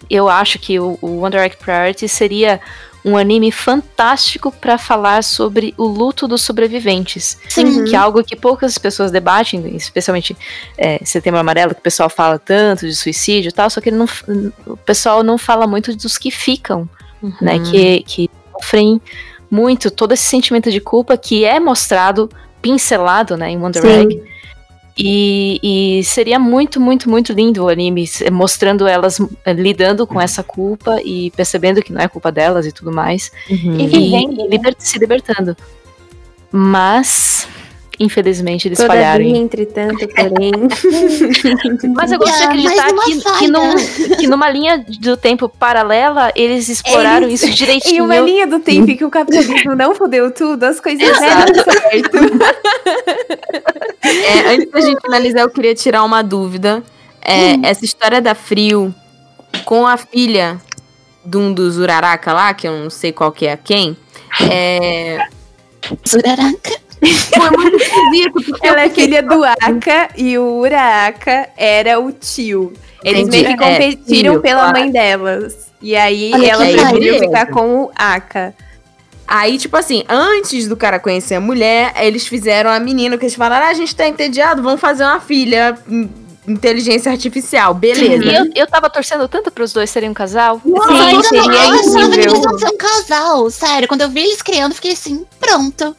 eu 0.09 0.29
acho 0.29 0.59
que 0.59 0.79
o, 0.79 0.97
o 1.01 1.19
One 1.19 1.31
Direct 1.31 1.63
Priority 1.63 2.07
seria 2.07 2.59
um 3.05 3.15
anime 3.15 3.51
fantástico 3.51 4.51
pra 4.51 4.79
falar 4.79 5.23
sobre 5.23 5.75
o 5.77 5.85
luto 5.85 6.27
dos 6.27 6.41
sobreviventes. 6.41 7.37
Sim. 7.47 7.85
Que 7.85 7.95
é 7.95 7.99
algo 7.99 8.23
que 8.23 8.35
poucas 8.35 8.79
pessoas 8.79 9.11
debatem, 9.11 9.75
especialmente 9.75 10.35
é, 10.75 10.99
Setembro 11.05 11.39
Amarelo, 11.39 11.75
que 11.75 11.79
o 11.79 11.83
pessoal 11.83 12.09
fala 12.09 12.39
tanto 12.39 12.87
de 12.87 12.95
suicídio 12.95 13.49
e 13.49 13.51
tal, 13.51 13.69
só 13.69 13.79
que 13.79 13.91
não, 13.91 14.07
o 14.65 14.75
pessoal 14.75 15.21
não 15.21 15.37
fala 15.37 15.67
muito 15.67 15.95
dos 15.95 16.17
que 16.17 16.31
ficam, 16.31 16.89
né? 17.39 17.57
Uhum. 17.57 17.63
Que, 17.63 18.03
que 18.03 18.29
sofrem 18.53 18.99
muito 19.51 19.91
todo 19.91 20.13
esse 20.13 20.23
sentimento 20.23 20.71
de 20.71 20.81
culpa 20.81 21.15
que 21.15 21.45
é 21.45 21.59
mostrado, 21.59 22.27
pincelado, 22.59 23.37
né, 23.37 23.51
em 23.51 23.57
Wonder 23.57 23.83
Sim. 23.83 24.01
Egg. 24.01 24.23
E, 24.97 25.59
e 25.99 26.03
seria 26.05 26.39
muito, 26.39 26.79
muito, 26.79 27.09
muito 27.09 27.33
lindo 27.33 27.65
o 27.65 27.67
anime 27.67 28.05
mostrando 28.31 28.87
elas 28.87 29.19
eh, 29.45 29.51
lidando 29.51 30.07
com 30.07 30.21
essa 30.21 30.41
culpa 30.41 31.01
e 31.03 31.31
percebendo 31.31 31.81
que 31.81 31.91
não 31.91 31.99
é 31.99 32.07
culpa 32.07 32.31
delas 32.31 32.65
e 32.65 32.71
tudo 32.71 32.93
mais. 32.93 33.29
Uhum. 33.49 33.77
E 33.77 33.83
E, 33.83 33.87
vivendo, 33.87 34.37
né? 34.37 34.47
liber- 34.49 34.75
se 34.79 34.97
libertando. 34.97 35.55
Mas, 36.51 37.47
infelizmente, 37.99 38.67
eles 38.67 38.77
falharam. 38.79 39.23
Todavia, 39.23 39.37
em- 39.37 39.43
entretanto, 39.43 40.07
porém. 40.07 40.51
Mas 41.95 42.11
eu 42.11 42.19
gosto 42.19 42.35
de 42.37 42.43
Ah, 42.43 42.47
acreditar 42.47 42.87
que, 42.93 43.21
que, 43.39 43.47
num- 43.47 44.15
que 44.17 44.27
numa 44.27 44.49
linha 44.49 44.85
do 44.99 45.15
tempo 45.17 45.47
paralela, 45.49 46.31
eles 46.35 46.67
exploraram 46.69 47.27
Eles- 47.27 47.41
isso 47.41 47.51
Em 47.51 47.53
direitinho. 47.55 48.05
uma 48.05 48.17
linha 48.19 48.45
do 48.47 48.59
tempo 48.59 48.89
em 48.89 48.97
que 48.97 49.05
o 49.05 49.09
capitalismo 49.09 49.75
não 49.75 49.95
fodeu 49.95 50.31
tudo, 50.31 50.63
as 50.63 50.79
coisas 50.79 51.07
Exato. 51.07 51.53
deram 51.53 51.71
certo. 51.73 52.17
É, 54.03 54.53
antes 54.53 54.71
da 54.71 54.81
gente 54.81 55.01
finalizar, 55.01 55.41
eu 55.43 55.49
queria 55.49 55.73
tirar 55.75 56.03
uma 56.03 56.21
dúvida. 56.21 56.83
É, 57.21 57.55
Essa 57.67 57.83
história 57.85 58.21
da 58.21 58.35
Frio 58.35 58.93
com 59.63 59.87
a 59.87 59.97
filha 59.97 60.59
de 61.25 61.37
um 61.37 61.51
dos 61.53 61.77
Uraraka 61.77 62.31
lá, 62.33 62.53
que 62.53 62.67
eu 62.67 62.77
não 62.77 62.89
sei 62.89 63.11
qual 63.11 63.31
que 63.31 63.47
é 63.47 63.57
quem, 63.57 63.97
é, 64.51 65.17
Suraraca. 66.03 66.84
Foi 67.13 67.49
muito 67.51 67.75
esquisito, 67.77 68.33
porque 68.33 68.67
Ela 68.67 68.81
é 68.81 68.89
filha 68.89 69.21
do 69.23 69.43
Aka 69.43 70.09
e 70.15 70.37
o 70.37 70.59
Uraka 70.59 71.49
era 71.57 71.99
o 71.99 72.11
tio. 72.11 72.73
Eles 73.03 73.27
Entendi. 73.27 73.43
meio 73.43 73.57
que 73.57 73.63
É, 73.63 73.71
competiram 73.73 74.33
tio, 74.33 74.41
pela 74.41 74.61
claro. 74.63 74.79
mãe 74.79 74.91
delas. 74.91 75.67
E 75.81 75.95
aí 75.95 76.31
Olha 76.33 76.47
ela 76.47 76.65
preferiu 76.65 77.19
ficar 77.19 77.45
com 77.47 77.83
o 77.83 77.91
Aka. 77.95 78.53
Aí, 79.27 79.57
tipo 79.57 79.75
assim, 79.75 80.03
antes 80.07 80.67
do 80.67 80.77
cara 80.77 80.99
conhecer 80.99 81.35
a 81.35 81.41
mulher, 81.41 81.93
eles 81.99 82.27
fizeram 82.27 82.69
a 82.69 82.79
menina, 82.79 83.17
que 83.17 83.25
eles 83.25 83.35
falaram, 83.35 83.65
ah, 83.65 83.69
a 83.69 83.73
gente 83.73 83.95
tá 83.95 84.07
entediado, 84.07 84.61
vamos 84.61 84.79
fazer 84.79 85.03
uma 85.03 85.19
filha, 85.19 85.75
hum, 85.89 86.07
inteligência 86.47 87.11
artificial, 87.11 87.73
beleza. 87.73 88.23
E 88.23 88.35
eu, 88.35 88.51
eu 88.55 88.67
tava 88.67 88.87
torcendo 88.87 89.27
tanto 89.27 89.49
pros 89.49 89.73
dois 89.73 89.89
serem 89.89 90.09
um 90.11 90.13
casal. 90.13 90.61
Sim, 90.63 90.71
eu 90.71 90.77
eu 90.77 91.19
achava 91.19 92.09
que 92.11 92.19
eles 92.19 92.33
iam 92.43 92.59
ser 92.59 92.67
um 92.67 92.77
casal. 92.77 93.49
Sério, 93.49 93.87
quando 93.87 94.01
eu 94.01 94.09
vi 94.09 94.21
eles 94.21 94.41
criando, 94.43 94.71
eu 94.71 94.75
fiquei 94.75 94.91
assim, 94.91 95.25
pronto. 95.39 95.95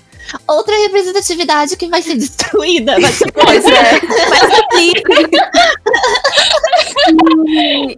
Outra 0.47 0.77
representatividade 0.82 1.77
que 1.77 1.89
vai 1.89 2.03
ser 2.03 2.16
destruída. 2.16 3.01
Vai 3.01 3.12
ser 3.12 3.32
Pois 3.32 3.65
é. 3.65 4.01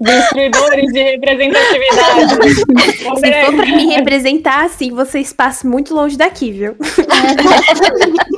Destruidores 0.00 0.92
de 0.92 1.02
representatividade. 1.02 2.34
Se 3.20 3.44
for 3.44 3.54
pra 3.54 3.66
me 3.66 3.86
representar 3.86 4.66
assim, 4.66 4.92
vocês 4.92 5.32
passam 5.32 5.70
muito 5.70 5.94
longe 5.94 6.16
daqui, 6.16 6.52
viu? 6.52 6.76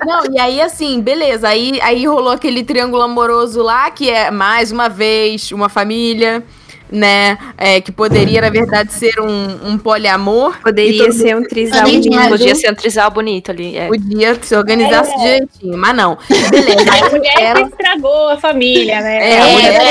Não, 0.05 0.33
e 0.33 0.39
aí 0.39 0.61
assim, 0.61 1.01
beleza. 1.01 1.49
Aí, 1.49 1.81
aí 1.83 2.07
rolou 2.07 2.33
aquele 2.33 2.63
triângulo 2.63 3.03
amoroso 3.03 3.63
lá, 3.63 3.91
que 3.91 4.09
é 4.09 4.31
mais 4.31 4.71
uma 4.71 4.89
vez 4.89 5.51
uma 5.53 5.69
família. 5.69 6.43
Né? 6.91 7.39
é, 7.57 7.81
que 7.81 7.93
poderia, 7.93 8.41
na 8.41 8.51
verdade, 8.51 8.93
ser 8.93 9.21
um, 9.21 9.71
um 9.71 9.79
poliamor. 9.79 10.59
Poderia 10.61 11.05
todo 11.05 11.13
ser 11.13 11.37
um 11.37 11.43
trisal 11.43 11.83
mais- 12.11 12.29
Podia 12.29 12.55
ser 12.55 12.71
um 12.71 12.75
trisal 12.75 13.11
bonito 13.11 13.51
ali. 13.51 13.77
é. 13.77 13.87
Podia 13.87 14.35
se 14.43 14.55
organizasse 14.57 15.13
É. 15.13 15.19
direitinho, 15.19 15.79
mas 15.79 15.95
não. 15.95 16.19
Beleza. 16.51 16.91
A 17.07 17.11
mulher 17.11 17.41
Ela- 17.41 17.63
que 17.63 17.69
estragou 17.71 18.29
a 18.31 18.37
família, 18.39 19.01
né? 19.01 19.17
É, 19.19 19.31
É, 19.35 19.41
a 19.41 19.47
mulher- 19.47 19.81
a 19.81 19.85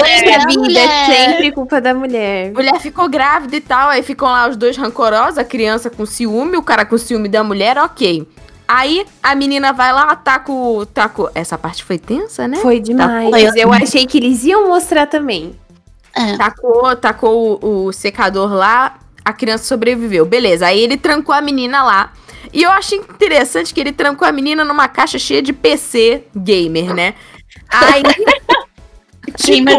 mulher- 0.59 0.67
vida 0.67 0.79
é 0.79 1.05
sempre 1.33 1.51
culpa 1.51 1.79
da 1.81 1.93
mulher. 1.93 2.49
A 2.49 2.53
mulher 2.53 2.79
ficou 2.79 3.07
grávida 3.09 3.55
e 3.55 3.61
tal, 3.61 3.89
aí 3.89 4.03
ficam 4.03 4.27
lá 4.27 4.47
os 4.49 4.55
dois 4.57 4.75
rancorosos, 4.77 5.37
a 5.37 5.43
criança 5.43 5.89
com 5.89 6.05
ciúme, 6.05 6.57
o 6.57 6.63
cara 6.63 6.85
com 6.85 6.97
ciúme 6.97 7.27
da 7.29 7.43
mulher, 7.43 7.77
ok. 7.77 8.27
Aí 8.67 9.05
a 9.23 9.33
menina 9.35 9.73
vai 9.73 9.91
lá, 9.91 10.15
tá 10.15 10.37
com. 10.39 10.85
Tá 10.93 11.09
com... 11.09 11.27
Essa 11.33 11.57
parte 11.57 11.83
foi 11.83 11.97
tensa, 11.97 12.47
né? 12.47 12.57
Foi 12.57 12.79
demais. 12.79 13.29
Foi. 13.29 13.49
Eu 13.55 13.73
achei 13.73 14.05
que 14.05 14.17
eles 14.19 14.43
iam 14.43 14.67
mostrar 14.67 15.07
também. 15.07 15.55
É. 16.15 16.37
Tacou, 16.37 16.95
tacou 16.95 17.59
o, 17.61 17.85
o 17.85 17.93
secador 17.93 18.51
lá, 18.53 18.99
a 19.23 19.33
criança 19.33 19.63
sobreviveu. 19.65 20.25
Beleza, 20.25 20.67
aí 20.67 20.79
ele 20.79 20.97
trancou 20.97 21.33
a 21.33 21.41
menina 21.41 21.83
lá. 21.83 22.13
E 22.51 22.63
eu 22.63 22.71
achei 22.71 22.97
interessante 22.97 23.73
que 23.73 23.79
ele 23.79 23.91
trancou 23.91 24.27
a 24.27 24.31
menina 24.31 24.63
numa 24.63 24.87
caixa 24.87 25.19
cheia 25.19 25.41
de 25.41 25.53
PC 25.53 26.23
gamer, 26.35 26.93
né? 26.93 27.13
Aí. 27.69 28.03
Tipo. 29.37 29.71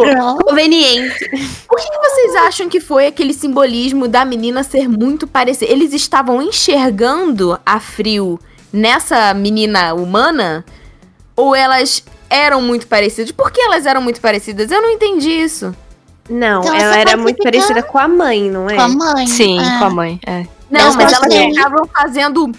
Conveniente. 0.45 1.29
por 1.67 1.79
que 1.79 1.91
que 1.91 1.99
vocês 1.99 2.37
acham 2.37 2.69
que 2.69 2.79
foi 2.79 3.09
aquele 3.09 3.33
simbolismo 3.33 4.07
da 4.07 4.25
menina 4.25 4.63
ser 4.63 4.89
muito 4.89 5.27
parecida? 5.27 5.71
Eles 5.71 5.93
estavam 5.93 6.41
enxergando 6.41 7.59
a 7.67 7.81
Frio 7.81 8.39
nessa 8.73 9.35
menina 9.35 9.93
humana? 9.95 10.65
Ou 11.35 11.57
elas 11.57 12.05
eram 12.29 12.63
muito 12.63 12.87
parecidas? 12.87 13.33
Por 13.33 13.51
que 13.51 13.61
elas 13.61 13.87
eram 13.87 14.01
muito 14.01 14.21
parecidas? 14.21 14.71
Eu 14.71 14.81
não 14.81 14.91
entendi 14.91 15.31
isso. 15.31 15.75
Não, 16.31 16.61
Então, 16.63 16.75
ela 16.75 16.97
era 16.97 17.17
muito 17.17 17.37
fica- 17.39 17.51
parecida 17.51 17.83
com 17.83 17.99
a 17.99 18.07
mãe, 18.09 18.49
não 18.51 18.71
é? 18.71 18.77
Com 18.77 18.83
a 18.83 18.89
mãe. 18.89 19.27
Sim, 19.27 19.59
é. 19.59 19.79
com 19.79 19.85
a 19.85 19.91
mãe. 19.91 20.21
É. 20.27 20.47
Não, 20.71 20.81
Elas 20.81 20.97
mas 20.97 21.13
elas 21.13 21.35
estavam 21.35 21.87
fazendo 21.93 22.53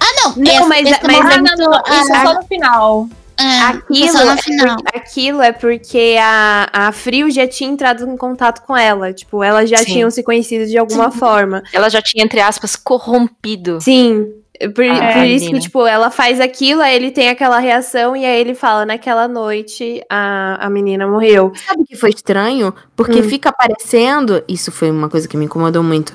Ah, 0.00 0.06
não. 0.24 0.34
Não, 0.36 0.44
esse, 0.52 0.64
mas- 0.68 0.90
esse 0.90 1.00
mas- 1.06 1.16
Ah, 1.16 1.22
momento, 1.22 1.56
não, 1.58 1.70
não, 1.70 1.82
isso 1.82 2.12
é 2.12 2.16
ah, 2.16 2.26
só 2.26 2.34
no 2.34 2.42
final. 2.46 3.08
é, 3.38 3.60
Aquilo, 3.62 4.08
só 4.12 4.24
no 4.24 4.30
é 4.32 4.36
final. 4.38 4.76
por- 4.76 4.96
aquilo 4.96 5.42
é 5.42 5.52
porque 5.52 6.16
a, 6.20 6.68
a 6.72 6.92
Frio 6.92 7.30
já 7.30 7.46
tinha 7.46 7.70
entrado 7.70 8.08
em 8.08 8.16
contato 8.16 8.62
com 8.66 8.76
ela. 8.76 9.12
Tipo, 9.12 9.42
elas 9.42 9.68
já 9.68 9.78
Sim. 9.78 9.84
tinham 9.84 10.10
se 10.10 10.22
conhecido 10.22 10.66
de 10.66 10.78
alguma 10.78 11.10
forma. 11.10 11.62
Ela 11.72 11.88
já 11.90 12.00
tinha, 12.00 12.24
entre 12.24 12.40
aspas, 12.40 12.74
corrompido. 12.76 13.80
Sim. 13.80 14.26
Por, 14.74 14.84
Ah, 14.84 15.12
por 15.14 15.24
isso 15.26 15.50
que, 15.50 15.58
tipo, 15.58 15.84
ela 15.84 16.10
faz 16.10 16.40
aquilo, 16.40 16.80
aí 16.80 16.94
ele 16.94 17.10
tem 17.10 17.28
aquela 17.28 17.58
reação, 17.58 18.16
e 18.16 18.24
aí 18.24 18.40
ele 18.40 18.54
fala, 18.54 18.86
naquela 18.86 19.26
noite, 19.26 20.00
a, 20.08 20.64
a 20.66 20.70
menina 20.70 21.08
morreu. 21.08 21.52
Sabe 21.66 21.82
o 21.82 21.86
que 21.86 21.96
foi 21.96 22.10
estranho? 22.10 22.72
Porque 22.94 23.18
Hum. 23.18 23.28
fica 23.28 23.48
aparecendo. 23.48 24.42
Isso 24.46 24.70
foi 24.70 24.90
uma 24.90 25.08
coisa 25.08 25.26
que 25.26 25.36
me 25.36 25.46
incomodou 25.46 25.82
muito. 25.82 26.14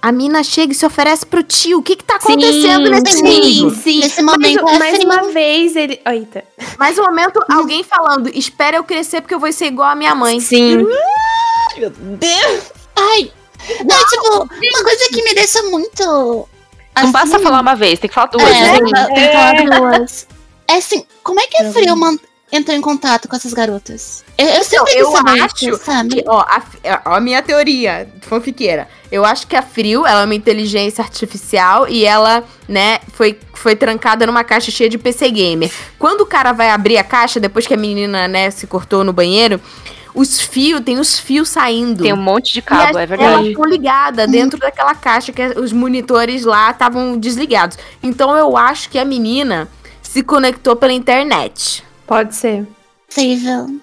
A 0.00 0.12
mina 0.12 0.44
chega 0.44 0.70
e 0.72 0.76
se 0.76 0.86
oferece 0.86 1.26
pro 1.26 1.42
tio. 1.42 1.78
O 1.78 1.82
que 1.82 1.96
que 1.96 2.04
tá 2.04 2.16
acontecendo 2.16 2.88
nesse 2.88 3.18
sim. 3.18 3.62
mundo? 3.64 3.74
sim. 3.74 3.98
Nesse 4.00 4.22
momento 4.22 4.68
é 4.68 4.78
mais 4.78 4.96
frio. 4.96 5.10
uma 5.10 5.22
vez, 5.32 5.74
ele... 5.74 6.00
Eita. 6.06 6.44
Mais 6.78 6.96
um 6.98 7.02
momento, 7.02 7.40
alguém 7.50 7.82
falando: 7.82 8.28
Espera 8.28 8.76
eu 8.76 8.84
crescer 8.84 9.22
porque 9.22 9.34
eu 9.34 9.40
vou 9.40 9.50
ser 9.52 9.66
igual 9.66 9.88
a 9.88 9.96
minha 9.96 10.14
mãe. 10.14 10.38
Sim. 10.40 10.86
Ai. 12.96 13.32
Não, 13.84 14.06
tipo, 14.06 14.36
uma 14.36 14.84
coisa 14.84 15.08
que 15.10 15.22
me 15.22 15.34
deixa 15.34 15.62
muito. 15.64 16.48
Não 17.02 17.12
basta 17.12 17.36
assim, 17.36 17.44
falar 17.44 17.60
uma 17.60 17.74
vez, 17.74 17.98
tem 17.98 18.08
que 18.08 18.14
falar 18.14 18.26
duas. 18.28 18.44
É, 18.44 18.60
né? 18.60 18.72
tem 18.78 18.84
que 18.84 18.90
falar- 18.90 19.54
que 19.56 19.68
falar 19.68 19.90
duas. 19.90 20.26
É 20.68 20.74
assim, 20.74 21.04
como 21.22 21.40
é 21.40 21.46
que 21.46 21.62
a 21.62 21.72
Frio 21.72 21.96
man- 21.96 22.18
entrou 22.52 22.76
em 22.76 22.80
contato 22.80 23.28
com 23.28 23.36
essas 23.36 23.52
garotas? 23.54 24.24
Eu, 24.36 24.46
eu 24.46 24.64
sempre 24.64 24.94
eu 24.98 25.06
quis 25.10 25.16
saber 25.18 25.40
acho 25.40 25.68
isso, 25.70 25.80
sabe? 25.84 26.08
Que, 26.16 26.24
ó, 26.26 26.40
a, 26.40 26.62
ó, 27.06 27.14
a 27.14 27.20
minha 27.20 27.42
teoria 27.42 28.08
fanfiqueira. 28.22 28.88
Eu 29.10 29.24
acho 29.24 29.46
que 29.46 29.56
a 29.56 29.62
Frio, 29.62 30.06
ela 30.06 30.22
é 30.22 30.24
uma 30.24 30.34
inteligência 30.34 31.02
artificial 31.02 31.88
e 31.88 32.04
ela, 32.04 32.44
né, 32.68 32.98
foi, 33.14 33.38
foi 33.54 33.74
trancada 33.74 34.26
numa 34.26 34.44
caixa 34.44 34.70
cheia 34.70 34.88
de 34.90 34.98
PC 34.98 35.30
Gamer. 35.30 35.70
Quando 35.98 36.20
o 36.20 36.26
cara 36.26 36.52
vai 36.52 36.70
abrir 36.70 36.98
a 36.98 37.04
caixa, 37.04 37.40
depois 37.40 37.66
que 37.66 37.72
a 37.74 37.76
menina, 37.76 38.28
né, 38.28 38.50
se 38.50 38.66
cortou 38.66 39.02
no 39.02 39.12
banheiro, 39.12 39.58
os 40.18 40.40
fios, 40.40 40.80
tem 40.80 40.98
os 40.98 41.16
fios 41.16 41.48
saindo. 41.48 42.02
Tem 42.02 42.12
um 42.12 42.16
monte 42.16 42.52
de 42.52 42.58
E 42.58 42.62
cabo, 42.62 42.98
é 42.98 43.06
verdade. 43.06 43.50
estão 43.50 43.64
ligadas 43.64 44.28
dentro 44.28 44.58
daquela 44.58 44.92
caixa 44.92 45.32
que 45.32 45.40
os 45.56 45.72
monitores 45.72 46.44
lá 46.44 46.72
estavam 46.72 47.16
desligados. 47.16 47.78
Então 48.02 48.36
eu 48.36 48.56
acho 48.56 48.90
que 48.90 48.98
a 48.98 49.04
menina 49.04 49.68
se 50.02 50.24
conectou 50.24 50.74
pela 50.74 50.92
internet. 50.92 51.84
Pode 52.04 52.34
ser. 52.34 52.66
Possível. 53.06 53.78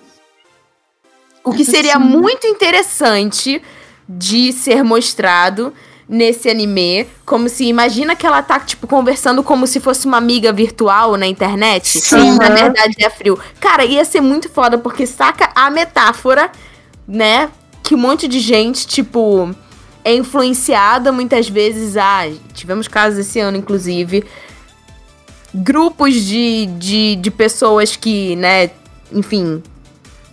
O 1.41 1.53
que 1.53 1.63
seria 1.63 1.97
muito 1.97 2.45
interessante 2.45 3.61
de 4.09 4.51
ser 4.51 4.83
mostrado 4.83 5.73
nesse 6.07 6.49
anime, 6.49 7.07
como 7.25 7.49
se 7.49 7.65
imagina 7.65 8.15
que 8.15 8.25
ela 8.25 8.41
tá 8.41 8.59
tipo 8.59 8.87
conversando 8.87 9.41
como 9.43 9.65
se 9.65 9.79
fosse 9.79 10.05
uma 10.05 10.17
amiga 10.17 10.53
virtual 10.53 11.17
na 11.17 11.25
internet, 11.25 11.99
Sim. 11.99 12.35
e 12.35 12.37
na 12.37 12.49
verdade 12.49 12.95
é 12.99 13.09
frio. 13.09 13.39
Cara, 13.59 13.83
ia 13.83 14.05
ser 14.05 14.21
muito 14.21 14.47
foda 14.47 14.77
porque 14.77 15.07
saca 15.07 15.49
a 15.55 15.69
metáfora, 15.71 16.51
né, 17.07 17.49
que 17.81 17.95
um 17.95 17.97
monte 17.97 18.27
de 18.27 18.39
gente 18.39 18.85
tipo 18.85 19.53
é 20.03 20.13
influenciada 20.13 21.11
muitas 21.11 21.49
vezes 21.49 21.97
a, 21.97 22.27
tivemos 22.53 22.87
casos 22.87 23.19
esse 23.19 23.39
ano 23.39 23.57
inclusive, 23.57 24.23
grupos 25.53 26.13
de, 26.13 26.67
de, 26.77 27.15
de 27.15 27.31
pessoas 27.31 27.95
que, 27.95 28.35
né, 28.35 28.69
enfim, 29.11 29.63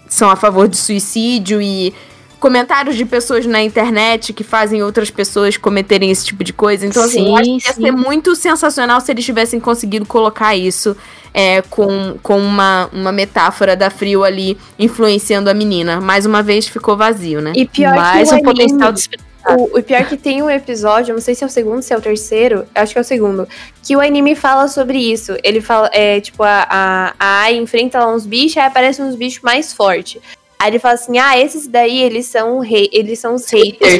são 0.09 0.29
a 0.29 0.37
favor 0.37 0.69
de 0.69 0.77
suicídio 0.77 1.63
e 1.63 1.95
comentários 2.43 2.97
de 2.97 3.05
pessoas 3.05 3.47
na 3.47 3.63
internet 3.63 4.33
que 4.33 4.43
fazem 4.43 4.83
outras 4.83 5.13
pessoas 5.13 5.57
cometerem 5.57 6.11
esse 6.11 6.25
tipo 6.27 6.43
de 6.43 6.53
coisa. 6.53 6.85
Então, 6.85 7.05
assim, 7.05 7.29
eu 7.29 7.37
acho 7.37 7.45
Sim, 7.45 7.59
que 7.59 7.69
ia 7.69 7.73
sim. 7.73 7.83
ser 7.83 7.93
muito 7.93 8.35
sensacional 8.35 9.01
se 9.01 9.13
eles 9.13 9.25
tivessem 9.25 9.61
conseguido 9.61 10.05
colocar 10.05 10.57
isso 10.57 10.97
é, 11.33 11.63
com, 11.63 12.17
com 12.21 12.41
uma, 12.41 12.91
uma 12.93 13.13
metáfora 13.13 13.77
da 13.77 13.91
Frio 13.91 14.25
ali 14.25 14.59
influenciando 14.77 15.49
a 15.49 15.55
menina. 15.55 16.01
Mais 16.01 16.27
uma 16.27 16.43
vez 16.43 16.67
ficou 16.67 16.97
vazio, 16.97 17.41
né? 17.41 17.53
E 17.55 17.65
pior 17.65 17.95
Mais 17.95 18.31
que 18.31 18.35
o 18.35 18.39
um 18.39 18.43
potencial 18.43 18.89
anime- 18.89 19.09
de 19.09 19.19
O, 19.49 19.79
o 19.79 19.83
pior 19.85 20.05
que 20.07 20.17
tem 20.17 20.43
um 20.43 20.51
episódio, 20.51 21.15
não 21.15 21.21
sei 21.21 21.37
se 21.37 21.45
é 21.45 21.47
o 21.47 21.51
segundo, 21.51 21.81
se 21.81 21.93
é 21.95 21.97
o 21.97 22.01
terceiro, 22.01 22.67
acho 22.75 22.93
que 22.93 22.99
é 22.99 23.03
o 23.03 23.05
segundo, 23.05 23.47
que 23.85 23.95
o 23.95 24.01
anime 24.01 24.35
fala 24.35 24.67
sobre 24.67 24.99
isso. 24.99 25.37
Ele 25.45 25.61
fala, 25.61 25.89
é, 25.93 26.21
tipo, 26.21 26.43
a, 26.43 26.67
a, 26.69 27.15
a 27.21 27.41
Ai 27.43 27.57
enfrenta 27.57 28.01
lá 28.01 28.13
uns 28.13 28.27
bichos, 28.27 28.57
aí 28.57 28.67
aparecem 28.67 29.05
uns 29.05 29.15
bichos 29.15 29.41
mais 29.43 29.73
fortes. 29.73 30.21
Aí 30.63 30.71
ele 30.71 30.79
fala 30.79 30.95
assim, 30.95 31.19
ah, 31.19 31.37
esses 31.37 31.67
daí, 31.67 32.01
eles 32.01 32.27
são, 32.27 32.61
rei, 32.61 32.89
eles 32.93 33.19
são 33.19 33.35
os 33.35 33.51
haters. 33.51 33.99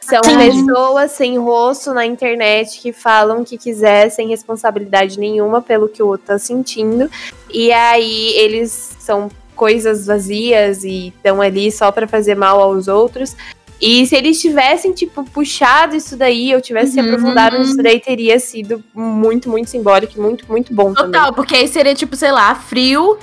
São 0.00 0.24
Sim. 0.24 0.38
pessoas 0.66 1.12
sem 1.12 1.38
rosto 1.38 1.94
na 1.94 2.04
internet 2.04 2.80
que 2.80 2.92
falam 2.92 3.42
o 3.42 3.44
que 3.44 3.56
quiser, 3.56 4.10
sem 4.10 4.26
responsabilidade 4.26 5.20
nenhuma 5.20 5.62
pelo 5.62 5.88
que 5.88 6.02
o 6.02 6.08
outro 6.08 6.26
tá 6.26 6.38
sentindo. 6.38 7.08
E 7.48 7.70
aí 7.70 8.32
eles 8.34 8.96
são 8.98 9.30
coisas 9.54 10.06
vazias 10.06 10.82
e 10.82 11.12
estão 11.16 11.40
ali 11.40 11.70
só 11.70 11.92
pra 11.92 12.08
fazer 12.08 12.34
mal 12.34 12.60
aos 12.60 12.88
outros. 12.88 13.36
E 13.80 14.04
se 14.04 14.16
eles 14.16 14.40
tivessem, 14.40 14.92
tipo, 14.92 15.22
puxado 15.22 15.94
isso 15.94 16.16
daí, 16.16 16.52
ou 16.56 16.60
tivessem 16.60 16.94
se 16.94 17.00
Uhum. 17.00 17.06
aprofundado 17.06 17.56
nisso 17.56 17.76
daí, 17.76 18.00
teria 18.00 18.40
sido 18.40 18.82
muito, 18.92 19.48
muito 19.48 19.70
simbólico 19.70 20.14
e 20.16 20.20
muito, 20.20 20.44
muito 20.48 20.74
bom 20.74 20.92
também. 20.92 21.12
Total, 21.12 21.32
porque 21.32 21.54
aí 21.54 21.68
seria 21.68 21.94
tipo, 21.94 22.16
sei 22.16 22.32
lá, 22.32 22.52
Frio 22.56 23.16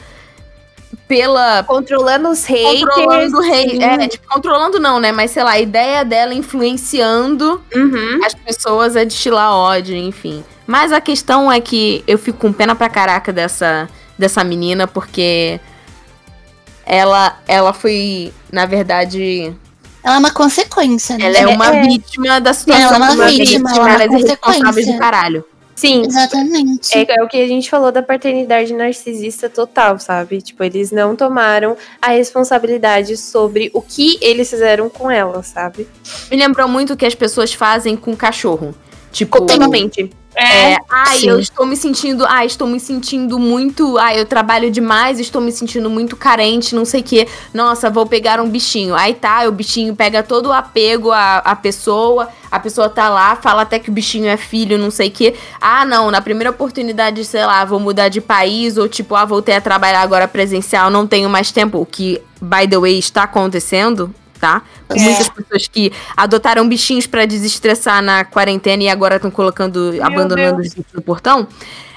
pela 1.08 1.64
Controlando 1.64 2.30
os 2.30 2.44
haters. 2.46 2.82
controlando. 2.82 3.44
É, 3.44 4.08
tipo, 4.08 4.28
controlando 4.28 4.80
não, 4.80 5.00
né? 5.00 5.12
Mas 5.12 5.32
sei 5.32 5.44
lá, 5.44 5.52
a 5.52 5.60
ideia 5.60 6.04
dela 6.04 6.34
influenciando 6.34 7.62
Uhum. 7.74 8.20
as 8.26 8.34
pessoas 8.34 8.96
a 8.98 9.04
destilar 9.04 9.52
ódio, 9.54 9.96
enfim. 9.96 10.44
Mas 10.66 10.92
a 10.92 11.00
questão 11.00 11.52
é 11.52 11.62
que 11.62 12.04
eu 12.06 12.18
fico 12.18 12.38
com 12.40 12.52
pena 12.52 12.76
pra 12.76 12.90
caraca 12.90 13.32
dessa, 13.32 13.88
dessa 14.18 14.44
menina, 14.44 14.86
porque 14.86 15.60
ela, 16.86 17.38
ela 17.48 17.74
foi, 17.74 18.34
na 18.52 18.66
verdade, 18.66 19.56
Ela 20.04 20.16
é 20.16 20.20
uma 20.20 20.32
consequência, 20.32 21.18
né? 21.18 21.26
ela 21.26 21.38
é 21.38 21.48
uma 21.48 21.76
É. 21.76 21.82
vítima 21.82 22.40
da 22.40 22.54
situação. 22.54 22.86
Ela 22.96 22.96
é 22.96 23.12
uma 23.12 23.16
das 23.16 23.32
vítima, 23.34 23.72
ela 23.72 24.04
é 24.04 24.08
uma 24.08 24.20
irresponsáveis 24.20 24.64
consequência. 24.64 24.94
do 24.94 25.00
caralho. 25.00 25.46
Sim, 25.78 26.02
Exatamente. 26.08 26.98
É, 26.98 27.20
é 27.20 27.24
o 27.24 27.28
que 27.28 27.40
a 27.40 27.48
gente 27.48 27.70
falou 27.70 27.92
da 27.92 28.02
paternidade 28.02 28.74
narcisista 28.74 29.48
total, 29.48 30.00
sabe? 30.00 30.42
Tipo, 30.42 30.64
eles 30.64 30.92
não 30.92 31.16
tomaram 31.16 31.78
a 32.02 32.10
responsabilidade 32.10 33.16
sobre 33.16 33.70
o 33.72 33.80
que 33.80 34.18
eles 34.20 34.50
fizeram 34.50 34.90
com 34.90 35.10
ela, 35.10 35.44
sabe? 35.44 35.88
Me 36.32 36.36
lembrou 36.36 36.68
muito 36.68 36.94
o 36.94 36.98
que 36.98 37.06
as 37.06 37.14
pessoas 37.14 37.54
fazem 37.54 37.96
com 37.96 38.16
cachorro. 38.16 38.74
Tipo, 39.12 39.38
Totalmente. 39.38 40.10
É, 40.40 40.78
ai, 40.88 41.18
Sim. 41.18 41.30
eu 41.30 41.40
estou 41.40 41.66
me 41.66 41.76
sentindo, 41.76 42.24
ai, 42.28 42.46
estou 42.46 42.68
me 42.68 42.80
sentindo 42.80 43.40
muito, 43.40 43.98
ai, 43.98 44.20
eu 44.20 44.26
trabalho 44.26 44.70
demais, 44.70 45.20
estou 45.20 45.42
me 45.42 45.52
sentindo 45.52 45.90
muito 45.90 46.16
carente, 46.16 46.76
não 46.76 46.86
sei 46.86 47.02
o 47.02 47.04
quê. 47.04 47.28
Nossa, 47.52 47.90
vou 47.90 48.06
pegar 48.06 48.40
um 48.40 48.48
bichinho. 48.48 48.94
Aí 48.94 49.16
tá, 49.16 49.48
o 49.48 49.52
bichinho 49.52 49.96
pega 49.96 50.22
todo 50.22 50.50
o 50.50 50.54
apego 50.54 51.12
à, 51.12 51.38
à 51.38 51.56
pessoa, 51.56 52.30
a 52.52 52.60
pessoa 52.60 52.88
tá 52.88 53.10
lá, 53.10 53.36
fala 53.36 53.64
até 53.64 53.80
que 53.80 53.90
o 53.90 53.94
bichinho 53.94 54.28
é 54.28 54.38
filho, 54.38 54.78
não 54.78 54.92
sei 54.92 55.08
o 55.08 55.12
quê. 55.12 55.34
Ah, 55.60 55.84
não, 55.84 56.12
na 56.12 56.22
primeira 56.22 56.52
oportunidade, 56.52 57.26
sei 57.26 57.44
lá, 57.44 57.66
vou 57.66 57.80
mudar 57.80 58.10
de 58.10 58.22
país, 58.22 58.78
ou 58.78 58.88
tipo, 58.88 59.16
ah, 59.16 59.26
voltei 59.26 59.56
a 59.56 59.62
trabalhar 59.62 60.02
agora 60.02 60.28
presencial, 60.28 60.92
não 60.92 61.08
tenho 61.08 61.28
mais 61.32 61.52
tempo, 61.52 61.80
o 61.80 61.86
que, 61.86 62.22
by 62.40 62.68
the 62.68 62.78
way, 62.78 63.00
está 63.00 63.24
acontecendo 63.24 64.14
tá? 64.38 64.62
É. 64.90 65.00
Muitas 65.00 65.30
pessoas 65.30 65.68
que 65.68 65.92
adotaram 66.16 66.68
bichinhos 66.68 67.06
pra 67.08 67.26
desestressar 67.26 68.02
na 68.02 68.24
quarentena 68.24 68.84
e 68.84 68.90
agora 68.90 69.18
estão 69.18 69.32
colocando, 69.32 69.94
abandonando 70.02 70.62
os 70.62 70.74
bichos 70.74 70.94
no 70.94 71.02
portão. 71.02 71.48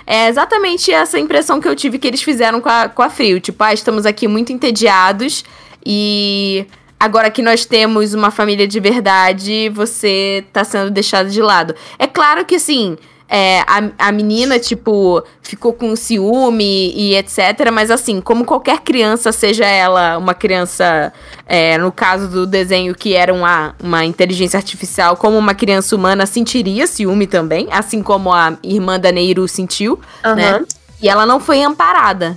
É 0.06 0.28
exatamente 0.28 0.90
essa 0.90 1.18
impressão 1.18 1.60
que 1.60 1.68
eu 1.68 1.76
tive 1.76 1.98
que 1.98 2.08
eles 2.08 2.22
fizeram 2.22 2.60
com 2.60 2.68
a, 2.68 2.88
com 2.88 3.02
a 3.02 3.08
Frio. 3.08 3.38
Tipo, 3.38 3.62
ah, 3.62 3.72
estamos 3.72 4.04
aqui 4.04 4.26
muito 4.26 4.52
entediados 4.52 5.44
e 5.86 6.66
agora 6.98 7.30
que 7.30 7.42
nós 7.42 7.64
temos 7.64 8.12
uma 8.12 8.30
família 8.30 8.66
de 8.66 8.80
verdade, 8.80 9.68
você 9.70 10.44
tá 10.52 10.64
sendo 10.64 10.90
deixado 10.90 11.30
de 11.30 11.40
lado. 11.40 11.74
É 11.98 12.06
claro 12.06 12.44
que, 12.44 12.56
assim, 12.56 12.98
é, 13.32 13.61
a, 13.61 14.09
a 14.09 14.12
menina, 14.12 14.59
tipo, 14.59 15.23
ficou 15.40 15.73
com 15.73 15.94
ciúme 15.94 16.93
e 16.97 17.15
etc. 17.15 17.70
Mas 17.73 17.89
assim, 17.89 18.20
como 18.20 18.44
qualquer 18.44 18.81
criança, 18.81 19.31
seja 19.31 19.65
ela 19.65 20.19
uma 20.19 20.35
criança, 20.35 21.12
é, 21.47 21.78
no 21.78 21.93
caso 21.93 22.27
do 22.27 22.44
desenho 22.44 22.93
que 22.93 23.15
era 23.15 23.32
uma, 23.32 23.77
uma 23.81 24.05
inteligência 24.05 24.57
artificial, 24.57 25.16
como 25.16 25.39
uma 25.39 25.55
criança 25.55 25.94
humana, 25.94 26.27
sentiria 26.27 26.89
ciúme 26.89 27.28
também, 27.28 27.69
assim 27.70 28.02
como 28.02 28.32
a 28.32 28.59
irmã 28.65 28.98
da 28.98 29.12
Neiru 29.12 29.47
sentiu, 29.47 30.01
né? 30.36 30.55
Aham. 30.55 30.65
E 31.01 31.09
ela 31.09 31.24
não 31.24 31.39
foi 31.39 31.62
amparada. 31.62 32.36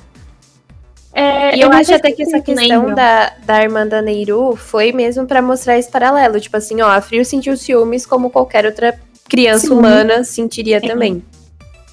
É, 1.11 1.57
E 1.57 1.61
eu 1.61 1.69
não 1.69 1.77
acho 1.77 1.93
até 1.93 2.11
que 2.11 2.23
essa 2.23 2.39
questão 2.39 2.93
da, 2.93 3.33
da 3.45 3.61
irmã 3.61 3.85
da 3.85 4.01
Neiru 4.01 4.55
foi 4.55 4.91
mesmo 4.91 5.25
pra 5.25 5.41
mostrar 5.41 5.77
esse 5.77 5.89
paralelo. 5.89 6.39
Tipo 6.39 6.57
assim, 6.57 6.81
ó, 6.81 6.87
a 6.87 7.01
Frio 7.01 7.25
sentiu 7.25 7.57
ciúmes 7.57 8.05
como 8.05 8.29
qualquer 8.29 8.65
outra 8.65 8.97
criança 9.29 9.67
Sim. 9.67 9.73
humana 9.73 10.23
sentiria 10.23 10.79
Sim. 10.79 10.87
também. 10.87 11.23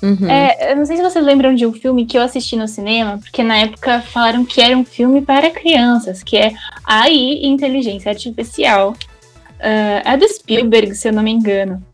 Uhum. 0.02 0.30
É, 0.30 0.72
eu 0.72 0.76
não 0.76 0.86
sei 0.86 0.96
se 0.96 1.02
vocês 1.02 1.24
lembram 1.24 1.54
de 1.54 1.66
um 1.66 1.72
filme 1.74 2.06
que 2.06 2.16
eu 2.16 2.22
assisti 2.22 2.56
no 2.56 2.66
cinema, 2.66 3.18
porque 3.18 3.42
na 3.42 3.58
época 3.58 4.00
falaram 4.00 4.44
que 4.46 4.60
era 4.60 4.76
um 4.76 4.84
filme 4.84 5.20
para 5.20 5.50
crianças, 5.50 6.22
que 6.22 6.36
é 6.38 6.52
AI 6.84 7.44
Inteligência 7.44 8.10
Artificial. 8.10 8.94
Ah, 9.60 10.12
é 10.12 10.16
do 10.16 10.26
Spielberg, 10.26 10.94
se 10.94 11.08
eu 11.08 11.12
não 11.12 11.22
me 11.22 11.30
engano. 11.30 11.84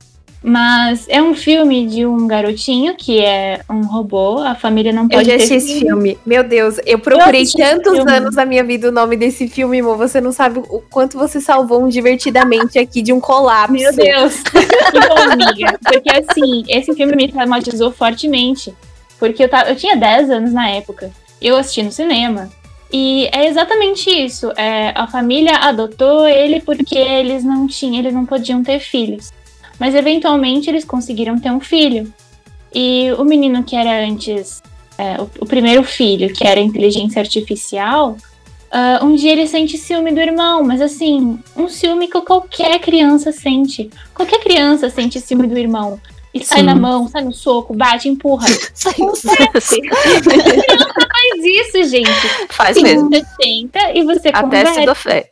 Mas 0.43 1.07
é 1.09 1.21
um 1.21 1.35
filme 1.35 1.87
de 1.87 2.07
um 2.07 2.27
garotinho 2.27 2.95
que 2.95 3.21
é 3.21 3.63
um 3.69 3.85
robô, 3.85 4.39
a 4.39 4.55
família 4.55 4.93
não 4.93 5.05
Eu 5.05 5.09
pode 5.09 5.25
já 5.25 5.37
ter 5.37 5.37
assisti 5.37 5.55
esse 5.55 5.67
filho. 5.75 5.87
filme. 5.89 6.19
Meu 6.25 6.45
Deus, 6.45 6.79
eu 6.87 6.99
procurei 6.99 7.43
esse 7.43 7.57
tantos 7.57 7.97
filme. 7.97 8.13
anos 8.13 8.37
da 8.37 8.45
minha 8.45 8.63
vida 8.63 8.89
o 8.89 8.93
nome 8.93 9.17
desse 9.17 9.49
filme, 9.49 9.81
amor. 9.81 9.97
Você 9.97 10.21
não 10.21 10.31
sabe 10.33 10.61
o 10.61 10.81
quanto 10.91 11.19
você 11.19 11.41
salvou 11.41 11.83
um 11.83 11.89
divertidamente 11.89 12.79
aqui 12.79 13.03
de 13.03 13.13
um 13.13 13.21
colapso. 13.21 13.73
Meu 13.73 13.93
Deus! 13.93 14.43
que 14.43 15.01
bom, 15.09 15.33
amiga. 15.33 15.79
Porque 15.83 16.11
assim, 16.11 16.65
esse 16.69 16.95
filme 16.95 17.17
me 17.17 17.33
traumatizou 17.33 17.91
fortemente. 17.91 18.73
Porque 19.19 19.43
eu, 19.43 19.49
tava, 19.49 19.71
eu 19.71 19.77
tinha 19.77 19.97
10 19.97 20.31
anos 20.31 20.53
na 20.53 20.69
época. 20.69 21.11
Eu 21.41 21.57
assisti 21.57 21.83
no 21.83 21.91
cinema. 21.91 22.49
E 22.93 23.29
é 23.33 23.47
exatamente 23.49 24.09
isso. 24.11 24.53
É, 24.57 24.93
a 24.95 25.07
família 25.07 25.57
adotou 25.57 26.27
ele 26.29 26.61
porque 26.61 26.97
eles 26.97 27.43
não 27.43 27.67
tinham, 27.67 27.99
eles 27.99 28.15
não 28.15 28.25
podiam 28.25 28.63
ter 28.63 28.79
filhos. 28.79 29.33
Mas 29.79 29.95
eventualmente 29.95 30.71
eles 30.71 30.85
conseguiram 30.85 31.39
ter 31.39 31.51
um 31.51 31.61
filho. 31.61 32.13
E 32.75 33.11
o 33.19 33.25
menino 33.25 33.63
que 33.63 33.77
era 33.77 34.07
antes, 34.07 34.63
é, 34.99 35.21
o, 35.21 35.31
o 35.41 35.47
primeiro 35.47 35.83
filho, 35.83 36.33
que 36.33 36.47
era 36.47 36.61
inteligência 36.61 37.21
artificial, 37.21 38.17
ah, 38.71 39.01
um 39.03 39.15
dia 39.15 39.33
ele 39.33 39.47
sente 39.47 39.79
ciúme 39.79 40.13
do 40.13 40.21
irmão, 40.21 40.63
mas 40.63 40.81
assim, 40.83 41.39
um 41.57 41.69
ciúme 41.69 42.09
que 42.09 42.21
qualquer 42.21 42.79
criança 42.81 43.33
sente. 43.33 43.89
Qualquer 44.15 44.41
criança 44.41 44.91
sente 44.91 45.21
ciúme 45.21 45.47
do 45.47 45.57
irmão. 45.57 45.99
E 46.35 46.45
sai 46.45 46.59
Sim. 46.59 46.67
na 46.67 46.75
mão, 46.75 47.09
sai 47.09 47.25
no 47.25 47.33
soco, 47.33 47.73
bate, 47.73 48.07
empurra. 48.11 48.47
Saiu 48.75 49.15
Faz 49.17 49.35
isso, 51.43 51.85
gente. 51.85 52.11
Faz 52.51 52.77
Sim, 52.77 52.83
mesmo. 52.83 53.09
Você 53.09 53.25
senta 53.41 53.93
e 53.95 54.05
você 54.05 54.29
Até 54.29 54.43
conversa. 54.43 54.75
se 54.75 54.85
dou 54.85 54.95
fé. 54.95 55.31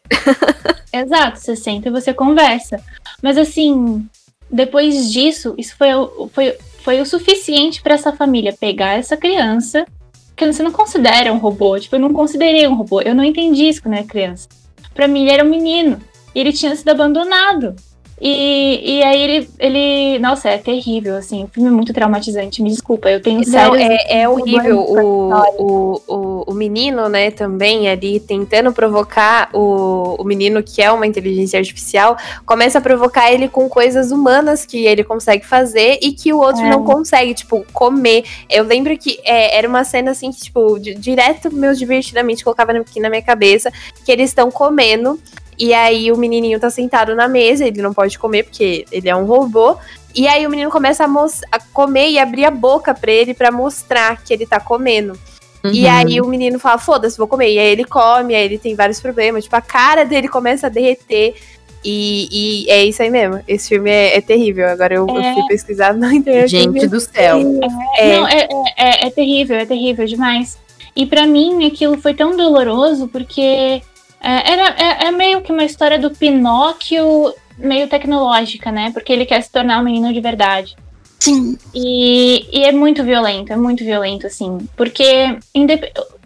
Exato, 0.90 1.38
você 1.38 1.54
senta 1.54 1.88
e 1.88 1.92
você 1.92 2.14
conversa. 2.14 2.82
Mas 3.22 3.36
assim, 3.36 4.06
depois 4.50 5.10
disso, 5.12 5.54
isso 5.58 5.76
foi, 5.76 5.94
o- 5.94 6.28
foi, 6.32 6.56
foi 6.82 7.00
o 7.00 7.06
suficiente 7.06 7.82
pra 7.82 7.94
essa 7.94 8.12
família 8.12 8.52
pegar 8.58 8.98
essa 8.98 9.16
criança, 9.16 9.86
que 10.36 10.44
você 10.46 10.62
não 10.62 10.72
considera 10.72 11.32
um 11.32 11.38
robô. 11.38 11.78
Tipo, 11.78 11.96
eu 11.96 12.00
não 12.00 12.12
considerei 12.12 12.66
um 12.66 12.74
robô. 12.74 13.00
Eu 13.00 13.14
não 13.14 13.22
entendi 13.24 13.68
isso 13.68 13.82
quando 13.82 13.94
era 13.94 14.04
criança. 14.04 14.48
Pra 14.92 15.06
mim, 15.08 15.22
ele 15.22 15.30
era 15.32 15.44
um 15.44 15.48
menino. 15.48 16.00
E 16.34 16.40
ele 16.40 16.52
tinha 16.52 16.74
sido 16.74 16.88
abandonado. 16.88 17.74
E, 18.20 18.98
e 18.98 19.02
aí 19.02 19.20
ele, 19.22 19.48
ele. 19.58 20.18
Nossa, 20.20 20.48
é 20.48 20.58
terrível, 20.58 21.16
assim. 21.16 21.44
O 21.44 21.48
filme 21.48 21.68
é 21.68 21.72
muito 21.72 21.92
traumatizante. 21.92 22.62
Me 22.62 22.70
desculpa, 22.70 23.10
eu 23.10 23.20
tenho 23.20 23.38
Não, 23.38 23.44
sérios 23.44 23.78
é, 23.80 24.22
é 24.22 24.28
horrível 24.28 24.78
o, 24.78 25.32
o, 25.58 26.02
o, 26.06 26.44
o 26.48 26.54
menino, 26.54 27.08
né, 27.08 27.30
também 27.30 27.88
ali 27.88 28.20
tentando 28.20 28.72
provocar 28.72 29.50
o, 29.52 30.16
o 30.18 30.24
menino 30.24 30.62
que 30.62 30.80
é 30.80 30.90
uma 30.92 31.06
inteligência 31.06 31.58
artificial, 31.58 32.16
começa 32.46 32.78
a 32.78 32.80
provocar 32.80 33.32
ele 33.32 33.48
com 33.48 33.68
coisas 33.68 34.10
humanas 34.12 34.64
que 34.64 34.86
ele 34.86 35.02
consegue 35.02 35.44
fazer 35.44 35.98
e 36.00 36.12
que 36.12 36.32
o 36.32 36.38
outro 36.38 36.62
É. 36.62 36.70
não 36.70 36.84
consegue, 36.84 37.34
tipo, 37.34 37.66
comer. 37.72 38.24
Eu 38.48 38.64
lembro 38.64 38.96
que 38.96 39.18
é, 39.24 39.58
era 39.58 39.68
uma 39.68 39.82
cena 39.84 40.12
assim 40.12 40.30
que, 40.30 40.40
tipo, 40.40 40.78
di- 40.78 40.94
direto 40.94 41.52
meus 41.52 41.78
divertidamente 41.78 42.44
colocava 42.44 42.72
aqui 42.72 43.00
na 43.00 43.10
minha 43.10 43.22
cabeça 43.22 43.72
que 44.04 44.12
eles 44.12 44.30
estão 44.30 44.50
comendo. 44.50 45.18
E 45.58 45.72
aí 45.72 46.10
o 46.10 46.16
menininho 46.16 46.58
tá 46.60 46.70
sentado 46.70 47.14
na 47.14 47.28
mesa, 47.28 47.66
ele 47.66 47.80
não 47.82 47.92
pode 47.94 48.18
comer 48.18 48.44
porque 48.44 48.84
ele 48.90 49.08
é 49.08 49.14
um 49.16 49.24
robô. 49.24 49.76
E 50.14 50.26
aí 50.28 50.46
o 50.46 50.50
menino 50.50 50.70
começa 50.70 51.04
a, 51.04 51.08
a 51.52 51.58
comer 51.72 52.10
e 52.10 52.18
abrir 52.18 52.44
a 52.44 52.50
boca 52.50 52.94
pra 52.94 53.10
ele 53.12 53.34
pra 53.34 53.50
mostrar 53.50 54.22
que 54.22 54.32
ele 54.32 54.46
tá 54.46 54.60
comendo. 54.60 55.18
E 55.64 55.84
Uhum. 55.86 55.90
aí 55.90 56.20
o 56.20 56.26
menino 56.26 56.58
fala, 56.58 56.76
foda-se, 56.78 57.16
vou 57.16 57.26
comer. 57.26 57.50
E 57.52 57.58
aí 57.58 57.68
ele 57.72 57.84
come, 57.84 58.34
aí 58.34 58.44
ele 58.44 58.58
tem 58.58 58.74
vários 58.74 59.00
problemas. 59.00 59.44
Tipo, 59.44 59.56
a 59.56 59.60
cara 59.62 60.04
dele 60.04 60.28
começa 60.28 60.66
a 60.66 60.70
derreter. 60.70 61.34
E, 61.82 62.28
e 62.66 62.70
é 62.70 62.84
isso 62.84 63.02
aí 63.02 63.10
mesmo. 63.10 63.40
Esse 63.48 63.68
filme 63.70 63.90
é, 63.90 64.16
é 64.16 64.20
terrível. 64.20 64.68
Agora 64.68 64.94
eu, 64.94 65.06
eu 65.08 65.18
É. 65.18 65.34
fui 65.34 65.42
pesquisar 65.48 65.92
na 65.96 66.14
internet. 66.14 66.48
Gente 66.50 66.86
do 66.86 67.00
céu. 67.00 67.38
É. 67.96 68.16
Não, 68.16 68.28
é, 68.28 68.38
é, 68.40 68.48
é- 68.76 69.06
é 69.06 69.10
terrível, 69.10 69.56
é 69.56 69.64
terrível 69.66 70.04
demais. 70.06 70.58
E 70.94 71.06
pra 71.06 71.26
mim 71.26 71.66
aquilo 71.66 71.98
foi 71.98 72.14
tão 72.14 72.36
doloroso 72.36 73.08
porque 73.08 73.82
é, 74.24 74.52
era, 74.52 74.68
é, 74.70 75.06
é 75.06 75.10
meio 75.10 75.42
que 75.42 75.52
uma 75.52 75.64
história 75.64 75.98
do 75.98 76.10
Pinóquio 76.10 77.34
meio 77.58 77.88
tecnológica, 77.88 78.72
né? 78.72 78.90
Porque 78.92 79.12
ele 79.12 79.26
quer 79.26 79.42
se 79.42 79.50
tornar 79.50 79.80
um 79.80 79.84
menino 79.84 80.12
de 80.12 80.20
verdade. 80.20 80.76
Sim. 81.20 81.56
E, 81.74 82.46
e 82.52 82.64
é 82.64 82.72
muito 82.72 83.02
violento, 83.04 83.52
é 83.52 83.56
muito 83.56 83.84
violento, 83.84 84.26
assim. 84.26 84.58
Porque 84.76 85.38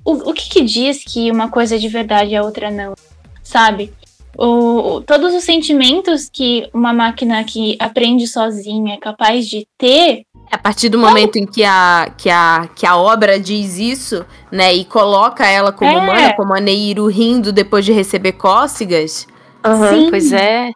o, 0.04 0.30
o 0.30 0.32
que, 0.32 0.48
que 0.48 0.62
diz 0.62 1.04
que 1.04 1.30
uma 1.30 1.48
coisa 1.48 1.76
é 1.76 1.78
de 1.78 1.88
verdade 1.88 2.30
e 2.32 2.36
a 2.36 2.42
outra 2.42 2.70
não? 2.70 2.94
Sabe? 3.42 3.92
O- 4.36 5.00
todos 5.06 5.34
os 5.34 5.44
sentimentos 5.44 6.28
que 6.32 6.68
uma 6.72 6.92
máquina 6.92 7.42
que 7.44 7.76
aprende 7.80 8.26
sozinha 8.26 8.94
é 8.94 8.96
capaz 8.96 9.48
de 9.48 9.66
ter 9.76 10.24
A 10.50 10.58
partir 10.58 10.88
do 10.88 10.98
momento 10.98 11.36
em 11.36 11.46
que 11.46 11.62
a, 11.64 12.10
que, 12.16 12.30
a, 12.30 12.68
que 12.74 12.86
a 12.86 12.96
obra 12.96 13.38
diz 13.38 13.78
isso, 13.78 14.24
né, 14.50 14.72
e 14.74 14.84
coloca 14.84 15.46
ela 15.46 15.70
como 15.72 15.90
É. 15.90 15.96
humana, 15.98 16.34
como 16.34 16.54
a 16.54 16.60
Neiru 16.60 17.06
rindo 17.06 17.52
depois 17.52 17.84
de 17.84 17.92
receber 17.92 18.32
cócegas, 18.32 19.26
Aham. 19.64 19.90
Sim. 20.04 20.10
Pois 20.10 20.32
é. 20.32 20.70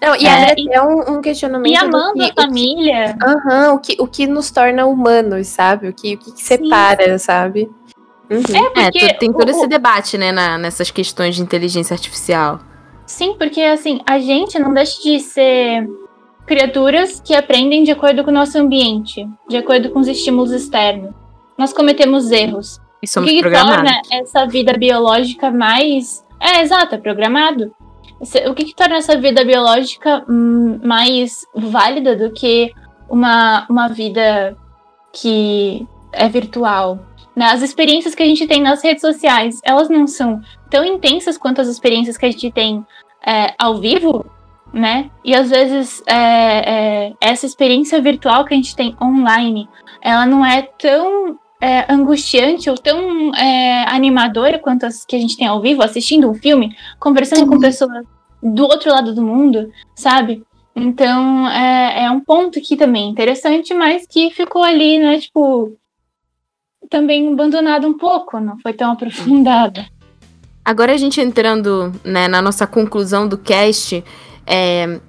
Não, 0.00 0.14
e 0.14 0.26
É, 0.26 0.28
é, 0.28 0.52
até 0.52 0.82
um, 0.82 1.16
um 1.16 1.20
questionamento. 1.22 1.74
E 1.74 1.78
do 1.78 1.84
amando 1.86 2.14
que- 2.14 2.32
a 2.38 2.42
família. 2.42 3.16
Aham, 3.24 3.72
o, 3.72 3.78
que, 3.78 3.96
o 3.98 4.06
que 4.06 4.26
nos 4.26 4.50
torna 4.50 4.84
humanos, 4.86 5.48
sabe? 5.48 5.88
O 5.88 5.92
que, 5.94 6.14
o 6.14 6.18
que, 6.18 6.32
que 6.32 6.42
separa, 6.42 7.18
sabe? 7.18 7.70
Uhum. 8.30 8.42
É, 8.54 8.82
É, 8.82 8.90
porque 8.90 9.08
tu- 9.14 9.18
tem 9.18 9.32
todo 9.32 9.48
o- 9.48 9.50
esse 9.50 9.66
debate, 9.66 10.18
né, 10.18 10.30
na- 10.32 10.58
nessas 10.58 10.90
questões 10.90 11.34
de 11.34 11.42
inteligência 11.42 11.94
artificial. 11.94 12.60
Sim, 13.06 13.34
porque 13.38 13.62
assim, 13.62 14.00
a 14.06 14.18
gente 14.18 14.58
não 14.58 14.74
deixa 14.74 15.00
de 15.02 15.18
ser 15.20 15.88
criaturas 16.46 17.20
que 17.20 17.34
aprendem 17.34 17.82
de 17.82 17.90
acordo 17.90 18.22
com 18.24 18.30
o 18.30 18.34
nosso 18.34 18.58
ambiente, 18.58 19.28
de 19.48 19.56
acordo 19.56 19.90
com 19.90 20.00
os 20.00 20.08
estímulos 20.08 20.52
externos. 20.52 21.14
Nós 21.58 21.72
cometemos 21.72 22.30
erros. 22.30 22.80
E 23.02 23.06
O 23.06 23.08
somos 23.08 23.28
que, 23.28 23.36
que 23.36 23.42
programados. 23.42 23.76
torna 23.76 24.00
essa 24.10 24.46
vida 24.46 24.72
biológica 24.74 25.50
mais. 25.50 26.24
É, 26.40 26.62
exato, 26.62 26.94
é 26.94 26.98
programado. 26.98 27.74
O 28.48 28.54
que, 28.54 28.64
que 28.64 28.74
torna 28.74 28.96
essa 28.96 29.18
vida 29.18 29.44
biológica 29.44 30.24
hum, 30.28 30.80
mais 30.82 31.44
válida 31.54 32.16
do 32.16 32.30
que 32.32 32.72
uma, 33.10 33.66
uma 33.68 33.88
vida 33.88 34.56
que 35.12 35.86
é 36.12 36.28
virtual? 36.28 36.98
né? 37.36 37.44
As 37.46 37.60
experiências 37.60 38.14
que 38.14 38.22
a 38.22 38.26
gente 38.26 38.46
tem 38.46 38.62
nas 38.62 38.82
redes 38.82 39.02
sociais, 39.02 39.60
elas 39.62 39.90
não 39.90 40.06
são 40.06 40.40
tão 40.70 40.82
intensas 40.84 41.36
quanto 41.36 41.60
as 41.60 41.68
experiências 41.68 42.16
que 42.16 42.24
a 42.24 42.30
gente 42.30 42.50
tem 42.50 42.84
é, 43.24 43.52
ao 43.58 43.76
vivo, 43.76 44.24
né? 44.76 45.10
E 45.24 45.34
às 45.34 45.48
vezes 45.48 46.02
é, 46.06 47.06
é, 47.06 47.12
essa 47.18 47.46
experiência 47.46 48.00
virtual 48.00 48.44
que 48.44 48.52
a 48.52 48.56
gente 48.56 48.76
tem 48.76 48.94
online, 49.02 49.66
ela 50.02 50.26
não 50.26 50.44
é 50.44 50.62
tão 50.78 51.38
é, 51.60 51.90
angustiante 51.90 52.68
ou 52.68 52.76
tão 52.76 53.34
é, 53.34 53.88
animadora 53.88 54.58
quanto 54.58 54.84
as 54.84 55.04
que 55.04 55.16
a 55.16 55.18
gente 55.18 55.36
tem 55.36 55.46
ao 55.46 55.62
vivo, 55.62 55.82
assistindo 55.82 56.30
um 56.30 56.34
filme, 56.34 56.76
conversando 57.00 57.46
com 57.46 57.54
Sim. 57.54 57.60
pessoas 57.60 58.04
do 58.42 58.64
outro 58.64 58.90
lado 58.90 59.14
do 59.14 59.22
mundo, 59.22 59.72
sabe? 59.94 60.44
Então 60.74 61.48
é, 61.48 62.04
é 62.04 62.10
um 62.10 62.20
ponto 62.20 62.60
que 62.60 62.76
também 62.76 63.06
é 63.06 63.10
interessante, 63.10 63.72
mas 63.72 64.06
que 64.06 64.30
ficou 64.30 64.62
ali, 64.62 64.98
né? 64.98 65.18
Tipo, 65.18 65.72
também 66.90 67.32
abandonado 67.32 67.88
um 67.88 67.96
pouco, 67.96 68.38
não 68.38 68.58
foi 68.58 68.74
tão 68.74 68.92
aprofundado. 68.92 69.82
Agora 70.62 70.92
a 70.92 70.96
gente 70.96 71.20
entrando 71.20 71.92
né, 72.04 72.28
na 72.28 72.42
nossa 72.42 72.66
conclusão 72.66 73.26
do 73.26 73.38
cast, 73.38 74.04
é, 74.46 75.00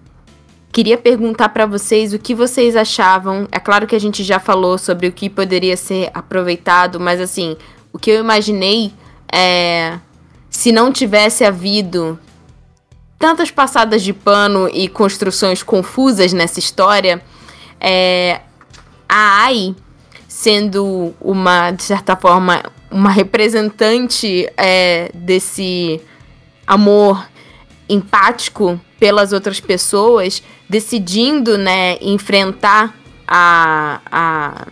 queria 0.71 0.97
perguntar 0.97 1.49
para 1.49 1.65
vocês 1.65 2.13
o 2.13 2.19
que 2.19 2.33
vocês 2.33 2.75
achavam. 2.75 3.47
É 3.51 3.59
claro 3.59 3.85
que 3.85 3.95
a 3.95 3.99
gente 3.99 4.23
já 4.23 4.39
falou 4.39 4.77
sobre 4.77 5.07
o 5.07 5.11
que 5.11 5.29
poderia 5.29 5.77
ser 5.77 6.09
aproveitado, 6.13 6.99
mas 6.99 7.21
assim, 7.21 7.55
o 7.93 7.99
que 7.99 8.11
eu 8.11 8.19
imaginei 8.19 8.91
é 9.31 9.99
se 10.49 10.71
não 10.71 10.91
tivesse 10.91 11.43
havido 11.43 12.19
tantas 13.19 13.51
passadas 13.51 14.01
de 14.01 14.13
pano 14.13 14.69
e 14.73 14.87
construções 14.87 15.61
confusas 15.61 16.33
nessa 16.33 16.59
história, 16.59 17.21
é, 17.79 18.41
a 19.07 19.43
Ai 19.43 19.75
sendo 20.27 21.15
uma, 21.19 21.71
de 21.71 21.83
certa 21.83 22.15
forma, 22.15 22.63
uma 22.91 23.09
representante 23.09 24.47
é, 24.55 25.09
desse 25.13 25.99
amor 26.65 27.27
empático 27.89 28.79
pelas 28.99 29.31
outras 29.31 29.59
pessoas, 29.59 30.41
decidindo, 30.69 31.57
né, 31.57 31.97
enfrentar 32.01 32.95
a, 33.27 34.01
a 34.11 34.67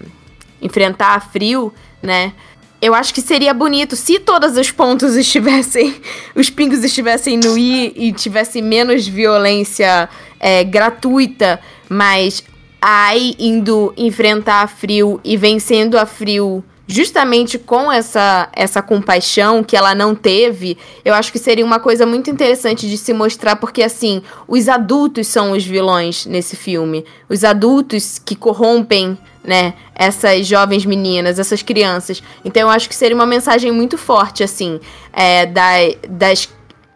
enfrentar 0.62 1.16
a 1.16 1.20
frio, 1.20 1.74
né? 2.02 2.34
Eu 2.82 2.94
acho 2.94 3.14
que 3.14 3.22
seria 3.22 3.54
bonito 3.54 3.96
se 3.96 4.20
todos 4.20 4.58
os 4.58 4.72
pontos 4.72 5.16
estivessem, 5.18 5.96
os 6.36 6.50
pingos 6.50 6.84
estivessem 6.84 7.38
no 7.38 7.58
i 7.58 7.94
e 7.96 8.12
tivesse 8.12 8.62
menos 8.62 9.08
violência 9.08 10.10
é, 10.40 10.64
gratuita, 10.64 11.60
mas 11.90 12.44
Ai 12.88 13.34
indo 13.40 13.92
enfrentar 13.98 14.62
a 14.62 14.68
frio 14.68 15.20
e 15.24 15.36
vencendo 15.36 15.98
a 15.98 16.06
frio 16.06 16.64
justamente 16.88 17.58
com 17.58 17.92
essa, 17.92 18.50
essa 18.54 18.82
compaixão 18.82 19.64
que 19.64 19.76
ela 19.76 19.96
não 19.96 20.14
teve, 20.14 20.78
eu 21.04 21.14
acho 21.14 21.32
que 21.32 21.40
seria 21.40 21.66
uma 21.66 21.80
coisa 21.80 22.06
muito 22.06 22.30
interessante 22.30 22.88
de 22.90 22.98
se 22.98 23.14
mostrar, 23.14 23.56
porque 23.56 23.82
assim, 23.82 24.22
os 24.48 24.70
adultos 24.70 25.28
são 25.28 25.52
os 25.52 25.64
vilões 25.64 26.26
nesse 26.26 26.56
filme. 26.56 27.06
Os 27.28 27.44
adultos 27.44 28.20
que 28.24 28.36
corrompem, 28.36 29.18
né, 29.44 29.74
essas 29.94 30.46
jovens 30.46 30.86
meninas, 30.86 31.40
essas 31.40 31.62
crianças. 31.62 32.22
Então 32.44 32.64
eu 32.64 32.70
acho 32.70 32.90
que 32.90 32.96
seria 32.96 33.16
uma 33.16 33.26
mensagem 33.26 33.72
muito 33.72 33.98
forte, 33.98 34.44
assim, 34.44 34.80
é, 35.14 35.46
da, 35.46 35.74
das 36.10 36.50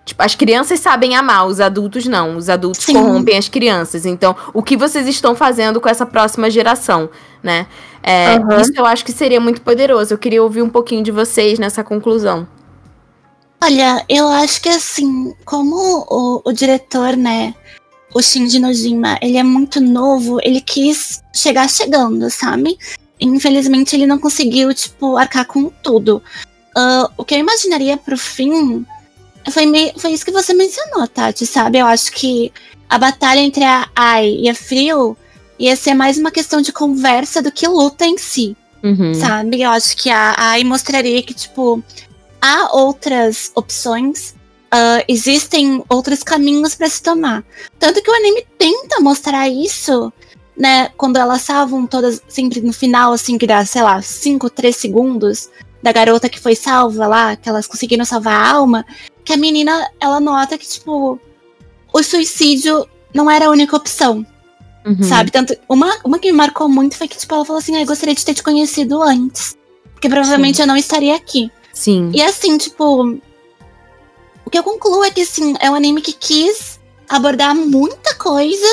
Tipo, 0.10 0.24
as 0.24 0.34
crianças 0.34 0.80
sabem 0.80 1.16
amar, 1.16 1.46
os 1.46 1.60
adultos 1.60 2.08
não. 2.08 2.36
Os 2.36 2.50
adultos 2.50 2.84
Sim. 2.84 2.94
corrompem 2.94 3.38
as 3.38 3.48
crianças. 3.48 4.08
Então, 4.08 4.36
o 4.56 4.64
que 4.64 4.76
vocês 4.76 5.08
estão 5.08 5.36
fazendo 5.36 5.80
com 5.80 5.88
essa 5.88 6.04
próxima 6.04 6.50
geração, 6.50 7.12
né? 7.44 7.68
É, 8.02 8.40
uhum. 8.40 8.60
Isso 8.60 8.74
eu 8.76 8.88
acho 8.88 9.06
que 9.06 9.12
seria 9.12 9.40
muito 9.40 9.62
poderoso. 9.62 10.12
Eu 10.12 10.18
queria 10.18 10.42
ouvir 10.42 10.64
um 10.64 10.70
pouquinho 10.70 11.04
de 11.04 11.12
vocês 11.12 11.60
nessa 11.60 11.84
conclusão. 11.84 12.48
Olha, 13.62 14.04
eu 14.10 14.28
acho 14.30 14.60
que 14.62 14.70
assim, 14.70 15.32
como 15.46 15.76
o, 16.10 16.42
o 16.44 16.52
diretor, 16.52 17.16
né, 17.16 17.54
o 18.12 18.20
Shinji 18.20 18.58
Nojima, 18.58 19.20
ele 19.22 19.38
é 19.38 19.44
muito 19.44 19.80
novo, 19.80 20.40
ele 20.42 20.60
quis 20.60 21.22
chegar 21.36 21.70
chegando, 21.70 22.32
sabe? 22.32 22.80
Infelizmente 23.20 23.96
ele 23.96 24.08
não 24.08 24.18
conseguiu, 24.18 24.74
tipo, 24.74 25.18
arcar 25.18 25.46
com 25.46 25.70
tudo. 25.84 26.24
Uh, 26.76 27.12
o 27.16 27.24
que 27.24 27.36
eu 27.36 27.40
imaginaria 27.40 27.96
pro 27.96 28.18
fim 28.18 28.84
foi, 29.52 29.66
meio, 29.66 29.94
foi 29.98 30.12
isso 30.12 30.26
que 30.26 30.32
você 30.32 30.54
mencionou, 30.54 31.08
Tati, 31.08 31.46
sabe? 31.46 31.80
Eu 31.80 31.86
acho 31.86 32.12
que 32.12 32.52
a 32.90 32.98
batalha 32.98 33.40
entre 33.40 33.64
a 33.64 33.88
Ai 33.96 34.38
e 34.40 34.50
a 34.50 34.56
Frio 34.56 35.18
ia 35.58 35.76
ser 35.76 35.94
mais 35.94 36.18
uma 36.18 36.32
questão 36.32 36.62
de 36.62 36.72
conversa 36.72 37.42
do 37.42 37.52
que 37.52 37.68
luta 37.68 38.06
em 38.06 38.18
si. 38.18 38.56
Uhum. 38.84 39.14
Sabe? 39.14 39.62
Eu 39.62 39.70
acho 39.72 39.96
que 39.98 40.10
a 40.10 40.36
Ai 40.38 40.64
mostraria 40.64 41.22
que, 41.22 41.34
tipo, 41.34 41.84
há 42.42 42.76
outras 42.76 43.52
opções. 43.56 44.36
Uh, 44.72 45.04
existem 45.08 45.84
outros 45.90 46.22
caminhos 46.22 46.76
para 46.76 46.88
se 46.88 47.02
tomar. 47.02 47.44
Tanto 47.80 48.02
que 48.04 48.10
o 48.10 48.14
anime 48.14 48.46
tenta 48.58 49.00
mostrar 49.00 49.50
isso, 49.50 50.14
né? 50.56 50.90
Quando 50.96 51.18
elas 51.18 51.42
salvam 51.42 51.88
todas, 51.88 52.22
sempre 52.28 52.62
no 52.62 52.72
final, 52.72 53.12
assim, 53.12 53.38
que 53.38 53.48
dá, 53.48 53.66
sei 53.66 53.82
lá, 53.82 54.02
5, 54.02 54.50
3 54.50 54.76
segundos 54.76 55.50
da 55.82 55.92
garota 55.92 56.30
que 56.30 56.40
foi 56.40 56.56
salva 56.56 57.08
lá, 57.08 57.36
que 57.36 57.50
elas 57.50 57.66
conseguiram 57.66 58.06
salvar 58.06 58.34
a 58.34 58.52
alma, 58.52 58.86
que 59.30 59.34
a 59.34 59.38
menina, 59.38 59.88
ela 60.00 60.20
nota 60.20 60.58
que, 60.58 60.68
tipo, 60.68 61.20
o 61.94 62.02
suicídio 62.02 62.90
não 63.14 63.30
era 63.30 63.46
a 63.46 63.52
única 63.52 63.76
opção. 63.76 64.26
Uhum. 64.84 65.04
Sabe? 65.04 65.30
Tanto, 65.30 65.56
uma, 65.70 65.96
uma 66.04 66.18
que 66.18 66.32
me 66.32 66.36
marcou 66.36 66.68
muito 66.68 66.98
foi 66.98 67.08
que, 67.08 67.16
tipo, 67.16 67.36
ela 67.36 67.46
falou 67.46 67.60
assim, 67.60 67.76
ah, 67.76 67.82
eu 67.82 67.86
gostaria 67.86 68.16
de 68.16 68.26
ter 68.26 68.34
te 68.34 68.42
conhecido 68.42 69.04
antes. 69.04 69.56
Porque 69.94 70.10
provavelmente 70.10 70.56
Sim. 70.56 70.64
eu 70.64 70.68
não 70.68 70.76
estaria 70.76 71.16
aqui. 71.16 71.52
Sim. 71.72 72.10
E 72.12 72.24
assim, 72.24 72.58
tipo. 72.58 73.20
O 74.44 74.50
que 74.50 74.58
eu 74.58 74.64
concluo 74.64 75.04
é 75.04 75.12
que, 75.12 75.22
assim, 75.22 75.54
é 75.60 75.70
um 75.70 75.76
anime 75.76 76.02
que 76.02 76.14
quis 76.14 76.80
abordar 77.08 77.54
muita 77.54 78.16
coisa. 78.16 78.66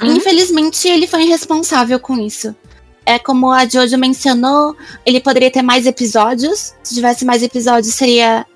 Uhum. 0.00 0.06
E, 0.06 0.16
infelizmente, 0.16 0.88
ele 0.88 1.06
foi 1.06 1.24
irresponsável 1.24 2.00
com 2.00 2.18
isso 2.18 2.56
é 3.04 3.18
como 3.18 3.50
a 3.50 3.66
Jojo 3.66 3.96
mencionou, 3.96 4.76
ele 5.06 5.18
poderia 5.18 5.50
ter 5.50 5.62
mais 5.62 5.86
episódios. 5.86 6.74
Se 6.82 6.94
tivesse 6.94 7.24
mais 7.24 7.42
episódios, 7.42 7.94
seria. 7.94 8.46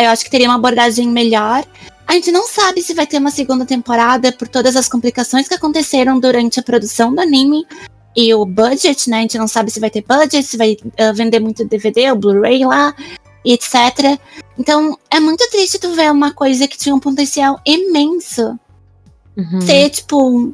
Eu 0.00 0.10
acho 0.10 0.24
que 0.24 0.30
teria 0.30 0.48
uma 0.48 0.56
abordagem 0.56 1.08
melhor. 1.08 1.64
A 2.06 2.14
gente 2.14 2.32
não 2.32 2.46
sabe 2.48 2.82
se 2.82 2.94
vai 2.94 3.06
ter 3.06 3.18
uma 3.18 3.30
segunda 3.30 3.64
temporada 3.64 4.32
por 4.32 4.48
todas 4.48 4.74
as 4.74 4.88
complicações 4.88 5.46
que 5.46 5.54
aconteceram 5.54 6.18
durante 6.18 6.58
a 6.58 6.62
produção 6.62 7.14
do 7.14 7.20
anime 7.20 7.64
e 8.16 8.34
o 8.34 8.44
budget, 8.44 9.08
né? 9.08 9.18
A 9.18 9.20
gente 9.20 9.38
não 9.38 9.46
sabe 9.46 9.70
se 9.70 9.78
vai 9.78 9.90
ter 9.90 10.02
budget, 10.02 10.42
se 10.42 10.56
vai 10.56 10.72
uh, 10.72 11.14
vender 11.14 11.38
muito 11.38 11.64
DVD 11.64 12.10
ou 12.10 12.16
Blu-ray 12.16 12.64
lá, 12.64 12.94
etc. 13.44 14.18
Então, 14.58 14.98
é 15.10 15.20
muito 15.20 15.48
triste 15.50 15.78
tu 15.78 15.92
ver 15.92 16.10
uma 16.10 16.32
coisa 16.32 16.66
que 16.66 16.76
tinha 16.76 16.94
um 16.94 17.00
potencial 17.00 17.60
imenso 17.64 18.58
uhum. 19.36 19.60
ser, 19.60 19.90
tipo, 19.90 20.52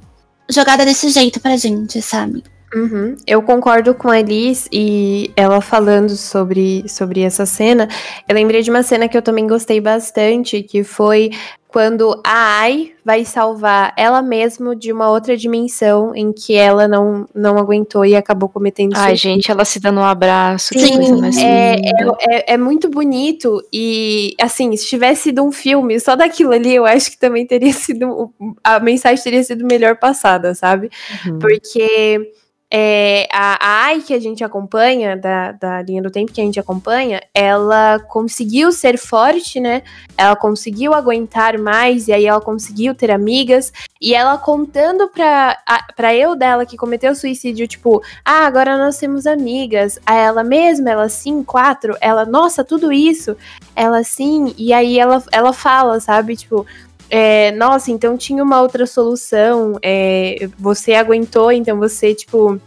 jogada 0.51 0.85
desse 0.85 1.09
jeito 1.09 1.41
pra 1.41 1.57
gente, 1.57 2.03
sabe? 2.03 2.45
Uhum. 2.77 3.17
Eu 3.27 3.41
concordo 3.41 3.95
com 3.95 4.11
a 4.11 4.21
Elis 4.21 4.69
e 4.71 5.31
ela 5.35 5.63
falando 5.63 6.11
sobre, 6.11 6.87
sobre 6.87 7.23
essa 7.23 7.47
cena. 7.47 7.89
Eu 8.29 8.35
lembrei 8.35 8.61
de 8.61 8.69
uma 8.69 8.83
cena 8.83 9.09
que 9.09 9.17
eu 9.17 9.23
também 9.23 9.47
gostei 9.47 9.81
bastante, 9.81 10.63
que 10.63 10.85
foi 10.85 11.31
quando 11.69 12.21
a 12.25 12.61
Ai 12.61 12.93
vai 13.05 13.25
salvar 13.25 13.93
ela 13.97 14.23
mesma 14.23 14.75
de 14.75 14.93
uma 14.93 15.11
outra 15.11 15.37
dimensão 15.37 16.15
em 16.15 16.33
que 16.33 16.55
ela 16.55 16.87
não, 16.87 17.27
não 17.35 17.59
aguentou 17.59 18.05
e 18.05 18.15
acabou 18.15 18.49
cometendo 18.49 18.95
Ai, 18.95 19.11
suicídio. 19.11 19.31
gente, 19.31 19.51
ela 19.51 19.65
se 19.65 19.81
dando 19.81 20.01
um 20.01 20.05
abraço. 20.05 20.73
Sim, 20.73 21.39
é, 21.39 21.77
é, 21.77 22.37
é, 22.37 22.55
é, 22.55 22.57
muito 22.57 22.89
bonito 22.89 23.63
e, 23.73 24.35
assim, 24.41 24.75
se 24.77 24.87
tivesse 24.87 25.25
sido 25.25 25.43
um 25.43 25.53
filme 25.53 25.99
só 25.99 26.15
daquilo 26.15 26.53
ali, 26.53 26.75
eu 26.75 26.85
acho 26.85 27.11
que 27.11 27.19
também 27.19 27.47
teria 27.47 27.73
sido, 27.73 28.33
a 28.63 28.81
mensagem 28.81 29.23
teria 29.23 29.43
sido 29.43 29.67
melhor 29.67 29.97
passada, 29.97 30.55
sabe? 30.55 30.91
Uhum. 31.27 31.39
Porque 31.39 32.33
é, 32.69 33.29
a, 33.33 33.65
a 33.65 33.85
AI 33.87 34.03
que 34.03 34.13
a 34.13 34.19
gente 34.21 34.43
acompanha, 34.43 35.17
da, 35.17 35.53
da 35.53 35.83
linha 35.83 36.03
do 36.03 36.11
tempo 36.11 36.33
que 36.33 36.41
a 36.41 36.45
gente 36.45 36.59
acompanha, 36.59 37.23
ela 37.33 38.01
conseguiu 38.09 38.73
ser 38.73 38.99
forte, 38.99 39.61
né? 39.61 39.83
Ela 40.17 40.35
conseguiu 40.35 40.93
aguentar 40.93 41.59
mais, 41.59 42.09
e 42.09 42.13
aí 42.13 42.27
ela 42.27 42.41
conseguiu 42.41 42.95
ter 42.95 43.11
amigas, 43.11 43.73
e 44.01 44.15
ela 44.15 44.37
contando 44.37 45.09
pra, 45.09 45.57
a, 45.65 45.93
pra 45.95 46.15
eu 46.15 46.35
dela 46.35 46.67
que 46.67 46.77
cometeu 46.77 47.15
suicídio, 47.15 47.69
tipo, 47.69 48.03
ah, 48.25 48.47
agora 48.47 48.77
nós 48.77 48.99
temos 48.99 49.27
amigas. 49.27 50.01
A 50.05 50.15
ela 50.15 50.43
mesma, 50.43 50.91
ela 50.91 51.09
sim, 51.09 51.45
quatro, 51.45 51.97
ela, 52.01 52.25
nossa, 52.25 52.65
tudo 52.65 52.93
isso, 52.93 53.37
ela 53.77 54.03
sim, 54.03 54.53
e 54.59 54.73
aí 54.73 54.99
ela, 54.99 55.23
ela 55.31 55.53
fala, 55.53 56.01
sabe, 56.01 56.35
tipo, 56.37 56.67
é, 57.09 57.53
nossa, 57.53 57.91
então 57.91 58.17
tinha 58.17 58.43
uma 58.43 58.61
outra 58.61 58.87
solução, 58.87 59.79
é, 59.83 60.49
você 60.59 60.95
aguentou, 60.95 61.53
então 61.53 61.79
você, 61.79 62.15
tipo, 62.15 62.61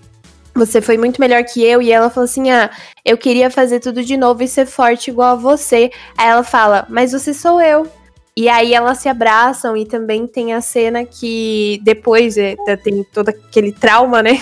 você 0.54 0.82
foi 0.82 0.98
muito 0.98 1.20
melhor 1.20 1.44
que 1.44 1.64
eu. 1.64 1.82
E 1.82 1.92
ela 1.92 2.10
falou 2.10 2.26
assim: 2.26 2.50
ah, 2.52 2.70
eu 3.06 3.18
queria 3.18 3.50
fazer 3.50 3.80
tudo 3.80 4.04
de 4.04 4.18
novo 4.18 4.44
e 4.44 4.48
ser 4.48 4.66
forte 4.66 5.10
igual 5.10 5.34
a 5.34 5.36
você. 5.36 5.92
Aí 6.18 6.28
ela 6.28 6.44
fala, 6.44 6.86
mas 6.90 7.12
você 7.12 7.34
sou 7.34 7.62
eu. 7.62 7.88
E 8.36 8.48
aí 8.48 8.74
elas 8.74 9.00
se 9.00 9.10
abraçam 9.10 9.76
e 9.76 9.86
também 9.86 10.26
tem 10.26 10.54
a 10.54 10.62
cena 10.62 11.04
que 11.04 11.80
depois 11.84 12.38
é, 12.38 12.56
tem 12.82 13.04
todo 13.04 13.30
aquele 13.30 13.72
trauma, 13.72 14.24
né? 14.24 14.40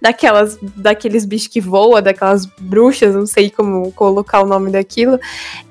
Daquelas, 0.00 0.58
daqueles 0.76 1.24
bichos 1.24 1.48
que 1.48 1.60
voam, 1.60 2.00
daquelas 2.00 2.46
bruxas, 2.46 3.14
não 3.14 3.26
sei 3.26 3.50
como 3.50 3.92
colocar 3.92 4.42
o 4.42 4.46
nome 4.46 4.70
daquilo. 4.70 5.18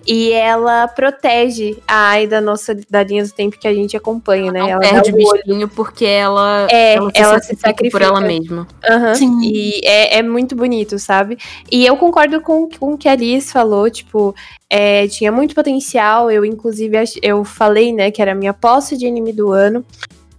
E 0.07 0.31
ela 0.31 0.87
protege 0.87 1.77
a 1.87 2.09
Ai 2.09 2.25
da 2.25 2.41
nossa 2.41 2.75
da 2.89 3.03
linha 3.03 3.23
do 3.23 3.31
tempo 3.31 3.59
que 3.59 3.67
a 3.67 3.73
gente 3.73 3.95
acompanha, 3.95 4.51
né? 4.51 4.59
Ela 4.61 4.79
perde 4.79 5.11
o 5.11 5.15
bichinho 5.15 5.67
porque 5.67 6.05
ela, 6.05 6.67
é, 6.71 6.95
ela, 6.95 7.11
se, 7.11 7.21
ela 7.21 7.39
se 7.41 7.55
sacrifica 7.55 7.91
por 7.91 8.01
ela 8.01 8.19
mesma. 8.19 8.67
Uhum. 8.89 9.43
E 9.43 9.81
é, 9.85 10.17
é 10.17 10.23
muito 10.23 10.55
bonito, 10.55 10.97
sabe? 10.97 11.37
E 11.71 11.85
eu 11.85 11.95
concordo 11.97 12.41
com, 12.41 12.67
com 12.67 12.93
o 12.93 12.97
que 12.97 13.07
a 13.07 13.11
Alice 13.11 13.51
falou, 13.51 13.87
tipo, 13.89 14.33
é, 14.69 15.07
tinha 15.07 15.31
muito 15.31 15.53
potencial. 15.53 16.31
Eu, 16.31 16.43
inclusive, 16.43 16.97
eu 17.21 17.43
falei, 17.43 17.93
né, 17.93 18.09
que 18.09 18.21
era 18.21 18.31
a 18.31 18.35
minha 18.35 18.53
posse 18.53 18.97
de 18.97 19.05
anime 19.05 19.33
do 19.33 19.51
ano. 19.51 19.85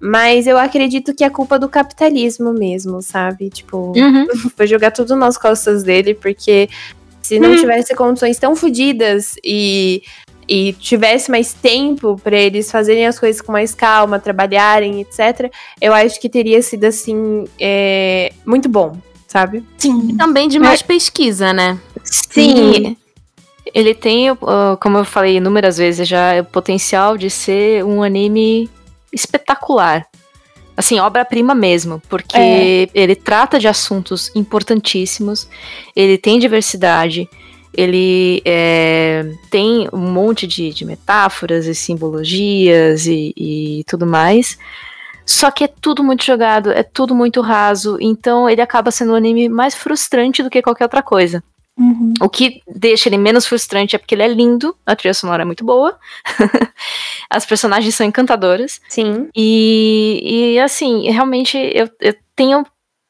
Mas 0.00 0.46
eu 0.46 0.56
acredito 0.56 1.14
que 1.14 1.22
é 1.22 1.28
culpa 1.28 1.58
do 1.58 1.68
capitalismo 1.68 2.54
mesmo, 2.54 3.02
sabe? 3.02 3.50
Tipo, 3.50 3.92
uhum. 3.94 4.26
foi 4.56 4.66
jogar 4.66 4.92
tudo 4.92 5.14
nas 5.14 5.36
costas 5.36 5.82
dele, 5.82 6.14
porque 6.14 6.70
se 7.20 7.38
não 7.38 7.50
uhum. 7.50 7.56
tivesse 7.56 7.94
condições 7.94 8.38
tão 8.38 8.56
fodidas 8.56 9.34
e, 9.44 10.02
e 10.48 10.72
tivesse 10.72 11.30
mais 11.30 11.52
tempo 11.52 12.18
para 12.24 12.38
eles 12.38 12.70
fazerem 12.70 13.06
as 13.06 13.18
coisas 13.18 13.42
com 13.42 13.52
mais 13.52 13.74
calma, 13.74 14.18
trabalharem, 14.18 15.02
etc., 15.02 15.52
eu 15.78 15.92
acho 15.92 16.18
que 16.18 16.30
teria 16.30 16.62
sido 16.62 16.84
assim 16.84 17.44
é, 17.60 18.32
muito 18.46 18.70
bom, 18.70 18.96
sabe? 19.28 19.62
Sim. 19.76 20.12
E 20.12 20.16
também 20.16 20.48
de 20.48 20.58
mais 20.58 20.80
pesquisa, 20.80 21.52
né? 21.52 21.78
Sim. 22.02 22.96
Ele 23.72 23.94
tem, 23.94 24.28
como 24.80 24.98
eu 24.98 25.04
falei 25.04 25.36
inúmeras 25.36 25.76
vezes 25.76 26.08
já, 26.08 26.40
o 26.40 26.44
potencial 26.44 27.18
de 27.18 27.28
ser 27.28 27.84
um 27.84 28.02
anime 28.02 28.68
espetacular. 29.12 30.06
Assim, 30.76 30.98
obra-prima 30.98 31.54
mesmo, 31.54 32.00
porque 32.08 32.38
É. 32.38 32.88
ele 32.94 33.14
trata 33.14 33.58
de 33.58 33.68
assuntos 33.68 34.30
importantíssimos, 34.34 35.48
ele 35.94 36.16
tem 36.16 36.38
diversidade, 36.38 37.28
ele 37.74 38.40
é, 38.44 39.24
tem 39.50 39.88
um 39.92 40.10
monte 40.10 40.46
de, 40.46 40.72
de 40.72 40.84
metáforas 40.84 41.66
e 41.66 41.74
simbologias 41.74 43.06
e, 43.06 43.34
e 43.36 43.84
tudo 43.86 44.06
mais. 44.06 44.58
Só 45.26 45.50
que 45.50 45.64
é 45.64 45.68
tudo 45.68 46.02
muito 46.02 46.24
jogado, 46.24 46.72
é 46.72 46.82
tudo 46.82 47.14
muito 47.14 47.40
raso, 47.40 47.96
então 48.00 48.48
ele 48.48 48.60
acaba 48.60 48.90
sendo 48.90 49.12
um 49.12 49.16
anime 49.16 49.48
mais 49.48 49.74
frustrante 49.74 50.42
do 50.42 50.50
que 50.50 50.62
qualquer 50.62 50.84
outra 50.84 51.02
coisa. 51.02 51.42
Uhum. 51.80 52.12
O 52.20 52.28
que 52.28 52.60
deixa 52.68 53.08
ele 53.08 53.16
menos 53.16 53.46
frustrante 53.46 53.96
é 53.96 53.98
porque 53.98 54.14
ele 54.14 54.22
é 54.22 54.28
lindo, 54.28 54.76
a 54.84 54.94
trilha 54.94 55.14
sonora 55.14 55.42
é 55.42 55.46
muito 55.46 55.64
boa, 55.64 55.98
as 57.30 57.46
personagens 57.46 57.94
são 57.94 58.06
encantadoras, 58.06 58.82
Sim. 58.86 59.28
e, 59.34 60.52
e 60.52 60.58
assim, 60.60 61.10
realmente 61.10 61.56
eu, 61.56 61.88
eu 61.98 62.14
tenho 62.36 62.66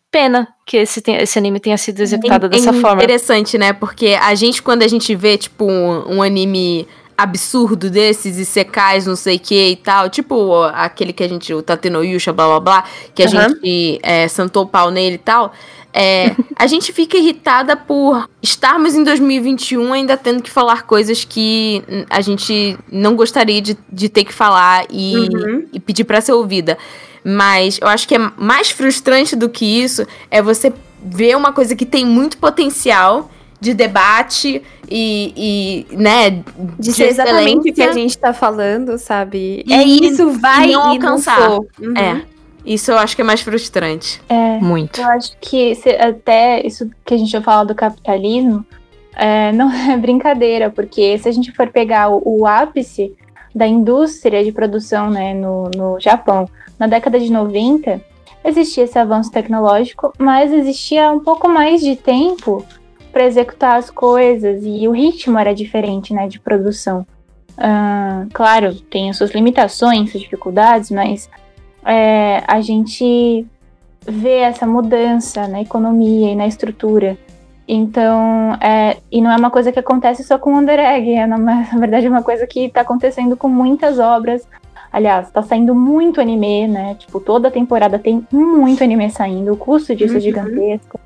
pena 0.09 0.47
que 0.65 0.77
esse, 0.77 1.03
esse 1.05 1.37
anime 1.37 1.59
tenha 1.59 1.77
sido 1.77 2.01
executado 2.01 2.49
dessa 2.49 2.71
é 2.71 2.73
forma. 2.75 3.03
interessante, 3.03 3.59
né? 3.59 3.73
Porque 3.73 4.17
a 4.21 4.35
gente, 4.37 4.63
quando 4.63 4.83
a 4.83 4.89
gente 4.89 5.17
vê, 5.17 5.37
tipo, 5.37 5.65
um, 5.65 6.17
um 6.17 6.23
anime 6.23 6.87
absurdo 7.21 7.91
desses, 7.91 8.39
e 8.39 8.47
secais, 8.47 9.05
não 9.07 9.15
sei 9.15 9.37
o 9.37 9.41
que 9.41 9.69
e 9.69 9.77
tal, 9.77 10.09
tipo 10.09 10.63
aquele 10.73 11.13
que 11.13 11.23
a 11.23 11.29
gente, 11.29 11.53
o 11.53 11.63
Tateno 11.63 12.03
Yusha, 12.03 12.33
blá 12.33 12.47
blá 12.47 12.61
blá, 12.61 12.85
que 13.15 13.23
a 13.23 13.27
Aham. 13.27 13.49
gente 13.51 14.01
é, 14.03 14.27
santou 14.27 14.63
o 14.63 14.67
pau 14.67 14.91
nele 14.91 15.17
e 15.17 15.19
tal, 15.19 15.53
é, 15.93 16.35
a 16.57 16.67
gente 16.67 16.93
fica 16.93 17.17
irritada 17.17 17.77
por 17.77 18.29
estarmos 18.43 18.95
em 18.95 19.03
2021 19.03 19.93
ainda 19.93 20.17
tendo 20.17 20.43
que 20.43 20.51
falar 20.51 20.83
coisas 20.83 21.25
que 21.25 21.83
a 22.09 22.21
gente 22.21 22.77
não 22.91 23.17
gostaria 23.17 23.61
de, 23.61 23.77
de 23.91 24.09
ter 24.09 24.25
que 24.25 24.33
falar 24.33 24.85
e, 24.91 25.15
Uhum. 25.17 25.67
e 25.73 25.81
pedir 25.81 26.05
pra 26.05 26.21
ser 26.21 26.33
ouvida. 26.33 26.79
Mas 27.25 27.79
eu 27.81 27.89
acho 27.89 28.07
que 28.09 28.15
é 28.15 28.19
mais 28.37 28.71
frustrante 28.71 29.37
do 29.37 29.49
que 29.49 29.65
isso 29.65 30.07
é 30.31 30.41
você 30.41 30.73
ver 31.05 31.37
uma 31.37 31.53
coisa 31.53 31.75
que 31.77 31.85
tem 31.85 32.05
muito 32.07 32.39
potencial 32.39 33.31
de 33.61 33.75
debate 33.75 34.63
e, 34.91 35.87
e 35.91 35.97
né, 35.97 36.43
De 36.79 36.93
ser 36.93 37.09
exatamente 37.09 37.71
o 37.71 37.75
que 37.75 37.83
a 37.83 37.93
gente 37.93 38.17
tá 38.17 38.33
falando, 38.33 38.97
sabe? 38.97 39.63
E- 39.67 39.73
é 39.73 39.83
isso, 39.85 40.31
vai 40.41 40.71
e 40.71 40.73
não 40.73 40.93
e 40.95 40.97
alcançar. 40.97 41.41
Não 41.41 41.57
for. 41.57 41.67
Uhum. 41.81 41.97
É. 41.97 42.23
Isso 42.65 42.91
eu 42.91 42.99
acho 42.99 43.17
que 43.17 43.23
é 43.23 43.25
mais 43.25 43.41
frustrante. 43.41 44.21
É. 44.29 44.59
Muito. 44.59 45.01
Eu 45.01 45.09
acho 45.09 45.37
que 45.41 45.75
se- 45.75 45.97
até 45.97 46.65
isso 46.67 46.91
que 47.05 47.15
a 47.15 47.17
gente 47.19 47.31
já 47.31 47.41
falou 47.41 47.67
do 47.67 47.75
capitalismo 47.75 48.65
é, 49.17 49.53
não 49.53 49.71
é 49.91 49.97
brincadeira, 49.97 50.71
porque 50.71 51.19
se 51.19 51.29
a 51.29 51.33
gente 51.33 51.53
for 51.53 51.69
pegar 51.69 52.09
o, 52.11 52.23
o 52.25 52.47
ápice 52.47 53.15
da 53.55 53.67
indústria 53.67 54.45
de 54.45 54.53
produção 54.53 55.11
né, 55.11 55.35
no, 55.35 55.71
no 55.77 55.99
Japão, 56.01 56.49
na 56.79 56.87
década 56.87 57.19
de 57.19 57.31
90, 57.31 58.01
existia 58.45 58.85
esse 58.85 58.99
avanço 58.99 59.31
tecnológico, 59.31 60.13
mas 60.19 60.53
existia 60.53 61.11
um 61.11 61.21
pouco 61.21 61.49
mais 61.49 61.81
de 61.81 61.97
tempo 61.97 62.65
para 63.13 63.25
executar 63.25 63.77
as 63.77 63.91
coisas 63.91 64.63
e 64.65 64.87
o 64.87 64.93
ritmo 64.93 65.39
era 65.39 65.55
diferente 65.55 66.15
né, 66.15 66.29
de 66.29 66.39
produção. 66.39 67.05
Ah, 67.59 68.25
claro, 68.33 68.75
tem 68.75 69.11
as 69.11 69.17
suas 69.17 69.33
limitações, 69.33 70.11
suas 70.13 70.23
dificuldades, 70.23 70.91
mas 70.91 71.29
é, 71.85 72.43
a 72.47 72.61
gente 72.61 73.47
vê 74.07 74.39
essa 74.39 74.67
mudança 74.67 75.47
na 75.49 75.61
economia 75.61 76.33
e 76.33 76.35
na 76.37 76.47
estrutura. 76.47 77.17
Então, 77.69 78.55
é, 78.61 78.97
e 79.13 79.21
não 79.23 79.31
é 79.31 79.37
uma 79.37 79.51
coisa 79.51 79.71
que 79.71 79.79
acontece 79.79 80.25
só 80.25 80.39
com 80.39 80.53
o 80.55 80.59
Under 80.59 80.79
Egg, 80.79 81.15
é 81.15 81.27
na, 81.27 81.39
na 81.39 81.63
verdade 81.79 82.07
é 82.07 82.11
uma 82.11 82.23
coisa 82.23 82.47
que 82.47 82.65
está 82.67 82.81
acontecendo 82.81 83.37
com 83.37 83.49
muitas 83.49 83.99
obras. 83.99 84.47
Aliás, 84.93 85.29
está 85.29 85.41
saindo 85.41 85.73
muito 85.73 86.21
anime, 86.21 86.67
né? 86.67 86.97
Tipo, 86.99 87.21
toda 87.21 87.49
temporada 87.51 87.97
tem 87.97 88.27
muito 88.33 88.83
anime 88.83 89.09
saindo, 89.11 89.53
o 89.53 89.57
custo 89.57 89.95
disso 89.95 90.15
é 90.15 90.17
Uhum. 90.17 90.21
gigantesco. 90.21 90.99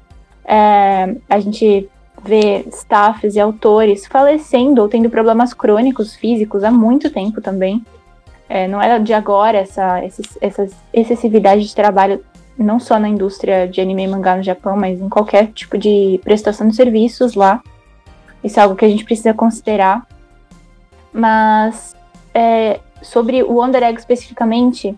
É, 0.46 1.14
a 1.28 1.38
gente 1.38 1.88
vê 2.22 2.64
staffs 2.72 3.34
e 3.34 3.40
autores 3.40 4.06
falecendo 4.06 4.80
ou 4.80 4.88
tendo 4.88 5.10
problemas 5.10 5.52
crônicos 5.52 6.14
físicos 6.16 6.64
há 6.64 6.70
muito 6.70 7.10
tempo 7.10 7.42
também. 7.42 7.84
É, 8.48 8.68
não 8.68 8.80
é 8.80 8.98
de 8.98 9.12
agora 9.12 9.58
essa, 9.58 10.02
essa 10.40 10.66
excessividade 10.92 11.66
de 11.66 11.74
trabalho, 11.74 12.24
não 12.58 12.78
só 12.78 12.98
na 12.98 13.08
indústria 13.08 13.66
de 13.66 13.80
anime 13.80 14.04
e 14.04 14.08
mangá 14.08 14.36
no 14.36 14.42
Japão, 14.42 14.76
mas 14.76 15.00
em 15.00 15.08
qualquer 15.08 15.48
tipo 15.48 15.78
de 15.78 16.20
prestação 16.22 16.68
de 16.68 16.76
serviços 16.76 17.34
lá. 17.34 17.62
Isso 18.42 18.60
é 18.60 18.62
algo 18.62 18.76
que 18.76 18.84
a 18.84 18.88
gente 18.88 19.04
precisa 19.04 19.32
considerar. 19.32 20.06
Mas 21.12 21.96
é, 22.34 22.80
sobre 23.00 23.42
o 23.42 23.54
Wonder 23.54 23.82
Egg 23.82 23.98
especificamente, 23.98 24.96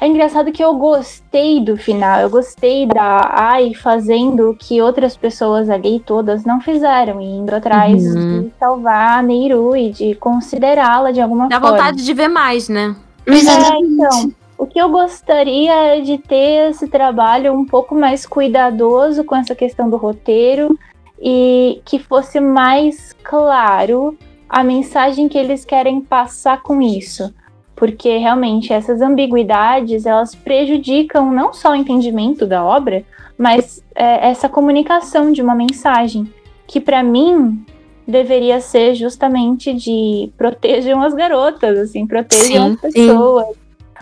é 0.00 0.06
engraçado 0.06 0.52
que 0.52 0.62
eu 0.62 0.74
gostei 0.74 1.60
do 1.60 1.76
final. 1.76 2.20
Eu 2.20 2.30
gostei 2.30 2.86
da 2.86 3.30
Ai 3.32 3.74
fazendo 3.74 4.50
o 4.50 4.56
que 4.56 4.80
outras 4.82 5.16
pessoas 5.16 5.70
ali, 5.70 6.00
todas, 6.00 6.44
não 6.44 6.60
fizeram. 6.60 7.20
E 7.20 7.24
indo 7.24 7.54
atrás 7.54 8.02
Uhum. 8.04 8.42
de 8.42 8.52
salvar 8.58 9.18
a 9.18 9.22
Neiru 9.22 9.76
e 9.76 9.90
de 9.90 10.14
considerá-la 10.16 11.10
de 11.12 11.20
alguma 11.20 11.48
Dá 11.48 11.60
forma. 11.60 11.76
vontade 11.76 12.04
de 12.04 12.12
ver 12.14 12.28
mais, 12.28 12.68
né? 12.68 12.94
Exatamente. 13.26 13.92
então, 13.94 14.32
o 14.58 14.66
que 14.66 14.78
eu 14.80 14.88
gostaria 14.90 15.72
é 15.96 16.00
de 16.00 16.18
ter 16.18 16.70
esse 16.70 16.86
trabalho 16.88 17.52
um 17.54 17.64
pouco 17.64 17.94
mais 17.94 18.26
cuidadoso 18.26 19.24
com 19.24 19.34
essa 19.36 19.54
questão 19.54 19.88
do 19.88 19.96
roteiro 19.96 20.78
e 21.20 21.80
que 21.84 21.98
fosse 21.98 22.38
mais 22.40 23.14
claro 23.22 24.16
a 24.48 24.62
mensagem 24.62 25.28
que 25.28 25.38
eles 25.38 25.64
querem 25.64 26.00
passar 26.00 26.62
com 26.62 26.80
isso. 26.82 27.32
Porque 27.76 28.16
realmente 28.18 28.72
essas 28.72 29.00
ambiguidades 29.02 30.06
elas 30.06 30.34
prejudicam 30.34 31.32
não 31.32 31.52
só 31.52 31.72
o 31.72 31.74
entendimento 31.74 32.46
da 32.46 32.64
obra, 32.64 33.04
mas 33.36 33.82
é, 33.94 34.28
essa 34.28 34.48
comunicação 34.48 35.32
de 35.32 35.42
uma 35.42 35.54
mensagem 35.54 36.32
que 36.66 36.80
para 36.80 37.02
mim 37.02 37.64
deveria 38.06 38.60
ser 38.60 38.94
justamente 38.94 39.72
de 39.72 40.30
protejam 40.36 41.02
as 41.02 41.14
garotas, 41.14 41.78
assim, 41.78 42.06
protejam 42.06 42.68
Sim, 42.68 42.72
as 42.72 42.80
pessoas. 42.80 43.46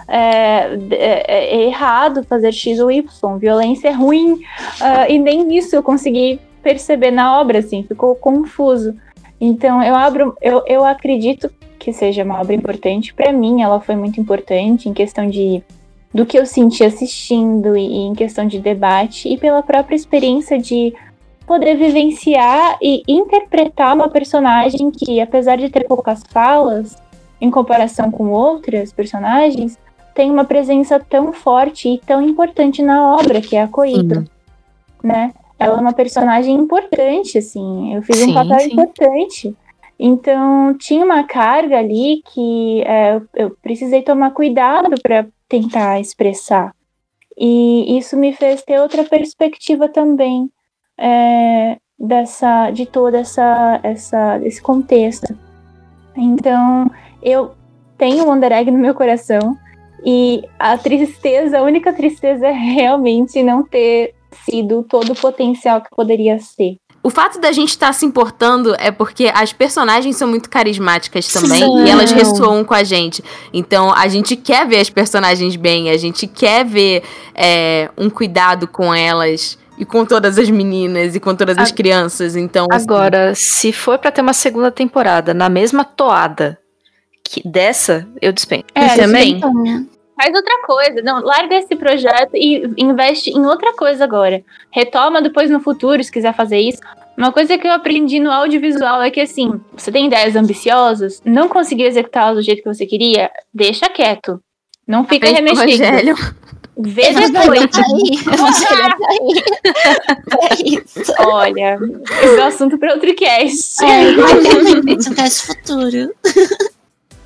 É, 0.08 0.76
é- 0.90 1.56
é 1.56 1.66
errado 1.66 2.24
fazer 2.24 2.52
X 2.52 2.80
ou 2.80 2.90
Y, 2.90 3.38
violência 3.38 3.88
é 3.88 3.92
ruim, 3.92 4.40
ah, 4.80 5.08
e 5.08 5.18
nem 5.18 5.56
isso 5.56 5.76
eu 5.76 5.82
consegui 5.82 6.40
perceber 6.62 7.10
na 7.10 7.40
obra, 7.40 7.60
assim, 7.60 7.84
ficou 7.84 8.14
confuso. 8.16 8.94
Então 9.40 9.82
eu 9.82 9.94
abro, 9.94 10.36
eu, 10.42 10.62
eu 10.66 10.84
acredito 10.84 11.50
que 11.82 11.92
seja 11.92 12.22
uma 12.22 12.40
obra 12.40 12.54
importante. 12.54 13.12
Para 13.12 13.32
mim, 13.32 13.60
ela 13.60 13.80
foi 13.80 13.96
muito 13.96 14.20
importante 14.20 14.88
em 14.88 14.94
questão 14.94 15.28
de 15.28 15.62
do 16.14 16.26
que 16.26 16.38
eu 16.38 16.44
senti 16.44 16.84
assistindo 16.84 17.74
e, 17.74 17.82
em 17.82 18.14
questão 18.14 18.46
de 18.46 18.60
debate 18.60 19.28
e 19.28 19.36
pela 19.38 19.62
própria 19.62 19.96
experiência 19.96 20.58
de 20.58 20.94
poder 21.46 21.74
vivenciar 21.74 22.76
e 22.82 23.02
interpretar 23.08 23.94
uma 23.94 24.08
personagem 24.08 24.90
que, 24.90 25.20
apesar 25.20 25.56
de 25.56 25.70
ter 25.70 25.88
poucas 25.88 26.22
falas, 26.28 26.96
em 27.40 27.50
comparação 27.50 28.10
com 28.10 28.30
outras 28.30 28.92
personagens, 28.92 29.78
tem 30.14 30.30
uma 30.30 30.44
presença 30.44 31.00
tão 31.00 31.32
forte 31.32 31.88
e 31.88 31.98
tão 31.98 32.22
importante 32.22 32.82
na 32.82 33.16
obra, 33.16 33.40
que 33.40 33.56
é 33.56 33.62
a 33.62 33.68
Koito, 33.68 34.24
né? 35.02 35.32
Ela 35.58 35.78
é 35.78 35.80
uma 35.80 35.94
personagem 35.94 36.54
importante, 36.54 37.38
assim. 37.38 37.94
Eu 37.94 38.02
fiz 38.02 38.16
Sim, 38.16 38.32
um 38.32 38.34
papel 38.34 38.60
sim. 38.60 38.72
importante. 38.72 39.56
Então, 40.04 40.74
tinha 40.76 41.04
uma 41.04 41.22
carga 41.22 41.78
ali 41.78 42.24
que 42.34 42.82
é, 42.82 43.20
eu- 43.34 43.56
precisei 43.62 44.02
tomar 44.02 44.32
cuidado 44.32 45.00
para 45.00 45.28
tentar 45.48 46.00
expressar. 46.00 46.74
E 47.38 47.96
isso 47.96 48.16
me 48.16 48.32
fez 48.32 48.62
ter 48.62 48.80
outra 48.80 49.04
perspectiva 49.04 49.88
também 49.88 50.50
é, 50.98 51.78
dessa, 51.96 52.72
de 52.72 52.84
toda 52.84 53.20
essa, 53.20 53.78
essa, 53.84 54.40
esse 54.42 54.60
contexto. 54.60 55.38
Então, 56.16 56.90
eu 57.22 57.52
tenho 57.96 58.26
Wonder 58.26 58.50
Egg 58.50 58.72
no 58.72 58.78
meu 58.78 58.96
coração 58.96 59.56
e 60.04 60.42
a 60.58 60.76
tristeza, 60.76 61.60
a 61.60 61.62
única 61.62 61.92
tristeza 61.92 62.48
é 62.48 62.52
realmente 62.52 63.40
não 63.40 63.62
ter 63.62 64.16
sido 64.32 64.82
todo 64.82 65.12
o 65.12 65.20
potencial 65.20 65.80
que 65.80 65.90
poderia 65.94 66.40
ser. 66.40 66.76
O 67.04 67.10
fato 67.10 67.40
da 67.40 67.50
gente 67.50 67.70
estar 67.70 67.92
se 67.92 68.06
importando 68.06 68.76
é 68.78 68.92
porque 68.92 69.28
as 69.34 69.52
personagens 69.52 70.14
são 70.16 70.28
muito 70.28 70.48
carismáticas 70.48 71.26
também 71.26 71.58
São. 71.58 71.84
e 71.84 71.90
elas 71.90 72.12
ressoam 72.12 72.62
com 72.64 72.74
a 72.74 72.84
gente. 72.84 73.24
Então 73.52 73.92
a 73.92 74.06
gente 74.06 74.36
quer 74.36 74.66
ver 74.68 74.78
as 74.78 74.88
personagens 74.88 75.56
bem, 75.56 75.90
a 75.90 75.96
gente 75.96 76.28
quer 76.28 76.64
ver 76.64 77.02
é, 77.34 77.90
um 77.98 78.08
cuidado 78.08 78.68
com 78.68 78.94
elas 78.94 79.58
e 79.76 79.84
com 79.84 80.04
todas 80.04 80.38
as 80.38 80.48
meninas 80.48 81.16
e 81.16 81.18
com 81.20 81.34
todas 81.34 81.58
as 81.58 81.70
A- 81.72 81.74
crianças. 81.74 82.36
Então, 82.36 82.66
assim, 82.70 82.84
Agora, 82.84 83.34
se 83.34 83.72
for 83.72 83.98
pra 83.98 84.12
ter 84.12 84.20
uma 84.20 84.32
segunda 84.32 84.70
temporada 84.70 85.34
na 85.34 85.48
mesma 85.48 85.84
toada 85.84 86.56
que 87.24 87.42
dessa, 87.48 88.06
eu 88.20 88.30
dispenso. 88.32 88.64
É, 88.76 88.94
também. 88.94 89.38
Então, 89.38 89.86
Faz 90.16 90.34
outra 90.34 90.62
coisa. 90.62 91.02
Não, 91.02 91.20
larga 91.20 91.56
esse 91.56 91.74
projeto 91.74 92.32
e 92.34 92.62
investe 92.76 93.30
em 93.30 93.44
outra 93.46 93.72
coisa 93.74 94.04
agora. 94.04 94.44
Retoma 94.70 95.22
depois 95.22 95.50
no 95.50 95.60
futuro, 95.60 96.02
se 96.02 96.12
quiser 96.12 96.34
fazer 96.34 96.58
isso. 96.58 96.80
Uma 97.16 97.32
coisa 97.32 97.58
que 97.58 97.66
eu 97.66 97.72
aprendi 97.72 98.20
no 98.20 98.30
audiovisual 98.30 99.02
é 99.02 99.10
que, 99.10 99.20
assim, 99.20 99.60
você 99.76 99.92
tem 99.92 100.06
ideias 100.06 100.34
ambiciosas, 100.34 101.20
não 101.24 101.48
conseguiu 101.48 101.86
executá-las 101.86 102.36
do 102.36 102.42
jeito 102.42 102.62
que 102.62 102.72
você 102.72 102.86
queria, 102.86 103.30
deixa 103.52 103.88
quieto. 103.88 104.40
Não 104.86 105.04
fica 105.06 105.28
o 105.28 105.32
remexendo. 105.32 106.14
Vê 106.78 107.02
Evangelho 107.02 107.32
depois. 107.32 107.70
tá 107.70 107.82
tá 108.88 109.06
aí. 109.10 109.42
É 110.40 110.68
isso. 110.68 111.12
Olha, 111.18 111.78
esse 112.22 112.38
é 112.38 112.42
um 112.42 112.46
assunto 112.46 112.78
para 112.78 112.94
outro 112.94 113.14
cast. 113.14 113.84
É, 113.84 114.14
vai 114.14 114.40
ter 114.40 114.62
realmente 114.62 115.10
um 115.10 115.14
cast 115.14 115.46
futuro. 115.46 116.14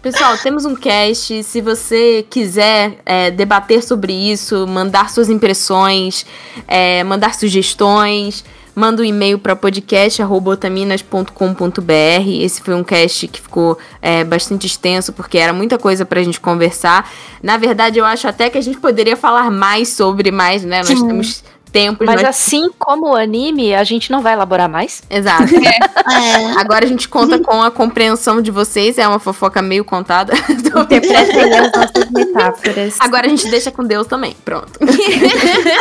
Pessoal, 0.07 0.39
temos 0.39 0.65
um 0.65 0.77
cast. 0.77 1.43
Se 1.43 1.61
você 1.61 2.25
quiser 2.31 3.01
é, 3.05 3.29
debater 3.29 3.83
sobre 3.83 4.13
isso, 4.13 4.65
mandar 4.65 5.11
suas 5.11 5.29
impressões, 5.29 6.25
é, 6.69 7.03
mandar 7.03 7.35
sugestões, 7.35 8.45
manda 8.73 9.03
um 9.03 9.05
e-mail 9.05 9.37
para 9.37 9.57
podcast.otaminas.com.br. 9.57 12.29
Esse 12.41 12.63
foi 12.63 12.75
um 12.75 12.85
cast 12.85 13.27
que 13.27 13.41
ficou 13.41 13.77
é, 14.01 14.23
bastante 14.23 14.69
extenso, 14.69 15.13
porque 15.13 15.39
era 15.39 15.53
muita 15.53 15.77
coisa 15.77 16.07
pra 16.07 16.23
gente 16.23 16.41
conversar. 16.41 17.11
Na 17.43 17.57
verdade, 17.57 17.99
eu 17.99 18.05
acho 18.05 18.29
até 18.29 18.49
que 18.49 18.57
a 18.57 18.63
gente 18.63 18.79
poderia 18.79 19.17
falar 19.17 19.51
mais 19.51 19.89
sobre 19.89 20.31
mais, 20.31 20.63
né? 20.63 20.85
Nós 20.85 21.01
Sim. 21.01 21.09
temos 21.09 21.43
tempos. 21.73 22.07
Mas 22.07 22.17
nós- 22.23 22.31
assim 22.31 22.71
como 22.79 23.11
o 23.13 23.15
anime, 23.17 23.75
a 23.75 23.85
gente 23.85 24.11
não 24.11 24.21
vai 24.23 24.33
elaborar 24.33 24.69
mais. 24.69 25.03
Exato. 25.11 25.45
É. 26.09 26.61
Agora 26.61 26.85
a 26.85 26.89
gente 26.89 27.09
conta 27.09 27.37
com 27.41 27.61
a 27.63 27.69
compreensão 27.71 28.41
de 28.41 28.51
vocês. 28.53 28.97
É 28.97 29.07
uma 29.09 29.19
fofoca 29.19 29.61
meio 29.61 29.85
contada. 29.85 30.33
Interpretem 30.57 31.53
as 31.59 31.73
nossas 31.73 32.11
metáforas. 32.13 32.97
Agora 33.01 33.27
a 33.27 33.29
gente 33.29 33.49
deixa 33.51 33.73
com 33.73 33.83
Deus 33.85 34.07
também. 34.07 34.37
Pronto. 34.45 34.79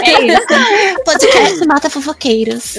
É 0.04 0.24
isso. 0.26 1.04
Podcast 1.06 1.68
Mata 1.68 1.90
Fofoqueiros. 1.92 2.76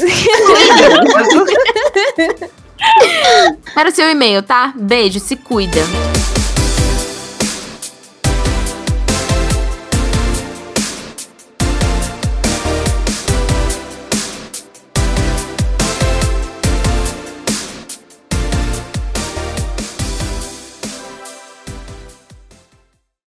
Era 3.76 3.88
o 3.88 3.92
seu 3.94 4.10
e-mail, 4.10 4.42
tá? 4.42 4.72
Beijo, 4.76 5.20
se 5.20 5.36
cuida. 5.36 5.80